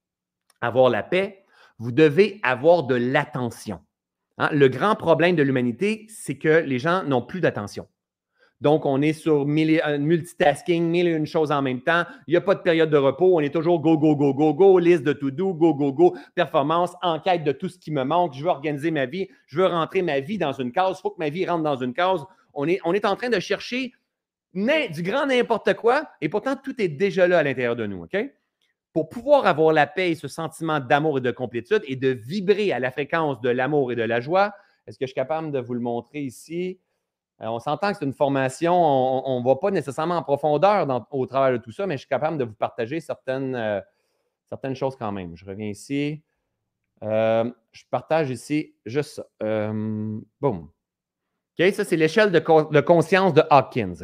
avoir 0.62 0.89
la 0.89 1.03
paix, 1.03 1.45
vous 1.78 1.91
devez 1.91 2.39
avoir 2.43 2.84
de 2.84 2.95
l'attention. 2.95 3.82
Hein? 4.38 4.49
Le 4.51 4.68
grand 4.68 4.95
problème 4.95 5.36
de 5.36 5.43
l'humanité, 5.43 6.08
c'est 6.10 6.38
que 6.38 6.60
les 6.60 6.80
gens 6.80 7.03
n'ont 7.03 7.22
plus 7.22 7.41
d'attention. 7.41 7.88
Donc, 8.60 8.86
on 8.86 9.01
est 9.01 9.14
sur 9.14 9.45
multitasking, 9.45 10.84
mille 10.84 11.08
et 11.08 11.12
une 11.12 11.28
choses 11.28 11.51
en 11.51 11.62
même 11.62 11.82
temps. 11.82 12.05
Il 12.28 12.32
n'y 12.32 12.38
a 12.38 12.41
pas 12.41 12.55
de 12.55 12.62
période 12.62 12.89
de 12.89 12.97
repos. 12.97 13.38
On 13.38 13.39
est 13.39 13.53
toujours 13.53 13.80
go, 13.80 13.97
go, 13.97 14.16
go, 14.16 14.34
go, 14.34 14.53
go, 14.53 14.80
liste 14.80 15.03
de 15.03 15.14
to-do, 15.14 15.53
go, 15.53 15.76
go, 15.76 15.93
go, 15.93 16.16
performance, 16.34 16.93
enquête 17.03 17.43
de 17.43 17.51
tout 17.51 17.70
ce 17.70 17.78
qui 17.78 17.91
me 17.91 18.03
manque. 18.03 18.34
Je 18.34 18.43
veux 18.43 18.49
organiser 18.49 18.89
ma 18.89 19.05
vie. 19.05 19.28
Je 19.45 19.60
veux 19.60 19.68
rentrer 19.68 20.01
ma 20.01 20.20
vie 20.22 20.39
dans 20.39 20.53
une 20.53 20.72
case. 20.72 20.97
Il 20.97 21.01
faut 21.01 21.12
que 21.12 21.20
ma 21.20 21.30
vie 21.30 21.45
rentre 21.45 21.64
dans 21.64 21.78
une 21.78 21.93
case 21.93 22.26
on 22.58 22.93
est, 22.93 23.05
en 23.05 23.16
train 23.16 23.30
de 23.30 23.39
chercher 23.39 23.93
du 24.53 25.03
grand 25.03 25.28
n'importe 25.28 25.76
quoi, 25.76 26.10
et 26.22 26.30
pourtant 26.30 26.55
tout 26.55 26.82
est 26.82 26.88
déjà 26.88 27.28
là 27.28 27.39
à 27.39 27.43
l'intérieur 27.43 27.76
de 27.76 27.86
nous. 27.86 28.05
Pour 28.93 29.10
pouvoir 29.10 29.45
avoir 29.45 29.74
la 29.74 29.86
paix 29.86 30.12
et 30.12 30.16
ce 30.16 30.28
sentiment 30.28 30.80
d'amour 30.80 31.20
et 31.20 31.22
de 31.22 31.30
complétude 31.30 31.84
et 31.86 31.95
de 31.95 32.10
vibrer 32.10 32.72
à 32.72 32.80
la 32.80 32.91
fréquence 32.91 33.39
de 33.41 33.49
l'amour 33.49 33.91
et 33.91 33.95
de 33.95 34.01
la 34.01 34.20
joie, 34.20 34.53
est-ce 34.88 34.97
que 34.97 35.05
je 35.05 35.10
suis 35.10 35.16
capable 35.16 35.51
de 35.51 35.60
vous 35.60 35.76
le 35.76 35.80
montrer 35.80 36.22
ici? 36.22 36.80
Euh, 37.41 37.47
on 37.47 37.59
s'entend 37.59 37.91
que 37.91 37.97
c'est 37.99 38.05
une 38.05 38.13
formation, 38.13 38.73
on 38.73 39.39
ne 39.39 39.45
va 39.45 39.55
pas 39.55 39.69
nécessairement 39.69 40.17
en 40.17 40.23
profondeur 40.23 40.88
au 41.11 41.25
travers 41.27 41.51
de 41.51 41.63
tout 41.63 41.71
ça, 41.71 41.85
mais 41.85 41.95
je 41.95 41.99
suis 41.99 42.07
capable 42.07 42.38
de 42.38 42.45
vous 42.45 42.53
partager 42.53 42.99
certaines, 42.99 43.55
euh, 43.55 43.81
choses 44.73 44.95
quand 44.95 45.11
même. 45.11 45.35
Je 45.35 45.45
reviens 45.45 45.67
ici. 45.67 46.23
Euh, 47.03 47.51
je 47.71 47.83
partage 47.91 48.31
ici 48.31 48.75
juste 48.85 49.21
ça. 49.39 49.71
boum. 50.41 50.69
Ça, 51.59 51.83
c'est 51.83 51.95
l'échelle 51.95 52.31
de, 52.31 52.39
conscience 52.79 53.33
de 53.33 53.43
Hawkins. 53.49 53.95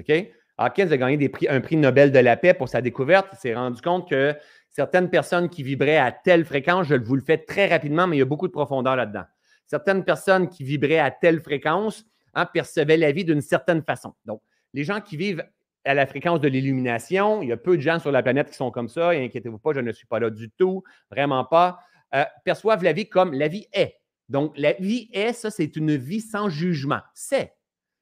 Hawkins 0.58 0.92
a 0.92 0.98
gagné 0.98 1.32
un 1.50 1.62
prix 1.62 1.78
Nobel 1.78 2.12
de 2.12 2.20
la 2.20 2.38
paix 2.38 2.54
pour 2.54 2.70
sa 2.70 2.82
découverte. 2.82 3.28
Il 3.34 3.38
s'est 3.38 3.56
rendu 3.56 3.82
compte 3.82 4.10
que 4.10 4.36
certaines 4.70 5.10
personnes 5.10 5.50
qui 5.50 5.64
vibraient 5.64 5.98
à 5.98 6.12
telle 6.12 6.46
fréquence, 6.46 6.88
je 6.88 6.96
vous 6.96 7.16
le 7.16 7.22
fais 7.22 7.40
très 7.40 7.68
rapidement, 7.68 8.06
mais 8.06 8.18
il 8.18 8.20
y 8.20 8.24
a 8.24 8.26
beaucoup 8.26 8.48
de 8.48 8.52
profondeur 8.52 8.96
là-dedans. 8.96 9.24
Certaines 9.66 10.04
personnes 10.04 10.50
qui 10.50 10.64
vibraient 10.64 11.00
à 11.00 11.10
telle 11.10 11.42
fréquence 11.42 12.06
hein, 12.34 12.46
percevaient 12.46 12.98
la 12.98 13.12
vie 13.12 13.26
d'une 13.26 13.42
certaine 13.42 13.84
façon. 13.84 14.14
Donc, 14.26 14.42
les 14.74 14.84
gens 14.84 15.02
qui 15.02 15.18
vivent 15.18 15.44
à 15.86 15.94
la 15.94 16.06
fréquence 16.06 16.40
de 16.40 16.48
l'illumination, 16.48 17.42
il 17.42 17.50
y 17.50 17.52
a 17.52 17.58
peu 17.58 17.78
de 17.78 17.82
gens 17.82 18.00
sur 18.00 18.12
la 18.12 18.24
planète 18.24 18.50
qui 18.50 18.56
sont 18.56 18.72
comme 18.72 18.90
ça, 18.90 19.14
et 19.14 19.26
inquiétez-vous 19.26 19.60
pas, 19.60 19.74
je 19.74 19.82
ne 19.82 19.92
suis 19.92 20.08
pas 20.08 20.20
là 20.20 20.30
du 20.30 20.50
tout, 20.52 20.84
vraiment 21.12 21.44
pas, 21.44 21.80
euh, 22.16 22.24
perçoivent 22.46 22.84
la 22.84 22.94
vie 22.94 23.10
comme 23.10 23.34
la 23.34 23.48
vie 23.48 23.68
est. 23.74 24.00
Donc, 24.30 24.54
la 24.56 24.74
vie 24.74 25.10
est, 25.14 25.34
ça, 25.34 25.52
c'est 25.52 25.76
une 25.76 25.96
vie 25.96 26.22
sans 26.22 26.50
jugement. 26.50 27.02
C'est. 27.14 27.54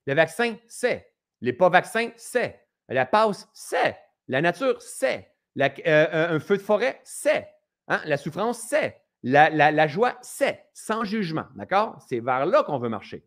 Le 0.05 0.13
vaccin, 0.13 0.55
c'est. 0.67 1.11
Les 1.41 1.53
pas-vaccins, 1.53 2.09
c'est. 2.17 2.59
La 2.88 3.05
passe, 3.05 3.49
c'est. 3.53 3.97
La 4.27 4.41
nature, 4.41 4.82
c'est. 4.82 5.32
Euh, 5.59 6.36
un 6.36 6.39
feu 6.39 6.57
de 6.57 6.61
forêt, 6.61 7.01
c'est. 7.03 7.47
Hein? 7.88 8.01
La 8.05 8.17
souffrance, 8.17 8.59
c'est. 8.59 9.01
La, 9.23 9.88
joie, 9.88 10.17
c'est. 10.21 10.65
Sans 10.73 11.03
jugement. 11.03 11.45
D'accord? 11.55 11.97
C'est 12.07 12.19
vers 12.19 12.45
là 12.45 12.63
qu'on 12.63 12.79
veut 12.79 12.89
marcher. 12.89 13.25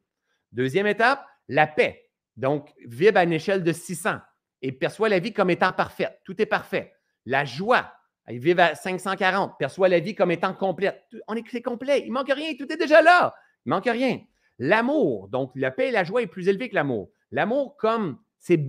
Deuxième 0.54 0.86
étape, 0.86 1.26
la 1.48 1.66
paix. 1.66 2.08
Donc, 2.36 2.72
vibre 2.86 3.18
à 3.18 3.24
une 3.24 3.32
échelle 3.32 3.62
de 3.62 3.72
600 3.72 4.16
et 4.62 4.72
perçoit 4.72 5.08
la 5.08 5.18
vie 5.18 5.32
comme 5.32 5.50
étant 5.50 5.72
parfaite. 5.72 6.20
Tout 6.24 6.40
est 6.40 6.46
parfait. 6.46 6.94
La 7.26 7.44
joie, 7.44 7.92
ils 8.28 8.38
vivent 8.38 8.60
à 8.60 8.74
540, 8.74 9.58
perçoit 9.58 9.88
la 9.88 10.00
vie 10.00 10.14
comme 10.14 10.30
étant 10.30 10.54
complète. 10.54 11.02
On 11.28 11.34
est, 11.34 11.62
complet, 11.62 12.04
il 12.06 12.12
manque 12.12 12.32
rien, 12.32 12.54
tout 12.58 12.72
est 12.72 12.76
déjà 12.76 13.02
là. 13.02 13.34
Il 13.66 13.70
manque 13.70 13.84
rien. 13.84 14.20
L'amour, 14.58 15.28
donc 15.28 15.52
la 15.54 15.70
paix 15.70 15.88
et 15.88 15.90
la 15.90 16.04
joie 16.04 16.22
est 16.22 16.26
plus 16.26 16.48
élevé 16.48 16.68
que 16.68 16.74
l'amour. 16.74 17.10
L'amour, 17.30 17.76
comme 17.76 18.18
c'est 18.38 18.60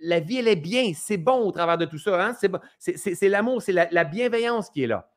la 0.00 0.20
vie, 0.20 0.38
elle 0.38 0.48
est 0.48 0.56
bien, 0.56 0.92
c'est 0.94 1.16
bon 1.16 1.46
au 1.46 1.52
travers 1.52 1.78
de 1.78 1.84
tout 1.84 1.98
ça. 1.98 2.24
Hein? 2.24 2.36
C'est 2.78 3.28
l'amour, 3.28 3.60
c'est 3.60 3.72
la, 3.72 4.04
bienveillance 4.04 4.70
qui 4.70 4.84
est 4.84 4.86
là. 4.86 5.10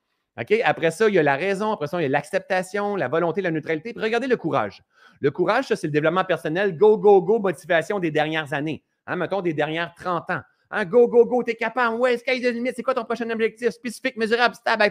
Après 0.63 0.91
ça, 0.91 1.09
il 1.09 1.15
y 1.15 1.19
a 1.19 1.23
la 1.23 1.35
raison, 1.35 1.71
après 1.71 1.87
ça, 1.87 1.99
il 1.99 2.03
y 2.03 2.05
a 2.05 2.09
l'acceptation, 2.09 2.95
la 2.95 3.07
volonté, 3.07 3.41
la 3.41 3.51
neutralité. 3.51 3.93
Puis 3.93 4.03
regardez 4.03 4.27
le 4.27 4.37
courage. 4.37 4.83
Le 5.19 5.31
courage, 5.31 5.67
ça, 5.67 5.75
c'est 5.75 5.87
le 5.87 5.93
développement 5.93 6.23
personnel, 6.23 6.77
go, 6.77 6.97
go, 6.97 7.21
go, 7.21 7.39
motivation 7.39 7.99
des 7.99 8.11
dernières 8.11 8.53
années. 8.53 8.83
Hein? 9.07 9.15
Mettons 9.15 9.41
des 9.41 9.53
dernières 9.53 9.93
30 9.95 10.29
ans. 10.29 10.41
Un 10.69 10.85
go, 10.85 11.07
go, 11.07 11.25
go, 11.25 11.43
t'es 11.43 11.55
capable. 11.55 11.95
Ouais, 11.95 12.17
sky 12.17 12.41
the 12.41 12.53
limit. 12.53 12.71
C'est 12.75 12.83
quoi 12.83 12.93
ton 12.93 13.05
prochain 13.05 13.29
objectif? 13.29 13.69
Spécifique, 13.69 14.17
mesurable, 14.17 14.53
stable, 14.53 14.83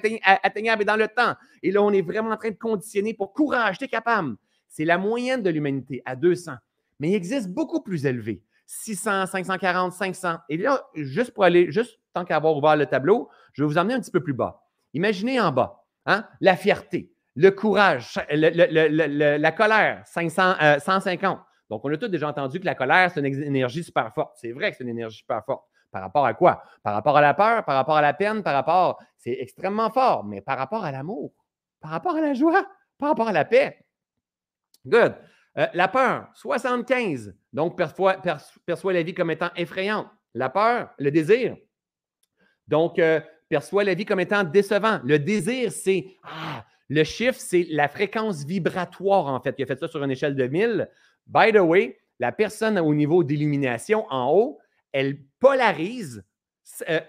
atteignable 0.42 0.82
et 0.82 0.84
dans 0.84 0.96
le 0.96 1.06
temps. 1.06 1.34
Et 1.62 1.70
là, 1.70 1.82
on 1.82 1.92
est 1.92 2.02
vraiment 2.02 2.30
en 2.30 2.36
train 2.36 2.50
de 2.50 2.56
conditionner 2.56 3.14
pour 3.14 3.32
courage, 3.32 3.78
t'es 3.78 3.88
capable. 3.88 4.36
C'est 4.68 4.84
la 4.84 4.98
moyenne 4.98 5.42
de 5.42 5.50
l'humanité 5.50 6.02
à 6.06 6.16
200. 6.16 6.52
Mais 6.98 7.10
il 7.10 7.14
existe 7.14 7.48
beaucoup 7.48 7.82
plus 7.82 8.06
élevé. 8.06 8.42
600, 8.64 9.26
540, 9.26 9.92
500. 9.92 10.38
Et 10.48 10.56
là, 10.56 10.82
juste 10.94 11.32
pour 11.32 11.44
aller, 11.44 11.70
juste 11.70 12.00
tant 12.14 12.24
qu'avoir 12.24 12.56
ouvert 12.56 12.74
le 12.74 12.86
tableau, 12.86 13.28
je 13.52 13.62
vais 13.62 13.68
vous 13.68 13.78
emmener 13.78 13.94
un 13.94 14.00
petit 14.00 14.10
peu 14.10 14.22
plus 14.22 14.32
bas. 14.32 14.65
Imaginez 14.96 15.38
en 15.38 15.52
bas, 15.52 15.84
hein, 16.06 16.26
la 16.40 16.56
fierté, 16.56 17.12
le 17.34 17.50
courage, 17.50 18.14
la 18.30 19.52
colère, 19.52 20.02
500, 20.06 20.54
150. 20.78 21.38
Donc, 21.68 21.84
on 21.84 21.92
a 21.92 21.98
tous 21.98 22.08
déjà 22.08 22.28
entendu 22.28 22.58
que 22.60 22.64
la 22.64 22.74
colère, 22.74 23.10
c'est 23.12 23.20
une 23.20 23.26
énergie 23.26 23.84
super 23.84 24.10
forte. 24.14 24.38
C'est 24.40 24.52
vrai 24.52 24.70
que 24.70 24.78
c'est 24.78 24.84
une 24.84 24.88
énergie 24.88 25.18
super 25.18 25.44
forte. 25.44 25.64
Par 25.90 26.00
rapport 26.00 26.24
à 26.24 26.32
quoi? 26.32 26.62
Par 26.82 26.94
rapport 26.94 27.14
à 27.18 27.20
la 27.20 27.34
peur, 27.34 27.62
par 27.66 27.74
rapport 27.74 27.98
à 27.98 28.00
la 28.00 28.14
peine, 28.14 28.42
par 28.42 28.54
rapport. 28.54 28.98
C'est 29.18 29.36
extrêmement 29.38 29.90
fort, 29.90 30.24
mais 30.24 30.40
par 30.40 30.56
rapport 30.56 30.82
à 30.82 30.90
l'amour, 30.90 31.34
par 31.78 31.90
rapport 31.90 32.16
à 32.16 32.22
la 32.22 32.32
joie, 32.32 32.66
par 32.98 33.10
rapport 33.10 33.28
à 33.28 33.32
la 33.32 33.44
paix. 33.44 33.84
Good. 34.86 35.14
Euh, 35.58 35.66
la 35.74 35.88
peur, 35.88 36.28
75. 36.32 37.36
Donc, 37.52 37.76
perçoit, 37.76 38.16
perçoit, 38.64 38.94
la 38.94 39.02
vie 39.02 39.12
comme 39.12 39.30
étant 39.30 39.50
effrayante. 39.56 40.06
La 40.32 40.48
peur, 40.48 40.88
le 40.98 41.10
désir. 41.10 41.54
Donc, 42.66 42.98
euh, 42.98 43.20
perçoit 43.48 43.84
la 43.84 43.94
vie 43.94 44.04
comme 44.04 44.20
étant 44.20 44.44
décevant. 44.44 45.00
Le 45.04 45.18
désir, 45.18 45.72
c'est. 45.72 46.06
Ah, 46.22 46.64
le 46.88 47.02
chiffre, 47.04 47.38
c'est 47.38 47.66
la 47.70 47.88
fréquence 47.88 48.44
vibratoire, 48.44 49.26
en 49.26 49.40
fait. 49.40 49.54
Il 49.58 49.64
a 49.64 49.66
fait 49.66 49.78
ça 49.78 49.88
sur 49.88 50.02
une 50.02 50.10
échelle 50.10 50.36
de 50.36 50.46
1000. 50.46 50.88
By 51.26 51.52
the 51.52 51.58
way, 51.58 51.98
la 52.20 52.32
personne 52.32 52.78
au 52.78 52.94
niveau 52.94 53.24
d'illumination 53.24 54.06
en 54.10 54.32
haut, 54.32 54.58
elle 54.92 55.18
polarise 55.40 56.24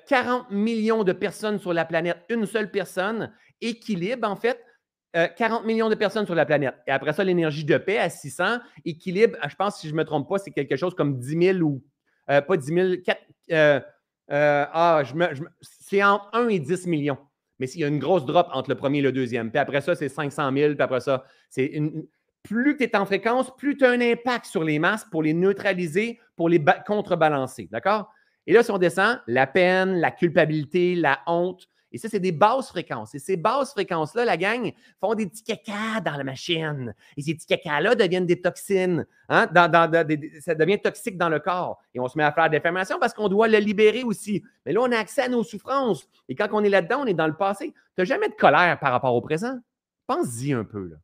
40 0.08 0.48
euh, 0.52 0.56
millions 0.56 1.04
de 1.04 1.14
personnes 1.14 1.60
sur 1.60 1.74
la 1.74 1.86
planète, 1.86 2.18
une 2.30 2.46
seule 2.46 2.72
personne, 2.72 3.32
équilibre 3.62 4.28
en 4.28 4.36
fait 4.36 4.60
40 5.14 5.64
euh, 5.64 5.66
millions 5.66 5.90
de 5.90 5.96
personnes 5.96 6.26
sur 6.26 6.36
la 6.36 6.46
planète. 6.46 6.76
Et 6.86 6.92
après 6.92 7.14
ça, 7.14 7.24
l'énergie 7.24 7.66
de 7.66 7.78
paix 7.78 7.98
à 7.98 8.10
600, 8.10 8.60
équilibre, 8.86 9.38
je 9.50 9.56
pense, 9.56 9.80
si 9.80 9.88
je 9.88 9.94
ne 9.94 9.98
me 9.98 10.04
trompe 10.04 10.30
pas, 10.30 10.38
c'est 10.38 10.52
quelque 10.52 10.76
chose 10.76 10.94
comme 10.94 11.18
10 11.18 11.54
000 11.56 11.60
ou 11.60 11.84
euh, 12.30 12.42
pas 12.42 12.58
10 12.58 12.66
000, 12.68 12.94
4, 13.50 13.84
ah, 14.30 15.04
c'est 15.62 16.04
entre 16.04 16.30
1 16.34 16.50
et 16.50 16.60
10 16.60 16.88
millions. 16.88 17.18
Mais 17.60 17.68
il 17.72 17.82
y 17.82 17.84
a 17.84 17.88
une 17.88 18.00
grosse 18.00 18.26
drop 18.26 18.48
entre 18.54 18.70
le 18.70 18.76
premier 18.76 19.00
et 19.00 19.02
le 19.02 19.12
deuxième. 19.12 19.50
Puis 19.50 19.60
après 19.60 19.82
ça, 19.82 19.96
c'est 19.96 20.10
500 20.10 20.52
000. 20.54 20.74
Puis 20.76 20.82
après 20.82 21.00
ça, 21.00 21.24
c'est 21.50 21.66
une, 21.66 22.06
plus 22.44 22.78
tu 22.78 22.84
es 22.84 22.96
en 22.96 23.06
fréquence, 23.06 23.56
plus 23.58 23.76
tu 23.78 23.86
as 23.86 23.90
un 23.90 24.02
impact 24.02 24.46
sur 24.46 24.64
les 24.64 24.80
masses 24.80 25.06
pour 25.06 25.24
les 25.24 25.34
neutraliser, 25.34 26.20
pour 26.36 26.50
les 26.50 26.64
contrebalancer. 26.86 27.68
D'accord? 27.72 28.12
Et 28.46 28.54
là, 28.54 28.64
si 28.64 28.72
on 28.72 28.78
descend, 28.78 29.20
la 29.28 29.48
peine, 29.48 30.00
la 30.00 30.12
culpabilité, 30.12 30.96
la 30.96 31.20
honte, 31.28 31.68
et 31.98 32.00
ça, 32.00 32.10
c'est 32.10 32.20
des 32.20 32.32
basses 32.32 32.70
fréquences. 32.70 33.16
Et 33.16 33.20
ces 33.20 33.38
basses 33.38 33.72
fréquences-là, 33.72 34.24
la 34.24 34.38
gang, 34.38 34.72
font 35.00 35.16
des 35.16 35.26
petits 35.26 35.42
caca 35.42 36.00
dans 36.06 36.16
la 36.16 36.24
machine. 36.24 36.94
Et 37.18 37.24
ces 37.24 37.34
petits 37.34 37.48
caca-là 37.48 37.96
deviennent 37.96 38.28
des 38.28 38.40
toxines. 38.40 39.08
Hein? 39.30 39.50
ça 40.42 40.54
devient 40.54 40.80
toxique 40.80 41.18
dans 41.18 41.30
le 41.30 41.40
corps. 41.40 41.82
Et 41.96 42.00
on 42.00 42.08
se 42.08 42.16
met 42.16 42.24
à 42.24 42.32
faire 42.32 42.52
des 42.52 42.60
fermations 42.60 43.00
parce 43.00 43.16
qu'on 43.16 43.30
doit 43.30 43.48
le 43.48 43.58
libérer 43.58 44.04
aussi. 44.04 44.44
Mais 44.64 44.74
là, 44.74 44.82
on 44.84 44.92
a 44.92 44.98
accès 45.00 45.24
à 45.24 45.28
nos 45.28 45.42
souffrances. 45.42 46.08
Et 46.30 46.36
quand 46.36 46.50
on 46.52 46.64
est 46.64 46.70
là-dedans, 46.70 47.00
on 47.02 47.08
est 47.08 47.16
dans 47.16 47.26
le 47.26 47.36
passé. 47.36 47.74
Tu 47.74 47.76
n'as 47.98 48.06
jamais 48.06 48.30
de 48.30 48.36
colère 48.36 48.78
par 48.80 48.92
rapport 48.92 49.16
au 49.16 49.22
présent? 49.22 49.58
Pense-y 50.06 50.54
un 50.54 50.66
peu. 50.66 50.96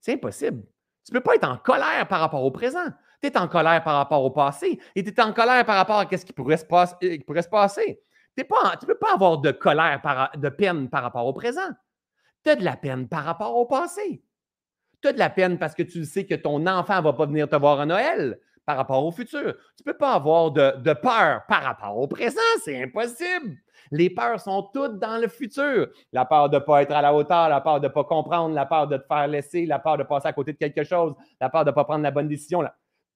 C'est 0.00 0.14
impossible. 0.14 0.64
Tu 1.06 1.14
ne 1.14 1.20
peux 1.20 1.22
pas 1.22 1.36
être 1.36 1.48
en 1.48 1.56
colère 1.56 2.08
par 2.08 2.18
rapport 2.18 2.42
au 2.42 2.50
présent. 2.50 2.86
Tu 3.22 3.28
es 3.28 3.38
en 3.38 3.46
colère 3.46 3.84
par 3.84 3.94
rapport 3.94 4.24
au 4.24 4.30
passé 4.32 4.80
et 4.96 5.04
tu 5.04 5.10
es 5.10 5.20
en 5.20 5.32
colère 5.32 5.64
par 5.64 5.76
rapport 5.76 6.00
à 6.00 6.08
ce 6.10 6.16
euh, 6.16 6.18
qui 6.18 6.32
pourrait 6.32 6.56
se 7.42 7.48
passer. 7.48 8.00
Tu 8.36 8.42
ne 8.42 8.86
peux 8.86 8.98
pas 8.98 9.14
avoir 9.14 9.38
de 9.38 9.50
colère, 9.50 10.00
de 10.36 10.48
peine 10.48 10.88
par 10.88 11.02
rapport 11.02 11.26
au 11.26 11.32
présent. 11.32 11.70
Tu 12.44 12.50
as 12.50 12.56
de 12.56 12.64
la 12.64 12.76
peine 12.76 13.08
par 13.08 13.24
rapport 13.24 13.56
au 13.56 13.66
passé. 13.66 14.22
Tu 15.00 15.08
as 15.08 15.12
de 15.12 15.18
la 15.18 15.30
peine 15.30 15.58
parce 15.58 15.74
que 15.74 15.82
tu 15.82 16.04
sais 16.04 16.26
que 16.26 16.34
ton 16.34 16.66
enfant 16.66 16.98
ne 16.98 17.02
va 17.02 17.12
pas 17.12 17.26
venir 17.26 17.48
te 17.48 17.56
voir 17.56 17.80
à 17.80 17.86
Noël 17.86 18.38
par 18.64 18.76
rapport 18.76 19.04
au 19.04 19.10
futur. 19.10 19.54
Tu 19.76 19.82
ne 19.86 19.92
peux 19.92 19.98
pas 19.98 20.14
avoir 20.14 20.50
de, 20.50 20.92
peur 20.94 21.42
par 21.48 21.62
rapport 21.62 21.96
au 21.98 22.06
présent. 22.06 22.40
C'est 22.64 22.82
impossible. 22.82 23.56
Les 23.90 24.08
peurs 24.08 24.40
sont 24.40 24.70
toutes 24.72 24.98
dans 24.98 25.20
le 25.20 25.28
futur. 25.28 25.88
La 26.12 26.24
peur 26.24 26.48
de 26.48 26.56
ne 26.56 26.60
pas 26.60 26.82
être 26.82 26.92
à 26.92 27.02
la 27.02 27.12
hauteur, 27.12 27.48
la 27.48 27.60
peur 27.60 27.80
de 27.80 27.88
ne 27.88 27.92
pas 27.92 28.04
comprendre, 28.04 28.54
la 28.54 28.64
peur 28.64 28.86
de 28.86 28.96
te 28.96 29.06
faire 29.06 29.26
laisser, 29.26 29.66
la 29.66 29.78
peur 29.78 29.98
de 29.98 30.04
passer 30.04 30.28
à 30.28 30.32
côté 30.32 30.52
de 30.52 30.58
quelque 30.58 30.84
chose, 30.84 31.14
la 31.40 31.50
peur 31.50 31.64
de 31.64 31.70
ne 31.70 31.74
pas 31.74 31.84
prendre 31.84 32.02
la 32.02 32.10
bonne 32.10 32.28
décision. 32.28 32.62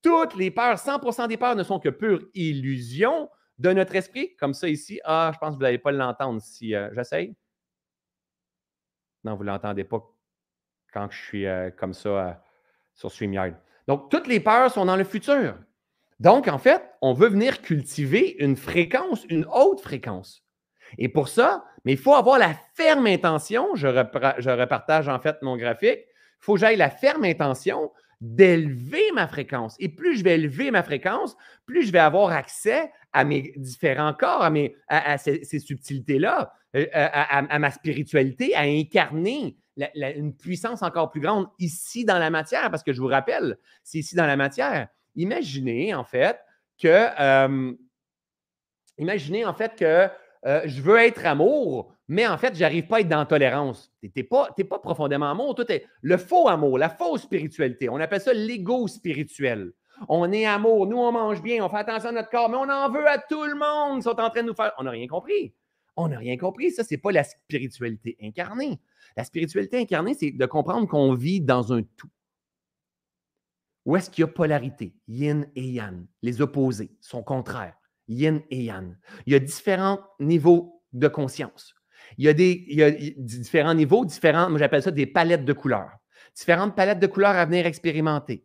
Toutes 0.03 0.35
les 0.35 0.51
peurs, 0.51 0.77
100% 0.77 1.29
des 1.29 1.37
peurs 1.37 1.57
ne 1.57 1.62
sont 1.62 1.81
que 1.81 1.89
pure 1.89 2.21
illusion 2.35 3.29
de 3.59 3.72
notre 3.72 3.94
esprit. 3.96 4.36
Comme 4.36 4.54
ça 4.54 4.68
ici. 4.68 5.00
Ah, 5.04 5.30
je 5.34 5.38
pense 5.38 5.50
que 5.50 5.54
vous 5.57 5.62
n'allez 5.62 5.78
pas 5.78 5.92
l'entendre 5.92 6.40
si 6.40 6.74
euh, 6.74 6.90
j'essaye. 6.94 7.34
Non, 9.24 9.34
vous 9.34 9.44
ne 9.44 9.50
l'entendez 9.50 9.84
pas 9.84 10.02
quand 10.92 11.11
je 11.11 11.18
suis 11.18 11.46
euh, 11.46 11.70
comme 11.70 11.92
ça 11.92 12.09
euh, 12.09 12.32
sur 12.94 13.11
StreamYard. 13.11 13.54
Donc, 13.86 14.11
toutes 14.11 14.26
les 14.26 14.40
peurs 14.40 14.70
sont 14.70 14.84
dans 14.84 14.96
le 14.96 15.04
futur. 15.04 15.59
Donc, 16.20 16.48
en 16.48 16.59
fait, 16.59 16.82
on 17.02 17.12
veut 17.12 17.28
venir 17.28 17.61
cultiver 17.61 18.36
une 18.42 18.57
fréquence, 18.57 19.24
une 19.28 19.46
haute 19.52 19.80
fréquence. 19.80 20.42
Et 20.98 21.09
pour 21.09 21.28
ça, 21.28 21.64
mais 21.84 21.92
il 21.92 21.98
faut 21.98 22.14
avoir 22.14 22.38
la 22.38 22.54
ferme 22.74 23.07
intention, 23.07 23.74
je, 23.74 23.86
repartage 23.86 25.09
en 25.09 25.18
fait 25.18 25.40
mon 25.42 25.57
graphique, 25.57 26.00
il 26.07 26.40
faut 26.40 26.54
que 26.54 26.61
j'aille 26.61 26.76
la 26.76 26.90
ferme 26.90 27.24
intention 27.24 27.92
d'élever 28.21 29.12
ma 29.14 29.27
fréquence. 29.27 29.77
Et 29.79 29.89
plus 29.89 30.17
je 30.19 30.25
vais 30.25 30.37
élever 30.37 30.71
ma 30.71 30.83
fréquence, 30.83 31.37
plus 31.67 31.87
je 31.87 31.93
vais 31.93 31.99
avoir 31.99 32.31
accès 32.33 32.91
à 33.12 33.25
mes 33.25 33.53
différents 33.57 34.14
corps, 34.14 34.43
à, 34.43 34.51
mes, 34.51 34.77
ces, 35.19 35.59
subtilités-là, 35.59 36.53
euh, 36.77 36.87
à, 36.93 37.59
ma 37.59 37.71
spiritualité, 37.71 38.55
à 38.55 38.62
incarner 38.62 39.57
une 39.95 40.35
puissance 40.35 40.83
encore 40.83 41.11
plus 41.11 41.21
grande 41.21 41.47
ici 41.59 42.05
dans 42.05 42.19
la 42.19 42.31
matière, 42.31 42.71
parce 42.71 42.83
que 42.83 42.93
je 42.93 43.01
vous 43.01 43.09
rappelle, 43.09 43.59
c'est 43.83 43.99
ici 43.99 44.17
dans 44.17 44.27
la 44.27 44.37
matière. 44.37 44.89
Imaginez 45.14 45.95
en 45.95 46.05
fait 46.05 46.39
que, 46.79 47.09
euh, 47.21 47.73
imaginez 48.99 49.45
en 49.45 49.55
fait 49.55 49.77
que 49.77 50.09
euh, 50.47 50.62
je 50.64 50.81
veux 50.81 50.99
être 50.99 51.25
amour, 51.27 51.95
mais 52.09 52.26
en 52.26 52.38
fait, 52.38 52.54
je 52.54 52.61
n'arrive 52.61 52.86
pas 52.86 52.96
à 52.96 53.00
être 53.00 53.09
dans 53.09 53.18
la 53.18 53.26
tolérance. 53.26 53.92
Tu 54.02 54.11
n'es 54.14 54.22
pas, 54.24 54.78
profondément 54.78 55.30
amour. 55.30 55.54
Tout 55.54 55.66
le 56.02 56.16
faux 56.16 56.48
amour, 56.48 56.78
la 56.78 56.88
fausse 56.88 57.22
spiritualité. 57.22 57.88
On 57.88 57.96
appelle 57.96 58.20
ça 58.20 58.32
l'ego 58.32 58.86
spirituel. 58.86 59.72
On 60.09 60.30
est 60.30 60.44
amour, 60.44 60.86
nous 60.86 60.98
on 60.98 61.11
mange 61.11 61.42
bien, 61.42 61.64
on 61.64 61.70
fait 61.70 61.78
attention 61.78 62.11
à 62.11 62.12
notre 62.12 62.28
corps, 62.28 62.50
mais 62.50 62.57
on 62.59 62.68
en 62.68 62.90
veut 62.90 63.09
à 63.09 63.18
tout 63.18 63.44
le 63.44 63.54
monde. 63.54 64.00
Ils 64.00 64.02
sont 64.02 64.20
en 64.20 64.30
train 64.30 64.42
de 64.42 64.48
nous 64.48 64.54
faire. 64.54 64.72
On 64.78 64.84
n'a 64.84 64.90
rien 64.90 65.07
compris. 65.07 65.54
On 65.96 66.09
n'a 66.09 66.18
rien 66.18 66.36
compris. 66.36 66.70
Ça, 66.70 66.84
ce 66.84 66.94
n'est 66.94 66.98
pas 66.98 67.12
la 67.12 67.24
spiritualité 67.24 68.16
incarnée. 68.22 68.78
La 69.16 69.24
spiritualité 69.24 69.78
incarnée, 69.78 70.14
c'est 70.14 70.32
de 70.32 70.46
comprendre 70.46 70.86
qu'on 70.86 71.14
vit 71.14 71.40
dans 71.40 71.72
un 71.72 71.82
tout. 71.82 72.11
Où 73.86 73.96
est-ce 73.96 74.11
qu'il 74.11 74.22
y 74.22 74.24
a 74.24 74.28
polarité, 74.28 74.94
yin 75.09 75.46
et 75.54 75.62
yang, 75.62 76.04
les 76.20 76.40
opposés, 76.42 76.90
son 77.00 77.22
contraire 77.22 77.74
yin 78.09 78.42
et 78.50 78.64
yang. 78.64 78.96
Il 79.26 79.32
y 79.32 79.36
a 79.36 79.38
différents 79.38 80.00
niveaux 80.20 80.82
de 80.92 81.09
conscience. 81.09 81.74
Il 82.18 82.24
y 82.24 82.28
a, 82.28 82.34
des, 82.34 83.14
différents 83.18 83.74
niveaux, 83.74 84.04
différents, 84.04 84.48
moi 84.50 84.59
j'appelle 84.59 84.82
ça 84.82 84.90
des 84.90 85.07
palettes 85.07 85.44
de 85.44 85.52
couleurs. 85.52 85.90
Différentes 86.34 86.74
palettes 86.74 87.00
de 87.00 87.07
couleurs 87.07 87.36
à 87.36 87.44
venir 87.44 87.66
expérimenter. 87.66 88.44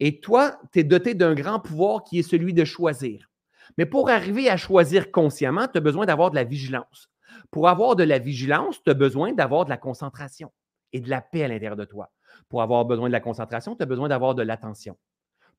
Et 0.00 0.20
toi, 0.20 0.58
tu 0.72 0.80
es 0.80 0.84
doté 0.84 1.14
d'un 1.14 1.34
grand 1.34 1.60
pouvoir 1.60 2.04
qui 2.04 2.18
est 2.18 2.22
celui 2.22 2.54
de 2.54 2.64
choisir. 2.64 3.30
Mais 3.78 3.86
pour 3.86 4.10
arriver 4.10 4.48
à 4.48 4.56
choisir 4.56 5.10
consciemment, 5.10 5.66
tu 5.68 5.78
as 5.78 5.80
besoin 5.80 6.06
d'avoir 6.06 6.30
de 6.30 6.36
la 6.36 6.44
vigilance. 6.44 7.10
Pour 7.50 7.68
avoir 7.68 7.96
de 7.96 8.04
la 8.04 8.18
vigilance, 8.18 8.82
tu 8.82 8.90
as 8.90 8.94
besoin 8.94 9.32
d'avoir 9.32 9.64
de 9.64 9.70
la 9.70 9.76
concentration 9.76 10.52
et 10.92 11.00
de 11.00 11.08
la 11.08 11.20
paix 11.20 11.44
à 11.44 11.48
l'intérieur 11.48 11.76
de 11.76 11.84
toi. 11.84 12.10
Pour 12.48 12.62
avoir 12.62 12.84
besoin 12.84 13.08
de 13.08 13.12
la 13.12 13.20
concentration, 13.20 13.76
tu 13.76 13.82
as 13.82 13.86
besoin 13.86 14.08
d'avoir 14.08 14.34
de 14.34 14.42
l'attention. 14.42 14.96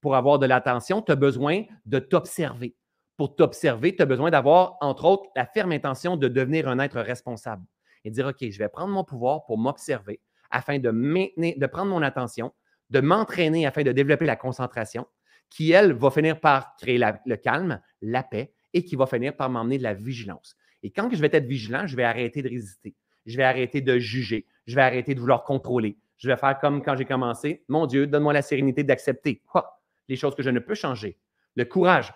Pour 0.02 0.16
avoir 0.16 0.38
de 0.38 0.46
l'attention, 0.46 1.02
tu 1.02 1.12
as 1.12 1.16
besoin 1.16 1.64
de 1.86 2.00
t'observer 2.00 2.76
pour 3.18 3.36
t'observer, 3.36 3.96
tu 3.96 4.02
as 4.02 4.06
besoin 4.06 4.32
d'avoir, 4.32 4.78
entre 4.82 5.06
autres, 5.06 5.30
la 5.36 5.46
ferme 5.46 5.72
intention 5.72 6.18
de 6.18 6.28
devenir 6.28 6.68
un 6.68 6.80
être 6.80 7.00
responsable 7.00 7.64
et 8.04 8.12
dire, 8.12 8.28
OK, 8.28 8.50
je 8.50 8.58
vais 8.58 8.70
prendre 8.70 8.92
mon 8.92 9.04
pouvoir 9.04 9.46
pour 9.46 9.58
m'observer 9.58 10.20
afin 10.52 10.80
de 10.80 10.90
maintenir, 10.90 11.56
de 11.58 11.66
prendre 11.66 11.90
mon 11.90 12.02
attention, 12.02 12.54
de 12.90 13.00
m'entraîner 13.00 13.66
afin 13.66 13.84
de 13.84 13.92
développer 13.92 14.26
la 14.26 14.36
concentration, 14.36 15.08
qui, 15.50 15.72
elle, 15.72 15.94
va 15.94 16.10
finir 16.10 16.40
par 16.40 16.76
créer 16.78 17.00
le 17.26 17.36
calme, 17.36 17.80
la 18.02 18.24
paix 18.24 18.54
et 18.74 18.84
qui 18.84 18.96
va 18.96 19.06
finir 19.06 19.36
par 19.36 19.50
m'emmener 19.50 19.78
de 19.78 19.84
la 19.84 19.94
vigilance. 19.94 20.56
Et 20.82 20.92
quand 20.92 21.10
je 21.14 21.22
vais 21.22 21.30
être 21.32 21.46
vigilant, 21.46 21.88
je 21.88 21.96
vais 21.96 22.04
arrêter 22.04 22.42
de 22.42 22.50
résister. 22.50 22.96
Je 23.26 23.38
vais 23.38 23.44
arrêter 23.44 23.82
de 23.82 24.00
juger. 24.00 24.46
Je 24.66 24.76
vais 24.76 24.82
arrêter 24.82 25.16
de 25.16 25.20
vouloir 25.20 25.44
contrôler. 25.44 25.98
Je 26.18 26.28
vais 26.28 26.38
faire 26.38 26.58
comme 26.60 26.84
quand 26.84 26.96
j'ai 26.96 27.06
commencé. 27.06 27.64
Mon 27.68 27.86
Dieu, 27.86 28.08
donne-moi 28.08 28.34
la 28.34 28.42
sérénité 28.42 28.84
d'accepter? 28.84 29.42
Les 30.10 30.16
choses 30.16 30.36
que 30.36 30.44
je 30.44 30.50
ne 30.50 30.60
peux 30.60 30.76
changer. 30.76 31.18
Le 31.56 31.66
courage! 31.66 32.14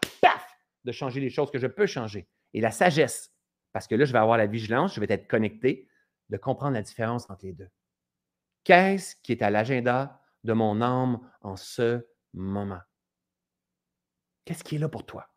De 0.88 0.92
changer 0.94 1.20
les 1.20 1.30
choses 1.30 1.52
que 1.52 1.60
je 1.60 1.68
peux 1.68 1.86
changer. 1.86 2.28
Et 2.54 2.62
la 2.62 2.72
sagesse, 2.72 3.34
parce 3.74 3.88
que 3.88 3.96
là, 3.96 4.06
je 4.06 4.14
vais 4.14 4.20
avoir 4.20 4.38
la 4.38 4.48
vigilance, 4.48 4.96
je 4.96 5.02
vais 5.02 5.08
être 5.10 5.28
connecté, 5.28 5.88
de 6.30 6.38
comprendre 6.38 6.74
la 6.74 6.82
différence 6.82 7.30
entre 7.30 7.46
les 7.46 7.54
deux. 7.54 7.70
Qu'est-ce 8.64 9.16
qui 9.18 9.34
est 9.34 9.42
à 9.42 9.50
l'agenda 9.50 10.22
de 10.46 10.54
mon 10.54 10.82
âme 10.82 11.20
en 11.42 11.58
ce 11.58 12.08
moment? 12.34 12.80
Qu'est-ce 14.46 14.64
qui 14.64 14.76
est 14.76 14.80
là 14.80 14.88
pour 14.88 15.06
toi? 15.06 15.28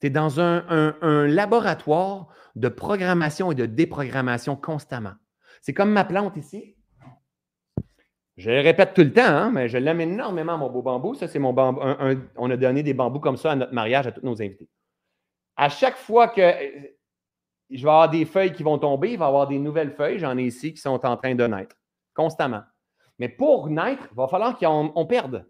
Tu 0.00 0.06
es 0.06 0.10
dans 0.10 0.40
un, 0.40 0.66
un, 1.02 1.26
laboratoire 1.26 2.28
de 2.56 2.68
programmation 2.68 3.52
et 3.52 3.54
de 3.54 3.66
déprogrammation 3.66 4.56
constamment. 4.56 5.14
C'est 5.60 5.74
comme 5.74 5.92
ma 5.92 6.04
plante 6.04 6.36
ici. 6.36 6.76
Je 8.36 8.50
le 8.50 8.60
répète 8.60 8.94
tout 8.94 9.02
le 9.02 9.12
temps, 9.12 9.22
hein, 9.22 9.50
mais 9.50 9.68
je 9.68 9.78
l'aime 9.78 10.00
énormément, 10.00 10.58
mon 10.58 10.68
beau 10.68 10.82
bambou. 10.82 11.14
Ça, 11.14 11.28
c'est 11.28 11.38
mon 11.38 11.52
bambou. 11.52 11.80
on 12.36 12.50
a 12.50 12.56
donné 12.56 12.82
des 12.82 12.94
bambous 12.94 13.20
comme 13.20 13.36
ça 13.36 13.52
à 13.52 13.56
notre 13.56 13.72
mariage 13.72 14.06
à 14.06 14.12
tous 14.12 14.24
nos 14.24 14.42
invités. 14.42 14.68
À 15.56 15.68
chaque 15.68 15.96
fois 15.96 16.28
que 16.28 16.40
je 17.70 17.82
vais 17.82 17.90
avoir 17.90 18.10
des 18.10 18.24
feuilles 18.24 18.52
qui 18.52 18.64
vont 18.64 18.78
tomber, 18.78 19.12
il 19.12 19.18
va 19.18 19.26
y 19.26 19.28
avoir 19.28 19.46
des 19.46 19.58
nouvelles 19.58 19.92
feuilles. 19.92 20.18
J'en 20.18 20.36
ai 20.36 20.42
ici 20.42 20.74
qui 20.74 20.80
sont 20.80 21.06
en 21.06 21.16
train 21.16 21.34
de 21.34 21.46
naître 21.46 21.76
constamment. 22.12 22.62
Mais 23.18 23.28
pour 23.28 23.68
naître, 23.68 24.08
il 24.10 24.16
va 24.16 24.26
falloir 24.26 24.58
qu'on 24.58 25.06
perde. 25.06 25.46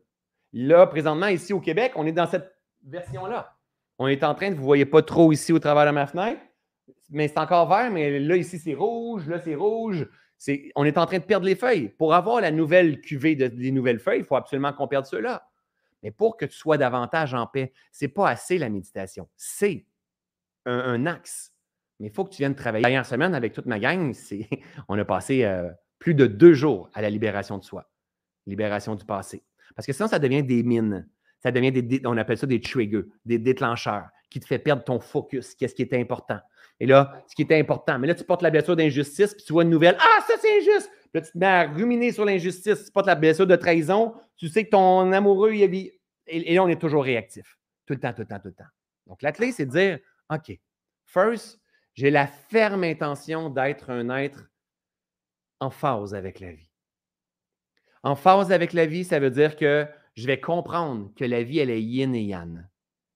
Là, 0.53 0.87
présentement, 0.87 1.27
ici 1.29 1.53
au 1.53 1.61
Québec, 1.61 1.93
on 1.97 2.07
est 2.07 2.13
dans 2.13 2.27
cette 2.27 2.55
version-là. 2.85 3.57
On 3.99 4.09
est 4.09 4.23
en 4.25 4.35
train 4.35 4.51
de, 4.51 4.55
vous 4.55 4.61
ne 4.61 4.67
voyez 4.67 4.87
pas 4.87 5.03
trop 5.03 5.33
ici 5.33 5.53
au 5.53 5.59
travers 5.59 5.87
de 5.87 5.91
ma 5.91 6.07
fenêtre, 6.07 6.41
mais 7.11 7.29
c'est 7.29 7.39
encore 7.39 7.69
vert, 7.69 7.91
mais 7.91 8.19
là, 8.19 8.37
ici, 8.37 8.59
c'est 8.59 8.75
rouge, 8.75 9.27
là, 9.29 9.39
c'est 9.39 9.55
rouge 9.55 10.07
on 10.75 10.85
est 10.85 10.99
en 10.99 11.07
train 11.07 11.19
de 11.19 11.25
perdre 11.25 11.47
les 11.47 11.55
feuilles. 11.55 11.89
Pour 11.89 12.15
avoir 12.15 12.41
la 12.41 12.51
nouvelle 12.51 13.01
cuvée 13.01 13.37
de, 13.37 13.47
des 13.47 13.71
nouvelles 13.71 13.99
feuilles, 13.99 14.21
il 14.21 14.25
faut 14.25 14.37
absolument 14.37 14.73
qu'on 14.73 14.89
perde 14.89 15.07
cela. 15.07 15.49
Mais 16.03 16.11
pour 16.11 16.37
que 16.37 16.45
tu 16.45 16.57
sois 16.57 16.77
davantage 16.77 17.35
en 17.35 17.47
paix, 17.47 17.73
ce 17.91 18.05
n'est 18.05 18.11
pas 18.11 18.29
assez 18.29 18.59
la 18.59 18.69
méditation. 18.69 19.29
C'est 19.37 19.87
un, 20.67 21.07
axe. 21.07 21.53
Mais 21.99 22.09
il 22.09 22.13
faut 22.13 22.25
que 22.25 22.31
tu 22.31 22.39
viennes 22.39 22.55
travailler. 22.55 22.83
Dernière 22.83 23.07
semaine, 23.07 23.35
avec 23.35 23.53
toute 23.53 23.67
ma 23.67 23.79
gang, 23.79 24.15
on 24.89 24.99
a 24.99 25.05
passé 25.05 25.45
euh, 25.45 25.71
plus 25.99 26.15
de 26.15 26.27
deux 26.27 26.53
jours 26.53 26.91
à 26.93 27.01
la 27.01 27.11
libération 27.11 27.59
de 27.59 27.65
soi, 27.65 27.91
libération 28.47 28.95
du 28.95 29.05
passé. 29.05 29.43
Parce 29.75 29.87
que 29.87 29.93
sinon, 29.93 30.09
ça 30.09 30.19
devient 30.19 30.43
des 30.43 30.63
mines. 30.63 31.09
Ça 31.41 31.51
devient 31.51 31.73
des, 31.73 32.01
on 32.07 32.17
appelle 32.17 32.39
ça 32.39 32.47
des 32.47 32.61
triggers, 32.61 33.05
des 33.25 33.39
déclencheurs 33.39 34.09
qui 34.31 34.41
te 34.41 34.47
fait 34.47 34.59
perdre 34.59 34.83
ton 34.83 34.99
focus, 34.99 35.55
qu'est-ce 35.55 35.75
qui 35.75 35.83
est 35.83 35.95
important. 35.95 36.41
Et 36.81 36.87
là, 36.87 37.23
ce 37.29 37.35
qui 37.35 37.43
est 37.43 37.59
important, 37.59 37.99
mais 37.99 38.07
là, 38.07 38.15
tu 38.15 38.25
portes 38.25 38.43
la 38.43 38.51
blessure 38.51 38.77
d'injustice, 38.77 39.35
puis 39.35 39.45
tu 39.45 39.53
vois 39.53 39.63
une 39.63 39.71
nouvelle, 39.71 39.97
ah, 39.99 40.21
ça 40.27 40.35
c'est 40.41 40.59
injuste. 40.59 40.91
Puis 40.91 41.11
là, 41.15 41.21
tu 41.21 41.33
te 41.33 41.39
mets 41.39 41.47
à 41.47 41.63
ruminer 41.65 42.13
sur 42.13 42.25
l'injustice, 42.25 42.85
tu 42.87 42.93
portes 42.93 43.07
la 43.07 43.15
blessure 43.15 43.47
de 43.47 43.57
trahison, 43.57 44.15
tu 44.37 44.49
sais 44.49 44.65
que 44.65 44.71
ton 44.71 45.13
amoureux, 45.13 45.53
il 45.55 45.63
a 45.63 45.67
Et, 45.67 45.91
et 46.27 46.55
là, 46.55 46.65
on 46.65 46.69
est 46.69 46.81
toujours 46.81 47.05
réactif. 47.05 47.59
Tout 47.87 47.95
le 47.95 48.01
temps, 48.01 48.13
tout 48.13 48.23
le 48.23 48.27
temps, 48.27 48.41
tout 48.41 48.49
le 48.49 48.55
temps. 48.55 48.65
Donc, 49.07 49.23
la 49.23 49.33
clé, 49.33 49.53
c'est 49.53 49.67
de 49.67 49.71
dire, 49.71 49.99
OK, 50.31 50.59
first, 51.05 51.61
j'ai 51.95 52.11
la 52.11 52.27
ferme 52.27 52.83
intention 52.85 53.51
d'être 53.51 53.91
un 53.91 54.09
être 54.11 54.51
en 55.61 55.71
phase 55.71 56.15
avec 56.15 56.41
la 56.41 56.53
vie. 56.53 56.71
En 58.03 58.17
phase 58.17 58.53
avec 58.53 58.73
la 58.73 58.87
vie, 58.87 59.05
ça 59.05 59.19
veut 59.19 59.31
dire 59.31 59.57
que 59.57 59.87
je 60.15 60.27
vais 60.27 60.41
comprendre 60.41 61.13
que 61.15 61.25
la 61.25 61.43
vie, 61.43 61.59
elle 61.59 61.71
est 61.71 61.83
yin 61.83 62.15
et 62.15 62.23
yang. 62.23 62.67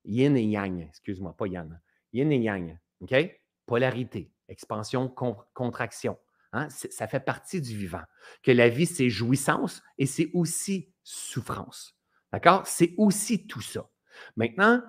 Yin 0.05 0.37
et 0.37 0.45
yang, 0.45 0.81
excuse-moi, 0.81 1.35
pas 1.37 1.47
yang. 1.47 1.79
Yin 2.13 2.31
et 2.31 2.39
yang, 2.39 2.79
OK? 3.01 3.38
Polarité, 3.69 4.33
expansion, 4.49 5.15
contraction. 5.55 6.19
Hein? 6.53 6.69
Ça 6.71 7.07
fait 7.07 7.21
partie 7.21 7.61
du 7.61 7.77
vivant. 7.77 8.03
Que 8.43 8.51
la 8.51 8.69
vie, 8.69 8.87
c'est 8.87 9.11
jouissance 9.11 9.83
et 9.99 10.07
c'est 10.07 10.31
aussi 10.33 10.91
souffrance. 11.05 11.95
D'accord? 12.33 12.67
C'est 12.67 12.95
aussi 12.97 13.47
tout 13.47 13.61
ça. 13.61 13.89
Maintenant, 14.37 14.83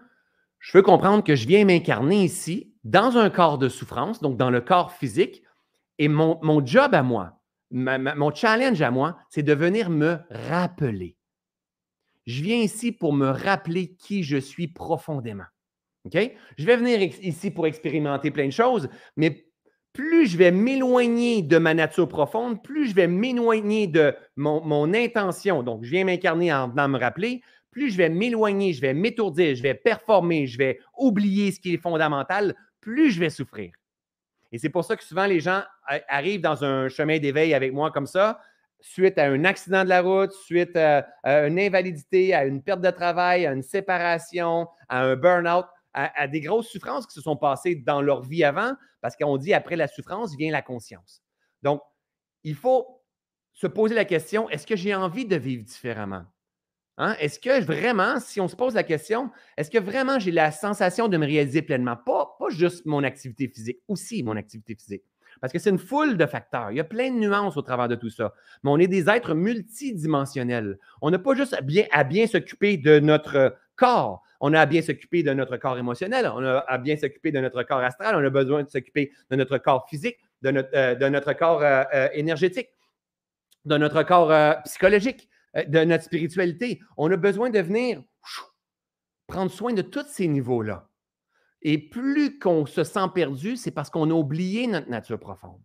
je 0.59 0.77
veux 0.77 0.81
comprendre 0.81 1.23
que 1.23 1.35
je 1.35 1.45
viens 1.45 1.65
m'incarner 1.65 2.23
ici 2.23 2.73
dans 2.83 3.17
un 3.17 3.29
corps 3.29 3.57
de 3.57 3.69
souffrance, 3.69 4.21
donc 4.21 4.37
dans 4.37 4.49
le 4.49 4.61
corps 4.61 4.93
physique, 4.93 5.43
et 5.97 6.07
mon, 6.07 6.39
mon 6.41 6.65
job 6.65 6.95
à 6.95 7.03
moi, 7.03 7.41
mon 7.71 8.33
challenge 8.33 8.81
à 8.81 8.91
moi, 8.91 9.19
c'est 9.29 9.43
de 9.43 9.53
venir 9.53 9.89
me 9.89 10.19
rappeler. 10.31 11.17
Je 12.25 12.41
viens 12.41 12.57
ici 12.57 12.91
pour 12.91 13.13
me 13.13 13.29
rappeler 13.29 13.95
qui 13.95 14.23
je 14.23 14.37
suis 14.37 14.67
profondément. 14.67 15.45
Je 16.05 16.65
vais 16.65 16.77
venir 16.77 17.01
ici 17.01 17.51
pour 17.51 17.67
expérimenter 17.67 18.31
plein 18.31 18.47
de 18.47 18.51
choses, 18.51 18.89
mais 19.15 19.45
plus 19.93 20.27
je 20.27 20.37
vais 20.37 20.51
m'éloigner 20.51 21.41
de 21.41 21.57
ma 21.57 21.73
nature 21.73 22.07
profonde, 22.07 22.63
plus 22.63 22.89
je 22.89 22.95
vais 22.95 23.07
m'éloigner 23.07 23.87
de 23.87 24.15
mon, 24.35 24.63
mon, 24.63 24.93
intention. 24.93 25.63
Donc, 25.63 25.83
je 25.83 25.89
viens 25.89 26.05
m'incarner 26.05 26.53
en 26.53 26.69
venant 26.69 26.87
me 26.87 26.99
rappeler, 26.99 27.41
plus 27.71 27.91
je 27.91 27.97
vais 27.97 28.09
m'éloigner, 28.09 28.73
je 28.73 28.81
vais 28.81 28.93
m'étourdir, 28.93 29.55
je 29.55 29.61
vais 29.61 29.73
performer, 29.73 30.47
je 30.47 30.57
vais 30.57 30.79
oublier 30.97 31.51
ce 31.51 31.59
qui 31.59 31.73
est 31.73 31.81
fondamental, 31.81 32.55
plus 32.81 33.11
je 33.11 33.19
vais 33.19 33.29
souffrir. 33.29 33.71
Et 34.51 34.57
c'est 34.57 34.69
pour 34.69 34.83
ça 34.83 34.95
que 34.95 35.03
souvent 35.03 35.25
les 35.25 35.39
gens 35.39 35.61
arrivent 36.07 36.41
dans 36.41 36.63
un 36.63 36.89
chemin 36.89 37.19
d'éveil 37.19 37.53
avec 37.53 37.73
moi 37.73 37.91
comme 37.91 38.07
ça, 38.07 38.39
suite 38.81 39.17
à 39.17 39.25
un 39.25 39.43
accident 39.45 39.83
de 39.83 39.89
la 39.89 40.01
route, 40.01 40.31
suite 40.31 40.75
à, 40.75 41.05
une 41.23 41.59
invalidité, 41.59 42.33
à 42.33 42.45
une 42.45 42.63
perte 42.63 42.81
de 42.81 42.89
travail, 42.89 43.45
à 43.45 43.51
une 43.51 43.61
séparation, 43.61 44.67
à 44.87 45.03
un 45.03 45.15
burn-out, 45.15 45.65
à, 45.93 46.27
des 46.27 46.41
grosses 46.41 46.69
souffrances 46.69 47.07
qui 47.07 47.13
se 47.13 47.21
sont 47.21 47.35
passées 47.35 47.75
dans 47.75 48.01
leur 48.01 48.21
vie 48.21 48.43
avant, 48.43 48.73
parce 49.01 49.15
qu'on 49.15 49.37
dit 49.37 49.53
après 49.53 49.75
la 49.75 49.87
souffrance 49.87 50.35
vient 50.35 50.51
la 50.51 50.61
conscience. 50.61 51.21
Donc, 51.63 51.81
il 52.43 52.55
faut 52.55 53.01
se 53.53 53.67
poser 53.67 53.95
la 53.95 54.05
question, 54.05 54.49
est-ce 54.49 54.65
que 54.65 54.75
j'ai 54.75 54.95
envie 54.95 55.25
de 55.25 55.35
vivre 55.35 55.63
différemment? 55.63 56.25
Hein? 56.97 57.15
Est-ce 57.19 57.39
que 57.39 57.61
vraiment, 57.61 58.19
si 58.19 58.39
on 58.39 58.47
se 58.47 58.55
pose 58.55 58.75
la 58.75 58.83
question, 58.83 59.31
est-ce 59.57 59.71
que 59.71 59.77
vraiment 59.77 60.19
j'ai 60.19 60.31
la 60.31 60.51
sensation 60.51 61.07
de 61.07 61.17
me 61.17 61.25
réaliser 61.25 61.61
pleinement? 61.61 61.95
Pas, 61.95 62.35
juste 62.49 62.85
mon 62.85 63.03
activité 63.03 63.47
physique, 63.47 63.79
aussi 63.87 64.21
mon 64.21 64.35
activité 64.35 64.75
physique. 64.75 65.03
Parce 65.41 65.53
que 65.53 65.59
c'est 65.59 65.69
une 65.69 65.77
foule 65.77 66.17
de 66.17 66.25
facteurs. 66.25 66.71
Il 66.71 66.77
y 66.77 66.79
a 66.79 66.85
plein 66.85 67.11
de 67.11 67.17
nuances 67.17 67.55
au 67.55 67.61
travers 67.61 67.87
de 67.87 67.95
tout 67.95 68.09
ça. 68.09 68.33
Mais 68.63 68.71
on 68.71 68.77
est 68.77 68.87
des 68.87 69.09
êtres 69.09 69.33
multidimensionnels. 69.33 70.77
On 71.01 71.11
n'a 71.11 71.19
pas 71.19 71.35
juste 71.35 71.61
bien, 71.63 71.85
à 71.91 72.03
bien 72.03 72.27
s'occuper 72.27 72.77
de 72.77 72.99
notre 72.99 73.55
corps. 73.79 74.21
On 74.41 74.53
a 74.53 74.61
à 74.61 74.65
bien 74.65 74.81
s'occuper 74.81 75.23
de 75.23 75.33
notre 75.33 75.57
corps 75.57 75.77
émotionnel. 75.77 76.29
On 76.33 76.43
a 76.43 76.59
à 76.67 76.77
bien 76.77 76.95
s'occuper 76.95 77.31
de 77.31 77.39
notre 77.39 77.63
corps 77.63 77.79
astral. 77.79 78.15
On 78.15 78.25
a 78.25 78.29
besoin 78.29 78.63
de 78.63 78.69
s'occuper 78.69 79.11
de 79.29 79.35
notre 79.35 79.57
corps 79.57 79.87
physique, 79.89 80.17
de 80.41 80.51
notre, 80.51 80.69
euh, 80.75 81.33
corps 81.33 81.61
euh, 81.61 81.83
euh, 81.93 82.09
énergétique, 82.13 82.69
de 83.65 83.77
notre 83.77 84.03
corps 84.03 84.61
psychologique. 84.63 85.29
De 85.67 85.83
notre 85.83 86.03
spiritualité. 86.03 86.79
On 86.95 87.11
a 87.11 87.17
besoin 87.17 87.49
de 87.49 87.59
venir 87.59 88.03
prendre 89.25 89.49
soin 89.49 89.73
de 89.73 89.81
tous 89.81 90.05
ces 90.07 90.27
niveaux-là. 90.27 90.87
Et 91.61 91.77
plus 91.77 92.37
qu'on 92.39 92.65
se 92.65 92.83
sent 92.83 93.07
perdu, 93.15 93.57
c'est 93.57 93.71
parce 93.71 93.89
qu'on 93.89 94.09
a 94.11 94.13
oublié 94.13 94.67
notre 94.67 94.89
nature 94.89 95.19
profonde. 95.19 95.59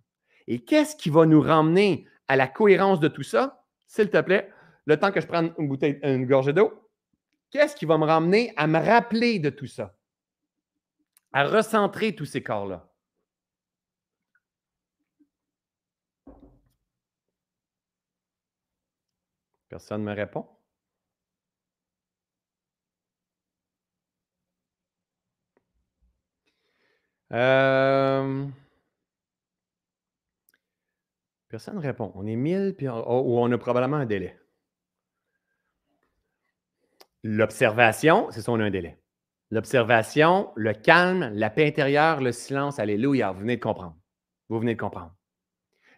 Et 0.46 0.64
qu'est-ce 0.64 0.96
qui 0.96 1.10
va 1.10 1.26
nous 1.26 1.40
ramener 1.40 2.06
à 2.28 2.36
la 2.36 2.46
cohérence 2.46 2.98
de 2.98 3.08
tout 3.08 3.22
ça? 3.22 3.64
S'il 3.86 4.08
te 4.08 4.20
plaît, 4.20 4.50
le 4.86 4.98
temps 4.98 5.12
que 5.12 5.20
je 5.20 5.26
prenne 5.26 5.52
une 5.58 5.68
bouteille, 5.68 5.98
une 6.02 6.26
gorgée 6.26 6.52
d'eau, 6.52 6.72
qu'est-ce 7.54 7.76
qui 7.76 7.86
va 7.86 7.96
me 7.98 8.04
ramener 8.04 8.52
à 8.56 8.66
me 8.66 8.78
rappeler 8.80 9.38
de 9.38 9.48
tout 9.48 9.68
ça? 9.68 9.96
À 11.32 11.44
recentrer 11.46 12.14
tous 12.14 12.26
ces 12.26 12.42
corps-là? 12.42 12.90
Personne 19.68 20.02
ne 20.02 20.06
me 20.10 20.14
répond. 20.14 20.46
Euh, 27.32 28.46
personne 31.48 31.76
ne 31.76 31.80
répond. 31.80 32.12
On 32.14 32.26
est 32.26 32.36
1000, 32.36 32.74
puis 32.76 32.88
on, 32.88 32.96
ou 32.96 33.38
on 33.38 33.50
a 33.50 33.58
probablement 33.58 33.96
un 33.96 34.06
délai. 34.06 34.36
L'observation, 37.26 38.28
c'est 38.30 38.42
ça, 38.42 38.52
on 38.52 38.60
a 38.60 38.64
un 38.64 38.70
délai. 38.70 39.00
L'observation, 39.50 40.52
le 40.56 40.74
calme, 40.74 41.30
la 41.32 41.48
paix 41.48 41.66
intérieure, 41.66 42.20
le 42.20 42.32
silence, 42.32 42.78
alléluia, 42.78 43.32
vous 43.32 43.40
venez 43.40 43.56
de 43.56 43.62
comprendre. 43.62 43.96
Vous 44.50 44.60
venez 44.60 44.74
de 44.74 44.80
comprendre. 44.80 45.16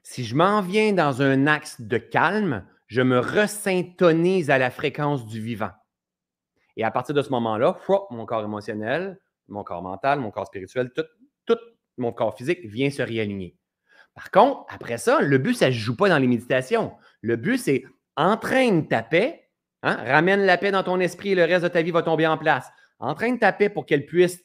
Si 0.04 0.24
je 0.24 0.36
m'en 0.36 0.62
viens 0.62 0.92
dans 0.92 1.22
un 1.22 1.48
axe 1.48 1.80
de 1.80 1.98
calme, 1.98 2.64
je 2.86 3.02
me 3.02 3.18
resyntonise 3.18 4.50
à 4.50 4.58
la 4.58 4.70
fréquence 4.70 5.26
du 5.26 5.40
vivant. 5.40 5.72
Et 6.76 6.84
à 6.84 6.92
partir 6.92 7.12
de 7.12 7.22
ce 7.22 7.30
moment-là, 7.30 7.76
mon 8.10 8.24
corps 8.24 8.44
émotionnel, 8.44 9.18
mon 9.48 9.64
corps 9.64 9.82
mental, 9.82 10.20
mon 10.20 10.30
corps 10.30 10.46
spirituel, 10.46 10.92
tout, 10.94 11.58
mon 11.96 12.12
corps 12.12 12.36
physique 12.36 12.64
vient 12.66 12.90
se 12.90 13.02
réaligner. 13.02 13.56
Par 14.14 14.30
contre, 14.30 14.64
après 14.68 14.98
ça, 14.98 15.20
le 15.20 15.38
but, 15.38 15.54
ça 15.54 15.66
ne 15.66 15.72
joue 15.72 15.96
pas 15.96 16.08
dans 16.08 16.18
les 16.18 16.28
méditations. 16.28 16.94
Le 17.20 17.34
but, 17.34 17.58
c'est 17.58 17.84
entraîne 18.16 18.86
ta 18.86 19.02
paix, 19.02 19.45
hein, 19.86 19.96
ramène 20.06 20.44
la 20.44 20.58
paix 20.58 20.70
dans 20.70 20.82
ton 20.82 21.00
esprit 21.00 21.30
et 21.30 21.34
le 21.34 21.44
reste 21.44 21.64
de 21.64 21.68
ta 21.68 21.82
vie 21.82 21.90
va 21.90 22.02
tomber 22.02 22.26
en 22.26 22.38
place. 22.38 22.70
Entraîne 22.98 23.38
ta 23.38 23.52
paix 23.52 23.68
pour 23.68 23.86
qu'elle 23.86 24.06
puisse 24.06 24.44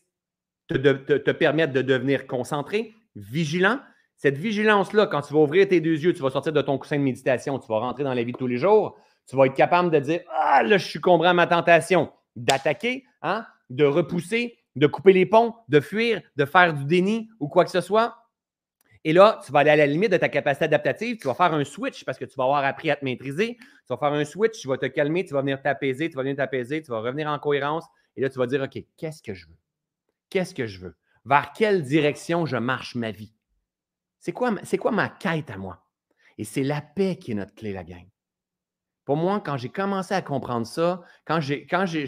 te 0.67 1.31
permettre 1.31 1.73
de 1.73 1.81
devenir 1.81 2.27
concentré, 2.27 2.93
vigilant, 3.15 3.79
cette 4.21 4.37
vigilance-là, 4.37 5.07
quand 5.07 5.21
tu 5.21 5.33
vas 5.33 5.39
ouvrir 5.39 5.67
tes 5.67 5.81
deux 5.81 5.99
yeux, 5.99 6.13
tu 6.13 6.21
vas 6.21 6.29
sortir 6.29 6.53
de 6.53 6.61
ton 6.61 6.77
coussin 6.77 6.99
de 6.99 7.01
méditation, 7.01 7.57
tu 7.57 7.67
vas 7.67 7.79
rentrer 7.79 8.03
dans 8.03 8.13
la 8.13 8.21
vie 8.21 8.33
de 8.33 8.37
tous 8.37 8.45
les 8.45 8.57
jours, 8.57 8.95
tu 9.27 9.35
vas 9.35 9.47
être 9.47 9.55
capable 9.55 9.89
de 9.89 9.97
dire 9.97 10.19
Ah, 10.29 10.61
là, 10.61 10.77
je 10.77 10.85
suis 10.85 10.99
combré 10.99 11.27
à 11.27 11.33
ma 11.33 11.47
tentation 11.47 12.11
d'attaquer, 12.35 13.03
hein, 13.23 13.47
de 13.71 13.83
repousser, 13.83 14.59
de 14.75 14.85
couper 14.85 15.13
les 15.13 15.25
ponts, 15.25 15.55
de 15.69 15.79
fuir, 15.79 16.21
de 16.35 16.45
faire 16.45 16.75
du 16.75 16.85
déni 16.85 17.31
ou 17.39 17.47
quoi 17.47 17.65
que 17.65 17.71
ce 17.71 17.81
soit. 17.81 18.15
Et 19.03 19.13
là, 19.13 19.39
tu 19.43 19.51
vas 19.51 19.59
aller 19.59 19.71
à 19.71 19.75
la 19.75 19.87
limite 19.87 20.11
de 20.11 20.17
ta 20.17 20.29
capacité 20.29 20.65
adaptative. 20.65 21.17
Tu 21.17 21.27
vas 21.27 21.33
faire 21.33 21.53
un 21.53 21.63
switch 21.63 22.05
parce 22.05 22.17
que 22.19 22.25
tu 22.25 22.35
vas 22.35 22.43
avoir 22.43 22.63
appris 22.63 22.91
à 22.91 22.95
te 22.95 23.03
maîtriser. 23.03 23.57
Tu 23.57 23.87
vas 23.89 23.97
faire 23.97 24.13
un 24.13 24.25
switch, 24.25 24.61
tu 24.61 24.67
vas 24.67 24.77
te 24.77 24.85
calmer, 24.85 25.25
tu 25.25 25.33
vas 25.33 25.41
venir 25.41 25.61
t'apaiser, 25.61 26.09
tu 26.09 26.15
vas 26.15 26.21
venir 26.21 26.35
t'apaiser, 26.35 26.81
tu 26.83 26.91
vas 26.91 26.99
revenir 26.99 27.27
en 27.27 27.39
cohérence. 27.39 27.85
Et 28.15 28.21
là, 28.21 28.29
tu 28.29 28.37
vas 28.37 28.45
dire 28.45 28.61
OK, 28.61 28.83
qu'est-ce 28.97 29.23
que 29.23 29.33
je 29.33 29.47
veux? 29.47 29.57
Qu'est-ce 30.29 30.53
que 30.53 30.67
je 30.67 30.79
veux? 30.79 30.95
Vers 31.25 31.51
quelle 31.53 31.83
direction 31.83 32.45
je 32.45 32.57
marche 32.57 32.95
ma 32.95 33.11
vie? 33.11 33.33
C'est 34.19 34.31
quoi, 34.31 34.53
quoi 34.79 34.91
ma 34.91 35.09
quête 35.09 35.49
à 35.49 35.57
moi? 35.57 35.83
Et 36.37 36.43
c'est 36.43 36.63
la 36.63 36.81
paix 36.81 37.17
qui 37.17 37.31
est 37.31 37.35
notre 37.35 37.55
clé, 37.55 37.73
la 37.73 37.83
gang. 37.83 38.07
Pour 39.05 39.17
moi, 39.17 39.41
quand 39.41 39.57
j'ai 39.57 39.69
commencé 39.69 40.13
à 40.13 40.21
comprendre 40.21 40.65
ça, 40.65 41.01
quand 41.25 41.39
j'ai, 41.41 41.67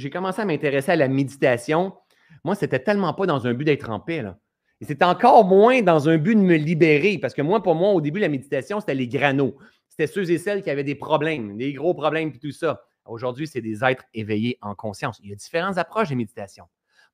commencé 0.10 0.42
à 0.42 0.46
m'intéresser 0.46 0.92
à 0.92 0.96
la 0.96 1.08
méditation, 1.08 1.96
moi, 2.44 2.56
c'était 2.56 2.80
tellement 2.80 3.14
pas 3.14 3.26
dans 3.26 3.48
un 3.48 3.54
but 3.54 3.66
d'être 3.66 3.90
en 3.90 4.00
paix. 4.00 4.22
Là. 4.22 4.38
C'est 4.86 5.04
encore 5.04 5.46
moins 5.46 5.82
dans 5.82 6.10
un 6.10 6.18
but 6.18 6.36
de 6.36 6.42
me 6.42 6.56
libérer. 6.56 7.18
Parce 7.18 7.34
que 7.34 7.42
moi, 7.42 7.62
pour 7.62 7.76
moi, 7.76 7.92
au 7.92 8.02
début, 8.02 8.20
la 8.20 8.30
méditation, 8.30 8.80
c'était 8.80 8.96
les 8.96 9.08
granos. 9.08 9.54
C'était 9.90 10.08
ceux 10.08 10.30
et 10.32 10.38
celles 10.38 10.64
qui 10.64 10.70
avaient 10.70 10.84
des 10.84 10.96
problèmes, 10.96 11.58
des 11.58 11.74
gros 11.74 11.94
problèmes, 11.94 12.30
et 12.30 12.40
tout 12.40 12.52
ça. 12.52 12.82
Aujourd'hui, 13.06 13.48
c'est 13.48 13.62
des 13.62 13.84
êtres 13.84 14.06
éveillés 14.14 14.58
en 14.62 14.76
conscience. 14.76 15.20
Il 15.24 15.30
y 15.30 15.34
a 15.34 15.36
différentes 15.36 15.78
approches 15.78 16.10
de 16.10 16.16
méditation. 16.16 16.66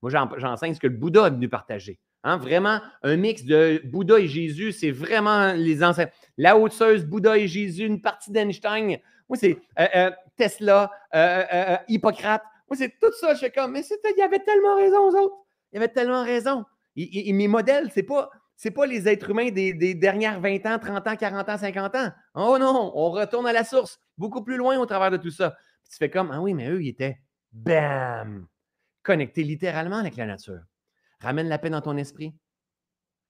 Moi, 0.01 0.11
j'enseigne 0.37 0.73
ce 0.73 0.79
que 0.79 0.87
le 0.87 0.95
Bouddha 0.95 1.27
est 1.27 1.31
venu 1.31 1.49
partager. 1.49 1.99
Hein, 2.23 2.37
vraiment, 2.37 2.79
un 3.03 3.15
mix 3.15 3.43
de 3.43 3.81
Bouddha 3.85 4.19
et 4.19 4.27
Jésus, 4.27 4.71
c'est 4.71 4.91
vraiment 4.91 5.53
les 5.53 5.83
ancêtres. 5.83 6.13
La 6.37 6.57
haute 6.57 6.73
Bouddha 7.05 7.37
et 7.37 7.47
Jésus, 7.47 7.85
une 7.85 8.01
partie 8.01 8.31
d'Einstein. 8.31 8.99
Moi, 9.29 9.37
c'est 9.37 9.57
euh, 9.79 9.87
euh, 9.95 10.11
Tesla, 10.35 10.91
euh, 11.13 11.77
Hippocrate. 11.87 12.43
Moi, 12.69 12.77
c'est 12.77 12.93
tout 12.99 13.11
ça. 13.19 13.33
Je 13.33 13.39
suis 13.39 13.51
comme, 13.51 13.71
mais 13.71 13.81
il 13.81 14.17
y 14.19 14.21
avait 14.21 14.39
tellement 14.39 14.75
raison 14.75 14.99
aux 15.07 15.15
autres. 15.15 15.35
Il 15.71 15.75
y 15.75 15.77
avait 15.77 15.91
tellement 15.91 16.23
raison. 16.23 16.65
Et, 16.95 17.31
mes 17.33 17.47
modèles, 17.47 17.91
ce 17.91 17.99
n'est 17.99 18.05
pas, 18.05 18.29
pas 18.75 18.85
les 18.85 19.07
êtres 19.07 19.29
humains 19.29 19.51
des, 19.51 19.73
des, 19.73 19.93
dernières 19.93 20.39
20 20.41 20.65
ans, 20.65 20.79
30 20.79 21.07
ans, 21.07 21.15
40 21.15 21.49
ans, 21.49 21.57
50 21.57 21.95
ans. 21.95 22.11
Oh 22.35 22.57
non, 22.59 22.91
on 22.95 23.09
retourne 23.11 23.47
à 23.47 23.53
la 23.53 23.63
source, 23.63 23.99
beaucoup 24.17 24.43
plus 24.43 24.57
loin 24.57 24.77
au 24.77 24.85
travers 24.85 25.11
de 25.11 25.17
tout 25.17 25.31
ça. 25.31 25.55
tu 25.89 25.97
fais 25.97 26.09
comme, 26.09 26.31
ah 26.31 26.41
oui, 26.41 26.53
mais 26.53 26.69
eux, 26.69 26.81
ils 26.83 26.89
étaient 26.89 27.19
Bam! 27.51 28.47
Connecté 29.03 29.43
littéralement 29.43 29.97
avec 29.97 30.15
la 30.17 30.25
nature. 30.25 30.61
Ramène 31.19 31.47
la 31.47 31.57
paix 31.57 31.69
dans 31.69 31.81
ton 31.81 31.97
esprit 31.97 32.35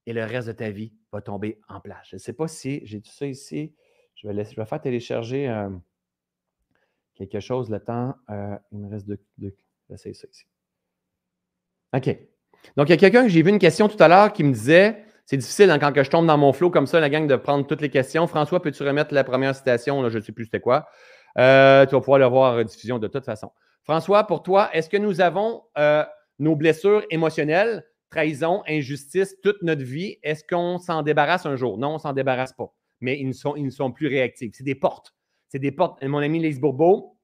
et 0.05 0.13
le 0.13 0.23
reste 0.23 0.47
de 0.47 0.53
ta 0.53 0.69
vie 0.69 0.93
va 1.11 1.21
tomber 1.21 1.59
en 1.67 1.79
place. 1.79 2.07
Je 2.09 2.15
ne 2.15 2.19
sais 2.19 2.33
pas 2.33 2.47
si 2.47 2.81
j'ai 2.85 3.01
tout 3.01 3.11
ça 3.11 3.27
ici. 3.27 3.73
Je 4.15 4.27
vais, 4.27 4.33
laisser, 4.33 4.55
je 4.55 4.61
vais 4.61 4.65
faire 4.65 4.81
télécharger 4.81 5.47
euh, 5.47 5.69
quelque 7.15 7.39
chose 7.39 7.69
le 7.69 7.79
temps. 7.79 8.15
Euh, 8.29 8.57
il 8.71 8.79
me 8.79 8.89
reste 8.89 9.07
deux. 9.07 9.19
deux 9.37 9.55
ça 9.95 10.09
ici. 10.09 10.45
OK. 11.93 12.17
Donc, 12.77 12.89
il 12.89 12.91
y 12.91 12.93
a 12.93 12.97
quelqu'un 12.97 13.23
que 13.23 13.29
j'ai 13.29 13.41
vu 13.41 13.49
une 13.49 13.59
question 13.59 13.87
tout 13.87 14.01
à 14.01 14.07
l'heure 14.07 14.33
qui 14.33 14.43
me 14.43 14.53
disait 14.53 15.03
c'est 15.25 15.37
difficile 15.37 15.69
hein, 15.69 15.77
quand 15.77 15.91
que 15.91 16.03
je 16.03 16.09
tombe 16.09 16.25
dans 16.25 16.37
mon 16.37 16.53
flow 16.53 16.71
comme 16.71 16.87
ça, 16.87 16.99
la 16.99 17.09
gang, 17.09 17.27
de 17.27 17.35
prendre 17.35 17.67
toutes 17.67 17.81
les 17.81 17.89
questions. 17.89 18.25
François, 18.25 18.61
peux-tu 18.61 18.81
remettre 18.83 19.13
la 19.13 19.23
première 19.23 19.53
citation? 19.55 20.09
Je 20.09 20.17
ne 20.17 20.23
sais 20.23 20.31
plus 20.31 20.45
c'était 20.45 20.59
quoi. 20.59 20.87
Euh, 21.37 21.85
tu 21.85 21.93
vas 21.93 22.01
pouvoir 22.01 22.19
le 22.19 22.25
voir 22.25 22.55
en 22.55 22.63
diffusion 22.63 22.97
de 22.97 23.07
toute 23.07 23.25
façon. 23.25 23.51
François, 23.83 24.25
pour 24.25 24.41
toi, 24.41 24.69
est-ce 24.73 24.89
que 24.89 24.97
nous 24.97 25.21
avons 25.21 25.63
nos 26.39 26.55
blessures 26.55 27.03
émotionnelles 27.11 27.83
trahison, 28.09 28.63
injustice, 28.67 29.35
toute 29.41 29.61
notre 29.61 29.83
vie, 29.83 30.17
est-ce 30.23 30.43
qu'on 30.43 30.77
s'en 30.77 31.03
débarrasse 31.03 31.45
un 31.45 31.55
jour? 31.55 31.77
Non, 31.77 31.91
on 31.91 31.93
ne 31.93 31.99
s'en 31.99 32.13
débarrasse 32.13 32.53
pas. 32.53 32.73
Mais 33.01 33.19
ils 33.19 33.27
ne 33.27 33.33
sont, 33.33 33.55
ils 33.55 33.71
sont 33.71 33.91
plus 33.91 34.07
réactifs. 34.07 34.51
C'est 34.55 34.63
des 34.63 34.75
portes. 34.75 35.13
C'est 35.47 35.59
des 35.59 35.71
portes. 35.71 36.03
Mon 36.03 36.19
ami 36.19 36.39
Lise 36.39 36.59
Bourbeau, 36.59 37.17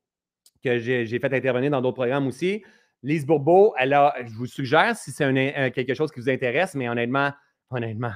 que 0.63 0.77
j'ai 0.77 1.19
fait 1.19 1.33
intervenir 1.33 1.71
dans 1.71 1.81
d'autres 1.81 1.95
programmes 1.95 2.27
aussi, 2.27 2.63
Lise 3.03 3.25
Bourbeau, 3.25 3.73
elle 3.77 3.93
a, 3.93 4.15
je 4.25 4.33
vous 4.33 4.47
suggère, 4.47 4.95
si 4.95 5.11
c'est 5.11 5.71
quelque 5.73 5.93
chose 5.93 6.11
qui 6.11 6.19
vous 6.19 6.29
intéresse, 6.29 6.75
mais 6.75 6.89
honnêtement, 6.89 7.31
honnêtement, 7.69 8.13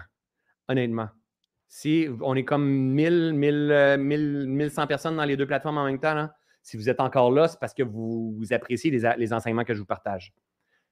honnêtement, 0.68 1.10
si 1.68 2.08
on 2.22 2.36
est 2.36 2.44
comme 2.44 2.68
1000, 2.68 3.34
1000, 3.34 4.46
1100 4.48 4.88
personnes 4.88 5.16
dans 5.16 5.26
les 5.26 5.38
deux 5.38 5.46
plateformes 5.46 5.78
en 5.78 5.86
même 5.86 6.00
temps, 6.00 6.28
si 6.64 6.78
vous 6.78 6.90
êtes 6.90 7.00
encore 7.00 7.32
là, 7.32 7.48
c'est 7.48 7.60
parce 7.60 7.74
que 7.74 7.84
vous, 7.84 8.42
appréciez 8.52 8.92
les 8.92 9.34
enseignements 9.34 9.64
que 9.64 9.74
je 9.74 9.80
vous 9.80 9.86
partage. 9.86 10.34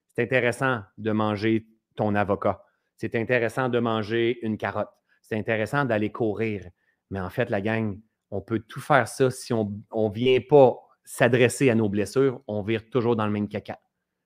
C'est 0.07 0.21
intéressant 0.23 0.81
de 0.97 1.11
manger 1.11 1.67
ton 1.95 2.15
avocat. 2.15 2.63
C'est 2.95 3.15
intéressant 3.15 3.69
de 3.69 3.79
manger 3.79 4.39
une 4.43 4.57
carotte. 4.57 4.89
C'est 5.21 5.35
intéressant 5.35 5.85
d'aller 5.85 6.11
courir. 6.11 6.67
Mais 7.09 7.19
en 7.19 7.29
fait, 7.29 7.49
la 7.49 7.61
gang, 7.61 7.99
on 8.31 8.41
peut 8.41 8.59
tout 8.59 8.79
faire 8.79 9.07
ça 9.07 9.29
si 9.29 9.53
on 9.53 9.83
ne 9.91 10.13
vient 10.13 10.39
pas 10.47 10.75
s'adresser 11.07 11.69
à 11.69 11.75
nos 11.75 11.87
blessures, 11.87 12.41
on 12.47 12.61
vire 12.61 12.89
toujours 12.89 13.15
dans 13.15 13.25
le 13.25 13.31
même 13.31 13.47
caca. 13.47 13.79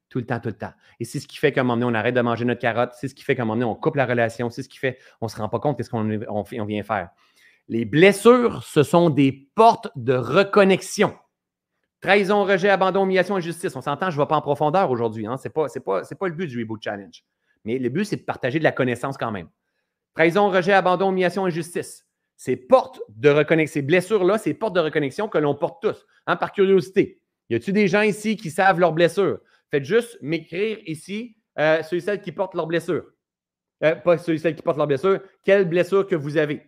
Tout 0.10 0.18
le 0.18 0.26
temps, 0.26 0.40
tout 0.40 0.50
le 0.50 0.58
temps. 0.58 0.74
Et 1.00 1.06
c'est 1.06 1.20
ce 1.20 1.28
qui 1.28 1.38
fait 1.38 1.54
qu'à 1.54 1.62
un 1.62 1.64
moment 1.64 1.78
donné, 1.78 1.96
on 1.96 1.98
arrête 1.98 2.16
de 2.16 2.22
manger 2.22 2.44
notre 2.44 2.60
carotte. 2.60 2.94
C'est 3.00 3.08
ce 3.08 3.14
qui 3.16 3.24
fait 3.24 3.36
qu'à 3.36 3.44
un 3.44 3.46
moment 3.46 3.56
donné, 3.56 3.66
on 3.66 3.76
coupe 3.76 3.96
la 3.96 4.06
relation. 4.06 4.50
C'est 4.50 4.64
ce 4.64 4.68
qui 4.68 4.80
fait 4.80 4.98
qu'on 5.20 5.28
ne 5.28 5.30
se 5.30 5.38
rend 5.38 5.48
pas 5.48 5.60
compte 5.60 5.78
de 5.78 5.84
ce 5.84 5.90
qu'on 5.90 6.10
on 6.30 6.66
vient 6.66 6.84
faire. 6.84 7.12
Les 7.68 7.86
blessures, 7.86 8.64
ce 8.64 8.82
sont 8.82 9.12
des 9.12 9.48
portes 9.56 9.90
de 9.96 10.14
reconnexion. 10.14 11.16
Trahison, 12.02 12.44
rejet, 12.44 12.70
abandon, 12.70 13.04
humiliation, 13.04 13.36
injustice. 13.36 13.76
On 13.76 13.82
s'entend, 13.82 14.10
je 14.10 14.18
ne 14.18 14.24
vais 14.24 14.28
pas 14.28 14.36
en 14.36 14.42
profondeur 14.42 14.90
aujourd'hui. 14.90 15.28
Hein? 15.28 15.38
Ce 15.38 15.48
n'est 15.48 16.16
pas 16.16 16.28
le 16.28 16.34
but 16.34 16.48
du 16.48 16.60
Reboot 16.60 16.82
Challenge. 16.84 17.24
Mais 17.64 17.78
le 17.78 17.90
but, 17.90 18.06
c'est 18.06 18.18
de 18.18 18.24
partager 18.24 18.58
de 18.58 18.64
la 18.64 18.72
connaissance 18.72 19.18
quand 19.18 19.32
même. 19.32 19.50
Trahison, 20.16 20.50
rejet, 20.50 20.74
abandon, 20.74 21.12
humiliation, 21.12 21.46
injustice. 21.46 22.08
Ces 22.42 22.56
portes 22.56 23.00
de 23.10 23.30
reconnexion, 23.30 23.74
ces 23.74 23.82
blessures-là, 23.84 24.40
ces 24.40 24.56
portes 24.56 24.74
de 24.74 24.80
reconnexion 24.80 25.28
que 25.28 25.38
l'on 25.38 25.54
porte 25.54 25.80
tous, 25.80 26.08
hein, 26.26 26.36
par 26.36 26.52
curiosité. 26.52 27.22
Y 27.52 27.54
a-t-il 27.54 27.72
des 27.72 27.88
gens 27.88 28.02
ici 28.02 28.36
qui 28.36 28.50
savent 28.50 28.80
leurs 28.80 28.94
blessures? 28.94 29.42
Faites 29.70 29.86
juste 29.86 30.18
m'écrire 30.24 30.80
ici 30.88 31.38
euh, 31.60 31.84
ceux 31.84 31.98
et 31.98 32.00
celles 32.00 32.20
qui 32.20 32.32
portent 32.32 32.56
leurs 32.56 32.66
blessures. 32.66 33.06
Euh, 33.84 33.94
pas 33.94 34.18
ceux 34.18 34.44
et 34.44 34.56
qui 34.56 34.64
portent 34.64 34.80
leurs 34.80 34.88
blessures. 34.88 35.20
Quelle 35.44 35.70
blessure 35.70 36.08
que 36.08 36.16
vous 36.16 36.38
avez? 36.38 36.66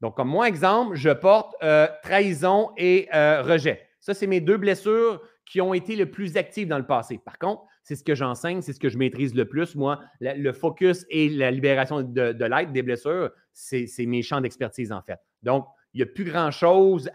Donc, 0.00 0.16
comme 0.16 0.28
moi, 0.28 0.48
exemple, 0.48 0.96
je 0.96 1.10
porte 1.10 1.54
euh, 1.62 1.86
trahison 2.02 2.72
et 2.76 3.08
euh, 3.14 3.42
rejet. 3.42 3.88
Ça, 4.00 4.12
c'est 4.12 4.26
mes 4.26 4.40
deux 4.40 4.56
blessures 4.56 5.22
qui 5.46 5.60
ont 5.60 5.72
été 5.72 5.94
le 5.94 6.10
plus 6.10 6.36
actives 6.36 6.66
dans 6.66 6.78
le 6.78 6.86
passé. 6.86 7.20
Par 7.24 7.38
contre, 7.38 7.62
c'est 7.84 7.96
ce 7.96 8.02
que 8.02 8.14
j'enseigne, 8.14 8.62
c'est 8.62 8.72
ce 8.72 8.80
que 8.80 8.88
je 8.88 8.98
maîtrise 8.98 9.34
le 9.34 9.44
plus. 9.44 9.74
Moi, 9.76 10.00
le 10.20 10.52
focus 10.52 11.04
et 11.10 11.28
la 11.28 11.50
libération 11.50 12.02
de, 12.02 12.32
de 12.32 12.44
l'aide 12.44 12.72
des 12.72 12.82
blessures, 12.82 13.30
c'est 13.52 13.86
mes 14.06 14.22
champs 14.22 14.40
d'expertise, 14.40 14.90
en 14.90 15.02
fait. 15.02 15.20
Donc, 15.42 15.66
il 15.92 15.98
n'y 15.98 16.02
a 16.02 16.06
plus 16.06 16.24
grand-chose. 16.24 17.10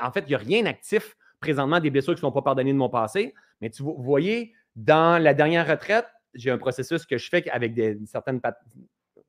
En 0.00 0.12
fait, 0.12 0.20
il 0.26 0.28
n'y 0.28 0.34
a 0.34 0.38
rien 0.38 0.66
actif 0.66 1.16
présentement 1.40 1.80
des 1.80 1.90
blessures 1.90 2.14
qui 2.14 2.18
ne 2.18 2.28
sont 2.28 2.32
pas 2.32 2.42
pardonnées 2.42 2.72
de 2.72 2.78
mon 2.78 2.88
passé. 2.88 3.34
Mais 3.60 3.70
vous 3.78 3.96
voyez, 3.98 4.54
dans 4.76 5.20
la 5.20 5.34
dernière 5.34 5.68
retraite, 5.68 6.06
j'ai 6.32 6.50
un 6.50 6.58
processus 6.58 7.04
que 7.04 7.18
je 7.18 7.28
fais 7.28 7.48
avec 7.50 7.74
des, 7.74 7.98
certaines 8.06 8.40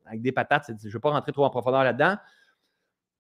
avec 0.05 0.21
des 0.21 0.31
patates. 0.31 0.65
Je 0.67 0.87
ne 0.87 0.93
vais 0.93 0.99
pas 0.99 1.09
rentrer 1.09 1.31
trop 1.31 1.45
en 1.45 1.49
profondeur 1.49 1.83
là-dedans, 1.83 2.15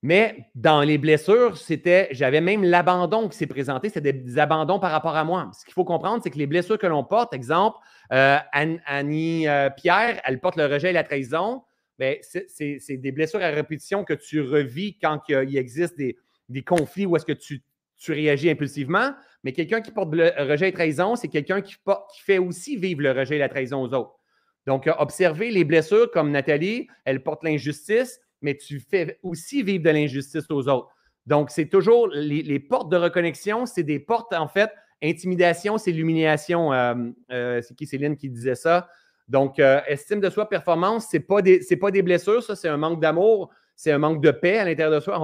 mais 0.05 0.45
dans 0.53 0.81
les 0.81 0.99
blessures, 0.99 1.57
c'était, 1.57 2.09
j'avais 2.11 2.39
même 2.39 2.63
l'abandon 2.63 3.27
qui 3.27 3.35
s'est 3.35 3.47
présenté, 3.47 3.89
c'était 3.89 4.13
des, 4.13 4.37
abandons 4.37 4.79
par 4.79 4.91
rapport 4.91 5.15
à 5.15 5.23
moi. 5.23 5.49
Ce 5.57 5.65
qu'il 5.65 5.73
faut 5.73 5.83
comprendre, 5.83 6.21
c'est 6.21 6.29
que 6.29 6.37
les 6.37 6.45
blessures 6.45 6.77
que 6.77 6.85
l'on 6.85 7.03
porte, 7.03 7.33
exemple, 7.33 7.79
euh, 8.13 8.37
Annie 8.51 9.47
euh, 9.47 9.71
Pierre, 9.71 10.21
elle 10.23 10.39
porte 10.39 10.57
le 10.57 10.67
rejet 10.67 10.91
et 10.91 10.93
la 10.93 11.03
trahison. 11.03 11.63
Ben, 11.97 12.17
c'est 12.21 12.97
des 12.97 13.11
blessures 13.11 13.41
à 13.41 13.47
répétition 13.47 14.03
que 14.03 14.13
tu 14.13 14.41
revis 14.41 14.95
quand 14.99 15.21
il, 15.27 15.57
existe 15.57 15.97
des, 15.97 16.15
conflits 16.61 17.07
où 17.07 17.15
est-ce 17.15 17.25
que 17.25 17.33
tu, 17.33 17.63
réagis 18.07 18.51
impulsivement. 18.51 19.09
Mais 19.43 19.53
quelqu'un 19.53 19.81
qui 19.81 19.89
porte 19.89 20.13
le 20.13 20.31
rejet 20.37 20.67
et 20.67 20.71
la 20.71 20.77
trahison, 20.77 21.15
c'est 21.15 21.29
quelqu'un 21.29 21.61
qui, 21.61 21.77
qui 22.13 22.21
fait 22.21 22.37
aussi 22.37 22.77
vivre 22.77 23.01
le 23.01 23.11
rejet 23.11 23.37
et 23.37 23.39
la 23.39 23.49
trahison 23.49 23.81
aux 23.81 23.91
autres. 23.95 24.19
Donc, 24.67 24.87
observez 24.99 25.49
les 25.49 25.63
blessures 25.63 26.11
comme 26.11 26.29
Nathalie, 26.29 26.89
elle 27.05 27.23
porte 27.23 27.43
l'injustice 27.43 28.19
mais 28.41 28.55
tu 28.55 28.79
fais 28.79 29.19
aussi 29.23 29.63
vivre 29.63 29.83
de 29.83 29.89
l'injustice 29.89 30.45
aux 30.49 30.67
autres. 30.67 30.95
Donc, 31.25 31.49
c'est 31.49 31.67
toujours 31.67 32.07
les, 32.07 32.59
portes 32.59 32.91
de 32.91 32.97
reconnexion, 32.97 33.65
c'est 33.65 33.83
des 33.83 33.99
portes, 33.99 34.33
en 34.33 34.47
fait, 34.47 34.71
intimidation, 35.01 35.77
c'est 35.77 35.91
l'humiliation. 35.91 36.71
Euh, 36.71 36.93
euh, 37.31 37.61
c'est 37.61 37.75
qui 37.75 37.87
Céline 37.87 38.15
qui 38.15 38.29
disait 38.29 38.55
ça? 38.55 38.89
Donc, 39.27 39.59
euh, 39.59 39.81
estime 39.87 40.19
de 40.19 40.29
soi, 40.29 40.47
performance, 40.47 41.07
ce 41.09 41.17
n'est 41.17 41.23
pas, 41.23 41.41
des, 41.41 41.59
pas 41.81 41.89
des 41.89 42.03
blessures, 42.03 42.43
ça, 42.43 42.55
c'est 42.55 42.69
un 42.69 42.77
manque 42.77 43.01
d'amour, 43.01 43.49
c'est 43.75 43.91
un 43.91 43.97
manque 43.97 44.21
de 44.21 44.29
paix 44.29 44.59
à 44.59 44.65
l'intérieur 44.65 44.93
de 44.93 44.99
soi. 44.99 45.19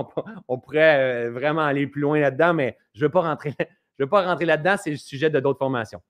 On, 0.48 0.58
pourrait 0.58 1.30
vraiment 1.30 1.62
aller 1.62 1.86
plus 1.86 2.02
loin 2.02 2.20
là-dedans, 2.20 2.56
mais 2.56 2.78
je 2.96 3.02
ne 3.02 3.06
veux 3.06 3.12
pas 3.12 3.22
rentrer, 3.22 3.54
veux 4.00 4.10
pas 4.10 4.26
rentrer 4.26 4.46
là-dedans, 4.46 4.76
c'est 4.82 4.90
le 4.90 4.98
sujet 4.98 5.30
de 5.30 5.40
d'autres 5.40 5.60
formations. 5.60 6.02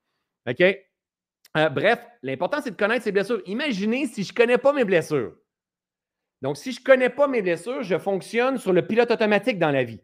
OK? 0.50 0.64
bref, 1.54 2.00
l'important, 2.24 2.62
c'est 2.64 2.72
de 2.72 2.78
connaître 2.78 3.04
ses 3.04 3.12
blessures. 3.12 3.42
Imaginez 3.46 4.06
si 4.06 4.24
je 4.24 4.32
ne 4.32 4.38
connais 4.38 4.58
pas 4.58 4.72
mes 4.72 4.86
blessures. 4.86 5.36
Donc, 6.42 6.58
si 6.58 6.72
je 6.72 6.80
ne 6.80 6.86
connais 6.86 7.10
pas 7.10 7.28
mes 7.28 7.42
blessures, 7.42 7.84
je 7.84 7.98
fonctionne 7.98 8.58
sur 8.58 8.74
le 8.74 8.86
pilote 8.86 9.12
automatique 9.12 9.60
dans 9.60 9.70
la 9.70 9.84
vie. 9.84 10.02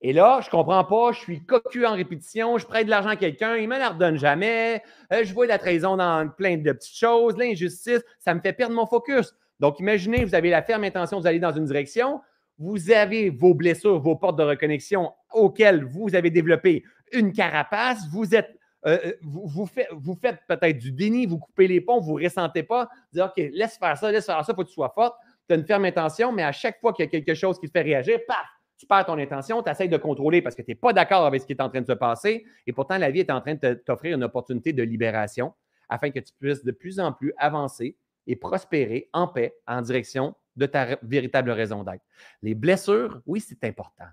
Et 0.00 0.12
là, 0.12 0.40
je 0.42 0.48
ne 0.48 0.50
comprends 0.50 0.84
pas, 0.84 1.12
je 1.12 1.20
suis 1.20 1.44
cocu 1.44 1.86
en 1.86 1.94
répétition, 1.94 2.58
je 2.58 2.66
prête 2.66 2.84
de 2.84 2.90
l'argent 2.90 3.08
à 3.08 3.16
quelqu'un, 3.16 3.56
il 3.56 3.62
ne 3.68 3.74
me 3.74 3.78
la 3.78 3.88
redonne 3.88 4.18
jamais, 4.18 4.82
euh, 5.12 5.24
je 5.24 5.32
vois 5.32 5.46
la 5.46 5.58
trahison 5.58 5.96
dans 5.96 6.28
plein 6.28 6.58
de 6.58 6.72
petites 6.72 6.96
choses, 6.96 7.36
l'injustice, 7.38 8.02
ça 8.18 8.34
me 8.34 8.40
fait 8.40 8.52
perdre 8.52 8.74
mon 8.74 8.86
focus. 8.86 9.34
Donc, 9.60 9.80
imaginez, 9.80 10.24
vous 10.24 10.34
avez 10.34 10.50
la 10.50 10.62
ferme 10.62 10.84
intention 10.84 11.20
d'aller 11.20 11.38
dans 11.38 11.52
une 11.52 11.64
direction, 11.64 12.20
vous 12.58 12.90
avez 12.90 13.30
vos 13.30 13.54
blessures, 13.54 13.98
vos 13.98 14.14
portes 14.14 14.38
de 14.38 14.44
reconnexion 14.44 15.10
auxquelles 15.32 15.84
vous 15.84 16.14
avez 16.14 16.30
développé 16.30 16.84
une 17.12 17.32
carapace, 17.32 18.06
vous 18.12 18.34
êtes 18.34 18.58
euh, 18.86 18.98
euh, 19.06 19.12
vous, 19.22 19.64
faites, 19.64 19.88
vous 19.92 20.14
faites 20.14 20.40
peut-être 20.46 20.76
du 20.76 20.92
déni, 20.92 21.24
vous 21.24 21.38
coupez 21.38 21.66
les 21.66 21.80
ponts, 21.80 22.00
vous 22.00 22.18
ne 22.18 22.24
ressentez 22.24 22.62
pas, 22.62 22.90
dire 23.14 23.24
OK, 23.24 23.42
laisse 23.54 23.78
faire 23.78 23.96
ça, 23.96 24.12
laisse 24.12 24.26
faire 24.26 24.44
ça, 24.44 24.52
il 24.52 24.54
faut 24.54 24.62
que 24.62 24.68
tu 24.68 24.74
sois 24.74 24.92
forte 24.94 25.16
tu 25.48 25.54
as 25.54 25.56
une 25.56 25.66
ferme 25.66 25.84
intention, 25.84 26.32
mais 26.32 26.42
à 26.42 26.52
chaque 26.52 26.80
fois 26.80 26.92
qu'il 26.92 27.04
y 27.04 27.08
a 27.08 27.10
quelque 27.10 27.34
chose 27.34 27.58
qui 27.58 27.66
te 27.66 27.72
fait 27.72 27.82
réagir, 27.82 28.18
paf, 28.26 28.46
tu 28.76 28.86
perds 28.86 29.06
ton 29.06 29.18
intention, 29.18 29.62
tu 29.62 29.70
essaies 29.70 29.88
de 29.88 29.96
contrôler 29.96 30.42
parce 30.42 30.54
que 30.54 30.62
tu 30.62 30.70
n'es 30.70 30.74
pas 30.74 30.92
d'accord 30.92 31.26
avec 31.26 31.42
ce 31.42 31.46
qui 31.46 31.52
est 31.52 31.60
en 31.60 31.68
train 31.68 31.80
de 31.80 31.86
se 31.86 31.92
passer. 31.92 32.44
Et 32.66 32.72
pourtant, 32.72 32.98
la 32.98 33.10
vie 33.10 33.20
est 33.20 33.30
en 33.30 33.40
train 33.40 33.54
de 33.54 33.74
t'offrir 33.74 34.16
une 34.16 34.24
opportunité 34.24 34.72
de 34.72 34.82
libération 34.82 35.54
afin 35.88 36.10
que 36.10 36.18
tu 36.18 36.32
puisses 36.38 36.64
de 36.64 36.72
plus 36.72 36.98
en 36.98 37.12
plus 37.12 37.32
avancer 37.38 37.96
et 38.26 38.36
prospérer 38.36 39.08
en 39.12 39.28
paix 39.28 39.54
en 39.66 39.82
direction 39.82 40.34
de 40.56 40.66
ta 40.66 40.98
véritable 41.02 41.50
raison 41.50 41.84
d'être. 41.84 42.04
Les 42.42 42.54
blessures, 42.54 43.20
oui, 43.26 43.40
c'est 43.40 43.62
important. 43.64 44.06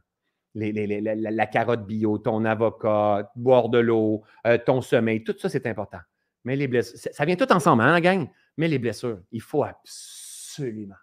la, 0.54 1.46
carotte 1.48 1.86
bio, 1.86 2.18
ton 2.18 2.44
avocat, 2.46 3.32
boire 3.36 3.70
de 3.70 3.80
l'eau, 3.80 4.24
euh, 4.46 4.58
ton 4.58 4.82
sommeil, 4.82 5.24
tout 5.24 5.36
ça, 5.38 5.50
c'est 5.50 5.66
important. 5.68 6.00
Mais 6.44 6.56
les 6.56 6.68
blessures, 6.68 7.00
ça, 7.12 7.26
vient 7.26 7.36
tout 7.36 7.52
ensemble, 7.52 7.84
hein, 7.84 7.92
la 7.92 8.02
gang? 8.02 8.28
Mais 8.58 8.68
les 8.68 8.80
blessures, 8.80 9.22
il 9.32 9.42
faut 9.42 9.64
absolument 9.64 10.96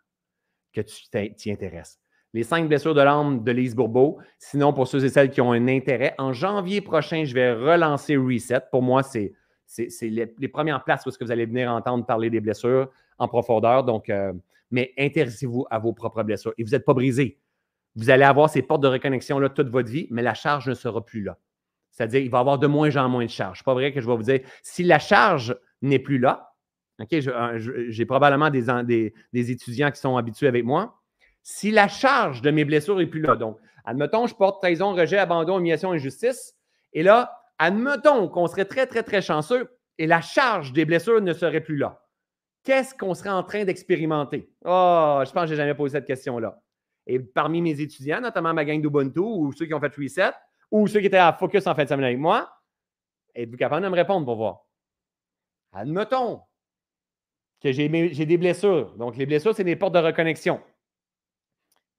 que 0.73 0.81
tu 0.81 0.97
t'y 1.37 1.51
intéresses. 1.51 1.99
Les 2.35 2.43
cinq 2.43 2.69
blessures 2.69 2.95
de 2.95 3.01
l'âme 3.01 3.43
de 3.43 3.53
Lise 3.53 3.75
Bourbeau. 3.75 4.19
Sinon, 4.39 4.73
pour 4.75 4.87
ceux 4.87 5.03
et 5.05 5.09
celles 5.09 5.31
qui 5.31 5.41
ont 5.41 5.53
un 5.53 5.67
intérêt, 5.67 6.15
en 6.19 6.33
janvier 6.33 6.81
prochain, 6.81 7.25
je 7.25 7.33
vais 7.33 7.53
relancer 7.53 8.17
Reset. 8.17 8.61
Pour 8.71 8.83
moi, 8.83 9.03
c'est 9.03 9.33
les, 10.03 10.49
premières 10.49 10.85
places 10.85 11.07
où 11.07 11.11
que 11.11 11.25
vous 11.25 11.33
allez 11.33 11.47
venir 11.47 11.71
entendre 11.71 12.05
parler 12.05 12.29
des 12.29 12.41
blessures 12.41 12.91
en 13.19 13.29
profondeur. 13.29 13.85
Donc, 13.85 14.11
euh, 14.11 14.33
mais 14.71 14.93
intéressez-vous 14.99 15.67
à 15.71 15.79
vos 15.79 15.95
propres 15.95 16.23
blessures. 16.23 16.53
Et 16.59 16.65
vous 16.65 16.71
n'êtes 16.71 16.85
pas 16.85 16.95
brisé. 16.95 17.39
Vous 17.97 18.11
allez 18.11 18.25
avoir 18.25 18.51
ces 18.51 18.63
portes 18.63 18.83
de 18.83 18.89
reconnexion 18.89 19.39
là 19.39 19.49
toute 19.49 19.71
votre 19.71 19.91
vie, 19.91 20.07
mais 20.11 20.23
la 20.23 20.35
charge 20.35 20.69
ne 20.69 20.75
sera 20.75 21.05
plus 21.05 21.23
là. 21.23 21.39
C'est-à-dire, 21.91 22.21
il 22.21 22.31
va 22.31 22.39
y 22.39 22.41
avoir 22.41 22.59
de 22.59 22.67
moins 22.67 22.95
en 22.97 23.09
moins 23.09 23.25
de 23.25 23.31
charge. 23.31 23.65
pas 23.65 23.75
vrai 23.75 23.93
que 23.93 24.01
je 24.01 24.07
vais 24.07 24.17
vous 24.17 24.23
dire, 24.23 24.41
si 24.63 24.85
la 24.85 24.99
charge 24.99 25.57
n'est 25.83 25.99
plus 25.99 26.19
là, 26.19 26.48
OK, 27.01 27.17
j'ai 27.89 28.07
probablement 28.07 28.51
des, 28.51 29.13
des, 29.33 29.51
étudiants 29.51 29.91
qui 29.91 30.01
sont 30.01 30.17
habitués 30.17 30.49
avec 30.49 30.65
moi. 30.65 31.01
Si 31.43 31.71
la 31.71 31.87
charge 31.87 32.43
de 32.43 32.51
mes 32.51 32.65
blessures 32.65 32.97
n'est 32.97 33.07
plus 33.07 33.21
là, 33.21 33.37
donc, 33.37 33.59
admettons, 33.85 34.27
je 34.27 34.35
porte 34.35 34.61
trahison, 34.61 34.95
rejet, 34.95 35.19
abandon, 35.19 35.59
humiliation, 35.59 35.93
injustice, 35.93 36.55
et 36.93 37.03
là, 37.03 37.41
admettons 37.59 38.29
qu'on 38.29 38.49
serait 38.49 38.65
très, 38.65 38.87
très, 38.87 39.03
très 39.03 39.23
chanceux 39.23 39.69
et 39.99 40.07
la 40.07 40.21
charge 40.21 40.73
des 40.73 40.85
blessures 40.85 41.21
ne 41.21 41.33
serait 41.33 41.61
plus 41.61 41.77
là. 41.77 42.05
Qu'est-ce 42.65 42.95
qu'on 42.95 43.15
serait 43.15 43.31
en 43.31 43.43
train 43.43 43.65
d'expérimenter? 43.65 44.51
Oh, 44.65 45.23
je 45.25 45.31
pense 45.33 45.43
que 45.43 45.47
je 45.47 45.53
n'ai 45.53 45.57
jamais 45.57 45.75
posé 45.75 45.93
cette 45.93 46.07
question-là. 46.07 46.61
Et 47.07 47.19
parmi 47.19 47.63
mes 47.63 47.81
étudiants, 47.81 48.21
notamment 48.21 48.53
ma 48.53 48.65
gang 48.65 48.81
d'Ubuntu 48.81 49.21
ou 49.21 49.53
ceux 49.53 49.67
qui 49.67 49.75
ont 49.75 49.81
fait 49.81 49.95
Reset 49.95 50.33
ou 50.71 50.87
ceux 50.87 51.01
qui 51.01 51.07
étaient 51.07 51.17
à 51.17 51.33
Focus 51.33 51.67
en 51.67 51.75
fin 51.75 51.85
de 51.85 51.89
semaine 51.89 52.05
avec 52.05 52.19
moi, 52.19 52.51
êtes-vous 53.35 53.57
capable 53.57 53.85
de 53.85 53.89
me 53.89 53.95
répondre 53.95 54.27
pour 54.27 54.37
voir? 54.37 54.67
Admettons 55.73 56.43
que 57.61 57.73
j'ai 57.73 57.89
des 57.89 58.37
blessures. 58.37 58.95
Donc, 58.97 59.17
les 59.17 59.27
blessures, 59.27 59.55
c'est 59.55 59.65
des 59.65 59.77
portes 59.77 59.95
de 59.95 59.99
reconnexion. 59.99 60.61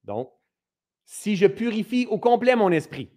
Donc, 0.04 0.32
si 1.06 1.36
je 1.36 1.48
purifie 1.48 2.08
au 2.10 2.18
complet 2.18 2.56
mon 2.56 2.72
esprit, 2.72 3.12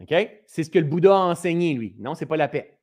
OK? 0.00 0.14
C'est 0.46 0.64
ce 0.64 0.70
que 0.70 0.78
le 0.78 0.84
Bouddha 0.84 1.14
a 1.14 1.20
enseigné, 1.20 1.74
lui. 1.74 1.94
Non, 1.98 2.14
ce 2.14 2.24
n'est 2.24 2.28
pas 2.28 2.36
la 2.36 2.48
paix. 2.48 2.78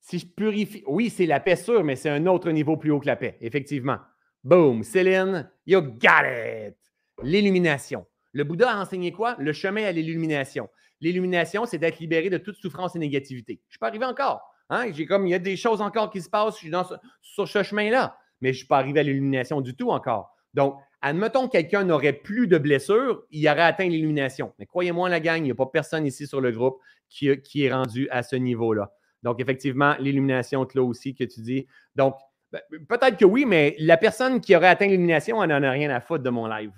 Si 0.00 0.18
je 0.18 0.26
purifie, 0.26 0.84
oui, 0.86 1.10
c'est 1.10 1.26
la 1.26 1.40
paix 1.40 1.56
sûre, 1.56 1.82
mais 1.82 1.96
c'est 1.96 2.10
un 2.10 2.26
autre 2.26 2.50
niveau 2.50 2.76
plus 2.76 2.90
haut 2.90 3.00
que 3.00 3.06
la 3.06 3.16
paix, 3.16 3.38
effectivement. 3.40 3.98
Boom, 4.44 4.82
Céline, 4.84 5.50
you 5.66 5.80
got 5.80 6.24
it. 6.24 6.76
L'illumination. 7.22 8.06
Le 8.32 8.44
Bouddha 8.44 8.70
a 8.70 8.80
enseigné 8.80 9.10
quoi? 9.10 9.34
Le 9.38 9.52
chemin 9.52 9.84
à 9.84 9.92
l'illumination. 9.92 10.68
L'illumination, 11.00 11.66
c'est 11.66 11.78
d'être 11.78 11.98
libéré 11.98 12.30
de 12.30 12.38
toute 12.38 12.56
souffrance 12.56 12.94
et 12.94 12.98
négativité. 12.98 13.60
Je 13.68 13.78
pas 13.78 13.88
arrivé 13.88 14.04
encore. 14.04 14.42
Hein? 14.68 14.92
J'ai 14.92 15.06
comme, 15.06 15.26
il 15.26 15.30
y 15.30 15.34
a 15.34 15.38
des 15.38 15.56
choses 15.56 15.80
encore 15.80 16.10
qui 16.10 16.20
se 16.20 16.28
passent, 16.28 16.54
je 16.54 16.58
suis 16.58 16.70
dans 16.70 16.84
sur 17.22 17.48
ce 17.48 17.62
chemin-là, 17.62 18.18
mais 18.40 18.48
je 18.48 18.54
ne 18.54 18.58
suis 18.58 18.66
pas 18.66 18.78
arrivé 18.78 19.00
à 19.00 19.02
l'illumination 19.02 19.60
du 19.60 19.74
tout 19.74 19.90
encore. 19.90 20.34
Donc, 20.54 20.76
admettons 21.02 21.46
que 21.46 21.52
quelqu'un 21.52 21.84
n'aurait 21.84 22.12
plus 22.12 22.46
de 22.48 22.58
blessures, 22.58 23.24
il 23.30 23.46
aurait 23.48 23.62
atteint 23.62 23.88
l'illumination. 23.88 24.52
Mais 24.58 24.66
croyez-moi, 24.66 25.08
la 25.08 25.20
gang, 25.20 25.38
il 25.38 25.44
n'y 25.44 25.50
a 25.50 25.54
pas 25.54 25.66
personne 25.66 26.06
ici 26.06 26.26
sur 26.26 26.40
le 26.40 26.50
groupe 26.50 26.78
qui, 27.08 27.28
est 27.28 27.72
rendu 27.72 28.08
à 28.10 28.22
ce 28.22 28.36
niveau-là. 28.36 28.92
Donc, 29.22 29.40
effectivement, 29.40 29.94
l'illumination, 29.98 30.66
là 30.74 30.82
aussi, 30.82 31.14
que 31.14 31.24
tu 31.24 31.40
dis. 31.40 31.66
Donc, 31.94 32.14
ben, 32.52 32.60
peut-être 32.88 33.16
que 33.16 33.24
oui, 33.24 33.44
mais 33.44 33.74
la 33.78 33.96
personne 33.96 34.40
qui 34.40 34.54
aurait 34.56 34.68
atteint 34.68 34.86
l'illumination, 34.86 35.42
elle 35.42 35.50
n'en 35.50 35.62
a 35.62 35.70
rien 35.70 35.90
à 35.90 36.00
foutre 36.00 36.22
de 36.22 36.30
mon 36.30 36.46
live. 36.46 36.72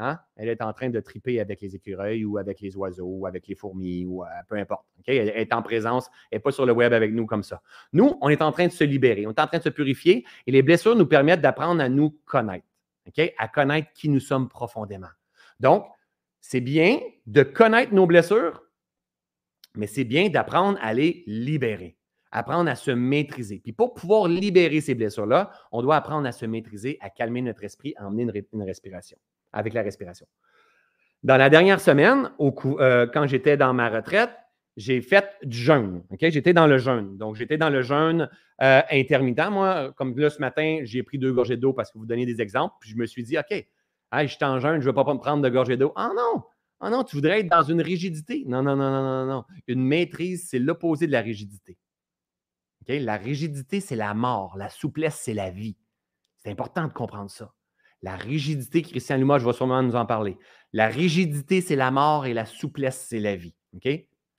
Hein? 0.00 0.20
Elle 0.36 0.48
est 0.48 0.62
en 0.62 0.72
train 0.72 0.90
de 0.90 1.00
triper 1.00 1.40
avec 1.40 1.60
les 1.60 1.74
écureuils 1.74 2.24
ou 2.24 2.38
avec 2.38 2.60
les 2.60 2.76
oiseaux 2.76 3.08
ou 3.08 3.26
avec 3.26 3.48
les 3.48 3.56
fourmis 3.56 4.06
ou 4.06 4.22
euh, 4.22 4.28
peu 4.48 4.54
importe. 4.54 4.86
Elle 5.06 5.28
est 5.28 5.52
en 5.52 5.60
présence, 5.60 6.08
elle 6.30 6.36
n'est 6.36 6.40
pas 6.40 6.52
sur 6.52 6.64
le 6.66 6.72
web 6.72 6.92
avec 6.92 7.12
nous 7.12 7.26
comme 7.26 7.42
ça. 7.42 7.62
Nous, 7.92 8.16
on 8.20 8.28
est 8.28 8.40
en 8.40 8.52
train 8.52 8.68
de 8.68 8.72
se 8.72 8.84
libérer, 8.84 9.26
on 9.26 9.30
est 9.30 9.40
en 9.40 9.48
train 9.48 9.58
de 9.58 9.64
se 9.64 9.68
purifier 9.68 10.24
et 10.46 10.52
les 10.52 10.62
blessures 10.62 10.94
nous 10.94 11.06
permettent 11.06 11.40
d'apprendre 11.40 11.82
à 11.82 11.88
nous 11.88 12.10
connaître, 12.26 12.64
à 13.38 13.48
connaître 13.48 13.92
qui 13.92 14.08
nous 14.08 14.20
sommes 14.20 14.48
profondément. 14.48 15.08
Donc, 15.58 15.84
c'est 16.40 16.60
bien 16.60 17.00
de 17.26 17.42
connaître 17.42 17.92
nos 17.92 18.06
blessures, 18.06 18.62
mais 19.74 19.88
c'est 19.88 20.04
bien 20.04 20.28
d'apprendre 20.28 20.78
à 20.80 20.94
les 20.94 21.24
libérer, 21.26 21.96
apprendre 22.30 22.70
à 22.70 22.76
se 22.76 22.92
maîtriser. 22.92 23.58
Puis 23.58 23.72
pour 23.72 23.94
pouvoir 23.94 24.28
libérer 24.28 24.80
ces 24.80 24.94
blessures-là, 24.94 25.50
on 25.72 25.82
doit 25.82 25.96
apprendre 25.96 26.28
à 26.28 26.32
se 26.32 26.46
maîtriser, 26.46 26.98
à 27.00 27.10
calmer 27.10 27.42
notre 27.42 27.64
esprit, 27.64 27.94
à 27.96 28.06
emmener 28.06 28.46
une 28.52 28.62
respiration 28.62 29.18
avec 29.52 29.74
la 29.74 29.82
respiration. 29.82 30.26
Dans 31.22 31.36
la 31.36 31.50
dernière 31.50 31.80
semaine, 31.80 32.30
euh, 32.40 33.06
quand 33.12 33.26
j'étais 33.26 33.56
dans 33.56 33.74
ma 33.74 33.88
retraite, 33.88 34.30
j'ai 34.76 35.00
fait 35.00 35.28
du 35.42 35.58
jeûne. 35.58 36.04
J'étais 36.20 36.52
dans 36.52 36.68
le 36.68 36.78
jeûne. 36.78 37.18
Donc, 37.18 37.34
j'étais 37.34 37.58
dans 37.58 37.70
le 37.70 37.82
jeûne 37.82 38.28
euh, 38.62 38.80
intermittent. 38.90 39.50
Moi, 39.50 39.92
comme 39.96 40.16
là, 40.16 40.30
ce 40.30 40.38
matin, 40.38 40.80
j'ai 40.84 41.02
pris 41.02 41.18
deux 41.18 41.32
gorgées 41.32 41.56
d'eau 41.56 41.72
parce 41.72 41.90
que 41.90 41.98
vous 41.98 42.06
donnez 42.06 42.26
des 42.26 42.40
exemples. 42.40 42.76
Puis 42.80 42.90
je 42.90 42.96
me 42.96 43.06
suis 43.06 43.24
dit, 43.24 43.36
OK, 43.36 43.66
je 44.12 44.26
suis 44.26 44.44
en 44.44 44.60
jeûne, 44.60 44.80
je 44.80 44.88
ne 44.88 44.92
vais 44.92 45.04
pas 45.04 45.12
me 45.12 45.18
prendre 45.18 45.42
de 45.42 45.48
gorgées 45.48 45.76
d'eau. 45.76 45.92
Ah 45.96 46.12
non! 46.16 46.44
Ah 46.80 46.90
non, 46.90 47.02
tu 47.02 47.16
voudrais 47.16 47.40
être 47.40 47.48
dans 47.48 47.62
une 47.62 47.82
rigidité. 47.82 48.44
Non, 48.46 48.62
non, 48.62 48.76
non, 48.76 48.90
non, 48.90 49.02
non, 49.02 49.26
non. 49.26 49.44
Une 49.66 49.82
maîtrise, 49.82 50.46
c'est 50.48 50.60
l'opposé 50.60 51.08
de 51.08 51.12
la 51.12 51.22
rigidité. 51.22 51.76
La 52.86 53.16
rigidité, 53.16 53.80
c'est 53.80 53.96
la 53.96 54.14
mort. 54.14 54.56
La 54.56 54.70
souplesse, 54.70 55.20
c'est 55.22 55.34
la 55.34 55.50
vie. 55.50 55.76
C'est 56.36 56.50
important 56.50 56.86
de 56.86 56.92
comprendre 56.92 57.30
ça. 57.30 57.52
La 58.02 58.14
rigidité, 58.14 58.82
Christian 58.82 59.18
je 59.18 59.44
vais 59.44 59.52
sûrement 59.52 59.82
nous 59.82 59.96
en 59.96 60.06
parler. 60.06 60.36
La 60.72 60.88
rigidité, 60.88 61.60
c'est 61.60 61.76
la 61.76 61.90
mort 61.90 62.26
et 62.26 62.34
la 62.34 62.44
souplesse, 62.44 63.06
c'est 63.08 63.18
la 63.18 63.36
vie. 63.36 63.54
OK? 63.74 63.88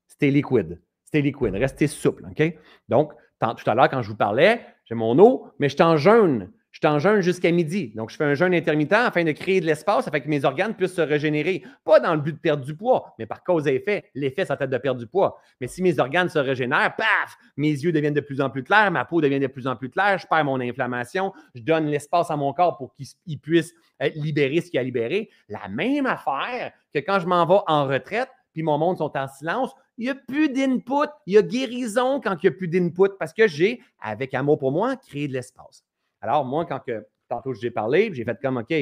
C'était 0.08 0.32
liquide. 0.32 0.82
C'était 1.04 1.22
liquide. 1.22 1.56
Restez 1.56 1.88
souple. 1.88 2.26
OK? 2.30 2.56
Donc, 2.88 3.14
tout 3.40 3.70
à 3.70 3.76
l'heure, 3.76 3.90
quand 3.90 4.02
je 4.02 4.10
vous 4.10 4.16
parlais, 4.16 4.66
j'ai 4.86 4.96
mon 4.96 5.18
eau, 5.20 5.48
mais 5.60 5.70
je 5.70 5.76
suis 5.76 5.84
en 5.84 5.98
jeûne. 5.98 6.52
Je 6.72 6.78
suis 6.78 6.88
en 6.88 7.22
jusqu'à 7.22 7.52
midi. 7.52 7.92
Donc, 7.96 8.12
je 8.12 8.16
fais 8.16 8.24
un 8.24 8.36
jeûne 8.36 8.54
intermittent 8.54 8.94
afin 8.94 9.24
de 9.24 9.32
créer 9.32 9.60
de 9.60 9.66
l'espace 9.66 10.08
afin 10.08 10.20
que 10.20 10.28
mes 10.30 10.46
organes 10.46 10.76
puissent 10.76 10.94
se 10.94 11.02
régénérer. 11.02 11.64
Pas 11.84 12.00
dans 12.00 12.14
le 12.14 12.22
but 12.22 12.34
de 12.34 12.38
perdre 12.40 12.64
du 12.64 12.76
poids, 12.76 13.16
mais 13.18 13.26
par 13.26 13.44
cause 13.44 13.68
et 13.68 13.76
effet. 13.76 14.06
L'effet, 14.14 14.46
ça 14.46 14.56
être 14.60 14.70
de 14.70 14.78
perdre 14.78 15.00
du 15.00 15.08
poids. 15.08 15.40
Mais 15.60 15.68
si 15.68 15.82
mes 15.82 16.00
organes 16.00 16.30
se 16.30 16.38
régénèrent, 16.38 16.96
paf, 16.96 17.38
mes 17.58 17.72
yeux 17.72 17.92
deviennent 17.92 18.14
de 18.14 18.22
plus 18.22 18.40
en 18.40 18.52
plus 18.52 18.64
clairs, 18.64 18.92
ma 18.92 19.04
peau 19.04 19.20
devient 19.20 19.40
de 19.40 19.48
plus 19.48 19.66
en 19.66 19.76
plus 19.76 19.90
claire, 19.90 20.20
je 20.20 20.28
perds 20.28 20.46
mon 20.46 20.60
inflammation, 20.60 21.34
je 21.56 21.64
donne 21.64 21.88
l'espace 21.88 22.30
à 22.30 22.38
mon 22.38 22.54
corps 22.54 22.78
pour 22.78 22.94
qu'il 22.94 23.40
puisse 23.40 23.74
libérer 24.16 24.62
ce 24.62 24.70
qu'il 24.70 24.80
a 24.80 24.84
libéré. 24.84 25.30
La 25.50 25.68
même 25.70 26.06
affaire 26.06 26.72
que 26.94 27.00
quand 27.00 27.20
je 27.20 27.26
m'en 27.26 27.46
vais 27.48 27.62
en 27.68 27.88
retraite, 27.88 28.30
puis 28.54 28.64
mon 28.64 28.78
monde 28.78 28.98
sont 28.98 29.12
en 29.18 29.28
silence, 29.28 29.72
il 29.98 30.06
n'y 30.06 30.12
a 30.12 30.16
plus 30.16 30.50
d'input, 30.50 31.10
il 31.26 31.34
y 31.34 31.38
a 31.38 31.42
guérison 31.42 32.22
quand 32.22 32.36
il 32.42 32.50
n'y 32.50 32.56
a 32.56 32.58
plus 32.58 32.68
d'input 32.68 33.18
parce 33.18 33.34
que 33.34 33.48
j'ai, 33.48 33.82
avec 34.00 34.34
amour 34.34 34.60
pour 34.60 34.72
moi, 34.72 34.96
créé 34.96 35.28
de 35.28 35.34
l'espace. 35.34 35.84
Alors, 36.22 36.46
moi, 36.46 36.66
quand 36.66 36.80
que, 36.80 37.06
tantôt 37.28 37.54
j'ai 37.54 37.72
parlé, 37.72 38.14
j'ai 38.14 38.24
fait 38.24 38.38
comme 38.42 38.58
OK, 38.58 38.74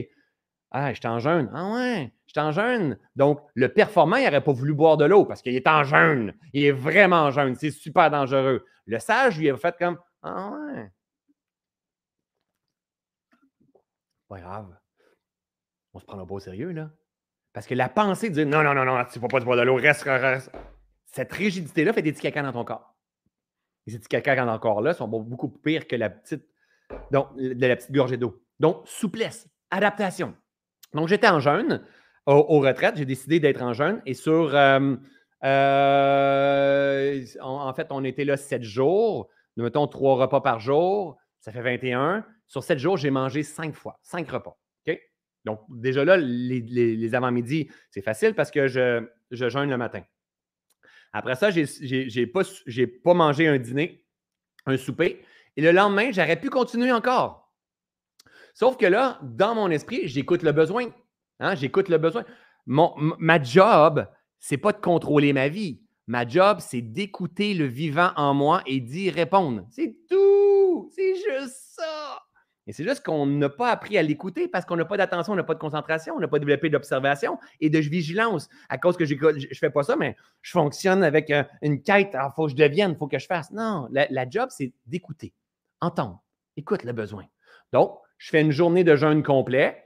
ah, 0.72 0.93
je 0.93 0.99
suis 0.99 1.07
en 1.07 1.19
jeûne. 1.19 1.49
Ah 1.53 1.72
ouais, 1.73 2.14
je 2.26 2.31
suis 2.31 2.39
en 2.39 2.51
jeûne. 2.51 2.97
Donc, 3.15 3.41
le 3.53 3.72
performant, 3.72 4.18
il 4.18 4.26
n'aurait 4.26 4.43
pas 4.43 4.51
voulu 4.51 4.73
boire 4.73 4.97
de 4.97 5.05
l'eau 5.05 5.26
parce 5.26 5.41
qu'il 5.41 5.55
est 5.55 5.68
en 5.68 5.84
jeûne. 5.84 6.34
Il 6.53 6.65
est 6.65 6.72
vraiment 6.72 7.23
en 7.23 7.31
jeûne. 7.31 7.55
C'est 7.55 7.72
super 7.72 8.11
dangereux. 8.11 8.65
Le 8.85 8.99
sage, 8.99 9.38
lui, 9.38 9.49
a 9.49 9.55
fait 9.55 9.76
comme 9.77 9.97
Ah 10.22 10.51
ouais. 10.51 10.91
Pas 14.27 14.39
grave. 14.39 14.77
On 15.93 15.99
se 15.99 16.05
prend 16.05 16.26
pas 16.26 16.34
au 16.34 16.39
sérieux, 16.39 16.72
là. 16.72 16.91
Parce 17.53 17.65
que 17.65 17.73
la 17.73 17.89
pensée 17.89 18.30
de 18.30 18.43
non, 18.43 18.61
non, 18.61 18.73
non, 18.73 18.85
non, 18.85 19.03
tu 19.05 19.18
ne 19.18 19.22
vas 19.22 19.30
pas 19.30 19.39
boire 19.39 19.57
de 19.57 19.64
l'eau, 19.64 19.76
reste, 19.76 20.03
reste. 20.03 20.51
Cette 21.05 21.31
rigidité-là 21.31 21.93
fait 21.93 22.01
des 22.01 22.11
petits 22.11 22.22
caca 22.22 22.43
dans 22.43 22.51
ton 22.51 22.65
corps. 22.65 22.93
Ces 23.88 23.97
petits 23.97 24.09
caca 24.09 24.35
dans 24.35 24.53
ton 24.53 24.59
corps-là 24.59 24.93
sont 24.93 25.07
beaucoup 25.07 25.47
pires 25.47 25.88
que 25.88 25.95
la 25.95 26.09
petite 26.09 26.45
donc, 27.11 27.35
de 27.38 27.68
la 27.68 27.76
petite 27.76 27.91
gorgée 27.91 28.18
d'eau. 28.18 28.41
Donc, 28.59 28.81
souplesse, 28.85 29.47
adaptation. 29.72 30.35
Donc, 30.93 31.07
j'étais 31.07 31.27
en 31.27 31.39
jeûne 31.39 31.84
aux, 32.26 32.59
retraites. 32.59 32.97
J'ai 32.97 33.05
décidé 33.05 33.39
d'être 33.39 33.61
en 33.61 33.73
jeûne. 33.73 34.01
Et 34.05 34.14
sur. 34.14 34.55
Euh, 34.55 34.95
euh, 35.43 37.23
en, 37.41 37.73
fait, 37.73 37.88
on 37.91 38.03
était 38.03 38.26
là 38.26 38.38
sept 38.38 38.64
jours. 38.64 39.30
Nous 39.55 39.64
mettons 39.64 39.88
trois 39.88 40.15
repas 40.15 40.41
par 40.41 40.59
jour. 40.59 41.18
Ça 41.39 41.51
fait 41.51 41.61
21. 41.61 42.26
Sur 42.47 42.64
sept 42.64 42.80
jours, 42.80 42.97
j'ai 42.97 43.09
mangé 43.09 43.43
cinq 43.43 43.76
fois, 43.76 43.99
cinq 44.01 44.30
repas. 44.30 44.57
OK? 44.88 44.99
Donc, 45.43 45.59
déjà 45.69 46.05
là, 46.05 46.18
les, 46.18 47.14
avant-midi, 47.14 47.69
c'est 47.91 48.01
facile 48.01 48.34
parce 48.34 48.51
que 48.51 48.68
je, 48.68 49.05
je 49.31 49.49
jeûne 49.49 49.69
le 49.69 49.77
matin. 49.77 50.01
Après 51.14 51.35
ça, 51.35 51.51
je 51.51 52.19
n'ai 52.19 52.27
pas, 52.27 52.41
pas 53.03 53.14
mangé 53.14 53.47
un 53.47 53.57
dîner, 53.57 54.05
un 54.65 54.77
souper. 54.77 55.22
Et 55.58 55.62
le 55.62 55.72
lendemain, 55.72 56.12
j'aurais 56.12 56.40
pu 56.40 56.52
continuer 56.52 56.92
encore. 56.92 57.52
Sauf 58.54 58.78
que 58.78 58.86
là, 58.86 59.20
dans 59.24 59.56
mon 59.56 59.72
esprit, 59.72 60.08
j'écoute 60.08 60.44
le 60.44 60.52
besoin. 60.52 60.86
Hein, 61.40 61.56
j'écoute 61.56 61.90
le 61.90 61.98
besoin. 61.98 62.24
Mon, 62.68 62.94
ma 62.96 63.42
job, 63.42 64.08
c'est 64.40 64.58
pas 64.58 64.72
de 64.72 64.78
contrôler 64.78 65.34
ma 65.34 65.48
vie. 65.48 65.82
Ma 66.06 66.28
job, 66.28 66.60
c'est 66.60 66.82
d'écouter 66.82 67.56
le 67.56 67.66
vivant 67.66 68.12
en 68.16 68.36
moi 68.36 68.62
et 68.68 68.80
d'y 68.80 69.10
répondre. 69.10 69.66
C'est 69.72 69.98
tout. 70.08 70.92
C'est 70.96 71.16
juste 71.16 71.58
ça. 71.76 72.22
Et 72.68 72.74
c'est 72.74 72.84
juste 72.84 73.04
qu'on 73.04 73.26
n'a 73.26 73.50
pas 73.50 73.72
appris 73.72 73.98
à 73.98 74.04
l'écouter 74.04 74.48
parce 74.48 74.66
qu'on 74.66 74.76
n'a 74.76 74.86
pas 74.86 74.98
d'attention, 74.98 75.34
on 75.34 75.38
n'a 75.38 75.44
pas 75.44 75.54
de 75.56 75.60
concentration, 75.60 76.16
on 76.16 76.20
n'a 76.20 76.28
pas 76.28 76.38
développé 76.38 76.70
d'observation 76.70 77.40
et 77.62 77.70
de 77.70 77.80
vigilance. 77.80 78.48
À 78.70 78.78
cause 78.78 78.96
que 78.96 79.06
je 79.06 79.16
ne 79.16 79.56
fais 79.56 79.70
pas 79.72 79.84
ça, 79.84 79.96
mais 79.96 80.16
je 80.44 80.52
fonctionne 80.52 81.04
avec 81.04 81.32
euh, 81.32 81.44
une 81.64 81.82
quête. 81.82 82.12
Il 82.14 82.32
faut 82.36 82.46
que 82.46 82.52
je 82.52 82.56
devienne, 82.56 82.92
il 82.92 82.98
faut 82.98 83.08
que 83.08 83.18
je 83.18 83.26
fasse. 83.26 83.52
Non, 83.52 83.88
la 83.92 84.30
job, 84.30 84.50
c'est 84.52 84.72
d'écouter 84.86 85.34
entendre, 85.82 86.24
écoute 86.56 86.84
le 86.84 86.94
besoin. 86.94 87.26
Donc, 87.74 87.98
je 88.18 88.30
fais 88.30 88.41
une 88.41 88.52
journée 88.52 88.84
de 88.84 88.95
jeûne 88.95 89.24
complet. 89.24 89.84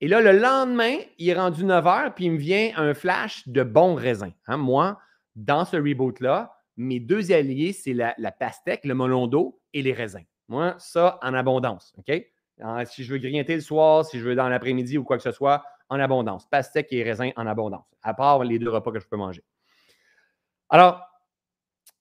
Et 0.00 0.08
là, 0.08 0.20
le 0.20 0.32
lendemain, 0.32 0.96
il 1.18 1.28
est 1.28 1.34
rendu 1.34 1.64
9 1.64 1.86
heures, 1.86 2.14
puis 2.14 2.26
il 2.26 2.32
me 2.32 2.38
vient 2.38 2.72
un 2.76 2.94
flash 2.94 3.46
de 3.48 3.62
bons 3.62 3.94
raisins. 3.94 4.32
Hein. 4.46 4.56
Moi, 4.56 4.98
dans 5.36 5.64
ce 5.64 5.76
reboot-là, 5.76 6.54
mes 6.76 7.00
deux 7.00 7.32
alliés, 7.32 7.72
c'est 7.72 7.92
la, 7.92 8.14
pastèque, 8.32 8.84
le 8.84 8.94
melon 8.94 9.26
d'eau 9.26 9.60
et 9.74 9.82
les 9.82 9.92
raisins. 9.92 10.24
Moi, 10.48 10.74
ça 10.78 11.18
en 11.22 11.34
abondance. 11.34 11.94
OK? 11.98 12.12
si 12.84 13.04
je 13.04 13.12
veux 13.12 13.18
grignoter 13.18 13.54
le 13.54 13.62
soir, 13.62 14.04
si 14.04 14.18
je 14.18 14.24
veux 14.24 14.34
dans 14.34 14.48
l'après-midi 14.48 14.98
ou 14.98 15.04
quoi 15.04 15.16
que 15.16 15.22
ce 15.22 15.32
soit, 15.32 15.64
en 15.88 15.98
abondance. 15.98 16.46
Pastèque 16.46 16.92
et 16.92 17.02
raisins 17.02 17.32
en 17.36 17.46
abondance, 17.46 17.86
à 18.02 18.12
part 18.12 18.44
les 18.44 18.58
deux 18.58 18.68
repas 18.68 18.92
que 18.92 19.00
je 19.00 19.08
peux 19.08 19.16
manger. 19.16 19.42
Alors, 20.68 21.02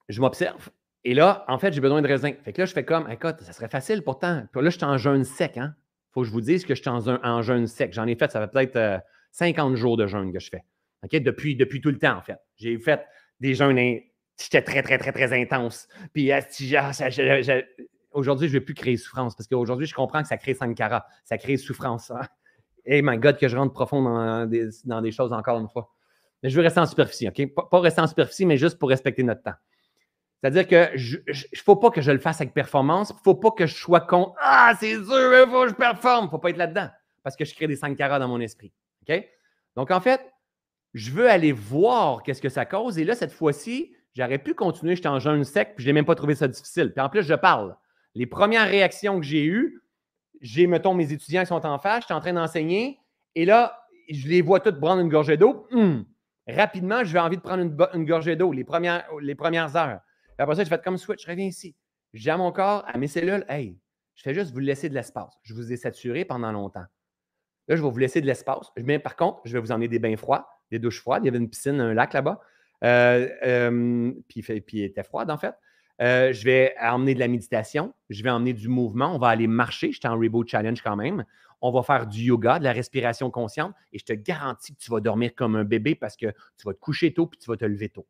je 0.09 0.19
m'observe 0.19 0.69
et 1.03 1.13
là, 1.13 1.45
en 1.47 1.57
fait, 1.59 1.73
j'ai 1.73 1.81
besoin 1.81 2.01
de 2.01 2.07
raisin. 2.07 2.33
Fait 2.43 2.53
que 2.53 2.61
là, 2.61 2.65
je 2.65 2.73
fais 2.73 2.83
comme, 2.83 3.09
écoute, 3.09 3.37
ça 3.41 3.53
serait 3.53 3.69
facile 3.69 4.03
pourtant. 4.03 4.43
Puis 4.51 4.61
là, 4.61 4.69
je 4.69 4.77
suis 4.77 4.85
en 4.85 4.97
jeûne 4.97 5.23
sec. 5.23 5.57
Hein? 5.57 5.75
faut 6.11 6.21
que 6.21 6.27
je 6.27 6.31
vous 6.31 6.41
dise 6.41 6.65
que 6.65 6.75
je 6.75 6.81
suis 6.81 6.89
en, 6.89 7.41
jeûne 7.41 7.67
sec. 7.67 7.93
J'en 7.93 8.07
ai 8.07 8.15
fait, 8.15 8.31
ça 8.31 8.41
fait 8.41 8.51
peut-être 8.51 9.03
50 9.31 9.71
euh, 9.71 9.75
jours 9.75 9.97
de 9.97 10.07
jeûne 10.07 10.33
que 10.33 10.39
je 10.39 10.49
fais. 10.49 10.63
Depuis, 11.19 11.55
depuis 11.55 11.81
tout 11.81 11.91
le 11.91 11.99
temps, 11.99 12.17
en 12.17 12.21
fait. 12.21 12.37
J'ai 12.57 12.77
fait 12.79 13.05
des 13.39 13.53
jeûnes 13.53 13.77
j'étais 14.37 14.61
très, 14.61 14.81
très, 14.81 14.97
très, 14.97 15.11
très 15.11 15.33
intense. 15.39 15.87
Puis 16.13 16.31
aujourd'hui, 18.11 18.47
je 18.47 18.53
ne 18.53 18.59
vais 18.59 18.65
plus 18.65 18.73
créer 18.73 18.97
souffrance 18.97 19.35
parce 19.35 19.47
qu'aujourd'hui, 19.47 19.85
je 19.85 19.93
comprends 19.93 20.21
que 20.21 20.27
ça 20.27 20.37
crée 20.37 20.53
Sankara, 20.53 21.05
ça 21.23 21.37
crée 21.37 21.57
souffrance. 21.57 22.11
Hein. 22.11 22.21
Et 22.85 23.01
my 23.01 23.17
God, 23.17 23.37
que 23.37 23.47
je 23.47 23.55
rentre 23.55 23.73
profond 23.73 24.01
dans 24.01 24.45
des, 24.45 24.69
dans 24.85 25.01
des, 25.01 25.11
choses 25.11 25.31
encore 25.31 25.59
une 25.59 25.69
fois. 25.69 25.93
Mais 26.41 26.49
je 26.49 26.55
veux 26.55 26.63
rester 26.63 26.79
en 26.79 26.85
superficie, 26.85 27.27
OK? 27.27 27.53
Pas, 27.69 27.79
rester 27.79 28.01
en 28.01 28.07
superficie, 28.07 28.45
mais 28.45 28.57
juste 28.57 28.79
pour 28.79 28.89
respecter 28.89 29.23
notre 29.23 29.43
temps. 29.43 29.53
C'est-à-dire 30.41 30.67
que 30.67 30.95
ne 30.95 31.61
faut 31.63 31.75
pas 31.75 31.91
que 31.91 32.01
je 32.01 32.11
le 32.11 32.19
fasse 32.19 32.39
avec 32.39 32.53
performance. 32.53 33.13
Faut 33.23 33.35
pas 33.35 33.51
que 33.51 33.65
je 33.65 33.75
sois 33.75 34.01
con. 34.01 34.33
Ah, 34.39 34.73
c'est 34.79 34.93
sûr, 34.93 35.03
il 35.05 35.49
faut 35.49 35.63
que 35.63 35.69
je 35.69 35.75
performe. 35.75 36.25
Il 36.25 36.27
ne 36.27 36.31
faut 36.31 36.39
pas 36.39 36.49
être 36.49 36.57
là-dedans 36.57 36.89
parce 37.23 37.35
que 37.35 37.45
je 37.45 37.53
crée 37.53 37.67
des 37.67 37.75
Sankara 37.75 38.19
dans 38.19 38.27
mon 38.27 38.39
esprit. 38.39 38.71
OK? 39.07 39.23
Donc, 39.75 39.91
en 39.91 39.99
fait, 39.99 40.21
je 40.93 41.11
veux 41.11 41.29
aller 41.29 41.51
voir 41.51 42.23
qu'est-ce 42.23 42.41
que 42.41 42.49
ça 42.49 42.65
cause. 42.65 42.97
Et 42.97 43.03
là, 43.03 43.15
cette 43.15 43.31
fois-ci, 43.31 43.93
j'aurais 44.15 44.39
pu 44.39 44.53
continuer, 44.53 44.95
j'étais 44.95 45.09
en 45.09 45.19
jeûne 45.19 45.43
sec, 45.43 45.73
puis 45.75 45.83
je 45.83 45.89
n'ai 45.89 45.93
même 45.93 46.05
pas 46.05 46.15
trouvé 46.15 46.35
ça 46.35 46.47
difficile. 46.47 46.91
Puis 46.93 47.01
en 47.01 47.09
plus, 47.09 47.23
je 47.23 47.33
parle. 47.33 47.75
Les 48.15 48.25
premières 48.25 48.67
réactions 48.67 49.19
que 49.19 49.25
j'ai 49.25 49.45
eues, 49.45 49.83
j'ai, 50.41 50.67
mettons, 50.67 50.93
mes 50.93 51.11
étudiants 51.11 51.41
qui 51.41 51.47
sont 51.47 51.65
en 51.65 51.77
face, 51.77 52.01
je 52.01 52.05
suis 52.05 52.13
en 52.13 52.21
train 52.21 52.33
d'enseigner, 52.33 52.99
et 53.35 53.45
là, 53.45 53.85
je 54.09 54.27
les 54.27 54.41
vois 54.41 54.59
toutes 54.59 54.79
prendre 54.79 55.01
une 55.01 55.09
gorgée 55.09 55.37
d'eau. 55.37 55.67
Hum! 55.71 56.05
Rapidement, 56.47 57.03
je 57.03 57.13
vais 57.13 57.19
envie 57.19 57.37
de 57.37 57.41
prendre 57.41 57.63
une, 57.93 58.05
gorgée 58.05 58.35
d'eau 58.35 58.51
les 58.51 58.63
premières, 58.63 59.05
les 59.21 59.35
premières 59.35 59.75
heures. 59.75 59.99
Après 60.39 60.55
ça, 60.55 60.63
je 60.63 60.69
fais 60.69 60.79
comme 60.79 60.97
switch, 60.97 61.23
je 61.23 61.29
reviens 61.29 61.45
ici. 61.45 61.75
J'ai 62.13 62.31
à 62.31 62.37
mon 62.37 62.51
corps, 62.51 62.83
à 62.87 62.97
mes 62.97 63.07
cellules, 63.07 63.45
hey, 63.49 63.77
je 64.15 64.23
fais 64.23 64.33
juste 64.33 64.51
vous 64.51 64.59
laisser 64.59 64.89
de 64.89 64.93
l'espace. 64.93 65.33
Je 65.43 65.53
vous 65.53 65.71
ai 65.71 65.77
saturé 65.77 66.25
pendant 66.25 66.51
longtemps. 66.51 66.85
Là, 67.67 67.75
je 67.75 67.83
vais 67.83 67.89
vous 67.89 67.97
laisser 67.97 68.19
de 68.19 68.25
l'espace. 68.25 68.71
Mais 68.77 68.99
par 68.99 69.15
contre, 69.15 69.41
je 69.45 69.53
vais 69.53 69.59
vous 69.59 69.71
emmener 69.71 69.87
des 69.87 69.99
bains 69.99 70.17
froids, 70.17 70.49
des 70.71 70.79
douches 70.79 70.99
froides. 70.99 71.23
Il 71.23 71.27
y 71.27 71.29
avait 71.29 71.37
une 71.37 71.49
piscine, 71.49 71.79
un 71.79 71.93
lac 71.93 72.13
là-bas. 72.13 72.41
Euh, 72.83 73.29
euh, 73.45 74.11
puis, 74.27 74.41
puis 74.41 74.63
il 74.73 74.83
était 74.83 75.03
froide, 75.03 75.29
en 75.29 75.37
fait. 75.37 75.55
Euh, 76.01 76.31
je 76.31 76.43
vais 76.45 76.75
emmener 76.81 77.13
de 77.13 77.19
la 77.19 77.27
méditation, 77.27 77.93
je 78.09 78.23
vais 78.23 78.29
emmener 78.29 78.53
du 78.53 78.69
mouvement, 78.69 79.13
on 79.13 79.17
va 79.17 79.27
aller 79.27 79.47
marcher, 79.47 79.91
j'étais 79.91 80.07
en 80.07 80.17
Reboot 80.17 80.47
Challenge 80.47 80.81
quand 80.81 80.95
même. 80.95 81.25
On 81.61 81.71
va 81.71 81.83
faire 81.83 82.07
du 82.07 82.21
yoga, 82.21 82.57
de 82.57 82.63
la 82.63 82.71
respiration 82.71 83.29
consciente 83.29 83.73
et 83.91 83.99
je 83.99 84.05
te 84.05 84.13
garantis 84.13 84.73
que 84.73 84.79
tu 84.79 84.89
vas 84.91 85.01
dormir 85.01 85.35
comme 85.35 85.57
un 85.57 85.65
bébé 85.65 85.95
parce 85.95 86.15
que 86.15 86.27
tu 86.57 86.65
vas 86.65 86.73
te 86.73 86.79
coucher 86.79 87.13
tôt 87.13 87.27
puis 87.27 87.37
tu 87.37 87.49
vas 87.49 87.57
te 87.57 87.65
lever 87.65 87.89
tôt. 87.89 88.07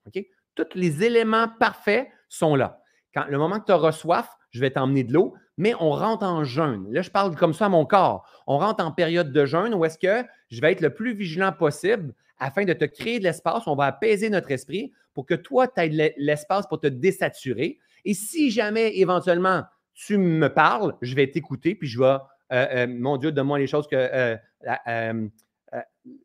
Tous 0.53 0.68
les 0.76 1.03
éléments 1.03 1.47
parfaits 1.60 2.10
sont 2.30 2.56
là. 2.56 2.81
Quand 3.14 3.26
le 3.27 3.38
moment 3.38 3.60
que 3.60 3.65
tu 3.65 3.72
auras 3.72 3.91
soif, 3.91 4.30
je 4.51 4.60
vais 4.60 4.72
t'emmener 4.72 5.03
de 5.03 5.14
l'eau, 5.14 5.34
mais 5.57 5.73
on 5.80 5.91
rentre 5.91 6.23
en 6.26 6.43
jeûne. 6.43 6.88
Là, 6.91 7.01
je 7.01 7.10
parle 7.10 7.35
comme 7.35 7.53
ça 7.53 7.65
à 7.65 7.69
mon 7.69 7.85
corps. 7.85 8.26
On 8.47 8.57
rentre 8.57 8.84
en 8.84 8.91
période 8.91 9.31
de 9.31 9.45
jeûne 9.45 9.73
où 9.73 9.84
est-ce 9.85 9.97
que 9.97 10.27
je 10.49 10.61
vais 10.61 10.72
être 10.72 10.81
le 10.81 10.93
plus 10.93 11.14
vigilant 11.14 11.51
possible 11.51 12.14
afin 12.39 12.65
de 12.65 12.73
te 12.73 12.85
créer 12.85 13.19
de 13.19 13.26
l'espace. 13.26 13.68
On 13.68 13.76
va 13.76 13.85
apaiser 13.85 14.30
notre 14.30 14.51
esprit 14.51 14.91
pour 15.14 15.26
que 15.26 15.34
toi, 15.34 15.68
tu 15.68 15.81
aies 15.81 16.14
l'espace 16.18 16.65
pour 16.68 16.80
te 16.80 16.88
désaturer. 16.88 17.77
Et 18.06 18.14
si 18.14 18.51
jamais, 18.51 18.97
éventuellement, 18.97 19.64
tu 19.93 20.18
me 20.18 20.47
parles, 20.47 20.95
je 21.01 21.14
vais 21.15 21.30
t'écouter, 21.30 21.76
puis 21.76 21.88
je 21.88 21.99
vais, 21.99 22.06
euh, 22.06 22.18
euh, 22.51 22.88
mon 22.88 23.18
Dieu, 23.18 23.31
donne-moi 23.31 23.60
les 23.60 23.68
choses 23.68 23.88
que, 23.88 23.95
euh, 23.97 25.27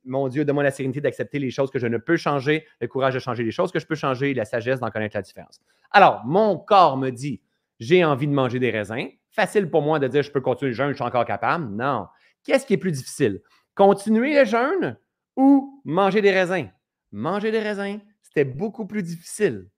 mon 0.05 0.29
Dieu, 0.29 0.45
donne-moi 0.45 0.63
la 0.63 0.71
sérénité 0.71 1.01
d'accepter 1.01 1.39
les 1.39 1.51
choses 1.51 1.71
que 1.71 1.79
je 1.79 1.87
ne 1.87 1.99
peux 1.99 2.17
changer, 2.17 2.67
le 2.81 2.89
courage 2.89 3.15
de 3.15 3.19
changer 3.19 3.43
les 3.43 3.51
choses 3.51 3.73
que 3.73 3.79
je 3.79 3.87
peux 3.87 3.95
changer, 3.95 4.35
la 4.35 4.45
sagesse 4.45 4.81
d'en 4.81 4.91
connaître 4.91 5.17
la 5.17 5.23
différence. 5.23 5.61
Alors, 5.91 6.25
mon 6.25 6.59
corps 6.59 6.97
me 6.97 7.11
dit, 7.11 7.41
j'ai 7.81 8.05
envie 8.05 8.27
de 8.27 8.33
manger 8.33 8.59
des 8.59 8.71
raisins. 8.71 9.09
Facile 9.31 9.69
pour 9.69 9.83
moi 9.83 9.99
de 9.99 10.09
dire, 10.09 10.23
je 10.23 10.31
peux 10.31 10.41
continuer 10.41 10.71
le 10.71 10.77
jeûne, 10.77 10.91
je 10.91 10.95
suis 10.95 11.05
encore 11.05 11.25
capable. 11.25 11.67
Non. 11.75 12.07
Qu'est-ce 12.45 12.67
qui 12.67 12.75
est 12.75 12.79
plus 12.79 12.93
difficile? 12.93 13.41
Continuer 13.75 14.39
le 14.39 14.45
jeûne 14.45 14.99
ou 15.37 15.83
manger 15.85 16.23
des 16.23 16.31
raisins? 16.31 16.71
Manger 17.11 17.51
des 17.51 17.61
raisins, 17.61 18.01
c'était 18.23 18.45
beaucoup 18.45 18.87
plus 18.87 19.03
difficile. 19.03 19.69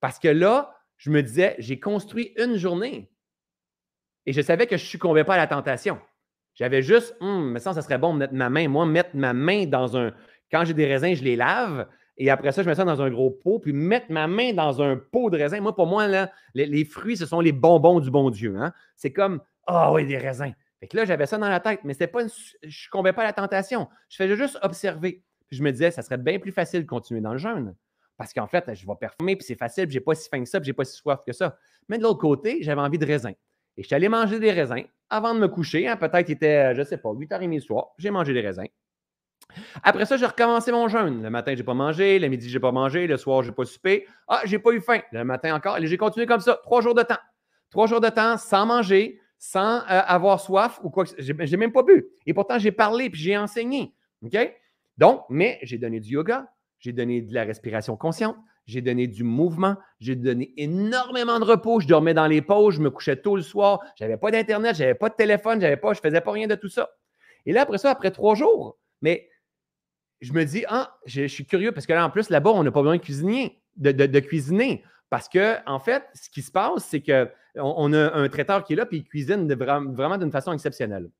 Parce 0.00 0.18
que 0.18 0.28
là, 0.28 0.74
je 0.96 1.10
me 1.10 1.22
disais, 1.22 1.56
j'ai 1.58 1.80
construit 1.80 2.32
une 2.36 2.56
journée 2.56 3.10
et 4.26 4.32
je 4.32 4.40
savais 4.42 4.66
que 4.66 4.76
je 4.76 4.84
ne 4.84 4.88
succombais 4.88 5.24
pas 5.24 5.34
à 5.34 5.38
la 5.38 5.46
tentation. 5.46 5.98
J'avais 6.60 6.82
juste, 6.82 7.16
hum, 7.20 7.52
mais 7.52 7.58
ça, 7.58 7.72
ça 7.72 7.80
serait 7.80 7.96
bon 7.96 8.12
de 8.12 8.18
mettre 8.18 8.34
ma 8.34 8.50
main. 8.50 8.68
Moi, 8.68 8.84
mettre 8.84 9.10
ma 9.14 9.32
main 9.32 9.64
dans 9.64 9.96
un. 9.96 10.12
Quand 10.52 10.66
j'ai 10.66 10.74
des 10.74 10.86
raisins, 10.86 11.14
je 11.14 11.24
les 11.24 11.34
lave. 11.34 11.88
Et 12.18 12.28
après 12.28 12.52
ça, 12.52 12.62
je 12.62 12.68
mets 12.68 12.74
ça 12.74 12.84
dans 12.84 13.00
un 13.00 13.08
gros 13.08 13.30
pot, 13.30 13.60
puis 13.60 13.72
mettre 13.72 14.12
ma 14.12 14.26
main 14.26 14.52
dans 14.52 14.82
un 14.82 14.96
pot 14.98 15.30
de 15.30 15.38
raisins. 15.38 15.60
Moi, 15.60 15.74
pour 15.74 15.86
moi, 15.86 16.06
là, 16.06 16.30
les, 16.54 16.84
fruits, 16.84 17.16
ce 17.16 17.24
sont 17.24 17.40
les 17.40 17.52
bonbons 17.52 17.98
du 17.98 18.10
bon 18.10 18.28
Dieu. 18.28 18.56
Hein. 18.58 18.74
C'est 18.94 19.10
comme, 19.10 19.40
ah 19.66 19.90
oui, 19.90 20.04
des 20.04 20.18
raisins. 20.18 20.52
Fait 20.80 20.86
que 20.86 20.98
là, 20.98 21.06
j'avais 21.06 21.24
ça 21.24 21.38
dans 21.38 21.48
la 21.48 21.60
tête, 21.60 21.80
mais 21.82 21.94
c'était 21.94 22.08
pas 22.08 22.20
je 22.20 22.66
ne 22.66 22.70
succombais 22.70 23.14
pas 23.14 23.24
la 23.24 23.32
tentation. 23.32 23.88
Je 24.10 24.16
faisais 24.16 24.36
juste 24.36 24.58
observer. 24.60 25.22
Puis 25.48 25.56
je 25.56 25.62
me 25.62 25.72
disais, 25.72 25.90
ça 25.90 26.02
serait 26.02 26.18
bien 26.18 26.38
plus 26.38 26.52
facile 26.52 26.82
de 26.82 26.86
continuer 26.86 27.22
dans 27.22 27.32
le 27.32 27.38
jeûne. 27.38 27.74
Parce 28.18 28.34
qu'en 28.34 28.46
fait, 28.46 28.74
je 28.74 28.86
vais 28.86 28.92
performer, 29.00 29.36
puis 29.36 29.46
c'est 29.46 29.58
facile, 29.58 29.86
puis 29.86 29.94
j'ai 29.94 30.00
pas 30.00 30.14
si 30.14 30.28
faim 30.28 30.42
que 30.42 30.48
ça, 30.48 30.60
puis 30.60 30.66
j'ai 30.66 30.74
pas 30.74 30.84
si 30.84 30.94
soif 30.94 31.20
que 31.26 31.32
ça. 31.32 31.56
Mais 31.88 31.96
de 31.96 32.02
l'autre 32.02 32.20
côté, 32.20 32.58
j'avais 32.60 32.82
envie 32.82 32.98
de 32.98 33.06
raisins. 33.06 33.32
Et 33.80 33.82
je 33.82 33.86
suis 33.86 33.94
allé 33.94 34.10
manger 34.10 34.38
des 34.38 34.52
raisins 34.52 34.84
avant 35.08 35.34
de 35.34 35.40
me 35.40 35.48
coucher. 35.48 35.88
Hein, 35.88 35.96
peut-être 35.96 36.26
qu'il 36.26 36.34
était, 36.34 36.74
je 36.74 36.80
ne 36.80 36.84
sais 36.84 36.98
pas, 36.98 37.08
8h30 37.08 37.50
du 37.50 37.60
soir. 37.62 37.92
J'ai 37.96 38.10
mangé 38.10 38.34
des 38.34 38.42
raisins. 38.42 38.66
Après 39.82 40.04
ça, 40.04 40.18
j'ai 40.18 40.26
recommencé 40.26 40.70
mon 40.70 40.86
jeûne. 40.86 41.22
Le 41.22 41.30
matin, 41.30 41.52
je 41.52 41.60
n'ai 41.60 41.64
pas 41.64 41.72
mangé. 41.72 42.18
Le 42.18 42.28
midi, 42.28 42.50
je 42.50 42.58
n'ai 42.58 42.60
pas 42.60 42.72
mangé. 42.72 43.06
Le 43.06 43.16
soir, 43.16 43.42
je 43.42 43.48
n'ai 43.48 43.54
pas 43.54 43.64
soupé. 43.64 44.06
Ah, 44.28 44.42
j'ai 44.44 44.58
pas 44.58 44.72
eu 44.72 44.82
faim. 44.82 45.00
Le 45.12 45.24
matin 45.24 45.54
encore. 45.54 45.78
Et 45.78 45.86
j'ai 45.86 45.96
continué 45.96 46.26
comme 46.26 46.40
ça. 46.40 46.60
Trois 46.62 46.82
jours 46.82 46.94
de 46.94 47.00
temps. 47.00 47.16
Trois 47.70 47.86
jours 47.86 48.02
de 48.02 48.10
temps 48.10 48.36
sans 48.36 48.66
manger, 48.66 49.18
sans 49.38 49.78
euh, 49.78 49.84
avoir 49.88 50.40
soif 50.40 50.78
ou 50.82 50.90
quoi 50.90 51.04
que 51.04 51.10
ce 51.12 51.22
soit. 51.22 51.46
J'ai 51.46 51.56
même 51.56 51.72
pas 51.72 51.82
bu. 51.82 52.06
Et 52.26 52.34
pourtant, 52.34 52.58
j'ai 52.58 52.72
parlé 52.72 53.08
puis 53.08 53.22
j'ai 53.22 53.38
enseigné. 53.38 53.94
OK? 54.22 54.36
Donc, 54.98 55.24
mais 55.30 55.58
j'ai 55.62 55.78
donné 55.78 56.00
du 56.00 56.10
yoga, 56.10 56.52
j'ai 56.80 56.92
donné 56.92 57.22
de 57.22 57.32
la 57.32 57.44
respiration 57.44 57.96
consciente, 57.96 58.36
j'ai 58.70 58.80
donné 58.82 59.08
du 59.08 59.24
mouvement, 59.24 59.76
j'ai 59.98 60.14
donné 60.14 60.54
énormément 60.56 61.40
de 61.40 61.44
repos. 61.44 61.80
Je 61.80 61.88
dormais 61.88 62.14
dans 62.14 62.26
les 62.26 62.40
pauses, 62.40 62.76
je 62.76 62.80
me 62.80 62.90
couchais 62.90 63.16
tôt 63.16 63.34
le 63.36 63.42
soir, 63.42 63.80
je 63.98 64.04
n'avais 64.04 64.16
pas 64.16 64.30
d'Internet, 64.30 64.76
je 64.76 64.82
n'avais 64.82 64.94
pas 64.94 65.08
de 65.08 65.14
téléphone, 65.14 65.60
j'avais 65.60 65.76
pas, 65.76 65.92
je 65.92 66.00
faisais 66.00 66.20
pas 66.20 66.30
rien 66.30 66.46
de 66.46 66.54
tout 66.54 66.68
ça. 66.68 66.90
Et 67.46 67.52
là, 67.52 67.62
après 67.62 67.78
ça, 67.78 67.90
après 67.90 68.12
trois 68.12 68.34
jours, 68.34 68.78
mais 69.02 69.28
je 70.20 70.32
me 70.32 70.44
dis, 70.44 70.64
ah, 70.68 70.96
je, 71.04 71.26
suis 71.26 71.46
curieux 71.46 71.72
parce 71.72 71.86
que 71.86 71.92
là, 71.92 72.04
en 72.04 72.10
plus, 72.10 72.30
là-bas, 72.30 72.50
on 72.50 72.62
n'a 72.62 72.70
pas 72.70 72.80
besoin 72.80 72.96
de 72.96 73.02
cuisiner, 73.02 73.60
de, 73.76 74.20
cuisiner. 74.20 74.84
Parce 75.08 75.28
que, 75.28 75.56
en 75.66 75.80
fait, 75.80 76.04
ce 76.14 76.30
qui 76.30 76.42
se 76.42 76.52
passe, 76.52 76.84
c'est 76.84 77.00
qu'on 77.00 77.28
on 77.56 77.92
a 77.92 78.14
un 78.14 78.28
traiteur 78.28 78.62
qui 78.62 78.74
est 78.74 78.76
là, 78.76 78.86
puis 78.86 78.98
il 78.98 79.04
cuisine 79.04 79.52
vraiment 79.52 80.18
d'une 80.18 80.30
façon 80.30 80.52
exceptionnelle. 80.52 81.10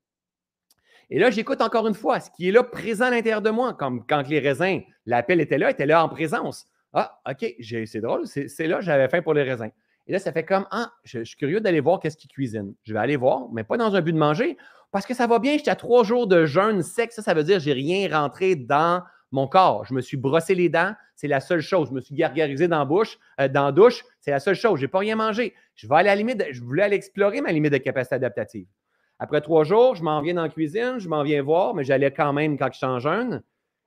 Et 1.09 1.19
là, 1.19 1.31
j'écoute 1.31 1.61
encore 1.61 1.89
une 1.89 1.95
fois 1.95 2.21
ce 2.21 2.31
qui 2.31 2.49
est 2.49 2.53
là 2.53 2.63
présent 2.63 3.07
à 3.07 3.11
l'intérieur 3.11 3.43
de 3.43 3.51
moi, 3.51 3.75
comme 3.75 4.07
quand 4.07 4.29
les 4.29 4.39
raisins, 4.39 4.83
l'appel 5.07 5.41
était 5.41 5.59
là, 5.59 5.71
était 5.71 5.87
là 5.87 6.05
en 6.05 6.09
présence. 6.09 6.69
Ah, 6.93 7.21
OK, 7.29 7.55
c'est 7.61 8.01
drôle, 8.01 8.27
c'est 8.27 8.67
là, 8.67 8.81
j'avais 8.81 9.09
faim 9.09 9.23
pour 9.23 9.35
les 9.35 9.43
raisins. 9.43 9.71
Et 10.07 10.13
là, 10.13 10.19
ça 10.19 10.33
fait 10.33 10.45
comme, 10.45 10.67
ah, 10.73 10.91
je, 11.05 11.23
suis 11.23 11.37
curieux 11.37 11.61
d'aller 11.61 11.81
voir 11.81 12.01
qu'est-ce 12.01 12.17
qu'ils 12.17 12.31
cuisinent. 12.31 12.75
Je 12.83 12.93
vais 12.93 12.99
aller 12.99 13.17
voir, 13.17 13.49
mais 13.53 13.63
pas 13.63 13.77
dans 13.77 13.95
un 13.95 14.01
but 14.01 14.13
de 14.13 14.19
manger, 14.19 14.57
parce 14.91 15.07
que 15.07 15.15
ça 15.15 15.29
va 15.29 15.39
bien, 15.39 15.57
j'étais 15.57 15.71
à 15.71 15.77
trois 15.77 16.03
jours 16.03 16.27
de 16.27 16.47
jeûne 16.47 16.83
sec. 16.83 17.13
Ça, 17.13 17.23
ça 17.23 17.33
veut 17.33 17.45
dire 17.45 17.59
que 17.59 17.63
j'ai 17.63 17.73
rien 17.73 18.09
rentré 18.11 18.57
dans 18.57 19.05
mon 19.31 19.47
corps. 19.47 19.85
Je 19.85 19.95
me 19.95 20.01
suis 20.01 20.17
brossé 20.17 20.57
les 20.57 20.69
dents, 20.69 20.95
c'est 21.15 21.29
la 21.29 21.41
seule 21.41 21.61
chose. 21.61 21.89
Je 21.91 21.95
me 21.95 22.01
suis 22.01 22.15
gargarisé 22.15 22.67
dans 22.67 22.81
la 22.81 22.85
bouche, 22.85 23.19
euh, 23.41 23.47
dans 23.47 23.67
la 23.67 23.73
douche, 23.73 24.05
c'est 24.21 24.33
la 24.33 24.41
seule 24.41 24.57
chose. 24.57 24.81
Je 24.81 24.85
n'ai 24.85 24.89
pas 24.89 24.99
rien 24.99 25.15
mangé. 25.15 25.55
Je 25.77 25.87
vais 25.87 25.95
aller 25.95 26.09
à 26.09 26.13
la 26.13 26.17
limite, 26.17 26.45
je 26.51 26.61
voulais 26.63 26.83
aller 26.83 26.97
explorer 26.97 27.41
ma 27.41 27.53
limite 27.53 27.73
de 27.73 27.79
capacité 27.79 28.17
adaptative. 28.17 28.67
Après 29.21 29.41
trois 29.41 29.65
jours, 29.65 29.95
je 29.95 30.03
m'en 30.03 30.21
viens 30.23 30.35
dans 30.35 30.43
la 30.43 30.49
cuisine, 30.49 30.99
je 30.99 31.09
m'en 31.09 31.23
viens 31.23 31.43
voir, 31.43 31.75
mais 31.75 31.85
j'allais 31.85 32.11
quand 32.11 32.33
même 32.33 32.59
quand 32.59 32.73
je 32.73 32.79
suis 32.79 32.87
en 32.87 32.99
jeûne. 32.99 33.43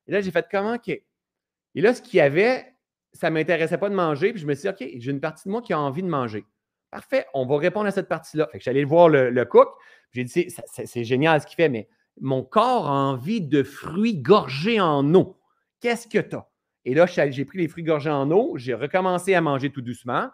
Et 0.07 0.11
là, 0.11 0.21
j'ai 0.21 0.31
fait 0.31 0.45
comment? 0.49 0.75
OK. 0.75 0.89
Et 0.89 1.81
là, 1.81 1.93
ce 1.93 2.01
qu'il 2.01 2.17
y 2.17 2.21
avait, 2.21 2.72
ça 3.13 3.29
ne 3.29 3.35
m'intéressait 3.35 3.77
pas 3.77 3.89
de 3.89 3.95
manger. 3.95 4.31
Puis 4.31 4.41
je 4.41 4.47
me 4.47 4.53
suis 4.53 4.63
dit, 4.63 4.69
OK, 4.69 4.89
j'ai 4.97 5.11
une 5.11 5.21
partie 5.21 5.47
de 5.47 5.51
moi 5.51 5.61
qui 5.61 5.73
a 5.73 5.79
envie 5.79 6.03
de 6.03 6.07
manger. 6.07 6.45
Parfait, 6.91 7.25
on 7.33 7.45
va 7.45 7.57
répondre 7.57 7.87
à 7.87 7.91
cette 7.91 8.09
partie-là. 8.09 8.47
Fait 8.51 8.59
que 8.59 8.63
j'allais 8.63 8.83
voir 8.83 9.09
le, 9.09 9.45
cook. 9.45 9.69
J'ai 10.11 10.23
dit, 10.23 10.47
c'est 10.67 11.03
génial 11.03 11.41
ce 11.41 11.47
qu'il 11.47 11.55
fait, 11.55 11.69
mais 11.69 11.87
mon 12.21 12.43
corps 12.43 12.87
a 12.87 12.93
envie 12.93 13.41
de 13.41 13.63
fruits 13.63 14.17
gorgés 14.17 14.79
en 14.79 15.13
eau. 15.15 15.39
Qu'est-ce 15.79 16.07
que 16.07 16.19
tu 16.19 16.35
as? 16.35 16.47
Et 16.85 16.93
là, 16.93 17.05
j'ai 17.05 17.45
pris 17.45 17.57
les 17.57 17.67
fruits 17.67 17.83
gorgés 17.83 18.09
en 18.09 18.29
eau, 18.29 18.57
j'ai 18.57 18.73
recommencé 18.73 19.33
à 19.33 19.41
manger 19.41 19.71
tout 19.71 19.81
doucement. 19.81 20.29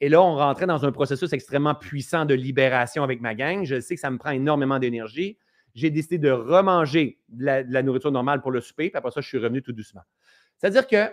Et 0.00 0.08
là, 0.08 0.22
on 0.22 0.36
rentrait 0.36 0.66
dans 0.66 0.84
un 0.84 0.92
processus 0.92 1.32
extrêmement 1.32 1.74
puissant 1.74 2.26
de 2.26 2.34
libération 2.34 3.02
avec 3.02 3.20
ma 3.20 3.34
gang. 3.34 3.64
Je 3.64 3.80
sais 3.80 3.94
que 3.94 4.00
ça 4.00 4.10
me 4.10 4.18
prend 4.18 4.30
énormément 4.30 4.78
d'énergie. 4.78 5.38
J'ai 5.74 5.90
décidé 5.90 6.18
de 6.18 6.30
remanger 6.30 7.18
la, 7.36 7.64
de 7.64 7.72
la, 7.72 7.82
nourriture 7.82 8.12
normale 8.12 8.40
pour 8.40 8.52
le 8.52 8.60
souper, 8.60 8.90
puis 8.90 8.98
après 8.98 9.10
ça, 9.10 9.20
je 9.20 9.26
suis 9.26 9.38
revenu 9.38 9.62
tout 9.62 9.72
doucement. 9.72 10.02
C'est-à-dire 10.58 10.86
que 10.86 11.10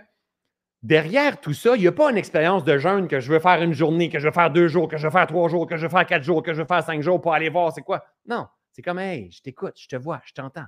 derrière 0.84 1.40
tout 1.40 1.54
ça, 1.54 1.76
il 1.76 1.82
n'y 1.82 1.88
a 1.88 1.92
pas 1.92 2.12
une 2.12 2.18
expérience 2.18 2.64
de 2.64 2.78
jeûne 2.78 3.08
que 3.08 3.20
je 3.20 3.32
veux 3.32 3.40
faire 3.40 3.62
une 3.62 3.74
journée, 3.74 4.10
que 4.10 4.20
je 4.20 4.28
veux 4.28 4.34
faire 4.34 4.52
deux 4.52 4.68
jours, 4.68 4.88
que 4.88 4.98
je 4.98 5.08
veux 5.08 5.12
faire 5.12 5.28
trois 5.28 5.50
jours, 5.50 5.68
que 5.68 5.78
je 5.78 5.84
veux 5.84 5.90
faire 5.90 6.06
quatre 6.06 6.24
jours, 6.24 6.44
que 6.44 6.54
je 6.54 6.62
veux 6.62 6.68
faire 6.68 6.84
cinq 6.84 7.02
jours 7.02 7.22
pour 7.22 7.34
aller 7.34 7.50
voir 7.50 7.72
c'est 7.74 7.82
quoi. 7.82 8.04
Non, 8.26 8.48
c'est 8.72 8.82
comme, 8.82 9.00
hey, 9.00 9.32
je 9.32 9.42
t'écoute, 9.42 9.74
je 9.78 9.88
te 9.88 9.96
vois, 9.96 10.22
je 10.26 10.34
t'entends. 10.34 10.66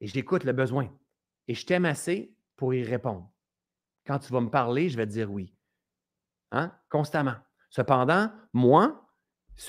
Et 0.00 0.06
j'écoute 0.06 0.44
le 0.44 0.52
besoin. 0.52 0.88
Et 1.48 1.54
je 1.54 1.64
t'aime 1.64 1.84
assez 1.84 2.34
pour 2.56 2.74
y 2.74 2.82
répondre. 2.82 3.30
Quand 4.06 4.18
tu 4.18 4.32
vas 4.32 4.40
me 4.40 4.50
parler, 4.50 4.88
je 4.88 4.96
vais 4.96 5.06
te 5.06 5.12
dire 5.12 5.30
oui. 5.30 5.54
Hein? 6.52 6.72
Constamment. 6.90 7.36
Cependant, 7.70 8.30
moi, 8.52 9.06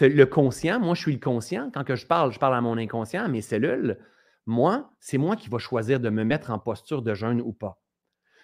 le 0.01 0.26
conscient, 0.26 0.80
moi, 0.80 0.95
je 0.95 1.01
suis 1.01 1.14
le 1.14 1.19
conscient. 1.19 1.72
Quand 1.73 1.95
je 1.95 2.05
parle, 2.05 2.31
je 2.31 2.39
parle 2.39 2.55
à 2.55 2.61
mon 2.61 2.77
inconscient, 2.77 3.23
à 3.23 3.27
mes 3.27 3.41
cellules. 3.41 3.97
Moi, 4.45 4.89
c'est 4.99 5.18
moi 5.18 5.35
qui 5.35 5.49
vais 5.49 5.59
choisir 5.59 5.99
de 5.99 6.09
me 6.09 6.23
mettre 6.23 6.51
en 6.51 6.59
posture 6.59 7.01
de 7.01 7.14
jeûne 7.14 7.41
ou 7.41 7.53
pas. 7.53 7.81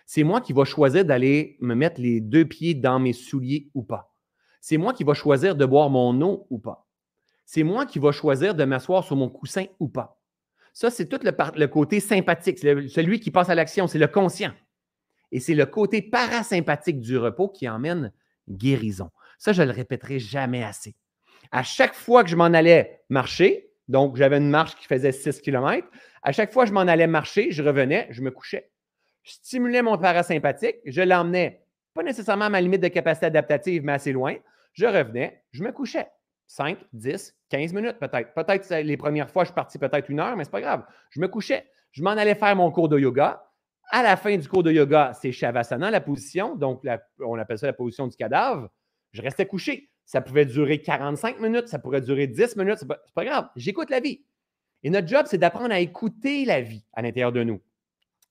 C'est 0.05 0.23
moi 0.23 0.41
qui 0.41 0.53
vais 0.53 0.65
choisir 0.65 1.05
d'aller 1.05 1.57
me 1.61 1.75
mettre 1.75 2.01
les 2.01 2.19
deux 2.19 2.45
pieds 2.45 2.73
dans 2.73 2.99
mes 2.99 3.13
souliers 3.13 3.69
ou 3.73 3.83
pas. 3.83 4.13
C'est 4.61 4.77
moi 4.77 4.93
qui 4.93 5.03
vais 5.03 5.13
choisir 5.13 5.55
de 5.55 5.65
boire 5.65 5.89
mon 5.89 6.21
eau 6.21 6.47
ou 6.49 6.59
pas. 6.59 6.87
C'est 7.45 7.63
moi 7.63 7.85
qui 7.85 7.99
vais 7.99 8.11
choisir 8.11 8.55
de 8.55 8.63
m'asseoir 8.63 9.03
sur 9.03 9.15
mon 9.15 9.29
coussin 9.29 9.65
ou 9.79 9.87
pas. 9.87 10.19
Ça, 10.73 10.89
c'est 10.89 11.07
tout 11.07 11.19
le, 11.21 11.65
côté 11.67 11.99
sympathique, 11.99 12.59
celui 12.59 13.19
qui 13.19 13.29
passe 13.29 13.49
à 13.49 13.55
l'action, 13.55 13.87
c'est 13.87 13.99
le 13.99 14.07
conscient. 14.07 14.51
Et 15.31 15.39
c'est 15.39 15.53
le 15.53 15.65
côté 15.65 16.01
parasympathique 16.01 16.99
du 16.99 17.17
repos 17.17 17.49
qui 17.49 17.67
emmène 17.69 18.11
guérison. 18.49 19.09
Ça, 19.37 19.51
je 19.51 19.61
ne 19.61 19.67
le 19.67 19.73
répéterai 19.73 20.19
jamais 20.19 20.63
assez. 20.63 20.95
À 21.51 21.63
chaque 21.63 21.93
fois 21.93 22.23
que 22.23 22.29
je 22.29 22.35
m'en 22.35 22.45
allais 22.45 23.01
marcher, 23.09 23.69
donc 23.87 24.15
j'avais 24.15 24.37
une 24.37 24.49
marche 24.49 24.75
qui 24.75 24.85
faisait 24.85 25.11
6 25.11 25.41
km, 25.41 25.87
à 26.23 26.31
chaque 26.31 26.51
fois 26.51 26.63
que 26.63 26.69
je 26.69 26.73
m'en 26.73 26.81
allais 26.81 27.07
marcher, 27.07 27.51
je 27.51 27.61
revenais, 27.61 28.07
je 28.09 28.21
me 28.21 28.31
couchais. 28.31 28.71
Je 29.23 29.33
stimulais 29.33 29.81
mon 29.81 29.97
parasympathique, 29.97 30.77
je 30.85 31.01
l'emmenais 31.01 31.63
pas 31.93 32.03
nécessairement 32.03 32.45
à 32.45 32.49
ma 32.49 32.61
limite 32.61 32.81
de 32.81 32.87
capacité 32.87 33.27
adaptative, 33.27 33.83
mais 33.83 33.93
assez 33.93 34.11
loin. 34.11 34.35
Je 34.73 34.85
revenais, 34.85 35.43
je 35.51 35.63
me 35.63 35.71
couchais. 35.71 36.07
5, 36.47 36.77
10, 36.91 37.35
15 37.49 37.73
minutes 37.73 37.99
peut-être. 37.99 38.33
Peut-être 38.33 38.69
les 38.81 38.97
premières 38.97 39.29
fois, 39.29 39.43
je 39.43 39.49
suis 39.49 39.55
parti 39.55 39.77
peut-être 39.77 40.09
une 40.09 40.19
heure, 40.19 40.35
mais 40.35 40.43
ce 40.43 40.49
n'est 40.49 40.51
pas 40.51 40.61
grave. 40.61 40.85
Je 41.09 41.19
me 41.19 41.27
couchais. 41.27 41.65
Je 41.91 42.03
m'en 42.03 42.11
allais 42.11 42.35
faire 42.35 42.55
mon 42.55 42.71
cours 42.71 42.89
de 42.89 42.99
yoga. 42.99 43.43
À 43.91 44.01
la 44.01 44.17
fin 44.17 44.35
du 44.35 44.47
cours 44.47 44.63
de 44.63 44.71
yoga, 44.71 45.11
c'est 45.13 45.31
Shavasana, 45.31 45.91
la 45.91 46.01
position. 46.01 46.55
Donc, 46.55 46.83
on 47.19 47.37
appelle 47.37 47.57
ça 47.57 47.67
la 47.67 47.73
position 47.73 48.07
du 48.07 48.15
cadavre. 48.15 48.69
Je 49.11 49.21
restais 49.21 49.45
couché. 49.45 49.89
Ça 50.05 50.21
pouvait 50.21 50.45
durer 50.45 50.81
45 50.81 51.39
minutes, 51.39 51.67
ça 51.67 51.79
pourrait 51.79 52.01
durer 52.01 52.27
10 52.27 52.57
minutes. 52.57 52.79
Ce 52.79 52.85
n'est 52.85 52.95
pas, 53.13 53.25
grave. 53.25 53.49
J'écoute 53.55 53.89
la 53.89 53.99
vie. 53.99 54.25
Et 54.83 54.89
notre 54.89 55.07
job, 55.07 55.25
c'est 55.29 55.37
d'apprendre 55.37 55.73
à 55.73 55.79
écouter 55.79 56.43
la 56.45 56.61
vie 56.61 56.85
à 56.93 57.01
l'intérieur 57.01 57.31
de 57.31 57.43
nous. 57.43 57.61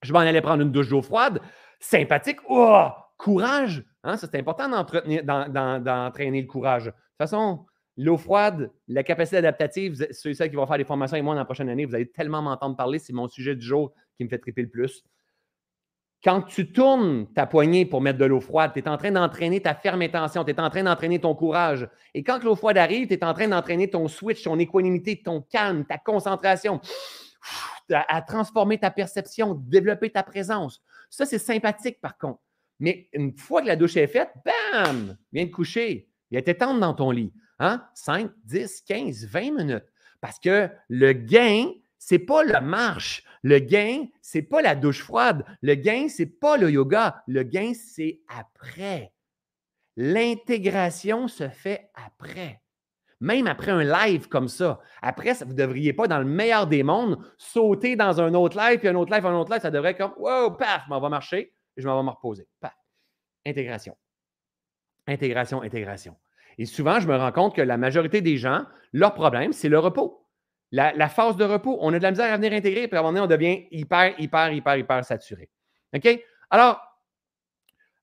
Je 0.03 0.13
m'en 0.13 0.21
allais 0.21 0.41
prendre 0.41 0.63
une 0.63 0.73
douche 0.73 0.89
d'eau 0.89 1.03
froide. 1.03 1.41
Sympathique. 1.81 2.39
Oh, 2.49 2.89
courage. 3.19 3.85
Hein, 4.05 4.17
c'est 4.17 4.35
important 4.35 4.69
d'entraîner 4.69 6.41
le 6.41 6.47
courage. 6.47 6.87
De 6.87 6.91
toute 6.91 7.19
façon, 7.19 7.67
L'eau 7.99 8.17
froide, 8.17 8.71
la 8.89 9.03
capacité 9.03 9.37
adaptative, 9.37 10.07
ceux 10.13 10.31
et 10.31 10.49
qui 10.49 10.57
vont 10.57 10.67
faire 10.67 10.79
des 10.79 10.85
formations 10.85 11.15
avec 11.15 11.25
moi 11.25 11.35
dans 11.35 11.41
la 11.41 11.45
prochaine 11.45 11.69
année, 11.69 11.85
vous 11.85 11.95
allez 11.95 12.11
tellement 12.11 12.41
m'entendre 12.41 12.75
parler, 12.75 12.99
c'est 12.99 13.13
mon 13.13 13.29
sujet 13.29 13.55
du 13.55 13.65
jour 13.65 13.93
qui 14.17 14.25
me 14.25 14.31
fait 14.31 14.39
triper 14.39 14.63
le 14.63 14.71
plus. 14.71 15.05
Quand 16.25 16.41
tu 16.43 16.73
tournes 16.73 17.27
ta 17.35 17.47
poignée 17.47 17.85
pour 17.85 18.01
mettre 18.01 18.19
de 18.19 18.25
l'eau 18.25 18.41
froide, 18.41 18.71
tu 18.73 18.79
es 18.79 18.89
en 18.89 18.97
train 18.97 19.11
d'entraîner 19.11 19.61
ta 19.61 19.75
ferme 19.75 20.03
intention, 20.03 20.45
tu 20.45 20.53
es 20.53 20.61
en 20.61 20.71
train 20.71 20.85
d'entraîner 20.85 21.19
ton 21.19 21.35
courage. 21.35 21.87
Et 22.15 22.23
quand 22.23 22.43
l'eau 22.45 22.55
froide 22.55 22.79
arrive, 22.79 23.09
tu 23.09 23.15
es 23.15 23.25
en 23.25 23.35
train 23.35 23.49
d'entraîner 23.49 23.91
ton 23.91 24.09
switch, 24.09 24.43
ton 24.43 24.59
équanimité, 24.59 25.21
ton 25.23 25.43
calme, 25.43 25.85
ta 25.85 25.99
concentration, 25.99 26.81
à 27.93 28.23
transformer 28.23 28.79
ta 28.79 28.91
perception, 28.91 29.55
développer 29.55 30.11
ta 30.11 30.23
présence. 30.23 30.83
Ça, 31.11 31.27
c'est 31.27 31.39
sympathique 31.39 32.01
par 32.01 32.17
contre. 32.19 32.41
Mais 32.81 33.09
une 33.13 33.37
fois 33.37 33.63
que 33.63 33.69
la 33.69 33.77
douche 33.77 33.97
est 33.97 34.07
faite, 34.07 34.31
bam, 34.45 35.17
viens 35.33 35.47
te 35.47 35.53
coucher. 35.53 36.09
Viens 36.31 36.43
t'étendre 36.43 36.81
dans 36.81 36.95
ton 36.95 37.11
lit. 37.11 37.33
5, 37.95 38.31
10, 38.45 38.81
15, 38.83 39.27
20 39.27 39.41
minutes. 39.53 39.85
Parce 40.21 40.39
que 40.39 40.69
le 40.89 41.13
gain, 41.13 41.71
ce 41.99 42.15
n'est 42.15 42.21
pas 42.21 42.43
la 42.43 42.61
marche. 42.61 43.23
Le 43.43 43.59
gain, 43.59 44.07
ce 44.21 44.39
n'est 44.39 44.43
pas 44.43 44.63
la 44.63 44.75
douche 44.75 45.03
froide. 45.03 45.45
Le 45.61 45.75
gain, 45.75 46.09
ce 46.09 46.23
n'est 46.23 46.29
pas 46.29 46.57
le 46.57 46.71
yoga. 46.71 47.23
Le 47.27 47.43
gain, 47.43 47.73
c'est 47.75 48.21
après. 48.29 49.13
L'intégration 49.97 51.29
se 51.29 51.49
fait 51.49 51.91
après. 51.95 52.62
Même 53.23 53.47
après 53.47 53.71
un 53.71 53.85
live 53.85 54.27
comme 54.27 54.49
ça. 54.49 54.81
Après, 55.01 55.33
vous 55.35 55.53
ne 55.53 55.57
devriez 55.57 55.93
pas, 55.93 56.09
dans 56.09 56.19
le 56.19 56.25
meilleur 56.25 56.67
des 56.67 56.83
mondes, 56.83 57.25
sauter 57.39 57.95
dans 57.95 58.21
un 58.21 58.35
autre 58.35 58.59
live, 58.59 58.81
puis 58.81 58.89
un 58.89 58.97
autre 58.97 59.15
live, 59.15 59.25
un 59.25 59.37
autre 59.37 59.53
live. 59.53 59.63
Ça 59.63 59.71
devrait 59.71 59.93
être 59.93 59.99
comme, 59.99 60.15
wow, 60.19 60.51
paf, 60.51 60.89
m'en 60.89 61.01
vais 61.01 61.09
marcher 61.09 61.55
et 61.77 61.81
je 61.81 61.87
m'en 61.87 61.97
vais 61.97 62.05
me 62.05 62.11
reposer. 62.11 62.49
Paf. 62.61 62.75
Intégration. 63.47 63.97
Intégration, 65.07 65.63
intégration. 65.63 66.17
Et 66.59 66.67
souvent, 66.67 66.99
je 66.99 67.07
me 67.07 67.15
rends 67.15 67.31
compte 67.31 67.55
que 67.55 67.63
la 67.63 67.77
majorité 67.77 68.23
des 68.23 68.39
gens, 68.39 68.65
leur 68.93 69.15
problème, 69.15 69.53
c'est 69.53 69.69
le 69.69 69.79
repos. 69.79 70.27
La, 70.73 71.09
phase 71.09 71.37
de 71.37 71.45
repos, 71.45 71.79
on 71.81 71.95
a 71.95 71.99
de 71.99 72.03
la 72.03 72.11
misère 72.11 72.33
à 72.33 72.37
venir 72.37 72.53
intégrer, 72.53 72.89
puis 72.89 72.97
à 72.97 73.01
un 73.01 73.03
moment 73.05 73.21
donné, 73.21 73.25
on 73.25 73.29
devient 73.29 73.69
hyper, 73.71 74.19
hyper, 74.19 74.53
hyper, 74.53 74.77
hyper 74.79 75.05
saturé. 75.05 75.49
OK? 75.95 76.21
Alors, 76.51 76.81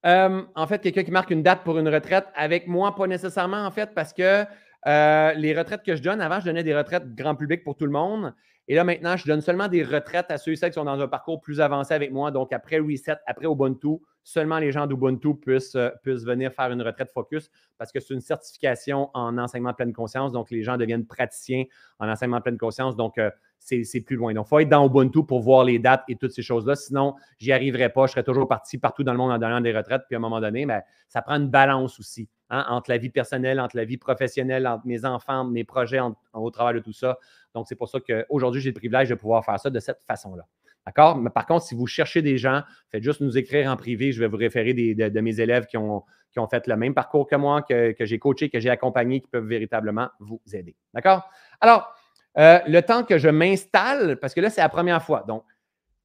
euh, 0.06 0.44
en 0.56 0.66
fait, 0.66 0.80
quelqu'un 0.80 1.04
qui 1.04 1.12
marque 1.12 1.32
une 1.32 1.44
date 1.44 1.66
pour 1.66 1.78
une 1.78 1.90
retraite, 1.90 2.28
avec 2.36 2.68
moi, 2.68 2.96
pas 2.96 3.06
nécessairement, 3.06 3.66
en 3.66 3.72
fait, 3.72 3.94
parce 3.94 4.14
que 4.14 4.46
euh, 4.88 5.34
les 5.34 5.58
retraites 5.58 5.84
que 5.84 5.96
je 5.96 6.02
donne, 6.02 6.22
avant, 6.22 6.40
je 6.40 6.46
donnais 6.46 6.64
des 6.64 6.76
retraites 6.76 7.14
grand 7.16 7.36
public 7.36 7.64
pour 7.64 7.76
tout 7.76 7.86
le 7.86 7.92
monde. 7.92 8.34
Et 8.68 8.76
là, 8.76 8.84
maintenant, 8.84 9.18
je 9.18 9.26
donne 9.26 9.42
seulement 9.42 9.68
des 9.68 9.84
retraites 9.84 10.30
à 10.30 10.38
ceux 10.38 10.52
et 10.52 10.56
celles 10.56 10.70
qui 10.70 10.76
sont 10.76 10.86
dans 10.86 11.02
un 11.02 11.08
parcours 11.08 11.42
plus 11.42 11.60
avancé 11.60 11.92
avec 11.94 12.12
moi. 12.12 12.30
Donc, 12.30 12.54
après 12.54 12.78
Reset, 12.78 13.18
après 13.26 13.48
Ubuntu, 13.48 13.98
seulement 14.24 14.60
les 14.60 14.72
gens 14.72 14.86
d'Ubuntu 14.86 15.36
puissent, 15.36 15.76
euh, 15.76 15.90
venir 16.06 16.54
faire 16.54 16.72
une 16.72 16.84
retraite 16.84 17.10
focus 17.12 17.50
parce 17.80 17.92
que 17.92 18.00
c'est 18.00 18.14
une 18.14 18.22
certification 18.22 19.10
en 19.16 19.40
enseignement 19.40 19.72
de 19.72 19.76
pleine 19.76 19.92
conscience. 19.92 20.32
Donc, 20.32 20.52
les 20.52 20.62
gens 20.62 20.78
deviennent 20.78 21.08
praticiens 21.08 21.64
en 21.98 22.08
enseignement 22.08 22.38
de 22.38 22.44
pleine 22.44 22.60
conscience. 22.60 22.96
Donc, 22.96 23.18
euh, 23.18 23.32
c'est 23.60 24.02
plus 24.02 24.16
loin. 24.16 24.34
Donc, 24.34 24.48
il 24.48 24.50
faut 24.50 24.60
être 24.60 24.70
dans 24.70 24.86
Ubuntu 24.86 25.24
pour 25.24 25.42
voir 25.42 25.64
les 25.64 25.80
dates 25.80 26.04
et 26.08 26.16
toutes 26.16 26.32
ces 26.32 26.42
choses-là. 26.42 26.76
Sinon, 26.76 27.16
j'y 27.38 27.52
arriverai 27.52 27.90
pas. 27.90 28.08
Je 28.08 28.14
serais 28.14 28.24
toujours 28.24 28.48
parti 28.48 28.78
partout 28.78 29.04
dans 29.04 29.12
le 29.12 29.18
monde 29.18 29.32
en 29.32 29.38
donnant 29.38 29.62
des 29.62 29.76
retraites. 29.76 30.04
Puis 30.08 30.16
à 30.16 30.18
un 30.18 30.22
moment 30.22 30.42
donné, 30.42 30.66
ben, 30.66 30.82
ça 31.08 31.22
prend 31.22 31.36
une 31.36 31.50
balance 31.50 32.00
aussi 32.00 32.30
hein, 32.50 32.66
entre 32.70 32.90
la 32.90 32.98
vie 32.98 33.10
personnelle, 33.10 33.60
entre 33.60 33.78
la 33.78 33.86
vie 33.86 33.98
professionnelle, 33.98 34.66
entre 34.66 34.88
mes 34.88 35.06
enfants, 35.06 35.46
mes 35.46 35.64
projets 35.64 36.00
au 36.34 36.50
travers 36.50 36.74
de 36.74 36.80
tout 36.80 36.94
ça. 36.94 37.18
Donc, 37.54 37.68
c'est 37.68 37.76
pour 37.76 37.90
ça 37.90 38.00
qu'aujourd'hui, 38.00 38.62
j'ai 38.62 38.70
le 38.70 38.76
privilège 38.76 39.10
de 39.10 39.16
pouvoir 39.16 39.46
faire 39.46 39.60
ça 39.60 39.70
de 39.70 39.80
cette 39.80 40.04
façon-là. 40.04 40.46
D'accord? 40.86 41.18
Mais 41.18 41.30
par 41.30 41.46
contre, 41.46 41.66
si 41.66 41.76
vous 41.76 41.86
cherchez 41.86 42.22
des 42.22 42.38
gens, 42.38 42.64
faites 42.90 43.04
juste 43.04 43.22
nous 43.22 43.38
écrire 43.38 43.70
en 43.70 43.78
privé. 43.78 44.12
Je 44.12 44.20
vais 44.20 44.28
vous 44.28 44.38
référer 44.38 44.74
de, 44.74 45.20
mes 45.20 45.40
élèves 45.40 45.68
qui 45.68 45.78
ont, 45.78 46.04
qui 46.32 46.40
ont 46.40 46.48
fait 46.48 46.66
le 46.66 46.76
même 46.78 46.94
parcours 46.94 47.28
que 47.28 47.36
moi, 47.36 47.62
que, 47.62 47.92
que 47.92 48.06
j'ai 48.06 48.18
coaché, 48.18 48.50
que 48.50 48.60
j'ai 48.60 48.70
accompagné, 48.70 49.22
qui 49.22 49.28
peuvent 49.28 49.46
véritablement 49.46 50.10
vous 50.20 50.42
aider. 50.54 50.76
D'accord? 50.94 51.30
Alors, 51.62 51.94
euh, 52.38 52.60
le 52.68 52.82
temps 52.82 53.04
que 53.04 53.18
je 53.18 53.30
m'installe, 53.30 54.18
parce 54.20 54.34
que 54.34 54.42
là, 54.42 54.50
c'est 54.50 54.62
la 54.62 54.70
première 54.70 55.04
fois. 55.04 55.24
Donc, 55.28 55.44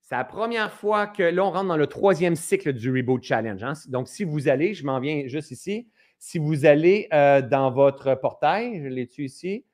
c'est 0.03 0.17
la 0.17 0.25
première 0.25 0.73
fois 0.73 1.07
que 1.07 1.23
là, 1.23 1.45
on 1.45 1.51
rentre 1.51 1.69
dans 1.69 1.77
le 1.77 1.87
troisième 1.87 2.37
cycle 2.37 2.73
du 2.73 2.91
Reboot 2.91 3.23
Challenge. 3.23 3.63
Hein. 3.63 3.73
Donc, 3.89 4.09
si 4.09 4.25
vous 4.25 4.49
allez, 4.49 4.75
je 4.75 4.85
m'en 4.85 5.01
viens 5.01 5.27
juste 5.27 5.51
ici. 5.51 5.89
Si 6.19 6.39
vous 6.39 6.65
allez 6.65 7.09
euh, 7.13 7.43
dans 7.43 7.71
votre 7.71 8.15
portail, 8.15 8.81
je 8.83 8.89
l'ai 8.89 9.07
tu 9.07 9.25
ici, 9.25 9.65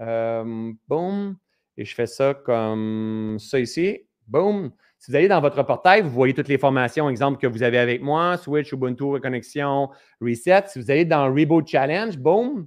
euh, 0.00 0.72
boum, 0.88 1.36
et 1.76 1.84
je 1.84 1.94
fais 1.94 2.06
ça 2.06 2.34
comme 2.34 3.36
ça 3.38 3.60
ici, 3.60 4.06
boum. 4.26 4.70
Si 4.98 5.10
vous 5.10 5.16
allez 5.16 5.28
dans 5.28 5.40
votre 5.40 5.62
portail, 5.62 6.02
vous 6.02 6.10
voyez 6.10 6.34
toutes 6.34 6.48
les 6.48 6.58
formations, 6.58 7.08
exemple, 7.08 7.38
que 7.38 7.46
vous 7.46 7.62
avez 7.62 7.78
avec 7.78 8.02
moi, 8.02 8.36
Switch, 8.36 8.72
Ubuntu, 8.72 9.04
Reconnexion, 9.04 9.90
Reset. 10.20 10.64
Si 10.66 10.80
vous 10.80 10.90
allez 10.90 11.04
dans 11.04 11.32
Reboot 11.32 11.68
Challenge, 11.68 12.18
boum, 12.18 12.66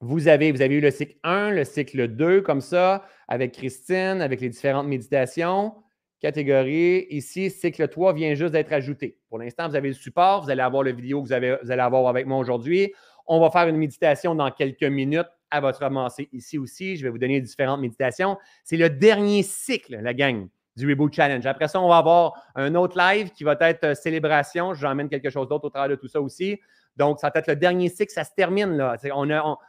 vous 0.00 0.28
avez, 0.28 0.52
vous 0.52 0.62
avez 0.62 0.76
eu 0.76 0.80
le 0.80 0.90
cycle 0.90 1.16
1, 1.22 1.52
le 1.52 1.64
cycle 1.64 2.08
2, 2.08 2.42
comme 2.42 2.60
ça, 2.60 3.04
avec 3.28 3.52
Christine, 3.52 4.20
avec 4.20 4.40
les 4.40 4.50
différentes 4.50 4.86
méditations. 4.86 5.74
Catégorie. 6.20 7.06
Ici, 7.10 7.50
cycle 7.50 7.88
3 7.88 8.14
vient 8.14 8.34
juste 8.34 8.52
d'être 8.52 8.72
ajouté. 8.72 9.18
Pour 9.28 9.38
l'instant, 9.38 9.68
vous 9.68 9.76
avez 9.76 9.88
le 9.88 9.94
support. 9.94 10.42
Vous 10.42 10.50
allez 10.50 10.62
avoir 10.62 10.82
la 10.82 10.92
vidéo 10.92 11.22
que 11.22 11.28
vous, 11.28 11.56
vous 11.62 11.70
allez 11.70 11.82
avoir 11.82 12.08
avec 12.08 12.26
moi 12.26 12.38
aujourd'hui. 12.38 12.92
On 13.26 13.40
va 13.40 13.50
faire 13.50 13.68
une 13.68 13.76
méditation 13.76 14.34
dans 14.34 14.50
quelques 14.50 14.84
minutes 14.84 15.26
à 15.50 15.60
votre 15.60 15.82
avancée 15.82 16.28
ici 16.32 16.58
aussi. 16.58 16.96
Je 16.96 17.04
vais 17.04 17.10
vous 17.10 17.18
donner 17.18 17.40
différentes 17.40 17.80
méditations. 17.80 18.36
C'est 18.64 18.76
le 18.76 18.90
dernier 18.90 19.42
cycle, 19.42 19.98
la 20.00 20.14
gang, 20.14 20.48
du 20.76 20.88
Reboot 20.88 21.12
Challenge. 21.12 21.44
Après 21.46 21.68
ça, 21.68 21.80
on 21.80 21.88
va 21.88 21.98
avoir 21.98 22.34
un 22.54 22.74
autre 22.74 22.98
live 22.98 23.30
qui 23.30 23.44
va 23.44 23.56
être 23.60 23.84
euh, 23.84 23.94
célébration. 23.94 24.74
J'emmène 24.74 25.08
quelque 25.08 25.30
chose 25.30 25.48
d'autre 25.48 25.66
au 25.66 25.70
travers 25.70 25.88
de 25.88 26.00
tout 26.00 26.08
ça 26.08 26.20
aussi. 26.20 26.60
Donc, 26.96 27.20
ça 27.20 27.30
va 27.32 27.40
être 27.40 27.48
le 27.48 27.56
dernier 27.56 27.88
cycle, 27.88 28.12
ça 28.12 28.24
se 28.24 28.30
termine. 28.34 28.82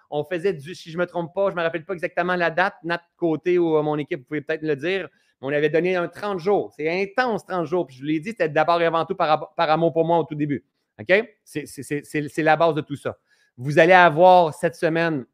On, 0.09 0.23
faisait 0.23 0.53
du, 0.53 0.75
si 0.75 0.91
je 0.91 0.97
ne 0.97 1.01
me 1.01 1.07
trompe 1.07 1.33
pas, 1.33 1.49
je 1.49 1.55
ne 1.55 1.59
me 1.59 1.63
rappelle 1.63 1.85
pas 1.85 1.93
exactement 1.93 2.35
la 2.35 2.49
date, 2.49 2.75
notre 2.83 3.03
côté 3.17 3.57
ou 3.57 3.81
mon 3.83 3.97
équipe, 3.97 4.19
vous 4.19 4.25
pouvez 4.25 4.41
peut-être 4.41 4.61
le 4.61 4.75
dire, 4.75 5.09
on 5.41 5.51
avait 5.53 5.69
donné 5.69 5.95
un 5.95 6.07
30 6.07 6.39
jours. 6.39 6.73
C'est 6.75 6.89
intense, 6.89 7.45
30 7.45 7.65
jours. 7.65 7.85
Puis 7.87 7.97
je 7.97 8.01
vous 8.01 8.07
l'ai 8.07 8.19
dit, 8.19 8.29
c'était 8.29 8.49
d'abord 8.49 8.81
et 8.81 8.85
avant 8.85 9.05
tout 9.05 9.15
par, 9.15 9.53
amour 9.57 9.93
pour 9.93 10.05
moi 10.05 10.19
au 10.19 10.23
tout 10.23 10.35
début. 10.35 10.65
OK? 10.99 11.35
C'est 11.43 12.37
la 12.37 12.55
base 12.55 12.75
de 12.75 12.81
tout 12.81 12.95
ça. 12.95 13.17
Vous 13.57 13.79
allez 13.79 13.93
avoir 13.93 14.53
cette 14.53 14.75
semaine 14.75 15.25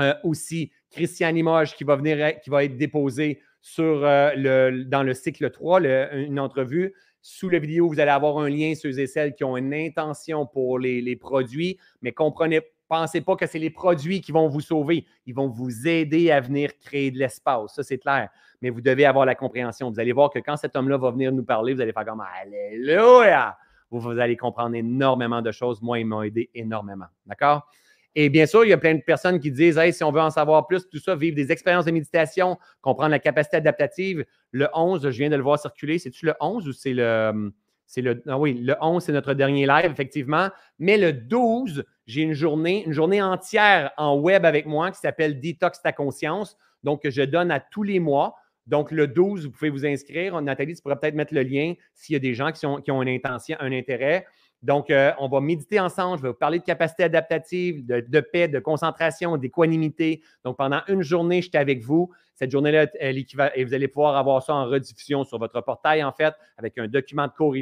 euh, 0.00 0.14
aussi 0.22 0.70
Christian 0.90 1.30
Limoges 1.30 1.74
qui 1.74 1.84
va 1.84 1.96
venir, 1.96 2.40
qui 2.40 2.50
va 2.50 2.64
être 2.64 2.76
déposé 2.76 3.40
euh, 3.78 4.84
dans 4.86 5.02
le 5.02 5.14
cycle 5.14 5.50
3, 5.50 5.80
une 6.14 6.40
entrevue. 6.40 6.94
Sous 7.20 7.48
la 7.48 7.58
vidéo, 7.58 7.88
vous 7.88 8.00
allez 8.00 8.10
avoir 8.10 8.38
un 8.38 8.48
lien 8.48 8.74
ceux 8.74 8.98
et 8.98 9.06
celles 9.06 9.34
qui 9.34 9.44
ont 9.44 9.56
une 9.56 9.74
intention 9.74 10.46
pour 10.46 10.78
les, 10.78 11.16
produits, 11.16 11.78
mais 12.00 12.12
comprenez, 12.12 12.60
pensez 12.88 13.20
pas 13.20 13.36
que 13.36 13.46
c'est 13.46 13.58
les 13.58 13.70
produits 13.70 14.20
qui 14.20 14.32
vont 14.32 14.48
vous 14.48 14.60
sauver. 14.60 15.04
Ils 15.26 15.34
vont 15.34 15.48
vous 15.48 15.86
aider 15.86 16.30
à 16.30 16.40
venir 16.40 16.70
créer 16.78 17.10
de 17.10 17.18
l'espace. 17.18 17.74
Ça, 17.74 17.82
c'est 17.82 17.98
clair. 17.98 18.30
Mais 18.62 18.70
vous 18.70 18.80
devez 18.80 19.04
avoir 19.04 19.26
la 19.26 19.34
compréhension. 19.34 19.90
Vous 19.90 20.00
allez 20.00 20.12
voir 20.12 20.30
que 20.30 20.38
quand 20.38 20.56
cet 20.56 20.74
homme-là 20.74 20.96
va 20.96 21.10
venir 21.10 21.32
nous 21.32 21.44
parler, 21.44 21.74
vous 21.74 21.80
allez 21.80 21.92
faire 21.92 22.04
comme 22.04 22.22
Alléluia! 22.42 23.56
Vous, 23.90 24.10
allez 24.10 24.36
comprendre 24.36 24.74
énormément 24.74 25.40
de 25.40 25.50
choses. 25.50 25.80
Moi, 25.80 26.00
il 26.00 26.06
m'a 26.06 26.26
aidé 26.26 26.50
énormément. 26.54 27.06
D'accord? 27.24 27.66
Et 28.14 28.30
bien 28.30 28.46
sûr, 28.46 28.64
il 28.64 28.70
y 28.70 28.72
a 28.72 28.78
plein 28.78 28.94
de 28.94 29.02
personnes 29.02 29.38
qui 29.38 29.52
disent 29.52 29.80
si 29.92 30.04
on 30.04 30.10
veut 30.10 30.20
en 30.20 30.30
savoir 30.30 30.66
plus, 30.66 30.88
tout 30.88 30.98
ça, 30.98 31.14
vivre 31.14 31.36
des 31.36 31.52
expériences 31.52 31.84
de 31.84 31.90
méditation, 31.90 32.58
comprendre 32.80 33.10
la 33.10 33.18
capacité 33.18 33.58
adaptative. 33.58 34.24
Le 34.50 34.68
11, 34.74 35.10
je 35.10 35.18
viens 35.18 35.30
de 35.30 35.36
le 35.36 35.42
voir 35.42 35.58
circuler. 35.58 35.98
C'est-tu 35.98 36.26
le 36.26 36.34
11 36.40 36.66
ou 36.68 36.72
c'est 36.72 36.94
le. 36.94 37.52
C'est 37.90 38.02
le, 38.02 38.22
ah 38.26 38.38
oui, 38.38 38.52
le 38.52 38.76
11, 38.82 39.02
c'est 39.02 39.12
notre 39.12 39.32
dernier 39.32 39.66
live, 39.66 39.90
effectivement. 39.90 40.50
Mais 40.78 40.98
le 40.98 41.14
12, 41.14 41.84
j'ai 42.06 42.20
une 42.20 42.34
journée, 42.34 42.84
une 42.84 42.92
journée 42.92 43.22
entière 43.22 43.92
en 43.96 44.18
web 44.18 44.44
avec 44.44 44.66
moi 44.66 44.90
qui 44.90 44.98
s'appelle 44.98 45.40
Detox 45.40 45.80
ta 45.80 45.92
conscience. 45.92 46.58
Donc, 46.82 47.08
je 47.08 47.22
donne 47.22 47.50
à 47.50 47.60
tous 47.60 47.82
les 47.82 47.98
mois. 47.98 48.34
Donc, 48.66 48.90
le 48.90 49.06
12, 49.06 49.46
vous 49.46 49.50
pouvez 49.52 49.70
vous 49.70 49.86
inscrire. 49.86 50.38
Nathalie, 50.42 50.74
tu 50.74 50.82
pourrais 50.82 50.98
peut-être 51.00 51.14
mettre 51.14 51.32
le 51.32 51.42
lien 51.42 51.72
s'il 51.94 52.12
y 52.12 52.16
a 52.16 52.18
des 52.18 52.34
gens 52.34 52.52
qui, 52.52 52.66
qui 52.84 52.90
ont 52.90 53.00
un 53.00 53.72
intérêt. 53.72 54.26
Donc, 54.62 54.90
euh, 54.90 55.12
on 55.18 55.28
va 55.28 55.40
méditer 55.40 55.78
ensemble. 55.78 56.18
Je 56.18 56.22
vais 56.22 56.28
vous 56.30 56.34
parler 56.34 56.58
de 56.58 56.64
capacité 56.64 57.04
adaptative, 57.04 57.86
de, 57.86 58.20
paix, 58.20 58.48
de 58.48 58.58
concentration, 58.58 59.36
d'équanimité. 59.36 60.22
Donc, 60.44 60.56
pendant 60.56 60.80
une 60.88 61.02
journée, 61.02 61.42
j'étais 61.42 61.58
avec 61.58 61.82
vous. 61.82 62.10
Cette 62.34 62.50
journée-là, 62.50 62.86
et 63.00 63.64
vous 63.64 63.74
allez 63.74 63.88
pouvoir 63.88 64.16
avoir 64.16 64.42
ça 64.42 64.54
en 64.54 64.66
rediffusion 64.66 65.24
sur 65.24 65.38
votre 65.38 65.60
portail, 65.60 66.02
en 66.02 66.12
fait, 66.12 66.34
avec 66.56 66.76
un 66.78 66.88
document 66.88 67.26
de 67.26 67.32
cours. 67.32 67.54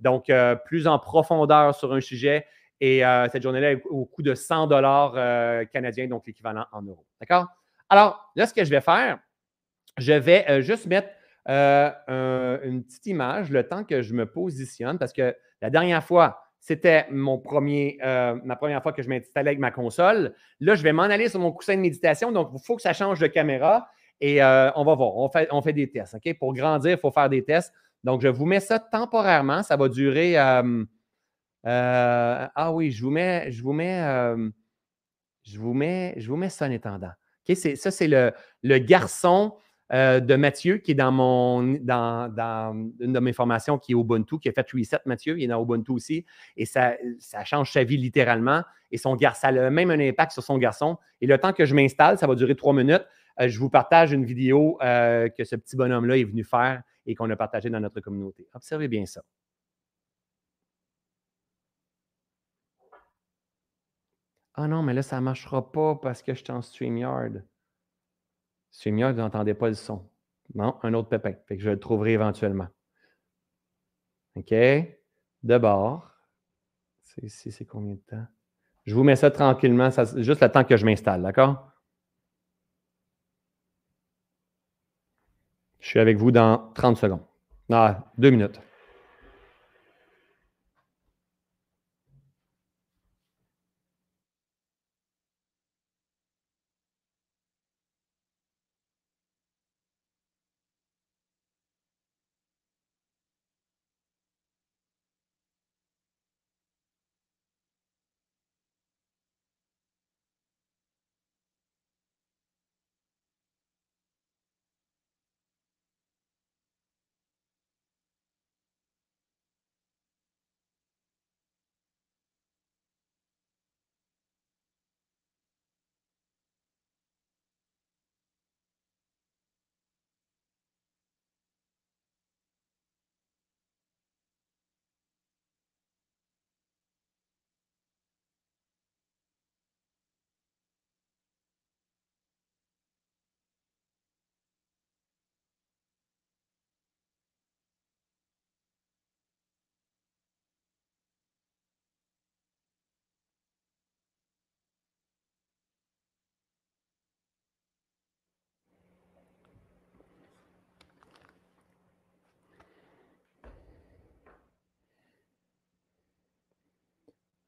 Donc, 0.00 0.28
euh, 0.28 0.56
plus 0.56 0.86
en 0.86 0.98
profondeur 0.98 1.74
sur 1.74 1.92
un 1.94 2.00
sujet. 2.00 2.46
Et 2.80 3.04
euh, 3.04 3.28
cette 3.30 3.42
journée-là, 3.42 3.76
au 3.88 4.04
coût 4.04 4.22
de 4.22 4.34
100 4.34 4.66
dollars 4.66 5.12
canadiens, 5.70 6.06
donc 6.06 6.26
l'équivalent 6.26 6.66
en 6.72 6.82
euros. 6.82 7.06
D'accord? 7.18 7.46
Alors, 7.88 8.30
là, 8.36 8.46
ce 8.46 8.52
que 8.52 8.64
je 8.64 8.70
vais 8.70 8.82
faire, 8.82 9.18
je 9.96 10.12
vais 10.12 10.62
juste 10.62 10.86
mettre 10.86 11.08
une 11.46 12.84
petite 12.84 13.06
image 13.06 13.50
le 13.50 13.66
temps 13.66 13.84
que 13.84 14.02
je 14.02 14.12
me 14.12 14.26
positionne 14.26 14.98
parce 14.98 15.14
que 15.14 15.34
la 15.60 15.70
dernière 15.70 16.04
fois, 16.04 16.40
c'était 16.66 17.06
euh, 17.12 18.40
ma 18.44 18.56
première 18.56 18.82
fois 18.82 18.92
que 18.92 19.02
je 19.02 19.08
m'installais 19.08 19.50
avec 19.50 19.60
ma 19.60 19.70
console. 19.70 20.34
Là, 20.60 20.74
je 20.74 20.82
vais 20.82 20.92
m'en 20.92 21.04
aller 21.04 21.28
sur 21.28 21.38
mon 21.38 21.52
coussin 21.52 21.76
de 21.76 21.80
méditation. 21.80 22.32
Donc, 22.32 22.50
il 22.52 22.60
faut 22.64 22.76
que 22.76 22.82
ça 22.82 22.92
change 22.92 23.20
de 23.20 23.28
caméra 23.28 23.88
et 24.20 24.42
euh, 24.42 24.70
on 24.74 24.84
va 24.84 24.94
voir. 24.96 25.14
On 25.16 25.62
fait, 25.62 25.72
des 25.72 25.90
tests. 25.90 26.16
Pour 26.38 26.54
grandir, 26.54 26.92
il 26.92 26.98
faut 26.98 27.12
faire 27.12 27.28
des 27.28 27.44
tests. 27.44 27.72
Donc, 28.02 28.20
je 28.20 28.28
vous 28.28 28.46
mets 28.46 28.60
ça 28.60 28.78
temporairement. 28.78 29.62
Ça 29.62 29.76
va 29.76 29.88
durer. 29.88 30.36
Euh, 30.38 30.84
ah 31.64 32.72
oui, 32.72 32.90
je 32.90 33.02
vous 33.02 33.10
mets, 33.10 33.50
je 33.52 33.62
vous 33.62 33.72
mets, 33.72 34.34
je 35.44 35.58
vous 35.58 35.72
mets, 35.72 36.14
je 36.16 36.28
vous 36.28 36.36
mets 36.36 36.48
ça 36.48 36.66
en 36.66 36.70
étendant. 36.70 37.12
Ça, 37.54 37.90
c'est 37.92 38.08
le 38.08 38.78
garçon 38.78 39.56
euh, 39.92 40.20
de 40.20 40.34
Mathieu, 40.34 40.78
qui 40.78 40.92
est 40.92 40.94
dans, 40.94 41.12
mon, 41.12 41.78
dans, 41.80 42.88
une 43.00 43.12
de 43.12 43.20
mes 43.20 43.32
formations 43.32 43.78
qui 43.78 43.92
est 43.92 43.94
Ubuntu, 43.94 44.38
qui 44.38 44.48
a 44.48 44.52
fait 44.52 44.68
Reset 44.72 44.98
Mathieu, 45.06 45.38
il 45.38 45.44
est 45.44 45.48
dans 45.48 45.62
Ubuntu 45.62 45.92
aussi, 45.92 46.26
et 46.56 46.66
ça, 46.66 46.94
ça 47.18 47.44
change 47.44 47.72
sa 47.72 47.84
vie 47.84 47.96
littéralement. 47.96 48.62
Et 48.90 48.98
son 48.98 49.16
ça 49.18 49.48
a 49.48 49.70
même 49.70 49.90
un 49.90 50.00
impact 50.00 50.32
sur 50.32 50.42
son 50.42 50.58
garçon. 50.58 50.98
Et 51.20 51.26
le 51.26 51.38
temps 51.38 51.52
que 51.52 51.64
je 51.64 51.74
m'installe, 51.74 52.18
ça 52.18 52.26
va 52.26 52.34
durer 52.34 52.54
trois 52.54 52.72
minutes. 52.72 53.06
Euh, 53.40 53.48
je 53.48 53.58
vous 53.58 53.70
partage 53.70 54.12
une 54.12 54.24
vidéo 54.24 54.78
euh, 54.82 55.28
que 55.28 55.44
ce 55.44 55.56
petit 55.56 55.76
bonhomme-là 55.76 56.16
est 56.18 56.24
venu 56.24 56.44
faire 56.44 56.82
et 57.04 57.14
qu'on 57.14 57.28
a 57.30 57.36
partagé 57.36 57.70
dans 57.70 57.80
notre 57.80 58.00
communauté. 58.00 58.48
Observez 58.54 58.88
bien 58.88 59.06
ça. 59.06 59.22
Ah 64.54 64.66
non, 64.68 64.82
mais 64.82 64.94
là, 64.94 65.02
ça 65.02 65.16
ne 65.16 65.20
marchera 65.22 65.70
pas 65.70 65.96
parce 65.96 66.22
que 66.22 66.34
je 66.34 66.42
suis 66.42 66.52
en 66.52 66.62
StreamYard. 66.62 67.44
StreamYard, 68.70 69.14
vous 69.14 69.20
n'entendez 69.20 69.54
pas 69.54 69.68
le 69.68 69.74
son. 69.74 70.08
Non, 70.54 70.78
un 70.82 70.94
autre 70.94 71.08
pépin. 71.08 71.34
Fait 71.46 71.56
que 71.56 71.62
je 71.62 71.70
le 71.70 71.78
trouverai 71.78 72.12
éventuellement. 72.12 72.68
OK? 74.36 74.50
De 74.50 75.58
bord. 75.58 76.10
Ici, 77.22 77.50
c'est 77.50 77.64
combien 77.64 77.94
de 77.94 78.00
temps? 78.00 78.26
Je 78.84 78.94
vous 78.94 79.02
mets 79.02 79.16
ça 79.16 79.30
tranquillement, 79.30 79.90
juste 80.16 80.42
le 80.42 80.52
temps 80.52 80.64
que 80.64 80.76
je 80.76 80.84
m'installe, 80.84 81.22
d'accord? 81.22 81.72
Je 85.80 85.88
suis 85.88 85.98
avec 85.98 86.18
vous 86.18 86.30
dans 86.30 86.72
30 86.74 86.96
secondes. 86.96 87.24
Ah, 87.70 88.12
deux 88.18 88.30
minutes. 88.30 88.60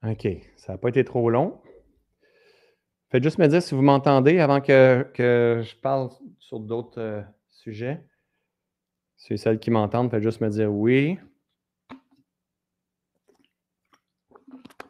OK, 0.08 0.26
ça 0.56 0.72
n'a 0.72 0.78
pas 0.78 0.88
été 0.88 1.04
trop 1.04 1.28
long. 1.28 1.60
Faites 3.10 3.22
juste 3.22 3.38
me 3.38 3.46
dire 3.46 3.62
si 3.62 3.74
vous 3.74 3.82
m'entendez 3.82 4.38
avant 4.38 4.60
que, 4.60 5.06
je 5.16 5.76
parle 5.76 6.10
sur 6.38 6.60
d'autres 6.60 7.00
euh, 7.00 7.22
sujets. 7.48 8.02
Et 9.30 9.36
celles 9.36 9.58
qui 9.58 9.70
m'entendent, 9.70 10.10
faites 10.10 10.22
juste 10.22 10.40
me 10.40 10.48
dire 10.48 10.72
oui. 10.72 11.18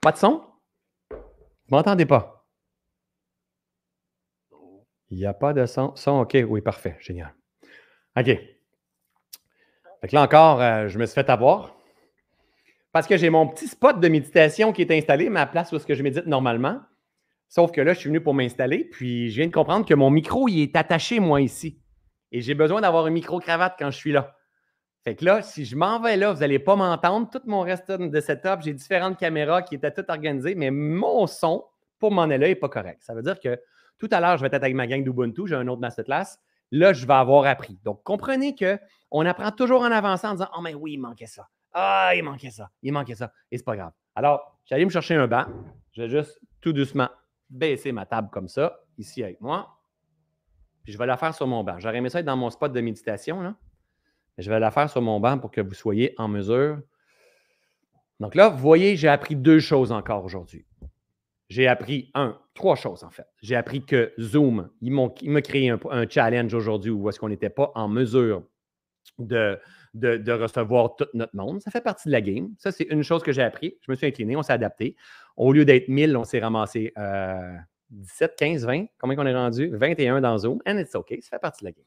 Pas 0.00 0.12
de 0.12 0.18
son? 0.18 0.44
Vous 1.10 1.16
m'entendez 1.76 2.06
pas? 2.06 2.46
Il 5.10 5.18
n'y 5.18 5.26
a 5.26 5.34
pas 5.34 5.52
de 5.52 5.66
son. 5.66 5.96
Son, 5.96 6.20
OK, 6.20 6.36
oui, 6.46 6.60
parfait, 6.60 6.96
génial. 7.00 7.34
OK. 8.16 8.26
Fait 10.00 10.08
que 10.08 10.14
là 10.14 10.22
encore, 10.22 10.60
euh, 10.60 10.86
je 10.86 10.98
me 10.98 11.06
suis 11.06 11.14
fait 11.14 11.28
avoir 11.28 11.77
parce 12.92 13.06
que 13.06 13.16
j'ai 13.16 13.30
mon 13.30 13.46
petit 13.46 13.68
spot 13.68 14.00
de 14.00 14.08
méditation 14.08 14.72
qui 14.72 14.82
est 14.82 14.90
installé, 14.90 15.28
ma 15.28 15.46
place 15.46 15.72
où 15.72 15.76
est-ce 15.76 15.86
que 15.86 15.94
je 15.94 16.02
médite 16.02 16.26
normalement. 16.26 16.80
Sauf 17.48 17.72
que 17.72 17.80
là, 17.80 17.94
je 17.94 18.00
suis 18.00 18.08
venu 18.08 18.20
pour 18.20 18.34
m'installer, 18.34 18.84
puis 18.84 19.30
je 19.30 19.36
viens 19.36 19.46
de 19.46 19.52
comprendre 19.52 19.86
que 19.86 19.94
mon 19.94 20.10
micro, 20.10 20.48
il 20.48 20.62
est 20.62 20.76
attaché, 20.76 21.18
moi, 21.18 21.40
ici. 21.40 21.80
Et 22.30 22.40
j'ai 22.40 22.54
besoin 22.54 22.80
d'avoir 22.80 23.06
un 23.06 23.10
micro-cravate 23.10 23.76
quand 23.78 23.90
je 23.90 23.96
suis 23.96 24.12
là. 24.12 24.36
Fait 25.04 25.14
que 25.14 25.24
là, 25.24 25.40
si 25.40 25.64
je 25.64 25.76
m'en 25.76 26.00
vais 26.00 26.16
là, 26.16 26.32
vous 26.32 26.40
n'allez 26.40 26.58
pas 26.58 26.76
m'entendre. 26.76 27.30
Tout 27.30 27.40
mon 27.46 27.60
reste 27.60 27.90
de 27.90 28.20
setup, 28.20 28.60
j'ai 28.62 28.74
différentes 28.74 29.18
caméras 29.18 29.62
qui 29.62 29.76
étaient 29.76 29.92
toutes 29.92 30.10
organisées, 30.10 30.54
mais 30.54 30.70
mon 30.70 31.26
son, 31.26 31.64
pour 31.98 32.12
m'en 32.12 32.22
aller 32.22 32.38
là, 32.38 32.48
n'est 32.48 32.54
pas 32.54 32.68
correct. 32.68 32.98
Ça 33.02 33.14
veut 33.14 33.22
dire 33.22 33.40
que 33.40 33.58
tout 33.98 34.08
à 34.12 34.20
l'heure, 34.20 34.36
je 34.36 34.42
vais 34.42 34.48
être 34.48 34.54
avec 34.54 34.74
ma 34.74 34.86
gang 34.86 35.02
d'Ubuntu, 35.02 35.46
j'ai 35.46 35.54
un 35.54 35.66
autre 35.68 35.80
masterclass. 35.80 36.38
Là, 36.70 36.92
je 36.92 37.06
vais 37.06 37.14
avoir 37.14 37.46
appris. 37.46 37.78
Donc, 37.84 38.02
comprenez 38.02 38.54
qu'on 38.54 39.26
apprend 39.26 39.50
toujours 39.50 39.80
en 39.80 39.90
avançant 39.90 40.30
en 40.30 40.32
disant 40.34 40.48
Oh, 40.56 40.60
mais 40.60 40.74
oui, 40.74 40.92
il 40.92 40.98
manquait 40.98 41.26
ça. 41.26 41.48
Ah, 41.72 42.12
il 42.14 42.22
manquait 42.22 42.50
ça, 42.50 42.70
il 42.82 42.92
manquait 42.92 43.14
ça. 43.14 43.32
Et 43.50 43.58
c'est 43.58 43.64
pas 43.64 43.76
grave. 43.76 43.92
Alors, 44.14 44.58
j'allais 44.64 44.84
me 44.84 44.90
chercher 44.90 45.14
un 45.14 45.26
banc. 45.26 45.46
Je 45.92 46.02
vais 46.02 46.08
juste 46.08 46.40
tout 46.60 46.72
doucement 46.72 47.08
baisser 47.50 47.92
ma 47.92 48.06
table 48.06 48.28
comme 48.32 48.48
ça, 48.48 48.80
ici 48.96 49.22
avec 49.22 49.40
moi. 49.40 49.78
Puis 50.82 50.92
je 50.92 50.98
vais 50.98 51.06
la 51.06 51.16
faire 51.16 51.34
sur 51.34 51.46
mon 51.46 51.64
banc. 51.64 51.78
J'aurais 51.78 51.98
aimé 51.98 52.08
ça 52.08 52.20
être 52.20 52.26
dans 52.26 52.36
mon 52.36 52.50
spot 52.50 52.72
de 52.72 52.80
méditation. 52.80 53.40
Là. 53.40 53.54
je 54.38 54.50
vais 54.50 54.60
la 54.60 54.70
faire 54.70 54.88
sur 54.90 55.02
mon 55.02 55.20
banc 55.20 55.38
pour 55.38 55.50
que 55.50 55.60
vous 55.60 55.74
soyez 55.74 56.14
en 56.18 56.28
mesure. 56.28 56.80
Donc 58.20 58.34
là, 58.34 58.48
vous 58.48 58.58
voyez, 58.58 58.96
j'ai 58.96 59.08
appris 59.08 59.36
deux 59.36 59.60
choses 59.60 59.92
encore 59.92 60.24
aujourd'hui. 60.24 60.66
J'ai 61.48 61.66
appris, 61.66 62.10
un, 62.14 62.38
trois 62.54 62.76
choses 62.76 63.04
en 63.04 63.10
fait. 63.10 63.26
J'ai 63.40 63.56
appris 63.56 63.84
que 63.84 64.12
Zoom, 64.18 64.70
il 64.82 64.92
m'a 64.92 65.42
créé 65.42 65.70
un, 65.70 65.78
un 65.90 66.08
challenge 66.08 66.52
aujourd'hui 66.52 66.90
où 66.90 67.08
est-ce 67.08 67.18
qu'on 67.18 67.28
n'était 67.28 67.50
pas 67.50 67.72
en 67.74 67.88
mesure 67.88 68.42
de, 69.18 69.58
recevoir 70.32 70.96
tout 70.96 71.06
notre 71.14 71.36
monde. 71.36 71.60
Ça 71.60 71.70
fait 71.70 71.80
partie 71.80 72.08
de 72.08 72.12
la 72.12 72.20
game. 72.20 72.50
Ça, 72.58 72.72
c'est 72.72 72.84
une 72.84 73.02
chose 73.02 73.22
que 73.22 73.32
j'ai 73.32 73.42
appris. 73.42 73.76
Je 73.80 73.90
me 73.90 73.96
suis 73.96 74.06
incliné, 74.06 74.36
on 74.36 74.42
s'est 74.42 74.52
adapté. 74.52 74.96
Au 75.36 75.52
lieu 75.52 75.64
d'être 75.64 75.88
1000, 75.88 76.16
on 76.16 76.24
s'est 76.24 76.40
ramassé 76.40 76.92
17, 77.90 78.34
15, 78.36 78.66
20. 78.66 78.86
Combien 79.00 79.16
qu'on 79.16 79.26
est 79.26 79.34
rendu? 79.34 79.70
21 79.74 80.20
dans 80.20 80.38
Zoom. 80.38 80.60
And 80.66 80.78
it's 80.78 80.94
OK. 80.94 81.14
Ça 81.20 81.30
fait 81.30 81.38
partie 81.38 81.64
de 81.64 81.66
la 81.66 81.72
game. 81.72 81.84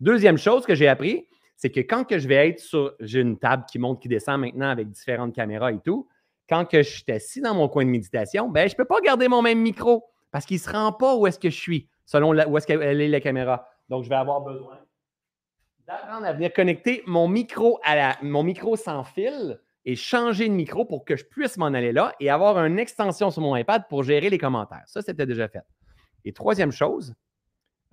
Deuxième 0.00 0.38
chose 0.38 0.64
que 0.64 0.74
j'ai 0.74 0.88
appris, 0.88 1.26
c'est 1.56 1.70
que 1.70 1.80
quand 1.80 2.04
que 2.04 2.18
je 2.18 2.26
vais 2.26 2.48
être 2.48 2.60
sur. 2.60 2.94
J'ai 3.00 3.20
une 3.20 3.38
table 3.38 3.64
qui 3.70 3.78
monte, 3.78 4.00
qui 4.00 4.08
descend 4.08 4.40
maintenant 4.40 4.70
avec 4.70 4.90
différentes 4.90 5.34
caméras 5.34 5.72
et 5.72 5.80
tout. 5.80 6.08
Quand 6.48 6.64
que 6.64 6.82
je 6.82 6.88
suis 6.88 7.12
assis 7.12 7.40
dans 7.40 7.54
mon 7.54 7.68
coin 7.68 7.84
de 7.84 7.90
méditation, 7.90 8.48
ben, 8.48 8.68
je 8.68 8.74
ne 8.74 8.76
peux 8.76 8.84
pas 8.84 9.00
garder 9.00 9.28
mon 9.28 9.40
même 9.40 9.60
micro 9.60 10.04
parce 10.32 10.46
qu'il 10.46 10.56
ne 10.56 10.60
se 10.60 10.70
rend 10.70 10.92
pas 10.92 11.14
où 11.14 11.26
est-ce 11.26 11.38
que 11.38 11.50
je 11.50 11.56
suis, 11.56 11.88
selon 12.06 12.30
où 12.30 12.58
est-ce 12.58 12.66
qu'elle 12.66 13.00
est 13.00 13.08
la 13.08 13.20
caméra. 13.20 13.68
Donc, 13.88 14.04
je 14.04 14.08
vais 14.08 14.16
avoir 14.16 14.40
besoin 14.40 14.78
d'apprendre 15.90 16.26
à 16.26 16.32
venir 16.32 16.52
connecter 16.52 17.02
mon 17.06 17.26
micro, 17.26 17.80
à 17.82 17.96
la, 17.96 18.16
mon 18.22 18.42
micro 18.42 18.76
sans 18.76 19.02
fil 19.02 19.60
et 19.84 19.96
changer 19.96 20.48
de 20.48 20.54
micro 20.54 20.84
pour 20.84 21.04
que 21.04 21.16
je 21.16 21.24
puisse 21.24 21.56
m'en 21.56 21.66
aller 21.66 21.92
là 21.92 22.14
et 22.20 22.30
avoir 22.30 22.64
une 22.64 22.78
extension 22.78 23.30
sur 23.30 23.42
mon 23.42 23.56
iPad 23.56 23.88
pour 23.88 24.04
gérer 24.04 24.30
les 24.30 24.38
commentaires. 24.38 24.84
Ça, 24.86 25.02
c'était 25.02 25.26
déjà 25.26 25.48
fait. 25.48 25.64
Et 26.24 26.32
troisième 26.32 26.70
chose, 26.70 27.14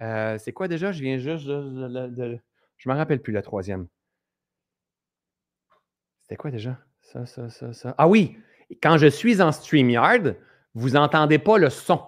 euh, 0.02 0.38
c'est 0.38 0.53
quoi 0.53 0.68
déjà? 0.68 0.91
Je 0.91 1.02
viens 1.02 1.18
juste 1.18 1.48
de. 1.48 2.40
je 2.78 2.90
ne 2.90 2.94
me 2.94 2.98
rappelle 2.98 3.22
plus 3.22 3.34
la 3.34 3.41
troisième. 3.41 3.88
C'était 6.22 6.36
quoi 6.36 6.52
déjà? 6.52 6.78
Ça, 7.02 7.26
ça, 7.26 7.49
ça, 7.49 7.74
ça. 7.74 7.95
Ah 7.98 8.07
oui! 8.07 8.38
Quand 8.84 8.98
je 8.98 9.07
suis 9.07 9.41
en 9.41 9.52
StreamYard, 9.52 10.36
vous 10.76 10.91
n'entendez 10.91 11.40
pas 11.40 11.57
le 11.57 11.69
son. 11.69 12.02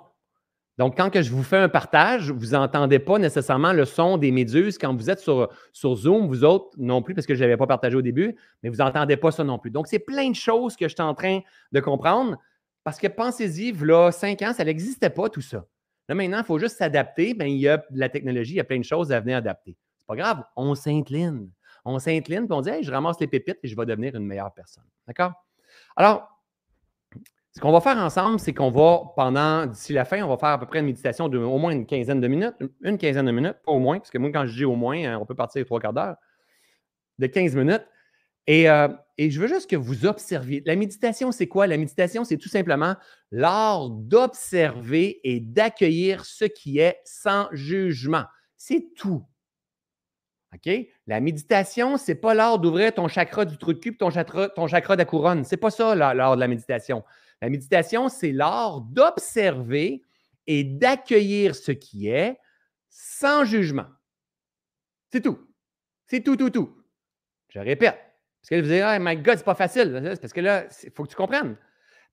Donc, 0.80 0.96
quand 0.96 1.10
que 1.10 1.22
je 1.22 1.30
vous 1.30 1.44
fais 1.44 1.58
un 1.58 1.68
partage, 1.68 2.32
vous 2.32 2.52
n'entendez 2.52 3.00
pas 3.00 3.20
nécessairement 3.20 3.74
le 3.74 3.84
son 3.84 4.18
des 4.18 4.32
méduses. 4.32 4.78
Quand 4.78 4.96
vous 4.96 5.10
êtes 5.10 5.20
sur, 5.20 5.50
Zoom, 5.74 6.28
vous 6.28 6.46
autres 6.46 6.70
non 6.78 7.02
plus, 7.02 7.14
parce 7.14 7.28
que 7.28 7.36
je 7.36 7.44
ne 7.44 7.56
pas 7.58 7.68
partagé 7.68 7.98
au 7.98 8.02
début, 8.02 8.38
mais 8.64 8.70
vous 8.70 8.78
n'entendez 8.78 9.18
pas 9.18 9.30
ça 9.32 9.44
non 9.44 9.60
plus. 9.60 9.72
Donc, 9.72 9.88
c'est 9.88 10.00
plein 10.00 10.30
de 10.30 10.36
choses 10.36 10.78
que 10.78 10.88
je 10.88 10.94
suis 10.94 11.04
en 11.04 11.14
train 11.14 11.42
de 11.74 11.80
comprendre 11.82 12.38
parce 12.86 12.98
que 12.98 13.08
pensez-y, 13.08 13.74
là, 13.74 14.10
cinq 14.14 14.42
ans, 14.42 14.54
ça 14.54 14.64
n'existait 14.64 15.10
pas 15.10 15.28
tout 15.28 15.42
ça. 15.42 15.66
Là, 16.08 16.16
maintenant, 16.16 16.38
il 16.38 16.46
faut 16.46 16.60
juste 16.60 16.78
s'adapter. 16.78 17.34
Bien, 17.34 17.48
il 17.48 17.58
y 17.58 17.68
a 17.68 17.84
la 17.92 18.08
technologie, 18.08 18.54
il 18.54 18.58
y 18.58 18.62
a 18.62 18.64
plein 18.64 18.80
de 18.80 18.86
choses 18.86 19.12
à 19.12 19.20
venir 19.20 19.36
adapter. 19.36 19.76
C'est 19.98 20.08
pas 20.08 20.16
grave, 20.16 20.46
on 20.56 20.76
s'incline. 20.76 21.52
On 21.84 22.00
s'incline, 22.00 22.48
puis 22.48 22.58
on 22.58 22.62
dit, 22.62 22.84
je 22.84 22.90
ramasse 22.90 23.20
les 23.20 23.28
pépites 23.28 23.60
et 23.64 23.68
je 23.68 23.76
vais 23.76 23.86
devenir 23.86 24.16
une 24.16 24.26
meilleure 24.26 24.54
personne. 24.54 24.86
D'accord? 25.06 25.34
Alors, 25.98 26.39
ce 27.60 27.62
qu'on 27.62 27.74
va 27.74 27.82
faire 27.82 27.98
ensemble, 27.98 28.40
c'est 28.40 28.54
qu'on 28.54 28.72
va, 28.72 29.02
pendant, 29.18 29.66
d'ici 29.66 29.92
la 29.92 30.06
fin, 30.06 30.24
on 30.24 30.30
va 30.30 30.38
faire 30.38 30.48
à 30.48 30.60
peu 30.62 30.66
près 30.66 30.80
une 30.80 30.86
méditation 30.86 31.28
de 31.28 31.38
au 31.38 31.58
moins 31.58 31.74
une 31.74 31.86
quinzaine 31.86 32.22
de 32.22 32.28
minutes, 32.30 32.54
une 32.82 32.98
quinzaine 32.98 33.26
de 33.26 33.32
minutes, 33.32 33.58
pas 33.66 33.74
au 33.74 33.80
moins, 33.80 33.98
parce 33.98 34.10
que 34.10 34.18
moi, 34.18 34.32
quand 34.32 34.46
je 34.46 34.56
dis 34.56 34.64
au 34.64 34.78
moins, 34.78 34.96
hein, 35.04 35.18
on 35.20 35.26
peut 35.26 35.36
partir 35.36 35.66
trois 35.66 35.82
quarts 35.82 35.92
d'heure, 35.92 36.16
de 37.18 37.28
15 37.28 37.58
minutes. 37.58 37.86
Et, 38.48 38.70
euh, 38.70 38.88
et, 39.18 39.30
je 39.30 39.42
veux 39.42 39.50
juste 39.50 39.70
que 39.70 39.76
vous 39.76 40.06
observiez. 40.06 40.64
La 40.66 40.78
méditation, 40.78 41.34
c'est 41.34 41.48
quoi? 41.48 41.68
La 41.68 41.76
méditation, 41.76 42.24
c'est 42.24 42.38
tout 42.38 42.48
simplement 42.48 42.96
l'art 43.30 43.90
d'observer 43.90 45.20
et 45.26 45.42
d'accueillir 45.42 46.24
ce 46.24 46.46
qui 46.46 46.80
est 46.80 47.02
sans 47.04 47.50
jugement. 47.52 48.24
C'est 48.56 48.94
tout. 48.96 49.26
OK? 50.56 50.74
La 51.08 51.20
méditation, 51.20 51.98
ce 51.98 52.10
n'est 52.10 52.16
pas 52.16 52.34
l'art 52.34 52.58
d'ouvrir 52.58 52.94
ton 52.94 53.10
chakra 53.10 53.44
du 53.44 53.58
trou 53.58 53.74
de 53.74 53.80
cul 53.80 53.98
ton 53.98 54.12
chakra, 54.12 54.48
ton 54.48 54.68
chakra 54.68 54.96
de 54.96 55.02
la 55.02 55.06
couronne. 55.06 55.44
Ce 55.44 55.56
n'est 55.56 55.60
pas 55.60 55.72
ça 55.72 55.94
l'art 55.94 56.36
de 56.36 56.40
la 56.40 56.48
méditation. 56.48 57.04
La 57.42 57.50
méditation, 57.50 58.10
c'est 58.10 58.32
l'art 58.32 58.82
d'observer 58.82 60.04
et 60.48 60.64
d'accueillir 60.64 61.56
ce 61.56 61.72
qui 61.72 62.10
est 62.10 62.38
sans 62.90 63.46
jugement. 63.46 63.88
C'est 65.12 65.22
tout. 65.22 65.40
C'est 66.08 66.22
tout, 66.22 66.36
tout, 66.36 66.50
tout. 66.50 66.76
Je 67.50 67.60
répète. 67.60 67.96
Parce 68.42 68.50
que 68.50 68.56
vous 68.56 68.70
allez 68.70 68.80
dire, 68.80 68.88
oh 68.96 68.98
my 69.00 69.18
God, 69.18 69.38
c'est 69.38 69.46
pas 69.46 69.56
facile. 69.56 70.18
Parce 70.22 70.34
que 70.34 70.42
là, 70.42 70.68
il 70.84 70.92
faut 70.92 71.04
que 71.04 71.10
tu 71.10 71.16
comprennes. 71.16 71.58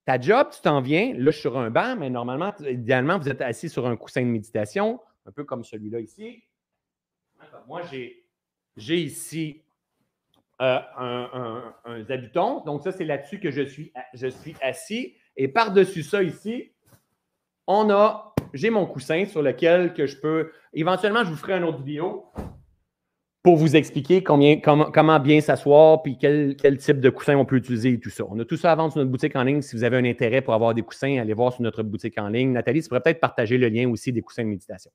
Ta 0.04 0.20
job, 0.20 0.48
tu 0.52 0.60
t'en 0.60 0.80
viens, 0.80 1.14
là, 1.14 1.26
je 1.26 1.30
suis 1.32 1.40
sur 1.40 1.58
un 1.58 1.70
banc, 1.70 1.96
mais 1.96 2.10
normalement, 2.10 2.54
idéalement, 2.60 3.18
vous 3.18 3.28
êtes 3.28 3.40
assis 3.40 3.68
sur 3.68 3.86
un 3.86 3.96
coussin 3.96 4.22
de 4.22 4.26
méditation, 4.26 5.00
un 5.24 5.32
peu 5.32 5.44
comme 5.44 5.64
celui-là 5.64 6.00
ici. 6.00 6.44
Moi, 7.66 7.82
j'ai 8.76 8.96
ici 8.96 9.62
euh, 10.62 10.78
un, 10.96 11.74
un, 11.84 12.62
Donc, 12.64 12.82
ça, 12.82 12.92
c'est 12.92 13.04
là-dessus 13.04 13.38
que 13.40 13.50
je 13.50 13.62
suis, 13.62 13.92
assis. 14.62 15.14
Et 15.36 15.48
par-dessus 15.48 16.02
ça, 16.02 16.22
ici, 16.22 16.72
on 17.66 17.90
a, 17.90 18.34
j'ai 18.54 18.70
mon 18.70 18.86
coussin 18.86 19.26
sur 19.26 19.42
lequel 19.42 19.92
que 19.92 20.06
je 20.06 20.16
peux, 20.18 20.50
éventuellement, 20.72 21.24
je 21.24 21.30
vous 21.30 21.36
ferai 21.36 21.54
une 21.54 21.64
autre 21.64 21.82
vidéo 21.82 22.24
pour 23.42 23.56
vous 23.56 23.76
expliquer 23.76 24.24
comment, 24.24 25.20
bien 25.20 25.40
s'asseoir, 25.40 26.02
puis 26.02 26.16
quel, 26.18 26.56
quel, 26.56 26.78
type 26.78 27.00
de 27.00 27.10
coussin 27.10 27.36
on 27.36 27.44
peut 27.44 27.56
utiliser 27.56 27.90
et 27.90 28.00
tout 28.00 28.10
ça. 28.10 28.24
On 28.28 28.38
a 28.40 28.44
tout 28.44 28.56
ça 28.56 28.72
à 28.72 28.74
vendre 28.74 28.92
sur 28.92 28.98
notre 28.98 29.10
boutique 29.10 29.36
en 29.36 29.44
ligne. 29.44 29.62
Si 29.62 29.76
vous 29.76 29.84
avez 29.84 29.98
un 29.98 30.04
intérêt 30.04 30.40
pour 30.40 30.54
avoir 30.54 30.74
des 30.74 30.82
coussins, 30.82 31.18
allez 31.18 31.34
voir 31.34 31.52
sur 31.52 31.62
notre 31.62 31.82
boutique 31.82 32.18
en 32.18 32.28
ligne. 32.28 32.50
Nathalie, 32.50 32.82
tu 32.82 32.88
pourrais 32.88 33.02
peut-être 33.02 33.20
partager 33.20 33.58
le 33.58 33.68
lien 33.68 33.88
aussi 33.88 34.10
des 34.10 34.22
coussins 34.22 34.42
de 34.42 34.48
méditation. 34.48 34.90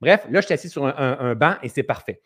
Bref, 0.00 0.26
là, 0.30 0.40
je 0.40 0.46
suis 0.46 0.54
assis 0.54 0.68
sur 0.68 0.84
un 0.84 1.34
banc 1.34 1.54
et 1.62 1.68
c'est 1.68 1.82
parfait. 1.82 2.20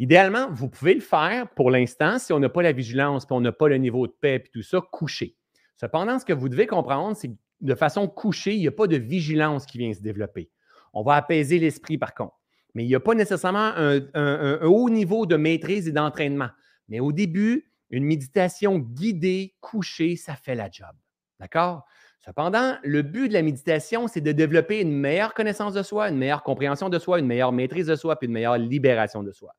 Idéalement, 0.00 0.50
vous 0.50 0.70
pouvez 0.70 0.94
le 0.94 1.00
faire 1.00 1.46
pour 1.50 1.70
l'instant 1.70 2.18
si 2.18 2.32
on 2.32 2.38
n'a 2.38 2.48
pas 2.48 2.62
la 2.62 2.72
vigilance, 2.72 3.26
puis 3.26 3.34
on 3.36 3.42
n'a 3.42 3.52
pas 3.52 3.68
le 3.68 3.76
niveau 3.76 4.06
de 4.06 4.12
paix, 4.18 4.38
puis 4.38 4.50
tout 4.50 4.62
ça, 4.62 4.80
couché. 4.80 5.36
Cependant, 5.76 6.18
ce 6.18 6.24
que 6.24 6.32
vous 6.32 6.48
devez 6.48 6.66
comprendre, 6.66 7.14
c'est 7.14 7.28
que 7.28 7.36
de 7.60 7.74
façon 7.74 8.08
couchée, 8.08 8.54
il 8.54 8.60
n'y 8.60 8.66
a 8.66 8.72
pas 8.72 8.86
de 8.86 8.96
vigilance 8.96 9.66
qui 9.66 9.76
vient 9.76 9.92
se 9.92 10.00
développer. 10.00 10.50
On 10.94 11.02
va 11.02 11.16
apaiser 11.16 11.58
l'esprit, 11.58 11.98
par 11.98 12.14
contre. 12.14 12.34
Mais 12.74 12.84
il 12.84 12.86
n'y 12.86 12.94
a 12.94 13.00
pas 13.00 13.14
nécessairement 13.14 13.72
un, 13.76 14.60
haut 14.62 14.88
niveau 14.88 15.26
de 15.26 15.36
maîtrise 15.36 15.86
et 15.86 15.92
d'entraînement. 15.92 16.48
Mais 16.88 16.98
au 16.98 17.12
début, 17.12 17.70
une 17.90 18.04
méditation 18.04 18.78
guidée, 18.78 19.54
couchée, 19.60 20.16
ça 20.16 20.34
fait 20.34 20.54
la 20.54 20.70
job. 20.70 20.96
D'accord? 21.40 21.84
Cependant, 22.20 22.78
le 22.84 23.02
but 23.02 23.28
de 23.28 23.34
la 23.34 23.42
méditation, 23.42 24.08
c'est 24.08 24.22
de 24.22 24.32
développer 24.32 24.80
une 24.80 24.92
meilleure 24.92 25.34
connaissance 25.34 25.74
de 25.74 25.82
soi, 25.82 26.08
une 26.08 26.16
meilleure 26.16 26.42
compréhension 26.42 26.88
de 26.88 26.98
soi, 26.98 27.18
une 27.18 27.26
meilleure 27.26 27.52
maîtrise 27.52 27.88
de 27.88 27.96
soi, 27.96 28.18
puis 28.18 28.28
une 28.28 28.32
meilleure 28.32 28.56
libération 28.56 29.22
de 29.22 29.32
soi. 29.32 29.54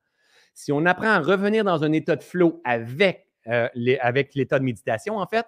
Si 0.53 0.71
on 0.71 0.85
apprend 0.85 1.07
à 1.07 1.19
revenir 1.19 1.63
dans 1.63 1.83
un 1.83 1.91
état 1.91 2.15
de 2.15 2.23
flow 2.23 2.61
avec, 2.63 3.27
euh, 3.47 3.67
avec 4.01 4.35
l'état 4.35 4.59
de 4.59 4.63
méditation, 4.63 5.17
en 5.17 5.27
fait, 5.27 5.45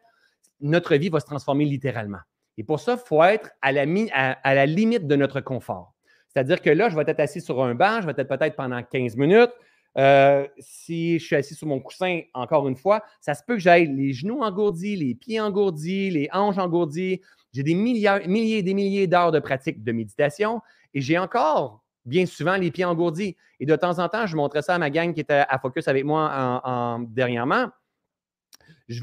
notre 0.61 0.95
vie 0.95 1.09
va 1.09 1.19
se 1.19 1.25
transformer 1.25 1.65
littéralement. 1.65 2.19
Et 2.57 2.63
pour 2.63 2.79
ça, 2.79 2.93
il 2.93 3.07
faut 3.07 3.23
être 3.23 3.51
à 3.61 3.71
la, 3.71 4.65
limite 4.65 5.07
de 5.07 5.15
notre 5.15 5.41
confort. 5.41 5.93
C'est-à-dire 6.29 6.61
que 6.61 6.69
là, 6.69 6.89
je 6.89 6.95
vais 6.95 7.03
être 7.05 7.19
assis 7.19 7.41
sur 7.41 7.63
un 7.63 7.75
banc, 7.75 8.01
je 8.01 8.07
vais 8.07 8.13
être 8.15 8.27
peut-être 8.27 8.55
pendant 8.55 8.81
15 8.81 9.17
minutes. 9.17 9.51
Euh, 9.97 10.47
si 10.57 11.19
je 11.19 11.25
suis 11.25 11.35
assis 11.35 11.53
sur 11.53 11.67
mon 11.67 11.79
coussin, 11.79 12.21
encore 12.33 12.67
une 12.67 12.75
fois, 12.75 13.03
ça 13.21 13.35
se 13.35 13.43
peut 13.45 13.55
que 13.55 13.59
j'aille 13.59 13.87
les 13.87 14.13
genoux 14.13 14.41
engourdis, 14.41 14.95
les 14.95 15.13
pieds 15.13 15.39
engourdis, 15.39 16.09
les 16.09 16.29
hanches 16.31 16.57
engourdies. 16.57 17.21
J'ai 17.53 17.61
des 17.61 17.75
milliers 17.75 18.57
et 18.57 18.63
des 18.63 18.73
milliers 18.73 19.05
d'heures 19.05 19.31
de 19.31 19.39
pratique 19.39 19.83
de 19.83 19.91
méditation 19.91 20.61
et 20.95 21.01
j'ai 21.01 21.19
encore 21.19 21.82
bien 22.05 22.25
souvent 22.25 22.55
les 22.55 22.71
pieds 22.71 22.85
engourdis. 22.85 23.35
Et 23.59 23.65
de 23.65 23.75
temps 23.75 23.99
en 23.99 24.09
temps, 24.09 24.25
je 24.25 24.35
montrais 24.35 24.61
ça 24.61 24.75
à 24.75 24.77
ma 24.77 24.89
gang 24.89 25.13
qui 25.13 25.21
était 25.21 25.43
à 25.47 25.57
Focus 25.59 25.87
avec 25.87 26.03
moi 26.05 26.61
en, 26.63 26.99
dernièrement. 26.99 27.67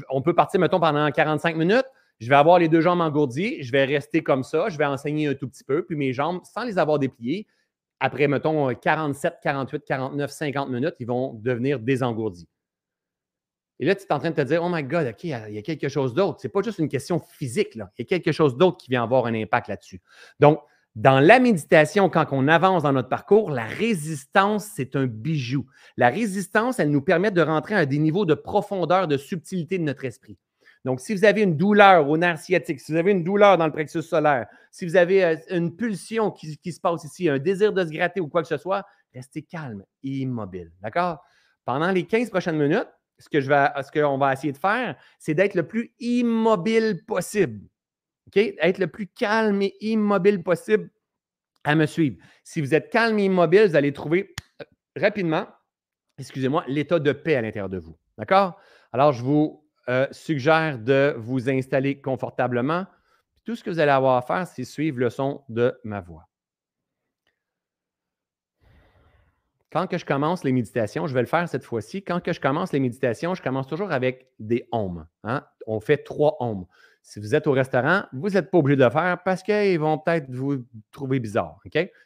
on 0.09 0.21
peut 0.21 0.33
partir, 0.33 0.59
mettons, 0.59 0.79
pendant 0.79 1.09
45 1.09 1.55
minutes. 1.55 1.85
Je 2.19 2.29
vais 2.29 2.35
avoir 2.35 2.59
les 2.59 2.69
deux 2.69 2.81
jambes 2.81 3.01
engourdies. 3.01 3.63
Je 3.63 3.71
vais 3.71 3.85
rester 3.85 4.21
comme 4.21 4.43
ça. 4.43 4.69
Je 4.69 4.77
vais 4.77 4.85
enseigner 4.85 5.27
un 5.27 5.33
tout 5.33 5.47
petit 5.47 5.63
peu. 5.63 5.83
Puis 5.83 5.95
mes 5.95 6.13
jambes, 6.13 6.41
sans 6.43 6.63
les 6.63 6.77
avoir 6.77 6.99
dépliées, 6.99 7.47
après, 7.99 8.27
mettons, 8.27 8.73
47, 8.73 9.35
48, 9.41 9.83
49, 9.85 10.31
50 10.31 10.69
minutes, 10.69 10.95
ils 10.99 11.07
vont 11.07 11.33
devenir 11.35 11.79
désengourdis. 11.79 12.47
Et 13.79 13.85
là, 13.85 13.95
tu 13.95 14.03
es 14.03 14.13
en 14.13 14.19
train 14.19 14.29
de 14.29 14.35
te 14.35 14.41
dire, 14.41 14.63
oh 14.63 14.69
my 14.69 14.83
God, 14.83 15.07
OK, 15.07 15.23
il 15.23 15.29
y 15.29 15.57
a 15.57 15.61
quelque 15.63 15.89
chose 15.89 16.13
d'autre. 16.13 16.39
Ce 16.39 16.47
n'est 16.47 16.51
pas 16.51 16.61
juste 16.61 16.77
une 16.77 16.87
question 16.87 17.19
physique. 17.19 17.73
Là. 17.73 17.91
Il 17.97 18.03
y 18.03 18.05
a 18.05 18.07
quelque 18.07 18.31
chose 18.31 18.55
d'autre 18.55 18.77
qui 18.77 18.91
vient 18.91 19.01
avoir 19.01 19.25
un 19.25 19.33
impact 19.33 19.69
là-dessus. 19.69 20.01
Donc, 20.39 20.61
dans 20.95 21.21
la 21.21 21.39
méditation, 21.39 22.09
quand 22.09 22.25
on 22.31 22.49
avance 22.49 22.83
dans 22.83 22.91
notre 22.91 23.07
parcours, 23.07 23.49
la 23.49 23.65
résistance, 23.65 24.65
c'est 24.75 24.97
un 24.97 25.05
bijou. 25.05 25.65
La 25.95 26.09
résistance, 26.09 26.79
elle 26.79 26.91
nous 26.91 27.01
permet 27.01 27.31
de 27.31 27.41
rentrer 27.41 27.75
à 27.75 27.85
des 27.85 27.97
niveaux 27.97 28.25
de 28.25 28.33
profondeur, 28.33 29.07
de 29.07 29.15
subtilité 29.15 29.77
de 29.77 29.83
notre 29.83 30.03
esprit. 30.03 30.37
Donc, 30.83 30.99
si 30.99 31.13
vous 31.13 31.23
avez 31.23 31.43
une 31.43 31.55
douleur 31.55 32.09
au 32.09 32.17
nerf 32.17 32.39
sciatique, 32.39 32.81
si 32.81 32.91
vous 32.91 32.97
avez 32.97 33.11
une 33.11 33.23
douleur 33.23 33.57
dans 33.57 33.67
le 33.67 33.71
plexus 33.71 34.01
solaire, 34.01 34.47
si 34.71 34.85
vous 34.85 34.95
avez 34.95 35.23
euh, 35.23 35.35
une 35.49 35.75
pulsion 35.75 36.31
qui, 36.31 36.71
se 36.71 36.79
passe 36.79 37.03
ici, 37.03 37.29
un 37.29 37.39
désir 37.39 37.71
de 37.71 37.85
se 37.85 37.91
gratter 37.91 38.19
ou 38.19 38.27
quoi 38.27 38.41
que 38.41 38.47
ce 38.47 38.57
soit, 38.57 38.83
restez 39.13 39.43
calme 39.43 39.85
et 40.03 40.09
immobile. 40.09 40.71
D'accord? 40.81 41.23
Pendant 41.63 41.91
les 41.91 42.05
15 42.05 42.29
prochaines 42.31 42.57
minutes, 42.57 42.89
ce 43.19 43.29
qu'on 43.29 44.17
va 44.17 44.33
essayer 44.33 44.51
de 44.51 44.57
faire, 44.57 44.95
c'est 45.19 45.35
d'être 45.35 45.53
le 45.53 45.67
plus 45.67 45.93
immobile 45.99 47.05
possible. 47.05 47.61
Être 48.35 48.77
le 48.77 48.87
plus 48.87 49.07
calme 49.07 49.61
et 49.61 49.75
immobile 49.81 50.41
possible 50.43 50.89
à 51.63 51.75
me 51.75 51.85
suivre. 51.85 52.17
Si 52.43 52.61
vous 52.61 52.73
êtes 52.73 52.89
calme 52.89 53.19
et 53.19 53.25
immobile, 53.25 53.67
vous 53.67 53.75
allez 53.75 53.93
trouver 53.93 54.33
euh, 54.61 54.65
rapidement, 54.95 55.47
excusez-moi, 56.17 56.63
l'état 56.67 56.99
de 56.99 57.11
paix 57.11 57.35
à 57.35 57.41
l'intérieur 57.41 57.69
de 57.69 57.77
vous. 57.77 57.97
D'accord? 58.17 58.59
Alors, 58.93 59.13
je 59.13 59.23
vous 59.23 59.63
euh, 59.89 60.07
suggère 60.11 60.79
de 60.79 61.15
vous 61.17 61.49
installer 61.49 62.01
confortablement. 62.01 62.85
Tout 63.45 63.55
ce 63.55 63.63
que 63.63 63.69
vous 63.69 63.79
allez 63.79 63.91
avoir 63.91 64.17
à 64.17 64.21
faire, 64.21 64.47
c'est 64.47 64.63
suivre 64.63 64.99
le 64.99 65.09
son 65.09 65.43
de 65.49 65.79
ma 65.83 66.01
voix. 66.01 66.27
Quand 69.71 69.87
que 69.87 69.97
je 69.97 70.05
commence 70.05 70.43
les 70.43 70.51
méditations, 70.51 71.07
je 71.07 71.13
vais 71.13 71.21
le 71.21 71.27
faire 71.27 71.47
cette 71.47 71.63
fois-ci. 71.63 72.03
Quand 72.03 72.19
que 72.19 72.33
je 72.33 72.41
commence 72.41 72.73
les 72.73 72.81
méditations, 72.81 73.33
je 73.35 73.41
commence 73.41 73.67
toujours 73.67 73.91
avec 73.91 74.27
des 74.37 74.67
ohms. 74.73 75.07
Hein? 75.23 75.45
On 75.65 75.79
fait 75.79 75.97
trois 75.97 76.35
ohms. 76.41 76.65
Si 77.03 77.19
vous 77.19 77.33
êtes 77.33 77.47
au 77.47 77.51
restaurant, 77.51 78.03
vous 78.13 78.29
n'êtes 78.29 78.51
pas 78.51 78.59
obligé 78.59 78.77
de 78.77 78.83
le 78.83 78.89
faire 78.89 79.17
parce 79.25 79.41
qu'ils 79.41 79.79
vont 79.79 79.97
peut-être 79.97 80.29
vous 80.29 80.63
trouver 80.91 81.19
bizarre. 81.19 81.57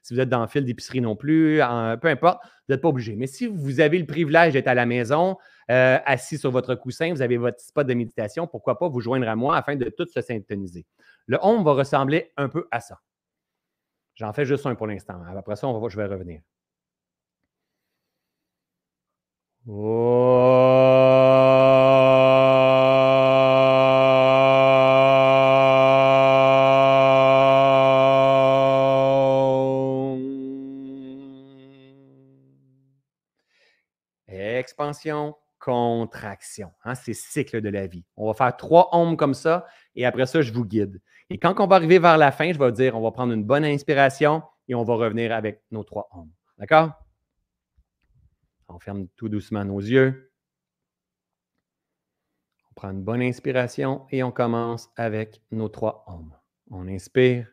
Si 0.02 0.14
vous 0.14 0.20
êtes 0.20 0.30
dans 0.30 0.42
le 0.42 0.48
fil 0.48 0.64
d'épicerie 0.64 1.02
non 1.02 1.16
plus, 1.16 1.60
peu 2.02 2.08
importe, 2.08 2.44
vous 2.44 2.74
n'êtes 2.74 2.82
pas 2.82 2.88
obligé. 2.88 3.16
Mais 3.16 3.28
si 3.28 3.48
vous 3.48 3.82
avez 3.82 4.00
le 4.00 4.06
privilège 4.06 4.54
d'être 4.54 4.68
à 4.68 4.74
la 4.74 4.86
maison, 4.86 5.38
euh, 5.72 5.98
assis 6.06 6.38
sur 6.38 6.52
votre 6.52 6.76
coussin, 6.76 7.12
vous 7.12 7.22
avez 7.22 7.38
votre 7.38 7.60
spot 7.60 7.88
de 7.88 7.94
méditation, 7.94 8.48
pourquoi 8.48 8.78
pas 8.78 8.88
vous 8.88 9.02
joindre 9.02 9.28
à 9.28 9.36
moi 9.36 9.58
afin 9.58 9.76
de 9.76 9.90
tout 9.90 10.06
se 10.06 10.22
syntoniser. 10.22 10.86
Le 11.28 11.38
home 11.42 11.64
va 11.64 11.74
ressembler 11.74 12.32
un 12.38 12.50
peu 12.50 12.68
à 12.72 12.80
ça. 12.80 13.00
J'en 14.16 14.32
fais 14.32 14.46
juste 14.46 14.66
un 14.66 14.76
pour 14.76 14.88
l'instant. 14.88 15.22
Après 15.36 15.56
ça, 15.56 15.68
on 15.68 15.80
va, 15.80 15.90
je 15.90 15.98
vais 15.98 16.06
revenir. 16.06 16.42
Contraction. 35.60 36.72
Hein, 36.84 36.96
c'est 36.96 37.14
cycle 37.14 37.62
de 37.62 37.70
la 37.70 37.88
vie. 37.88 38.06
On 38.18 38.28
va 38.28 38.34
faire 38.34 38.56
trois 38.56 38.90
ohms 38.92 39.18
comme 39.18 39.34
ça 39.34 39.66
et 39.96 40.06
après 40.06 40.28
ça, 40.28 40.42
je 40.42 40.54
vous 40.54 40.66
guide. 40.66 41.02
Et 41.30 41.40
quand 41.40 41.60
on 41.60 41.66
va 41.66 41.78
arriver 41.78 41.98
vers 41.98 42.18
la 42.18 42.32
fin, 42.32 42.54
je 42.54 42.60
vais 42.60 42.72
dire, 42.72 42.96
on 42.96 43.02
va 43.02 43.12
prendre 43.12 43.34
une 43.34 43.44
bonne 43.44 43.66
inspiration 43.66 44.44
et 44.68 44.76
on 44.76 44.84
va 44.84 44.94
revenir 44.94 45.32
avec 45.32 45.64
nos 45.72 45.84
trois 45.84 46.08
ohms. 46.14 46.30
D'accord? 46.60 46.92
On 48.68 48.80
ferme 48.80 49.08
tout 49.16 49.30
doucement 49.30 49.66
nos 49.66 49.80
yeux. 49.80 50.32
On 52.70 52.74
prend 52.76 52.92
une 52.92 53.04
bonne 53.04 53.22
inspiration 53.22 54.06
et 54.12 54.22
on 54.22 54.32
commence 54.32 54.90
avec 54.98 55.42
nos 55.52 55.70
trois 55.70 56.04
ohms. 56.08 56.36
On 56.70 56.88
inspire. 56.88 57.48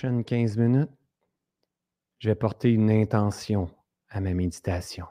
Prochaines 0.00 0.24
15 0.24 0.56
minutes, 0.56 0.90
je 2.20 2.30
vais 2.30 2.34
une 2.72 2.90
intention 2.90 3.70
à 4.08 4.22
ma 4.22 4.32
méditation. 4.32 5.06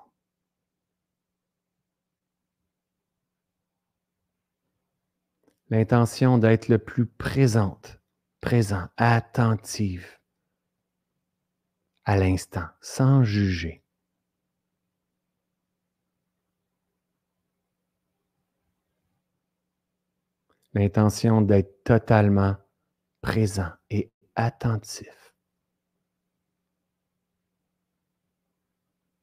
L'intention 5.69 6.39
d'être 6.39 6.69
le 6.69 6.79
plus 6.79 7.05
présente, 7.05 8.01
présent, 8.41 8.87
attentive 8.97 10.07
à 12.05 12.17
l'instant, 12.17 12.65
sans 12.81 13.23
juger. 13.23 13.83
L'intention 20.73 21.43
d'être 21.43 21.83
totalement 21.83 22.57
présent 23.21 23.69
et 23.91 24.11
attentif, 24.39 25.35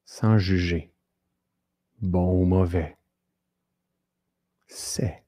sans 0.05 0.37
juger, 0.37 0.93
bon 2.03 2.43
ou 2.43 2.45
mauvais. 2.45 2.99
C'est. 4.67 5.25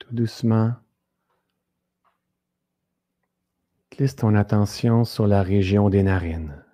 Tout 0.00 0.12
doucement, 0.12 0.74
glisse 3.92 4.16
ton 4.16 4.34
attention 4.34 5.04
sur 5.04 5.28
la 5.28 5.44
région 5.44 5.88
des 5.90 6.02
narines. 6.02 6.64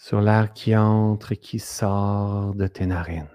Sur 0.00 0.22
l'air 0.22 0.54
qui 0.54 0.74
entre 0.74 1.32
et 1.32 1.36
qui 1.36 1.58
sort 1.58 2.54
de 2.54 2.66
tes 2.66 2.86
narines. 2.86 3.28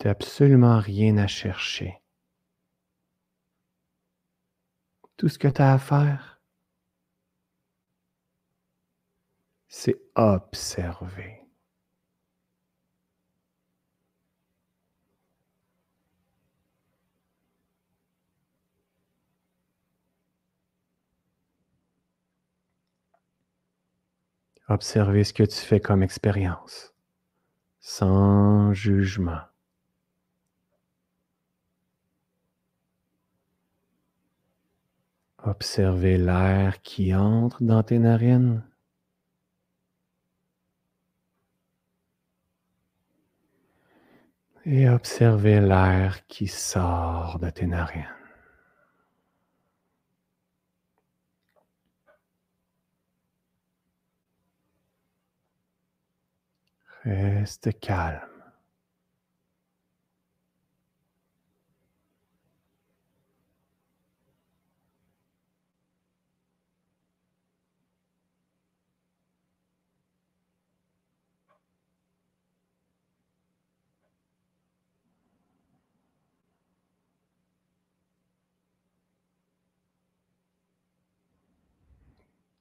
Tu 0.00 0.08
n'as 0.08 0.10
absolument 0.10 0.80
rien 0.80 1.18
à 1.18 1.28
chercher. 1.28 2.02
Tout 5.16 5.28
ce 5.28 5.38
que 5.38 5.46
tu 5.46 5.62
as 5.62 5.74
à 5.74 5.78
faire, 5.78 6.40
c'est 9.68 10.00
observer. 10.16 11.41
Observer 24.68 25.24
ce 25.24 25.32
que 25.32 25.42
tu 25.42 25.56
fais 25.56 25.80
comme 25.80 26.02
expérience, 26.02 26.94
sans 27.80 28.72
jugement. 28.72 29.42
Observer 35.38 36.16
l'air 36.16 36.80
qui 36.82 37.14
entre 37.14 37.64
dans 37.64 37.82
tes 37.82 37.98
narines. 37.98 38.64
Et 44.64 44.88
observer 44.88 45.60
l'air 45.60 46.24
qui 46.28 46.46
sort 46.46 47.40
de 47.40 47.50
tes 47.50 47.66
narines. 47.66 48.21
Reste 57.04 57.80
calme. 57.80 58.20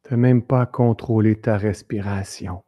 Tu 0.03 0.18
même 0.18 0.41
pas 0.41 0.65
contrôler 0.65 1.39
ta 1.39 1.57
respiration 1.57 2.63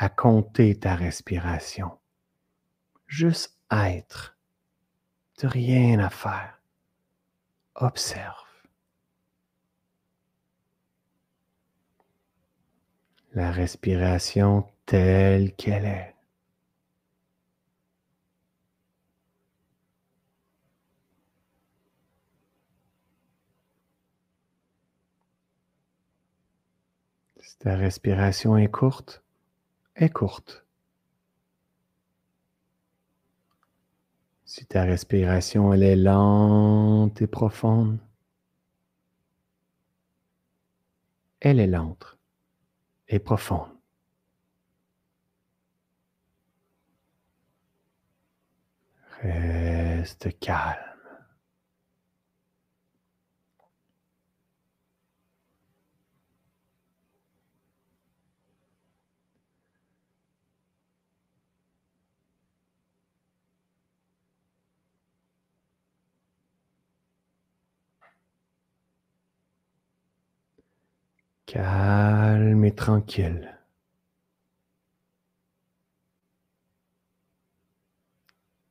à 0.00 0.08
compter 0.08 0.78
ta 0.78 0.94
respiration. 0.94 1.98
Juste 3.06 3.58
être. 3.70 4.38
N'as 5.42 5.50
rien 5.50 5.98
à 5.98 6.08
faire. 6.08 6.58
Observe. 7.74 8.46
La 13.34 13.50
respiration 13.50 14.66
telle 14.86 15.54
qu'elle 15.54 15.84
est. 15.84 16.16
Si 27.38 27.58
ta 27.58 27.76
respiration 27.76 28.56
est 28.56 28.70
courte, 28.70 29.22
est 30.00 30.10
courte. 30.10 30.64
Si 34.44 34.66
ta 34.66 34.82
respiration 34.82 35.72
elle 35.72 35.82
est 35.82 35.96
lente 35.96 37.22
et 37.22 37.26
profonde, 37.26 37.98
elle 41.40 41.60
est 41.60 41.66
lente 41.66 42.18
et 43.08 43.18
profonde. 43.18 43.68
Reste 49.22 50.38
calme. 50.40 50.89
Calme 71.50 72.64
et 72.64 72.70
tranquille. 72.72 73.58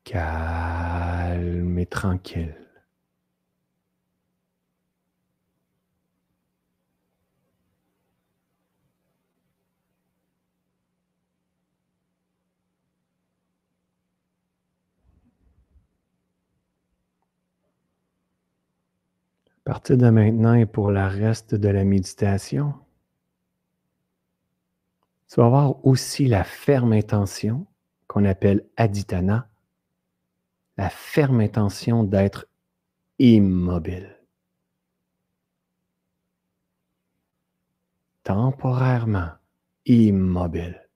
Calme 0.04 1.78
et 1.80 1.86
tranquille. 1.86 2.56
À 19.59 19.59
partir 19.70 19.98
de 19.98 20.10
maintenant 20.10 20.56
et 20.56 20.66
pour 20.66 20.90
le 20.90 21.06
reste 21.06 21.54
de 21.54 21.70
la 21.70 21.84
méditation, 21.84 22.74
tu 25.28 25.40
vas 25.40 25.46
avoir 25.46 25.86
aussi 25.86 26.26
la 26.26 26.44
ferme 26.44 26.92
intention 26.92 27.68
qu'on 28.08 28.26
appelle 28.26 28.66
aditana, 28.78 29.48
la 30.76 30.90
ferme 30.90 31.42
intention 31.42 32.04
d'être 32.04 32.48
immobile. 33.20 34.18
Temporairement 38.24 39.34
immobile. 39.86 40.90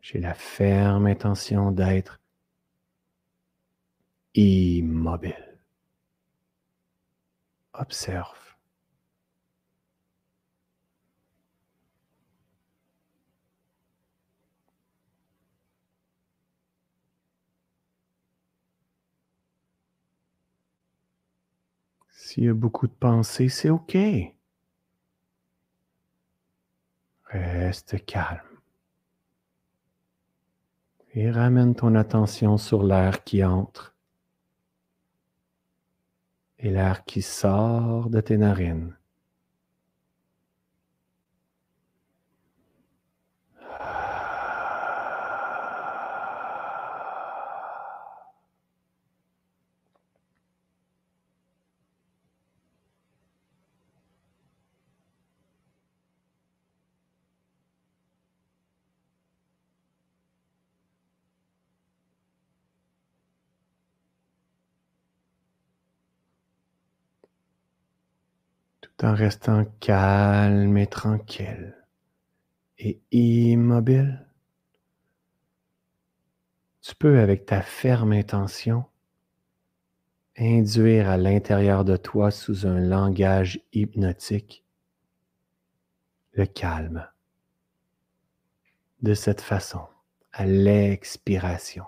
J'ai 0.00 0.18
la 0.18 0.34
ferme 0.34 1.06
intention 1.06 1.70
d'être 1.70 2.20
immobile. 4.34 5.58
Observe. 7.72 8.56
S'il 22.10 22.44
y 22.44 22.48
a 22.48 22.54
beaucoup 22.54 22.86
de 22.88 22.92
pensées, 22.92 23.48
c'est 23.48 23.70
OK. 23.70 23.96
Reste 27.26 28.04
calme. 28.04 28.40
Et 31.12 31.30
ramène 31.30 31.76
ton 31.76 31.94
attention 31.94 32.56
sur 32.56 32.82
l'air 32.82 33.22
qui 33.22 33.44
entre 33.44 33.93
et 36.64 36.70
l'air 36.70 37.04
qui 37.04 37.20
sort 37.20 38.08
de 38.08 38.20
tes 38.20 38.38
narines. 38.38 38.96
En 69.04 69.14
restant 69.14 69.64
calme 69.80 70.76
et 70.76 70.86
tranquille 70.86 71.76
et 72.78 73.00
immobile, 73.12 74.26
tu 76.80 76.94
peux, 76.94 77.18
avec 77.20 77.46
ta 77.46 77.62
ferme 77.62 78.12
intention, 78.12 78.84
induire 80.36 81.08
à 81.08 81.16
l'intérieur 81.16 81.84
de 81.84 81.96
toi 81.96 82.30
sous 82.30 82.66
un 82.66 82.80
langage 82.80 83.60
hypnotique 83.72 84.64
le 86.32 86.46
calme. 86.46 87.08
De 89.02 89.14
cette 89.14 89.40
façon, 89.40 89.86
à 90.32 90.46
l'expiration. 90.46 91.84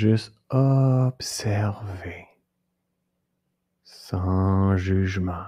Juste 0.00 0.32
observer 0.48 2.26
sans 3.84 4.74
jugement. 4.78 5.44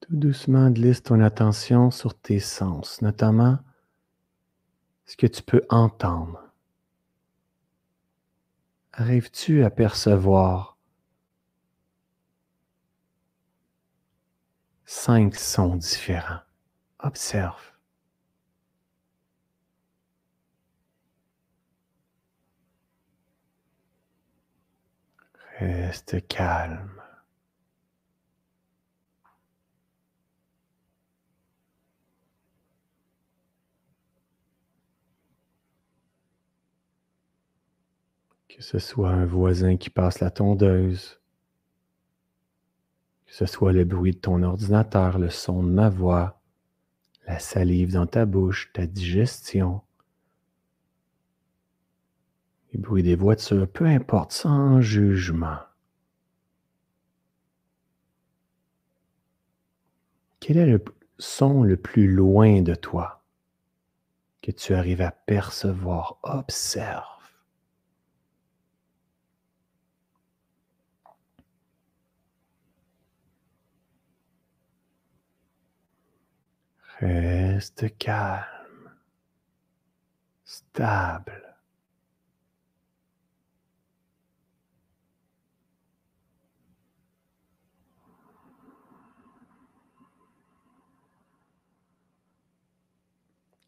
Tout 0.00 0.16
doucement, 0.16 0.68
glisse 0.72 1.04
ton 1.04 1.20
attention 1.20 1.92
sur 1.92 2.18
tes 2.18 2.40
sens, 2.40 3.02
notamment 3.02 3.60
ce 5.06 5.16
que 5.16 5.28
tu 5.28 5.44
peux 5.44 5.64
entendre. 5.68 6.42
arrives-tu 8.94 9.62
à 9.62 9.70
percevoir 9.70 10.71
cinq 14.92 15.36
sons 15.36 15.76
différents? 15.76 16.42
Observe. 16.98 17.72
Reste 25.58 26.26
calme. 26.28 26.90
Que 38.48 38.62
ce 38.62 38.78
soit 38.78 39.08
un 39.08 39.24
voisin 39.24 39.76
qui 39.78 39.88
passe 39.88 40.20
la 40.20 40.30
tondeuse, 40.30 41.21
que 43.32 43.38
ce 43.38 43.46
soit 43.46 43.72
le 43.72 43.84
bruit 43.84 44.12
de 44.12 44.18
ton 44.18 44.42
ordinateur, 44.42 45.18
le 45.18 45.30
son 45.30 45.62
de 45.62 45.70
ma 45.70 45.88
voix, 45.88 46.42
la 47.26 47.38
salive 47.38 47.90
dans 47.90 48.06
ta 48.06 48.26
bouche, 48.26 48.70
ta 48.74 48.84
digestion, 48.84 49.80
les 52.70 52.78
bruits 52.78 53.02
des 53.02 53.14
voitures, 53.14 53.66
peu 53.66 53.86
importe, 53.86 54.32
sans 54.32 54.82
jugement. 54.82 55.56
Quel 60.38 60.58
est 60.58 60.66
le 60.66 60.84
son 61.18 61.62
le 61.62 61.78
plus 61.78 62.12
loin 62.12 62.60
de 62.60 62.74
toi 62.74 63.24
que 64.42 64.50
tu 64.50 64.74
arrives 64.74 65.00
à 65.00 65.10
percevoir? 65.10 66.18
Observe. 66.22 67.11
Reste 77.02 77.98
calme, 77.98 78.92
stable. 80.44 81.56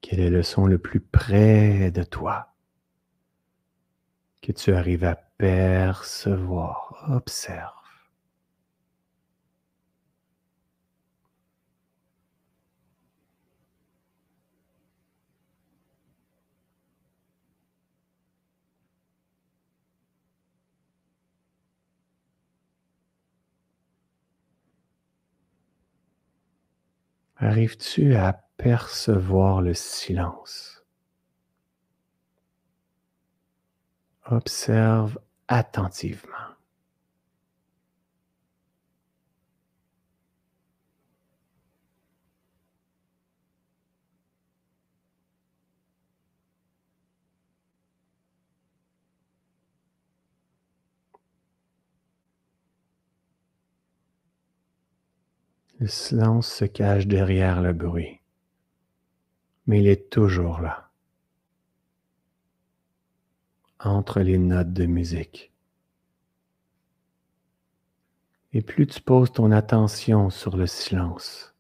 Quel 0.01 0.21
est 0.21 0.31
le 0.31 0.45
son 0.45 0.67
le 0.67 0.79
plus 0.79 1.01
près 1.01 1.91
de 1.91 2.05
toi 2.05 2.55
que 4.43 4.53
tu 4.53 4.73
arrives 4.73 5.05
à 5.05 5.17
percevoir? 5.17 7.05
Observe. 7.09 7.84
Arrives-tu 27.45 28.15
à 28.15 28.33
percevoir 28.57 29.61
le 29.61 29.75
silence? 29.75 30.83
Observe 34.25 35.19
attentivement. 35.47 36.54
Le 55.85 55.91
silence 55.91 56.51
se 56.51 56.65
cache 56.65 57.07
derrière 57.07 57.61
le 57.61 57.75
bruit, 57.75 58.23
mais 59.67 59.81
il 59.81 59.87
est 59.87 60.09
toujours 60.09 60.63
là, 60.63 60.89
entre 63.81 64.21
les 64.21 64.39
notes 64.39 64.73
de 64.73 64.87
musique. 64.87 65.53
Et 68.55 68.63
plus 68.63 68.87
tu 68.87 69.03
poses 69.03 69.31
ton 69.31 69.53
attention 69.53 70.31
sur 70.31 70.57
le 70.57 70.67
silence, 70.67 71.55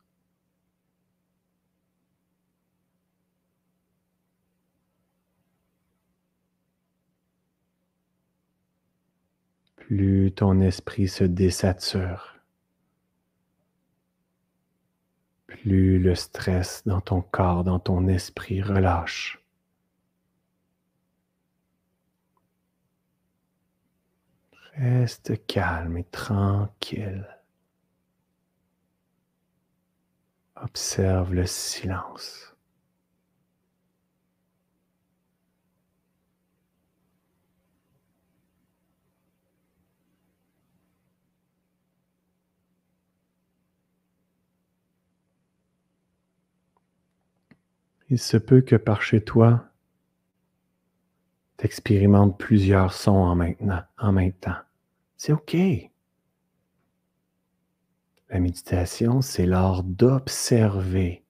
plus 9.76 10.32
ton 10.32 10.62
esprit 10.62 11.08
se 11.08 11.24
désature. 11.24 12.33
Plus 15.54 15.98
le 15.98 16.14
stress 16.14 16.82
dans 16.84 17.00
ton 17.00 17.22
corps, 17.22 17.64
dans 17.64 17.78
ton 17.78 18.08
esprit 18.08 18.60
relâche. 18.60 19.40
Reste 24.74 25.46
calme 25.46 25.98
et 25.98 26.04
tranquille. 26.04 27.28
Observe 30.56 31.32
le 31.32 31.46
silence. 31.46 32.53
Il 48.14 48.20
se 48.20 48.36
peut 48.36 48.60
que 48.60 48.76
par 48.76 49.02
chez 49.02 49.24
toi, 49.24 49.72
tu 51.58 51.66
expérimentes 51.66 52.38
plusieurs 52.38 52.92
sons 52.92 53.10
en, 53.10 53.34
même 54.12 54.32
temps. 54.34 54.60
C'est 55.16 55.32
OK. 55.32 55.56
La 58.28 58.38
méditation, 58.38 59.20
c'est 59.20 59.46
l'art 59.46 59.82
d'observer 59.82 61.24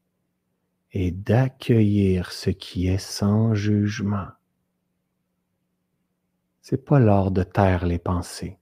et 0.92 1.10
d'accueillir 1.10 2.30
ce 2.32 2.50
qui 2.50 2.88
est 2.88 2.98
sans 2.98 3.54
jugement. 3.54 4.28
C'est 6.60 6.84
pas 6.84 6.98
l'art 6.98 7.30
de 7.30 7.44
taire 7.44 7.86
les 7.86 7.98
pensées 7.98 8.58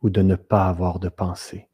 ou 0.00 0.10
de 0.10 0.22
ne 0.22 0.36
pas 0.36 0.68
avoir 0.68 1.00
de 1.00 1.08
pensées. 1.08 1.69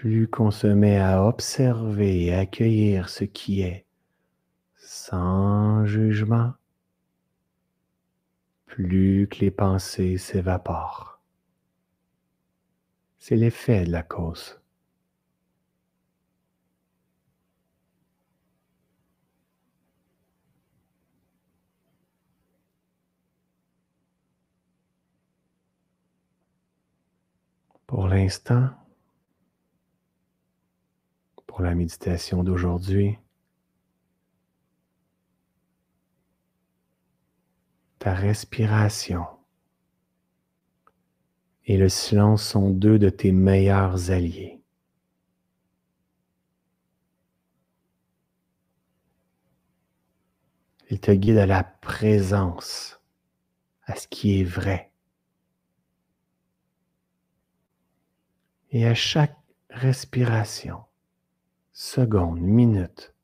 Plus 0.00 0.28
qu'on 0.28 0.52
se 0.52 0.68
met 0.68 1.00
à 1.00 1.24
observer 1.24 2.26
et 2.26 2.32
accueillir 2.32 3.08
ce 3.08 3.24
qui 3.24 3.62
est 3.62 3.84
sans 4.76 5.86
jugement, 5.86 6.52
plus 8.66 9.26
que 9.28 9.40
les 9.40 9.50
pensées 9.50 10.16
s'évaporent. 10.16 11.20
C'est 13.18 13.34
l'effet 13.34 13.86
de 13.86 13.90
la 13.90 14.04
cause. 14.04 14.60
Pour 27.88 28.06
l'instant, 28.06 28.77
pour 31.58 31.64
la 31.64 31.74
méditation 31.74 32.44
d'aujourd'hui. 32.44 33.18
Ta 37.98 38.14
respiration 38.14 39.26
et 41.64 41.76
le 41.76 41.88
silence 41.88 42.44
sont 42.44 42.70
deux 42.70 43.00
de 43.00 43.10
tes 43.10 43.32
meilleurs 43.32 44.12
alliés. 44.12 44.62
Ils 50.90 51.00
te 51.00 51.10
guident 51.10 51.38
à 51.38 51.46
la 51.46 51.64
présence, 51.64 53.00
à 53.82 53.96
ce 53.96 54.06
qui 54.06 54.38
est 54.38 54.44
vrai. 54.44 54.92
Et 58.70 58.86
à 58.86 58.94
chaque 58.94 59.36
respiration, 59.70 60.84
seconde, 61.78 62.40
minute 62.40 63.14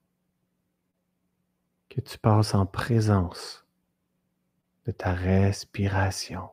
que 1.89 2.01
tu 2.01 2.17
passes 2.19 2.55
en 2.55 2.67
présence 2.67 3.67
de 4.87 4.93
ta 4.93 5.13
respiration 5.13 6.51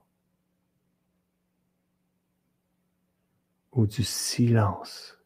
ou 3.71 3.85
du 3.85 4.03
silence. 4.03 5.19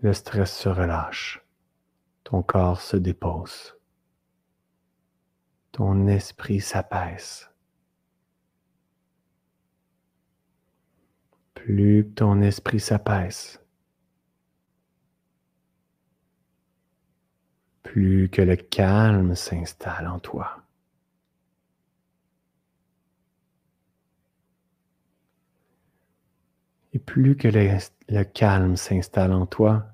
Le 0.00 0.14
stress 0.14 0.56
se 0.56 0.70
relâche, 0.70 1.44
ton 2.22 2.42
corps 2.42 2.80
se 2.80 2.96
dépose, 2.96 3.76
ton 5.70 6.06
esprit 6.06 6.62
s'apaise. 6.62 7.53
Plus 11.64 12.06
ton 12.14 12.42
esprit 12.42 12.78
s'apaise, 12.78 13.58
plus 17.82 18.28
que 18.28 18.42
le 18.42 18.56
calme 18.56 19.34
s'installe 19.34 20.06
en 20.06 20.18
toi. 20.18 20.62
Et 26.92 26.98
plus 26.98 27.34
que 27.34 27.48
le, 27.48 28.24
calme 28.24 28.76
s'installe 28.76 29.32
en 29.32 29.46
toi, 29.46 29.86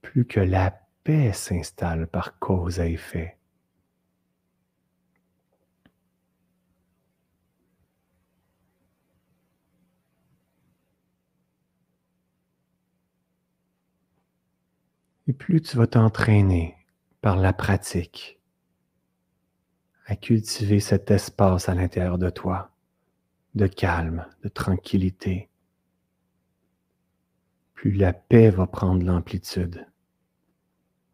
plus 0.00 0.24
que 0.24 0.40
la 0.40 0.70
paix 1.02 1.34
s'installe 1.34 2.06
par 2.06 2.38
cause 2.38 2.80
à 2.80 2.86
effet. 2.86 3.36
Et 15.26 15.32
plus 15.32 15.62
tu 15.62 15.76
vas 15.76 15.86
t'entraîner 15.86 16.76
par 17.22 17.36
la 17.36 17.52
pratique 17.52 18.38
à 20.06 20.16
cultiver 20.16 20.80
cet 20.80 21.10
espace 21.10 21.68
à 21.68 21.74
l'intérieur 21.74 22.18
de 22.18 22.28
toi, 22.28 22.70
de 23.54 23.66
calme, 23.66 24.26
de 24.42 24.48
tranquillité, 24.48 25.48
plus 27.72 27.92
la 27.92 28.12
paix 28.12 28.50
va 28.50 28.66
prendre 28.66 29.02
l'amplitude, 29.02 29.86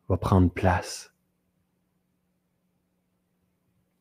va 0.09 0.17
prendre 0.17 0.51
place, 0.51 1.15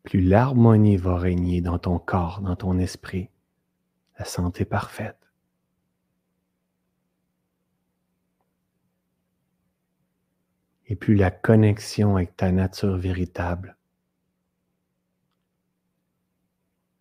plus 0.02 0.22
l'harmonie 0.22 0.98
va 0.98 1.18
régner 1.18 1.62
dans 1.62 1.78
ton 1.78 2.00
corps, 2.00 2.42
dans 2.42 2.56
ton 2.56 2.80
esprit, 2.80 3.30
la 4.18 4.26
santé 4.26 4.66
parfaite. 4.66 5.19
Et 10.90 10.96
plus 10.96 11.16
la 11.16 11.32
connexion 11.32 12.18
avec 12.18 12.36
ta 12.36 12.52
nature 12.52 12.98
véritable 12.98 13.78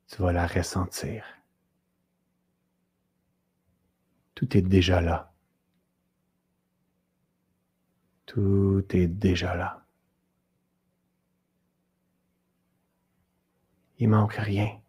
tu 0.09 0.23
vas 0.23 0.33
la 0.33 0.47
ressentir. 0.47 1.25
Tout 4.35 4.57
est 4.57 4.63
déjà 4.63 5.01
là. 5.01 5.33
Tout 8.27 8.85
est 8.91 9.07
déjà 9.07 9.55
là. 9.55 9.85
Il 13.99 14.09
manque 14.09 14.35
rien. 14.35 14.81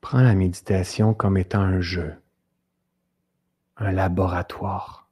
Prends 0.00 0.20
la 0.20 0.34
méditation 0.34 1.14
comme 1.14 1.36
étant 1.36 1.60
un 1.60 1.80
jeu, 1.80 2.21
un 3.82 3.92
laboratoire. 3.92 5.02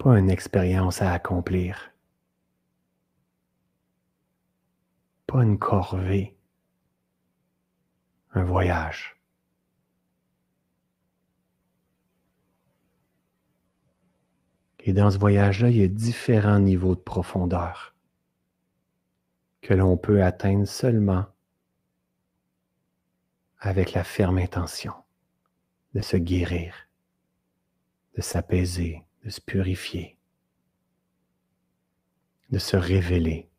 pas 0.00 0.18
une 0.18 0.30
expérience 0.30 1.02
à 1.02 1.12
accomplir, 1.12 1.92
pas 5.26 5.42
une 5.42 5.58
corvée, 5.58 6.34
un 8.32 8.42
voyage. 8.42 9.20
Et 14.78 14.94
dans 14.94 15.10
ce 15.10 15.18
voyage-là, 15.18 15.68
il 15.68 15.76
y 15.76 15.82
a 15.82 15.88
différents 15.88 16.60
niveaux 16.60 16.94
de 16.94 17.00
profondeur 17.00 17.94
que 19.60 19.74
l'on 19.74 19.98
peut 19.98 20.24
atteindre 20.24 20.66
seulement 20.66 21.26
avec 23.58 23.92
la 23.92 24.02
ferme 24.02 24.38
intention 24.38 24.94
de 25.94 26.00
se 26.00 26.16
guérir, 26.16 26.88
de 28.16 28.22
s'apaiser, 28.22 29.02
de 29.24 29.30
se 29.30 29.40
purifier, 29.40 30.16
de 32.50 32.58
se 32.58 32.76
révéler. 32.76 33.49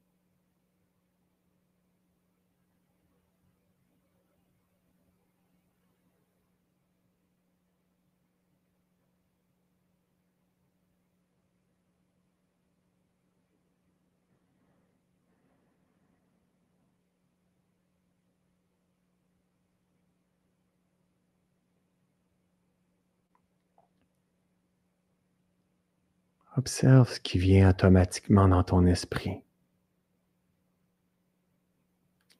Observe 26.61 27.11
ce 27.11 27.19
qui 27.19 27.39
vient 27.39 27.71
automatiquement 27.71 28.47
dans 28.47 28.63
ton 28.63 28.85
esprit. 28.85 29.41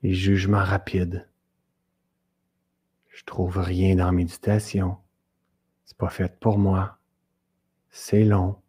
Les 0.03 0.13
jugements 0.13 0.63
rapides. 0.63 1.27
Je 3.09 3.23
trouve 3.23 3.57
rien 3.57 3.95
dans 3.95 4.05
la 4.05 4.11
méditation. 4.11 4.97
C'est 5.85 5.97
pas 5.97 6.11
fait 6.11 6.39
pour 6.39 6.59
moi. 6.59 6.99
C'est 7.89 8.23
long. 8.23 8.61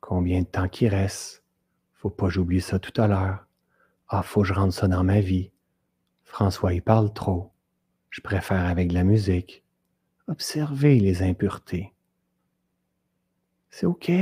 Combien 0.00 0.42
de 0.42 0.46
temps 0.46 0.68
qu'il 0.68 0.88
reste? 0.88 1.42
Faut 1.94 2.10
pas 2.10 2.28
j'oublie 2.28 2.60
ça 2.60 2.78
tout 2.78 3.00
à 3.00 3.06
l'heure. 3.06 3.46
Ah, 4.08 4.22
faut 4.22 4.42
que 4.42 4.48
je 4.48 4.52
rentre 4.52 4.74
ça 4.74 4.88
dans 4.88 5.04
ma 5.04 5.20
vie. 5.20 5.52
François, 6.22 6.74
il 6.74 6.82
parle 6.82 7.14
trop. 7.14 7.50
Je 8.10 8.20
préfère 8.20 8.66
avec 8.66 8.88
de 8.88 8.94
la 8.94 9.04
musique. 9.04 9.64
Observez 10.28 11.00
les 11.00 11.22
impuretés. 11.22 11.94
C'est 13.70 13.86
OK. 13.86 14.12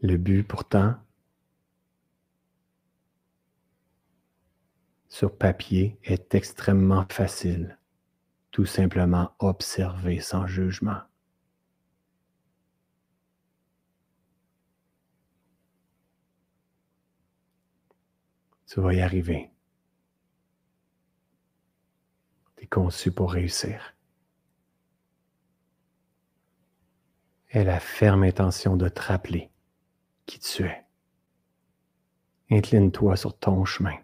Le 0.00 0.16
but 0.16 0.44
pourtant, 0.44 0.94
sur 5.08 5.36
papier, 5.36 5.98
est 6.04 6.36
extrêmement 6.36 7.04
facile. 7.10 7.78
Tout 8.52 8.64
simplement 8.64 9.32
observer 9.40 10.20
sans 10.20 10.46
jugement. 10.46 11.00
Tu 18.68 18.80
vas 18.80 18.94
y 18.94 19.00
arriver. 19.00 19.50
Tu 22.56 22.64
es 22.64 22.66
conçu 22.68 23.10
pour 23.10 23.32
réussir. 23.32 23.96
Et 27.50 27.64
la 27.64 27.80
ferme 27.80 28.22
intention 28.22 28.76
de 28.76 28.88
te 28.88 29.00
rappeler 29.00 29.50
qui 30.28 30.38
tu 30.38 30.64
es. 30.64 30.84
Incline-toi 32.50 33.16
sur 33.16 33.36
ton 33.36 33.64
chemin. 33.64 33.96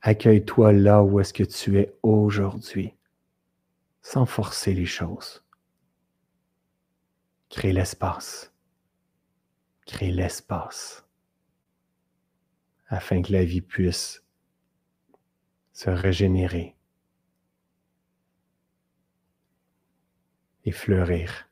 Accueille-toi 0.00 0.72
là 0.72 1.02
où 1.04 1.20
est-ce 1.20 1.34
que 1.34 1.44
tu 1.44 1.78
es 1.78 1.94
aujourd'hui, 2.02 2.94
sans 4.00 4.24
forcer 4.24 4.72
les 4.72 4.86
choses. 4.86 5.44
Crée 7.50 7.74
l'espace. 7.74 8.52
Crée 9.84 10.10
l'espace 10.10 11.06
afin 12.88 13.20
que 13.22 13.32
la 13.32 13.44
vie 13.44 13.60
puisse 13.60 14.24
se 15.72 15.90
régénérer 15.90 16.76
et 20.64 20.72
fleurir 20.72 21.49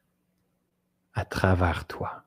à 1.18 1.24
travers 1.24 1.84
toi. 1.86 2.22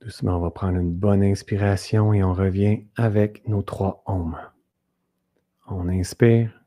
doucement, 0.00 0.36
on 0.36 0.40
va 0.40 0.52
prendre 0.52 0.78
une 0.78 0.92
bonne 0.92 1.24
inspiration 1.24 2.12
et 2.12 2.22
on 2.22 2.32
revient 2.32 2.84
avec 2.96 3.48
nos 3.48 3.62
trois 3.62 4.04
ohms. 4.06 4.38
On 5.66 5.88
inspire. 5.88 6.62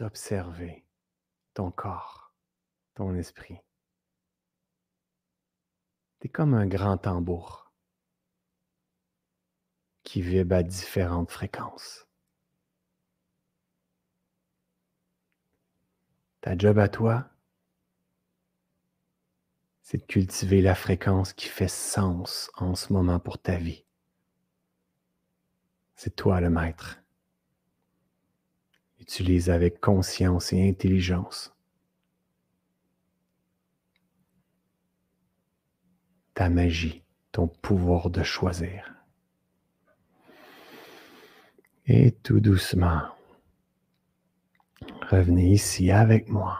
Observer 0.00 0.84
ton 1.54 1.70
corps, 1.70 2.34
ton 2.94 3.14
esprit. 3.14 3.58
Tu 6.20 6.26
es 6.26 6.30
comme 6.30 6.54
un 6.54 6.66
grand 6.66 6.98
tambour 6.98 7.72
qui 10.02 10.22
vibre 10.22 10.56
à 10.56 10.62
différentes 10.62 11.30
fréquences. 11.30 12.06
Ta 16.40 16.56
job 16.56 16.78
à 16.78 16.88
toi, 16.88 17.28
c'est 19.82 19.98
de 19.98 20.04
cultiver 20.04 20.62
la 20.62 20.74
fréquence 20.74 21.32
qui 21.32 21.48
fait 21.48 21.68
sens 21.68 22.50
en 22.54 22.74
ce 22.74 22.92
moment 22.92 23.20
pour 23.20 23.38
ta 23.38 23.56
vie. 23.56 23.84
C'est 25.94 26.14
toi 26.14 26.40
le 26.40 26.50
maître. 26.50 27.00
Utilise 29.16 29.48
avec 29.48 29.80
conscience 29.80 30.52
et 30.52 30.68
intelligence 30.68 31.56
ta 36.34 36.50
magie, 36.50 37.02
ton 37.32 37.48
pouvoir 37.48 38.10
de 38.10 38.22
choisir. 38.22 38.92
Et 41.86 42.12
tout 42.12 42.40
doucement, 42.40 43.04
revenez 45.08 45.48
ici 45.50 45.90
avec 45.90 46.28
moi, 46.28 46.58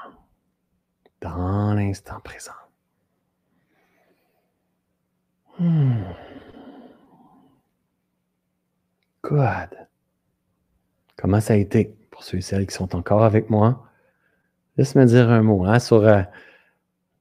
dans 1.21 1.75
l'instant 1.75 2.21
présent. 2.21 2.53
Hmm. 5.59 6.05
Good. 9.23 9.89
Comment 11.17 11.43
ça 11.43 11.53
a 11.53 11.57
été? 11.57 11.96
Ceux 12.27 12.39
et 12.39 12.41
celles 12.41 12.67
qui 12.67 12.75
sont 12.75 12.97
encore 12.97 13.23
avec 13.23 13.51
moi, 13.51 13.87
laisse-moi 14.77 15.05
dire 15.05 15.31
un 15.31 15.43
mot. 15.43 15.65
Hein, 15.65 15.79
sur, 15.79 16.05
euh, 16.05 16.23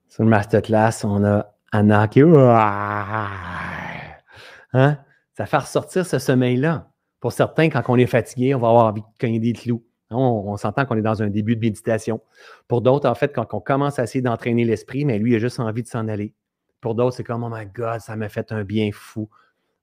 sur 0.09 0.23
le 0.23 0.29
masterclass, 0.29 1.03
on 1.03 1.23
a 1.23 1.53
Anna 1.71 2.07
qui. 2.07 2.21
Hein, 4.73 4.97
ça 5.33 5.45
fait 5.45 5.57
ressortir 5.57 6.05
ce 6.05 6.19
sommeil-là. 6.19 6.89
Pour 7.19 7.31
certains, 7.31 7.69
quand 7.69 7.83
on 7.87 7.95
est 7.95 8.07
fatigué, 8.07 8.55
on 8.55 8.59
va 8.59 8.69
avoir 8.69 8.85
envie 8.87 9.01
de 9.01 9.07
cogner 9.19 9.39
des 9.39 9.53
clous. 9.53 9.83
Hein, 10.09 10.17
on, 10.17 10.57
s'entend 10.57 10.85
qu'on 10.85 10.97
est 10.97 11.01
dans 11.01 11.21
un 11.21 11.29
début 11.29 11.55
de 11.55 11.61
méditation. 11.61 12.19
Pour 12.67 12.81
d'autres, 12.81 13.07
en 13.07 13.15
fait, 13.15 13.33
quand 13.33 13.53
on 13.53 13.59
commence 13.59 13.99
à 13.99 14.03
essayer 14.03 14.21
d'entraîner 14.21 14.65
l'esprit, 14.65 15.05
mais 15.05 15.19
lui, 15.19 15.31
il 15.31 15.35
a 15.35 15.39
juste 15.39 15.59
envie 15.59 15.83
de 15.83 15.87
s'en 15.87 16.07
aller. 16.07 16.33
Pour 16.81 16.95
d'autres, 16.95 17.15
c'est 17.15 17.23
comme, 17.23 17.43
oh 17.43 17.49
my 17.51 17.67
God, 17.67 17.99
ça 18.01 18.15
m'a 18.15 18.27
fait 18.27 18.51
un 18.51 18.63
bien 18.63 18.89
fou. 18.91 19.29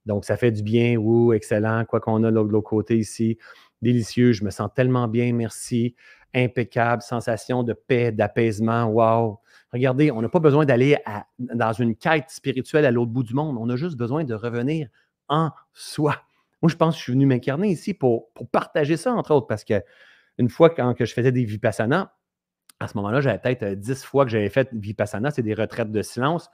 Donc, 0.05 0.24
ça 0.24 0.36
fait 0.36 0.51
du 0.51 0.62
bien, 0.62 0.97
ou 0.97 1.32
excellent, 1.32 1.85
quoi 1.85 2.01
qu'on 2.01 2.23
a 2.24 2.31
de 2.31 2.36
l'autre 2.36 2.61
côté 2.61 2.99
ici 2.99 3.39
délicieux, 3.82 4.32
je 4.32 4.44
me 4.44 4.50
sens 4.50 4.70
tellement 4.74 5.09
bien, 5.09 5.32
merci, 5.32 5.94
impeccable, 6.34 7.02
sensation 7.02 7.62
de 7.62 7.72
paix, 7.72 8.12
d'apaisement, 8.12 8.84
wow. 8.86 9.40
Regardez, 9.72 10.10
on 10.10 10.22
n'a 10.22 10.28
pas 10.28 10.38
besoin 10.38 10.64
d'aller 10.64 10.96
dans 11.38 11.72
une 11.72 11.96
quête 11.96 12.30
spirituelle 12.30 12.84
à 12.84 12.90
l'autre 12.90 13.10
bout 13.10 13.22
du 13.22 13.34
monde, 13.34 13.56
on 13.59 13.68
a 13.68 13.76
juste 13.76 13.96
besoin 13.96 14.24
de 14.24 14.34
revenir 14.34 14.88
en 15.28 15.50
soi. 15.72 16.16
Moi, 16.62 16.70
je 16.70 16.76
pense 16.76 16.94
que 16.94 16.98
je 16.98 17.02
suis 17.04 17.12
venu 17.12 17.26
m'incarner 17.26 17.68
ici 17.68 17.92
pour, 17.92 18.30
partager 18.52 18.96
ça, 18.96 19.12
entre 19.12 19.34
autres, 19.34 19.46
parce 19.46 19.64
que 19.64 19.82
une 20.38 20.48
fois 20.48 20.70
quand 20.70 20.94
que 20.94 21.04
je 21.04 21.12
faisais 21.12 21.32
des 21.32 21.44
vipassana, 21.44 22.14
à 22.80 22.88
ce 22.88 22.96
moment-là, 22.98 23.20
j'avais 23.20 23.38
peut-être 23.38 23.62
euh, 23.62 23.74
dix 23.74 24.02
fois 24.04 24.24
que 24.24 24.30
j'avais 24.30 24.48
fait 24.48 24.68
vipassana, 24.72 25.30
c'est 25.30 25.42
des 25.42 25.54
retraites 25.54 25.90
de 25.90 26.02
silence. 26.02 26.44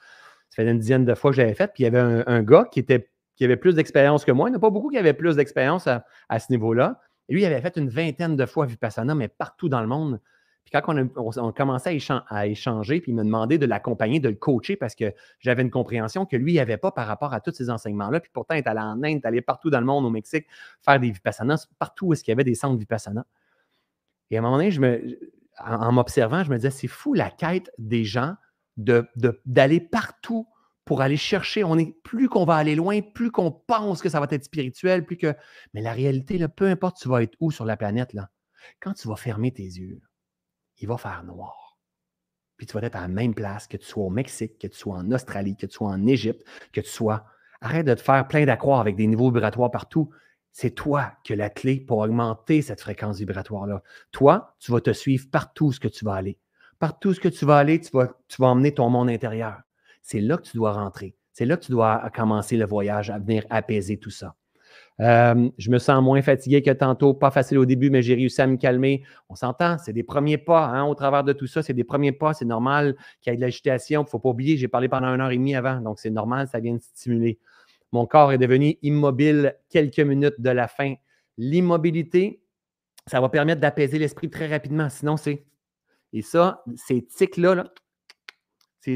Ça 0.50 0.62
faisait 0.62 0.70
une 0.70 0.78
dizaine 0.78 1.04
de 1.04 1.14
fois 1.14 1.30
que 1.30 1.36
j'avais 1.36 1.54
fait, 1.54 1.68
puis 1.72 1.82
il 1.82 1.84
y 1.84 1.86
avait 1.86 2.24
un, 2.26 2.42
gars 2.42 2.66
qui, 2.70 2.80
était, 2.80 3.10
qui 3.36 3.44
avait 3.44 3.56
plus 3.56 3.74
d'expérience 3.74 4.24
que 4.24 4.32
moi. 4.32 4.48
Il 4.48 4.52
n'y 4.52 4.56
en 4.56 4.58
a 4.58 4.60
pas 4.60 4.70
beaucoup 4.70 4.90
qui 4.90 4.98
avaient 4.98 5.12
plus 5.12 5.36
d'expérience 5.36 5.86
à, 5.86 6.04
à, 6.28 6.38
ce 6.38 6.50
niveau-là. 6.50 7.00
Lui, 7.28 7.42
il 7.42 7.44
avait 7.44 7.60
fait 7.60 7.76
une 7.76 7.88
vingtaine 7.88 8.36
de 8.36 8.46
fois 8.46 8.66
Vipassana, 8.66 9.14
mais 9.14 9.28
partout 9.28 9.68
dans 9.68 9.80
le 9.80 9.86
monde. 9.86 10.20
Puis 10.64 10.72
quand 10.72 10.94
on, 11.16 11.48
a, 11.48 11.52
commençait 11.52 11.98
à, 12.28 12.46
échanger, 12.46 13.00
puis 13.00 13.12
il 13.12 13.14
me 13.14 13.24
demandait 13.24 13.56
de 13.56 13.64
l'accompagner, 13.64 14.20
de 14.20 14.28
le 14.28 14.34
coacher, 14.34 14.76
parce 14.76 14.94
que 14.94 15.14
j'avais 15.38 15.62
une 15.62 15.70
compréhension 15.70 16.26
que 16.26 16.36
lui, 16.36 16.52
il 16.52 16.56
n'avait 16.56 16.76
pas 16.76 16.92
par 16.92 17.06
rapport 17.06 17.32
à 17.32 17.40
tous 17.40 17.52
ces 17.52 17.70
enseignements-là. 17.70 18.20
Puis 18.20 18.30
pourtant, 18.32 18.54
il 18.54 18.58
est 18.58 18.68
allé 18.68 18.80
en 18.80 19.02
Inde, 19.02 19.04
il 19.04 19.16
est 19.16 19.26
allé 19.26 19.40
partout 19.40 19.70
dans 19.70 19.80
le 19.80 19.86
monde, 19.86 20.04
au 20.04 20.10
Mexique, 20.10 20.46
faire 20.82 21.00
des 21.00 21.10
Vipassana, 21.10 21.56
partout 21.78 22.08
où 22.08 22.12
est-ce 22.12 22.22
qu'il 22.22 22.32
y 22.32 22.36
avait 22.36 22.44
des 22.44 22.54
centres 22.54 22.78
Vipassana. 22.78 23.24
Et 24.30 24.36
à 24.36 24.40
un 24.40 24.42
moment 24.42 24.58
donné, 24.58 25.18
en, 25.58 25.92
m'observant, 25.92 26.44
je 26.44 26.50
me 26.50 26.56
disais, 26.56 26.70
c'est 26.70 26.86
fou 26.86 27.14
la 27.14 27.30
quête 27.30 27.70
des 27.78 28.04
gens 28.04 28.34
d'aller 28.76 29.80
de, 29.80 29.88
partout 29.88 30.46
pour 30.88 31.02
aller 31.02 31.18
chercher. 31.18 31.64
On 31.64 31.76
est 31.76 31.92
plus 32.02 32.30
qu'on 32.30 32.46
va 32.46 32.56
aller 32.56 32.74
loin, 32.74 33.02
plus 33.02 33.30
qu'on 33.30 33.50
pense 33.50 34.00
que 34.00 34.08
ça 34.08 34.20
va 34.20 34.26
être 34.30 34.44
spirituel, 34.44 35.04
plus 35.04 35.18
que. 35.18 35.34
Mais 35.74 35.82
la 35.82 35.92
réalité, 35.92 36.40
peu 36.48 36.64
importe 36.66 36.96
tu 36.96 37.10
vas 37.10 37.22
être 37.22 37.36
où 37.40 37.50
sur 37.50 37.66
la 37.66 37.76
planète, 37.76 38.16
quand 38.80 38.94
tu 38.94 39.06
vas 39.06 39.16
fermer 39.16 39.52
tes 39.52 39.64
yeux, 39.64 40.00
il 40.78 40.88
va 40.88 40.96
faire 40.96 41.24
noir. 41.24 41.78
Puis 42.56 42.66
tu 42.66 42.72
vas 42.72 42.80
être 42.86 42.96
à 42.96 43.02
la 43.02 43.08
même 43.08 43.34
place, 43.34 43.66
que 43.66 43.76
tu 43.76 43.84
sois 43.84 44.02
au 44.02 44.08
Mexique, 44.08 44.58
que 44.58 44.66
tu 44.66 44.78
sois 44.78 44.96
en 44.96 45.12
Australie, 45.12 45.56
que 45.56 45.66
tu 45.66 45.74
sois 45.74 45.88
en 45.88 46.06
Égypte, 46.06 46.42
que 46.72 46.80
tu 46.80 46.88
sois. 46.88 47.26
Arrête 47.60 47.84
de 47.84 47.92
te 47.92 48.00
faire 48.00 48.26
plein 48.26 48.46
d'accrocs 48.46 48.80
avec 48.80 48.96
des 48.96 49.06
niveaux 49.06 49.30
vibratoires 49.30 49.70
partout. 49.70 50.08
C'est 50.52 50.70
toi 50.70 51.12
qui 51.22 51.34
as 51.34 51.36
la 51.36 51.50
clé 51.50 51.80
pour 51.80 51.98
augmenter 51.98 52.62
cette 52.62 52.80
fréquence 52.80 53.18
vibratoire-là. 53.18 53.82
Toi, 54.10 54.56
tu 54.58 54.72
vas 54.72 54.80
te 54.80 54.94
suivre 54.94 55.26
partout 55.30 55.70
ce 55.70 55.80
que 55.80 55.88
tu 55.88 56.06
vas 56.06 56.14
aller. 56.14 56.38
Partout 56.78 57.12
ce 57.12 57.20
que 57.20 57.28
tu 57.28 57.44
vas 57.44 57.58
aller, 57.58 57.78
tu 57.78 57.90
vas, 57.92 58.08
tu 58.26 58.40
vas 58.40 58.48
emmener 58.48 58.72
ton 58.72 58.88
monde 58.88 59.10
intérieur 59.10 59.60
c'est 60.08 60.20
là 60.20 60.38
que 60.38 60.42
tu 60.42 60.56
dois 60.56 60.72
rentrer. 60.72 61.14
C'est 61.34 61.44
là 61.44 61.58
que 61.58 61.66
tu 61.66 61.70
dois 61.70 62.10
commencer 62.14 62.56
le 62.56 62.64
voyage 62.64 63.10
à 63.10 63.18
venir 63.18 63.44
apaiser 63.50 63.98
tout 63.98 64.08
ça. 64.08 64.34
Euh, 65.00 65.50
je 65.58 65.70
me 65.70 65.78
sens 65.78 66.02
moins 66.02 66.22
fatigué 66.22 66.62
que 66.62 66.70
tantôt, 66.70 67.12
pas 67.12 67.30
facile 67.30 67.58
au 67.58 67.66
début, 67.66 67.90
mais 67.90 68.00
j'ai 68.00 68.14
réussi 68.14 68.40
à 68.40 68.46
me 68.46 68.56
calmer. 68.56 69.04
On 69.28 69.34
s'entend, 69.34 69.76
c'est 69.76 69.92
des 69.92 70.02
premiers 70.02 70.38
pas 70.38 70.64
hein, 70.64 70.86
au 70.86 70.94
travers 70.94 71.24
de 71.24 71.34
tout 71.34 71.46
ça, 71.46 71.62
c'est 71.62 71.74
des 71.74 71.84
premiers 71.84 72.12
pas, 72.12 72.32
c'est 72.32 72.46
normal 72.46 72.96
qu'il 73.20 73.30
y 73.30 73.34
ait 73.34 73.36
de 73.36 73.42
l'agitation. 73.42 74.00
Il 74.00 74.04
ne 74.04 74.08
faut 74.08 74.18
pas 74.18 74.30
oublier, 74.30 74.56
j'ai 74.56 74.66
parlé 74.66 74.88
pendant 74.88 75.08
une 75.08 75.20
heure 75.20 75.30
et 75.30 75.36
demie 75.36 75.54
avant, 75.54 75.78
donc 75.82 75.98
c'est 75.98 76.10
normal, 76.10 76.48
ça 76.48 76.58
vient 76.58 76.74
de 76.74 76.80
stimuler. 76.80 77.38
Mon 77.92 78.06
corps 78.06 78.32
est 78.32 78.38
devenu 78.38 78.78
immobile 78.80 79.56
quelques 79.68 80.00
minutes 80.00 80.40
de 80.40 80.50
la 80.50 80.68
fin. 80.68 80.94
L'immobilité, 81.36 82.40
ça 83.06 83.20
va 83.20 83.28
permettre 83.28 83.60
d'apaiser 83.60 83.98
l'esprit 83.98 84.30
très 84.30 84.46
rapidement. 84.46 84.88
Sinon, 84.88 85.18
c'est. 85.18 85.44
Et 86.14 86.22
ça, 86.22 86.64
ces 86.76 87.04
tics-là, 87.04 87.54
là, 87.54 87.72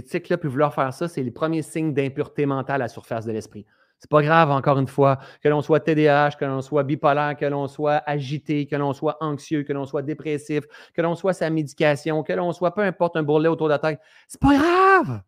ces 0.01 0.03
tics-là, 0.03 0.39
puis 0.39 0.49
vouloir 0.49 0.75
faire 0.75 0.93
ça, 0.93 1.09
c'est 1.09 1.23
les 1.23 1.31
premiers 1.31 1.63
signes 1.63 1.93
d'impureté 1.93 2.47
mentale 2.47 2.77
à 2.77 2.85
la 2.85 2.89
surface 2.89 3.27
de 3.27 3.33
l'esprit. 3.33 3.67
C'est 3.99 4.11
pas 4.11 4.23
grave, 4.23 4.51
encore 4.51 4.79
une 4.81 4.89
fois, 4.89 5.21
que 5.43 5.49
l'on 5.49 5.63
soit 5.63 5.79
TDAH, 5.79 6.33
que 6.33 6.45
l'on 6.45 6.61
soit 6.61 6.83
bipolaire, 6.83 7.37
que 7.37 7.45
l'on 7.45 7.69
soit 7.69 8.03
agité, 8.05 8.67
que 8.67 8.75
l'on 8.75 8.93
soit 8.93 9.17
anxieux, 9.21 9.63
que 9.63 9.73
l'on 9.73 9.87
soit 9.87 10.03
dépressif, 10.03 10.65
que 10.93 11.03
l'on 11.03 11.15
soit 11.15 11.35
sa 11.35 11.51
médication, 11.51 12.25
que 12.25 12.33
l'on 12.33 12.53
soit 12.53 12.75
peu 12.75 12.81
importe 12.81 13.17
un 13.17 13.23
bourrelet 13.23 13.49
autour 13.49 13.69
de 13.69 13.73
la 13.73 13.79
tête. 13.79 14.01
C'est 14.27 14.41
pas 14.41 14.57
grave! 14.57 15.23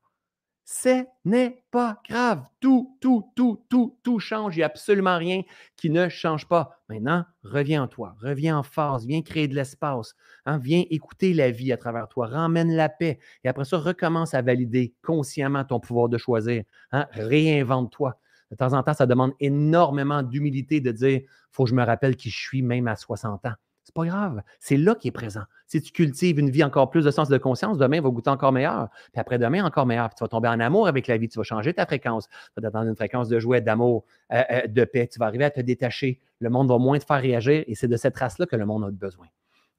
Ce 0.64 1.04
n'est 1.26 1.62
pas 1.70 2.00
grave. 2.08 2.42
Tout, 2.60 2.96
tout, 3.00 3.30
tout, 3.36 3.64
tout, 3.68 3.98
tout 4.02 4.18
change. 4.18 4.56
Il 4.56 4.60
n'y 4.60 4.62
a 4.62 4.66
absolument 4.66 5.18
rien 5.18 5.42
qui 5.76 5.90
ne 5.90 6.08
change 6.08 6.48
pas. 6.48 6.80
Maintenant, 6.88 7.24
reviens 7.42 7.82
en 7.82 7.88
toi, 7.88 8.16
reviens 8.20 8.58
en 8.58 8.62
force, 8.62 9.04
viens 9.04 9.20
créer 9.20 9.46
de 9.46 9.54
l'espace, 9.54 10.14
hein, 10.46 10.58
viens 10.58 10.84
écouter 10.90 11.34
la 11.34 11.50
vie 11.50 11.72
à 11.72 11.76
travers 11.76 12.08
toi, 12.08 12.26
ramène 12.28 12.72
la 12.74 12.88
paix. 12.88 13.18
Et 13.44 13.48
après 13.48 13.64
ça, 13.66 13.76
recommence 13.78 14.32
à 14.32 14.40
valider 14.40 14.94
consciemment 15.02 15.64
ton 15.64 15.80
pouvoir 15.80 16.08
de 16.08 16.16
choisir. 16.16 16.64
Hein, 16.92 17.06
réinvente-toi. 17.12 18.18
De 18.50 18.56
temps 18.56 18.72
en 18.72 18.82
temps, 18.82 18.94
ça 18.94 19.06
demande 19.06 19.32
énormément 19.40 20.22
d'humilité 20.22 20.80
de 20.80 20.92
dire 20.92 21.20
faut 21.50 21.64
que 21.64 21.70
je 21.70 21.74
me 21.74 21.84
rappelle 21.84 22.16
qui 22.16 22.30
je 22.30 22.38
suis, 22.38 22.62
même 22.62 22.88
à 22.88 22.96
60 22.96 23.44
ans. 23.46 23.54
Pas 23.94 24.06
grave. 24.06 24.42
C'est 24.58 24.76
là 24.76 24.96
qui 24.96 25.08
est 25.08 25.12
présent. 25.12 25.44
Si 25.68 25.80
tu 25.80 25.92
cultives 25.92 26.40
une 26.40 26.50
vie 26.50 26.64
encore 26.64 26.90
plus 26.90 27.04
de 27.04 27.12
sens 27.12 27.28
de 27.28 27.38
conscience, 27.38 27.78
demain 27.78 28.00
va 28.00 28.10
goûter 28.10 28.30
encore 28.30 28.50
meilleur. 28.50 28.88
Puis 29.12 29.20
après-demain, 29.20 29.64
encore 29.64 29.86
meilleur. 29.86 30.08
Puis 30.08 30.16
tu 30.16 30.24
vas 30.24 30.28
tomber 30.28 30.48
en 30.48 30.58
amour 30.58 30.88
avec 30.88 31.06
la 31.06 31.16
vie. 31.16 31.28
Tu 31.28 31.38
vas 31.38 31.44
changer 31.44 31.72
ta 31.72 31.86
fréquence. 31.86 32.28
Tu 32.28 32.34
vas 32.56 32.62
t'attendre 32.62 32.88
une 32.88 32.96
fréquence 32.96 33.28
de 33.28 33.38
joie, 33.38 33.60
d'amour, 33.60 34.04
euh, 34.32 34.42
euh, 34.50 34.66
de 34.66 34.84
paix. 34.84 35.06
Tu 35.06 35.20
vas 35.20 35.26
arriver 35.26 35.44
à 35.44 35.50
te 35.50 35.60
détacher. 35.60 36.20
Le 36.40 36.50
monde 36.50 36.68
va 36.68 36.78
moins 36.78 36.98
te 36.98 37.04
faire 37.04 37.20
réagir 37.20 37.62
et 37.68 37.74
c'est 37.76 37.86
de 37.86 37.96
cette 37.96 38.16
race-là 38.16 38.46
que 38.46 38.56
le 38.56 38.66
monde 38.66 38.84
a 38.84 38.90
besoin. 38.90 39.26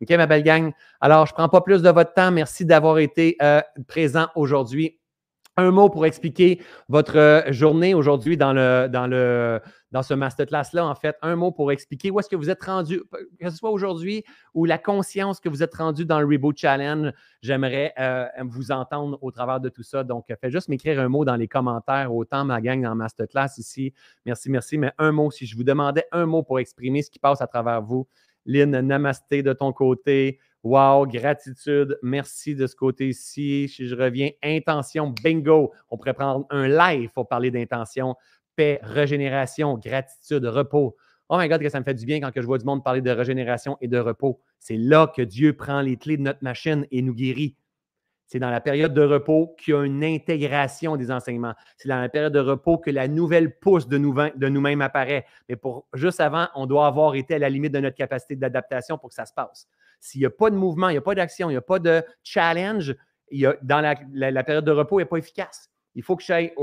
OK, 0.01 0.09
ma 0.11 0.27
belle 0.27 0.43
gang? 0.43 0.71
Alors, 1.01 1.25
je 1.25 1.33
ne 1.33 1.35
prends 1.35 1.49
pas 1.49 1.61
plus 1.61 1.81
de 1.81 1.89
votre 1.89 2.13
temps. 2.13 2.31
Merci 2.31 2.65
d'avoir 2.65 2.99
été 2.99 3.35
euh, 3.41 3.61
présent 3.87 4.27
aujourd'hui. 4.35 4.97
Un 5.57 5.71
mot 5.71 5.89
pour 5.89 6.05
expliquer 6.05 6.61
votre 6.89 7.17
euh, 7.17 7.51
journée 7.53 7.93
aujourd'hui 7.93 8.35
dans, 8.35 8.51
le, 8.51 9.61
ce 10.01 10.13
masterclass-là, 10.13 10.85
en 10.85 10.95
fait. 10.95 11.15
Un 11.21 11.37
mot 11.37 11.51
pour 11.51 11.71
expliquer 11.71 12.11
où 12.11 12.19
est-ce 12.19 12.27
que 12.27 12.35
vous 12.35 12.49
êtes 12.49 12.61
rendu, 12.61 13.01
que 13.39 13.49
ce 13.49 13.55
soit 13.55 13.69
aujourd'hui 13.69 14.25
ou 14.53 14.65
la 14.65 14.77
conscience 14.77 15.39
que 15.39 15.47
vous 15.47 15.63
êtes 15.63 15.73
rendu 15.73 16.05
dans 16.05 16.19
le 16.19 16.25
Reboot 16.25 16.57
Challenge. 16.57 17.13
J'aimerais 17.41 17.93
euh, 17.97 18.27
vous 18.43 18.71
entendre 18.71 19.17
au 19.21 19.31
travers 19.31 19.61
de 19.61 19.69
tout 19.69 19.83
ça. 19.83 20.03
Donc, 20.03 20.25
faites 20.27 20.51
juste 20.51 20.67
m'écrire 20.67 20.99
un 20.99 21.07
mot 21.07 21.23
dans 21.23 21.37
les 21.37 21.47
commentaires, 21.47 22.13
autant 22.13 22.43
ma 22.43 22.59
gang 22.59 22.81
dans 22.81 22.95
masterclass 22.95 23.57
ici. 23.57 23.93
Merci, 24.25 24.49
merci. 24.49 24.77
Mais 24.77 24.91
un 24.97 25.13
mot, 25.13 25.31
si 25.31 25.45
je 25.45 25.55
vous 25.55 25.63
demandais 25.63 26.05
un 26.11 26.25
mot 26.25 26.43
pour 26.43 26.59
exprimer 26.59 27.01
ce 27.01 27.09
qui 27.09 27.19
passe 27.19 27.41
à 27.41 27.47
travers 27.47 27.81
vous, 27.81 28.07
Lynn, 28.45 28.79
namasté 28.81 29.41
de 29.41 29.53
ton 29.53 29.73
côté. 29.73 30.39
Wow, 30.65 31.05
gratitude. 31.05 31.95
Merci 32.01 32.55
de 32.55 32.65
ce 32.65 32.75
côté-ci. 32.75 33.69
Si 33.69 33.87
je 33.87 33.95
reviens, 33.95 34.31
intention, 34.41 35.13
bingo. 35.23 35.71
On 35.91 35.97
pourrait 35.97 36.15
prendre 36.15 36.47
un 36.49 36.67
live 36.67 37.11
pour 37.13 37.27
parler 37.27 37.51
d'intention. 37.51 38.15
Paix, 38.55 38.79
régénération, 38.81 39.77
gratitude, 39.77 40.43
repos. 40.45 40.95
Oh 41.29 41.37
my 41.37 41.47
God, 41.47 41.61
que 41.61 41.69
ça 41.69 41.79
me 41.79 41.85
fait 41.85 41.93
du 41.93 42.07
bien 42.07 42.19
quand 42.19 42.31
je 42.35 42.41
vois 42.41 42.57
du 42.57 42.65
monde 42.65 42.83
parler 42.83 43.01
de 43.01 43.11
régénération 43.11 43.77
et 43.79 43.87
de 43.87 43.99
repos. 43.99 44.41
C'est 44.57 44.77
là 44.77 45.05
que 45.15 45.21
Dieu 45.21 45.55
prend 45.55 45.81
les 45.81 45.97
clés 45.97 46.17
de 46.17 46.23
notre 46.23 46.43
machine 46.43 46.87
et 46.89 47.03
nous 47.03 47.13
guérit. 47.13 47.55
C'est 48.25 48.39
dans 48.39 48.49
la 48.49 48.59
période 48.59 48.95
de 48.95 49.03
repos 49.03 49.55
qu'il 49.59 49.75
y 49.75 49.77
a 49.77 49.83
une 49.83 50.03
intégration 50.03 50.97
des 50.97 51.11
enseignements. 51.11 51.53
C'est 51.77 51.89
dans 51.89 52.01
la 52.01 52.09
période 52.09 52.33
de 52.33 52.39
repos 52.39 52.79
que 52.79 52.89
la 52.89 53.07
nouvelle 53.07 53.59
pousse 53.59 53.87
de 53.87 53.99
nous-mêmes 53.99 54.81
apparaît. 54.81 55.27
Mais 55.47 55.57
pour 55.57 55.87
juste 55.93 56.19
avant, 56.19 56.47
on 56.55 56.65
doit 56.65 56.87
avoir 56.87 57.13
été 57.13 57.35
à 57.35 57.39
la 57.39 57.49
limite 57.49 57.71
de 57.71 57.81
notre 57.81 57.97
capacité 57.97 58.35
d'adaptation 58.35 58.97
pour 58.97 59.09
que 59.09 59.15
ça 59.15 59.27
se 59.27 59.33
passe. 59.33 59.69
S'il 60.05 60.19
n'y 60.19 60.27
a 60.27 60.29
pas 60.29 60.51
de 60.51 60.55
mouvement, 60.55 60.89
il 60.89 60.91
n'y 60.91 60.99
a 60.99 61.01
pas 61.01 61.15
d'action, 61.15 61.49
il 61.49 61.53
n'y 61.53 61.57
a 61.57 61.61
pas 61.61 61.79
de 61.79 62.03
challenge, 62.23 62.95
dans 63.63 63.81
la, 63.81 64.43
période 64.43 64.63
de 64.63 64.71
repos, 64.71 64.99
il 64.99 65.01
n'est 65.01 65.09
pas 65.09 65.17
efficace. 65.17 65.71
Il 65.95 66.03
faut 66.03 66.15
que 66.15 66.23
j'aille 66.23 66.53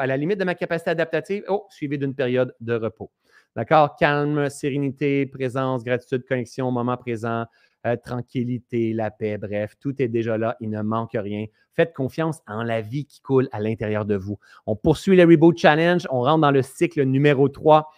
à 0.00 0.06
la 0.08 0.16
limite 0.16 0.40
de 0.40 0.44
ma 0.44 0.56
capacité 0.56 0.90
adaptative, 0.90 1.44
oh, 1.48 1.66
suivi 1.70 1.98
d'une 1.98 2.16
période 2.16 2.52
de 2.60 2.74
repos. 2.74 3.12
D'accord? 3.54 3.94
Calme, 3.94 4.50
sérénité, 4.50 5.24
présence, 5.26 5.84
gratitude, 5.84 6.24
connexion, 6.26 6.72
moment 6.72 6.96
présent, 6.96 7.46
euh, 7.86 7.94
tranquillité, 7.94 8.92
la 8.92 9.12
paix, 9.12 9.38
bref, 9.38 9.74
tout 9.78 10.02
est 10.02 10.08
déjà 10.08 10.36
là, 10.36 10.56
il 10.60 10.70
ne 10.70 10.82
manque 10.82 11.12
rien. 11.14 11.44
Faites 11.74 11.94
confiance 11.94 12.40
en 12.48 12.64
la 12.64 12.80
vie 12.80 13.06
qui 13.06 13.20
coule 13.20 13.48
à 13.52 13.60
l'intérieur 13.60 14.04
de 14.04 14.16
vous. 14.16 14.40
On 14.66 14.74
poursuit 14.74 15.16
le 15.16 15.22
Reboot 15.22 15.56
Challenge, 15.56 16.08
on 16.10 16.22
rentre 16.22 16.40
dans 16.40 16.50
le 16.50 16.62
cycle 16.62 17.04
numéro 17.04 17.48
3 17.48 17.88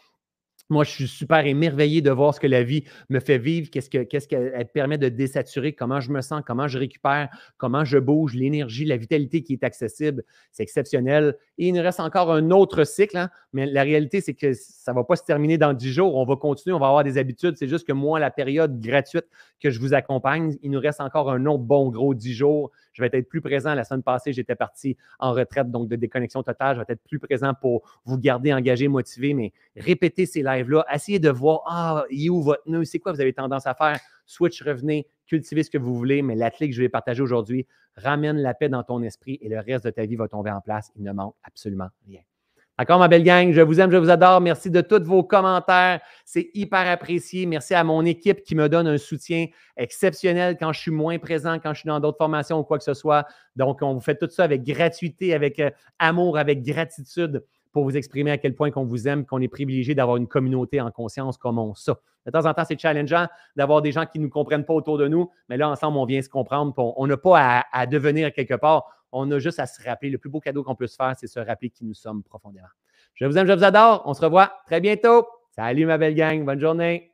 moi, 0.71 0.85
je 0.85 0.91
suis 0.91 1.09
super 1.09 1.47
émerveillé 1.47 2.01
de 2.01 2.11
voir 2.11 2.35
ce 2.35 2.41
que 2.41 2.47
la 2.47 2.63
vie 2.63 2.85
me 3.11 3.21
fait 3.21 3.39
vivre, 3.39 3.69
qu'est-ce 3.71 4.29
qu'elle 4.29 4.69
permet 4.73 4.99
de 4.99 5.09
désaturer, 5.09 5.75
comment 5.75 6.01
je 6.01 6.11
me 6.11 6.21
sens, 6.23 6.43
comment 6.47 6.67
je 6.67 6.79
récupère, 6.79 7.29
comment 7.59 7.85
je 7.85 7.99
bouge, 7.99 8.35
l'énergie, 8.35 8.85
la 8.85 8.97
vitalité 8.97 9.43
qui 9.43 9.53
est 9.53 9.65
accessible. 9.65 10.25
C'est 10.51 10.63
exceptionnel. 10.63 11.37
Et 11.59 11.69
il 11.69 11.75
nous 11.75 11.83
reste 11.83 12.01
encore 12.01 12.33
un 12.33 12.51
autre 12.51 12.85
cycle, 12.85 13.19
hein, 13.19 13.31
mais 13.53 13.67
la 13.67 13.83
réalité, 13.83 14.21
c'est 14.21 14.35
que 14.35 14.55
ça 14.55 14.93
ne 14.93 14.97
va 14.97 15.05
pas 15.05 15.17
se 15.17 15.25
terminer 15.25 15.59
dans 15.59 15.75
dix 15.75 15.93
jours. 15.93 16.17
On 16.17 16.25
va 16.25 16.37
continuer, 16.37 16.75
on 16.75 16.81
va 16.81 16.89
avoir 16.89 17.05
des 17.05 17.19
habitudes. 17.19 17.57
C'est 17.57 17.69
juste 17.69 17.87
que 17.87 17.93
moi, 17.93 18.19
la 18.19 18.31
période 18.31 18.81
gratuite 18.81 19.27
que 19.61 19.71
je 19.71 19.79
vous 19.79 19.95
accompagne, 19.95 20.57
il 20.63 20.71
nous 20.71 20.81
reste 20.81 21.01
encore 21.01 21.31
un 21.31 21.45
autre 21.47 21.65
bon 21.65 21.91
gros 21.91 22.15
dix 22.15 22.33
jours. 22.33 22.71
Je 22.93 23.03
vais 23.03 23.11
être 23.13 23.29
plus 23.29 23.41
présent. 23.41 23.75
La 23.75 23.85
semaine 23.85 24.03
passée, 24.03 24.33
j'étais 24.33 24.55
parti 24.55 24.97
en 25.19 25.33
retraite, 25.33 25.71
donc 25.71 25.89
de 25.89 25.97
déconnexion 25.97 26.43
totale. 26.43 26.77
Je 26.77 26.81
vais 26.81 26.87
être 26.89 27.03
plus 27.03 27.19
présent 27.19 27.53
pour 27.55 27.83
vous 28.05 28.19
garder 28.19 28.53
engagé, 28.53 28.89
motivé, 28.89 29.35
mais 29.35 29.53
répétez 29.77 30.27
ces 30.27 30.43
lives-là. 30.43 30.85
Essayez 30.93 31.19
de 31.19 31.31
voir, 31.31 31.63
ah, 31.67 32.05
il 32.11 32.27
est 32.27 32.31
où 32.31 32.43
votre 32.43 32.69
nœud? 32.69 32.85
C'est 32.85 32.99
quoi 32.99 33.13
vous 33.13 33.21
avez 33.21 33.33
tendance 33.33 33.67
à 33.67 33.75
faire? 33.75 33.99
Switch, 34.27 34.63
revenez, 34.63 35.07
cultivez 35.27 35.63
ce 35.63 35.71
que 35.71 35.79
vous 35.79 35.95
voulez, 35.95 36.23
mais 36.23 36.35
la 36.35 36.51
clé 36.51 36.69
que 36.69 36.75
je 36.75 36.81
vais 36.83 36.89
partager 36.89 37.23
aujourd'hui 37.23 37.67
ramène 37.97 38.39
la 38.39 38.55
paix 38.55 38.69
dans 38.69 38.83
ton 38.83 39.03
esprit 39.03 39.39
et 39.41 39.49
le 39.49 39.59
reste 39.59 39.85
de 39.85 39.91
ta 39.91 40.05
vie 40.07 40.17
va 40.17 40.29
tomber 40.29 40.51
en 40.51 40.61
place. 40.61 40.91
Il 40.97 41.03
ne 41.03 41.13
manque 41.13 41.35
absolument 41.43 41.89
rien. 42.07 42.21
D'accord, 42.83 42.99
ma 42.99 43.07
belle 43.07 43.23
gang? 43.23 43.53
Je 43.53 43.61
vous 43.61 43.79
aime, 43.79 43.93
je 43.93 43.97
vous 43.97 44.11
adore. 44.11 44.41
Merci 44.41 44.69
de 44.69 44.81
tous 44.81 45.05
vos 45.05 45.23
commentaires. 45.23 46.01
C'est 46.25 46.51
hyper 46.53 46.91
apprécié. 46.91 47.47
Merci 47.47 47.75
à 47.75 47.85
mon 47.85 48.05
équipe 48.05 48.43
qui 48.43 48.57
me 48.57 48.69
donne 48.69 48.89
un 48.89 48.99
soutien 48.99 49.47
exceptionnel 49.77 50.57
quand 50.59 50.73
je 50.73 50.81
suis 50.81 50.91
moins 50.91 51.17
présent, 51.21 51.61
quand 51.61 51.75
je 51.75 51.79
suis 51.79 51.87
dans 51.87 52.01
d'autres 52.01 52.19
formations 52.19 52.59
ou 52.59 52.65
quoi 52.65 52.79
que 52.79 52.83
ce 52.83 52.95
soit. 52.95 53.25
Donc, 53.55 53.83
on 53.83 53.95
vous 53.95 54.01
fait 54.01 54.17
tout 54.17 54.29
ça 54.29 54.43
avec 54.43 54.65
gratuité, 54.65 55.33
avec 55.33 55.61
euh, 55.61 55.71
amour, 56.01 56.37
avec 56.39 56.65
gratitude 56.65 57.45
pour 57.71 57.85
vous 57.85 57.97
exprimer 57.97 58.33
à 58.33 58.39
quel 58.39 58.57
point 58.57 58.73
qu'on 58.73 58.85
vous 58.85 59.07
aime, 59.07 59.27
qu'on 59.27 59.41
est 59.41 59.47
privilégié 59.47 59.95
d'avoir 59.95 60.17
une 60.17 60.27
communauté 60.27 60.81
en 60.81 60.91
conscience 60.91 61.39
comme 61.39 61.61
on 61.61 61.77
ça. 61.77 62.01
De 62.27 62.33
temps 62.33 62.47
en 62.47 62.53
temps, 62.53 62.65
c'est 62.67 62.81
challengeant 62.81 63.29
d'avoir 63.55 63.81
des 63.81 63.93
gens 63.93 64.07
qui 64.07 64.19
ne 64.19 64.25
nous 64.25 64.31
comprennent 64.31 64.65
pas 64.65 64.75
autour 64.75 64.99
de 64.99 65.07
nous, 65.07 65.31
mais 65.49 65.57
là, 65.57 65.71
ensemble, 65.71 65.99
on 65.99 66.05
vient 66.05 66.21
se 66.21 66.29
comprendre. 66.29 66.75
On 66.77 67.07
n'a 67.07 67.17
pas 67.17 67.39
à, 67.39 67.65
à, 67.71 67.87
devenir 67.87 68.33
quelque 68.33 68.55
part. 68.55 68.87
On 69.13 69.31
a 69.31 69.39
juste 69.39 69.59
à 69.59 69.67
se 69.67 69.83
rappeler. 69.83 70.11
Le 70.11 70.19
plus 70.19 70.31
beau 70.31 70.41
cadeau 70.41 70.63
qu'on 70.63 70.75
peut 70.75 70.87
se 70.87 70.97
faire, 70.97 71.15
c'est 71.19 71.27
se 71.27 71.39
rappeler 71.39 71.71
qui 71.71 71.85
nous 71.85 71.95
sommes 71.95 72.23
profondément. 72.23 72.69
Je 73.15 73.27
vous 73.27 73.37
aime, 73.39 73.47
je 73.47 73.53
vous 73.53 73.65
adore. 73.65 74.03
On 74.07 74.15
se 74.15 74.23
revoit 74.23 74.53
très 74.67 74.81
bientôt. 74.81 75.27
Salut, 75.51 75.87
ma 75.87 75.99
belle 75.99 76.15
gang. 76.15 76.45
Bonne 76.45 76.61
journée. 76.61 77.11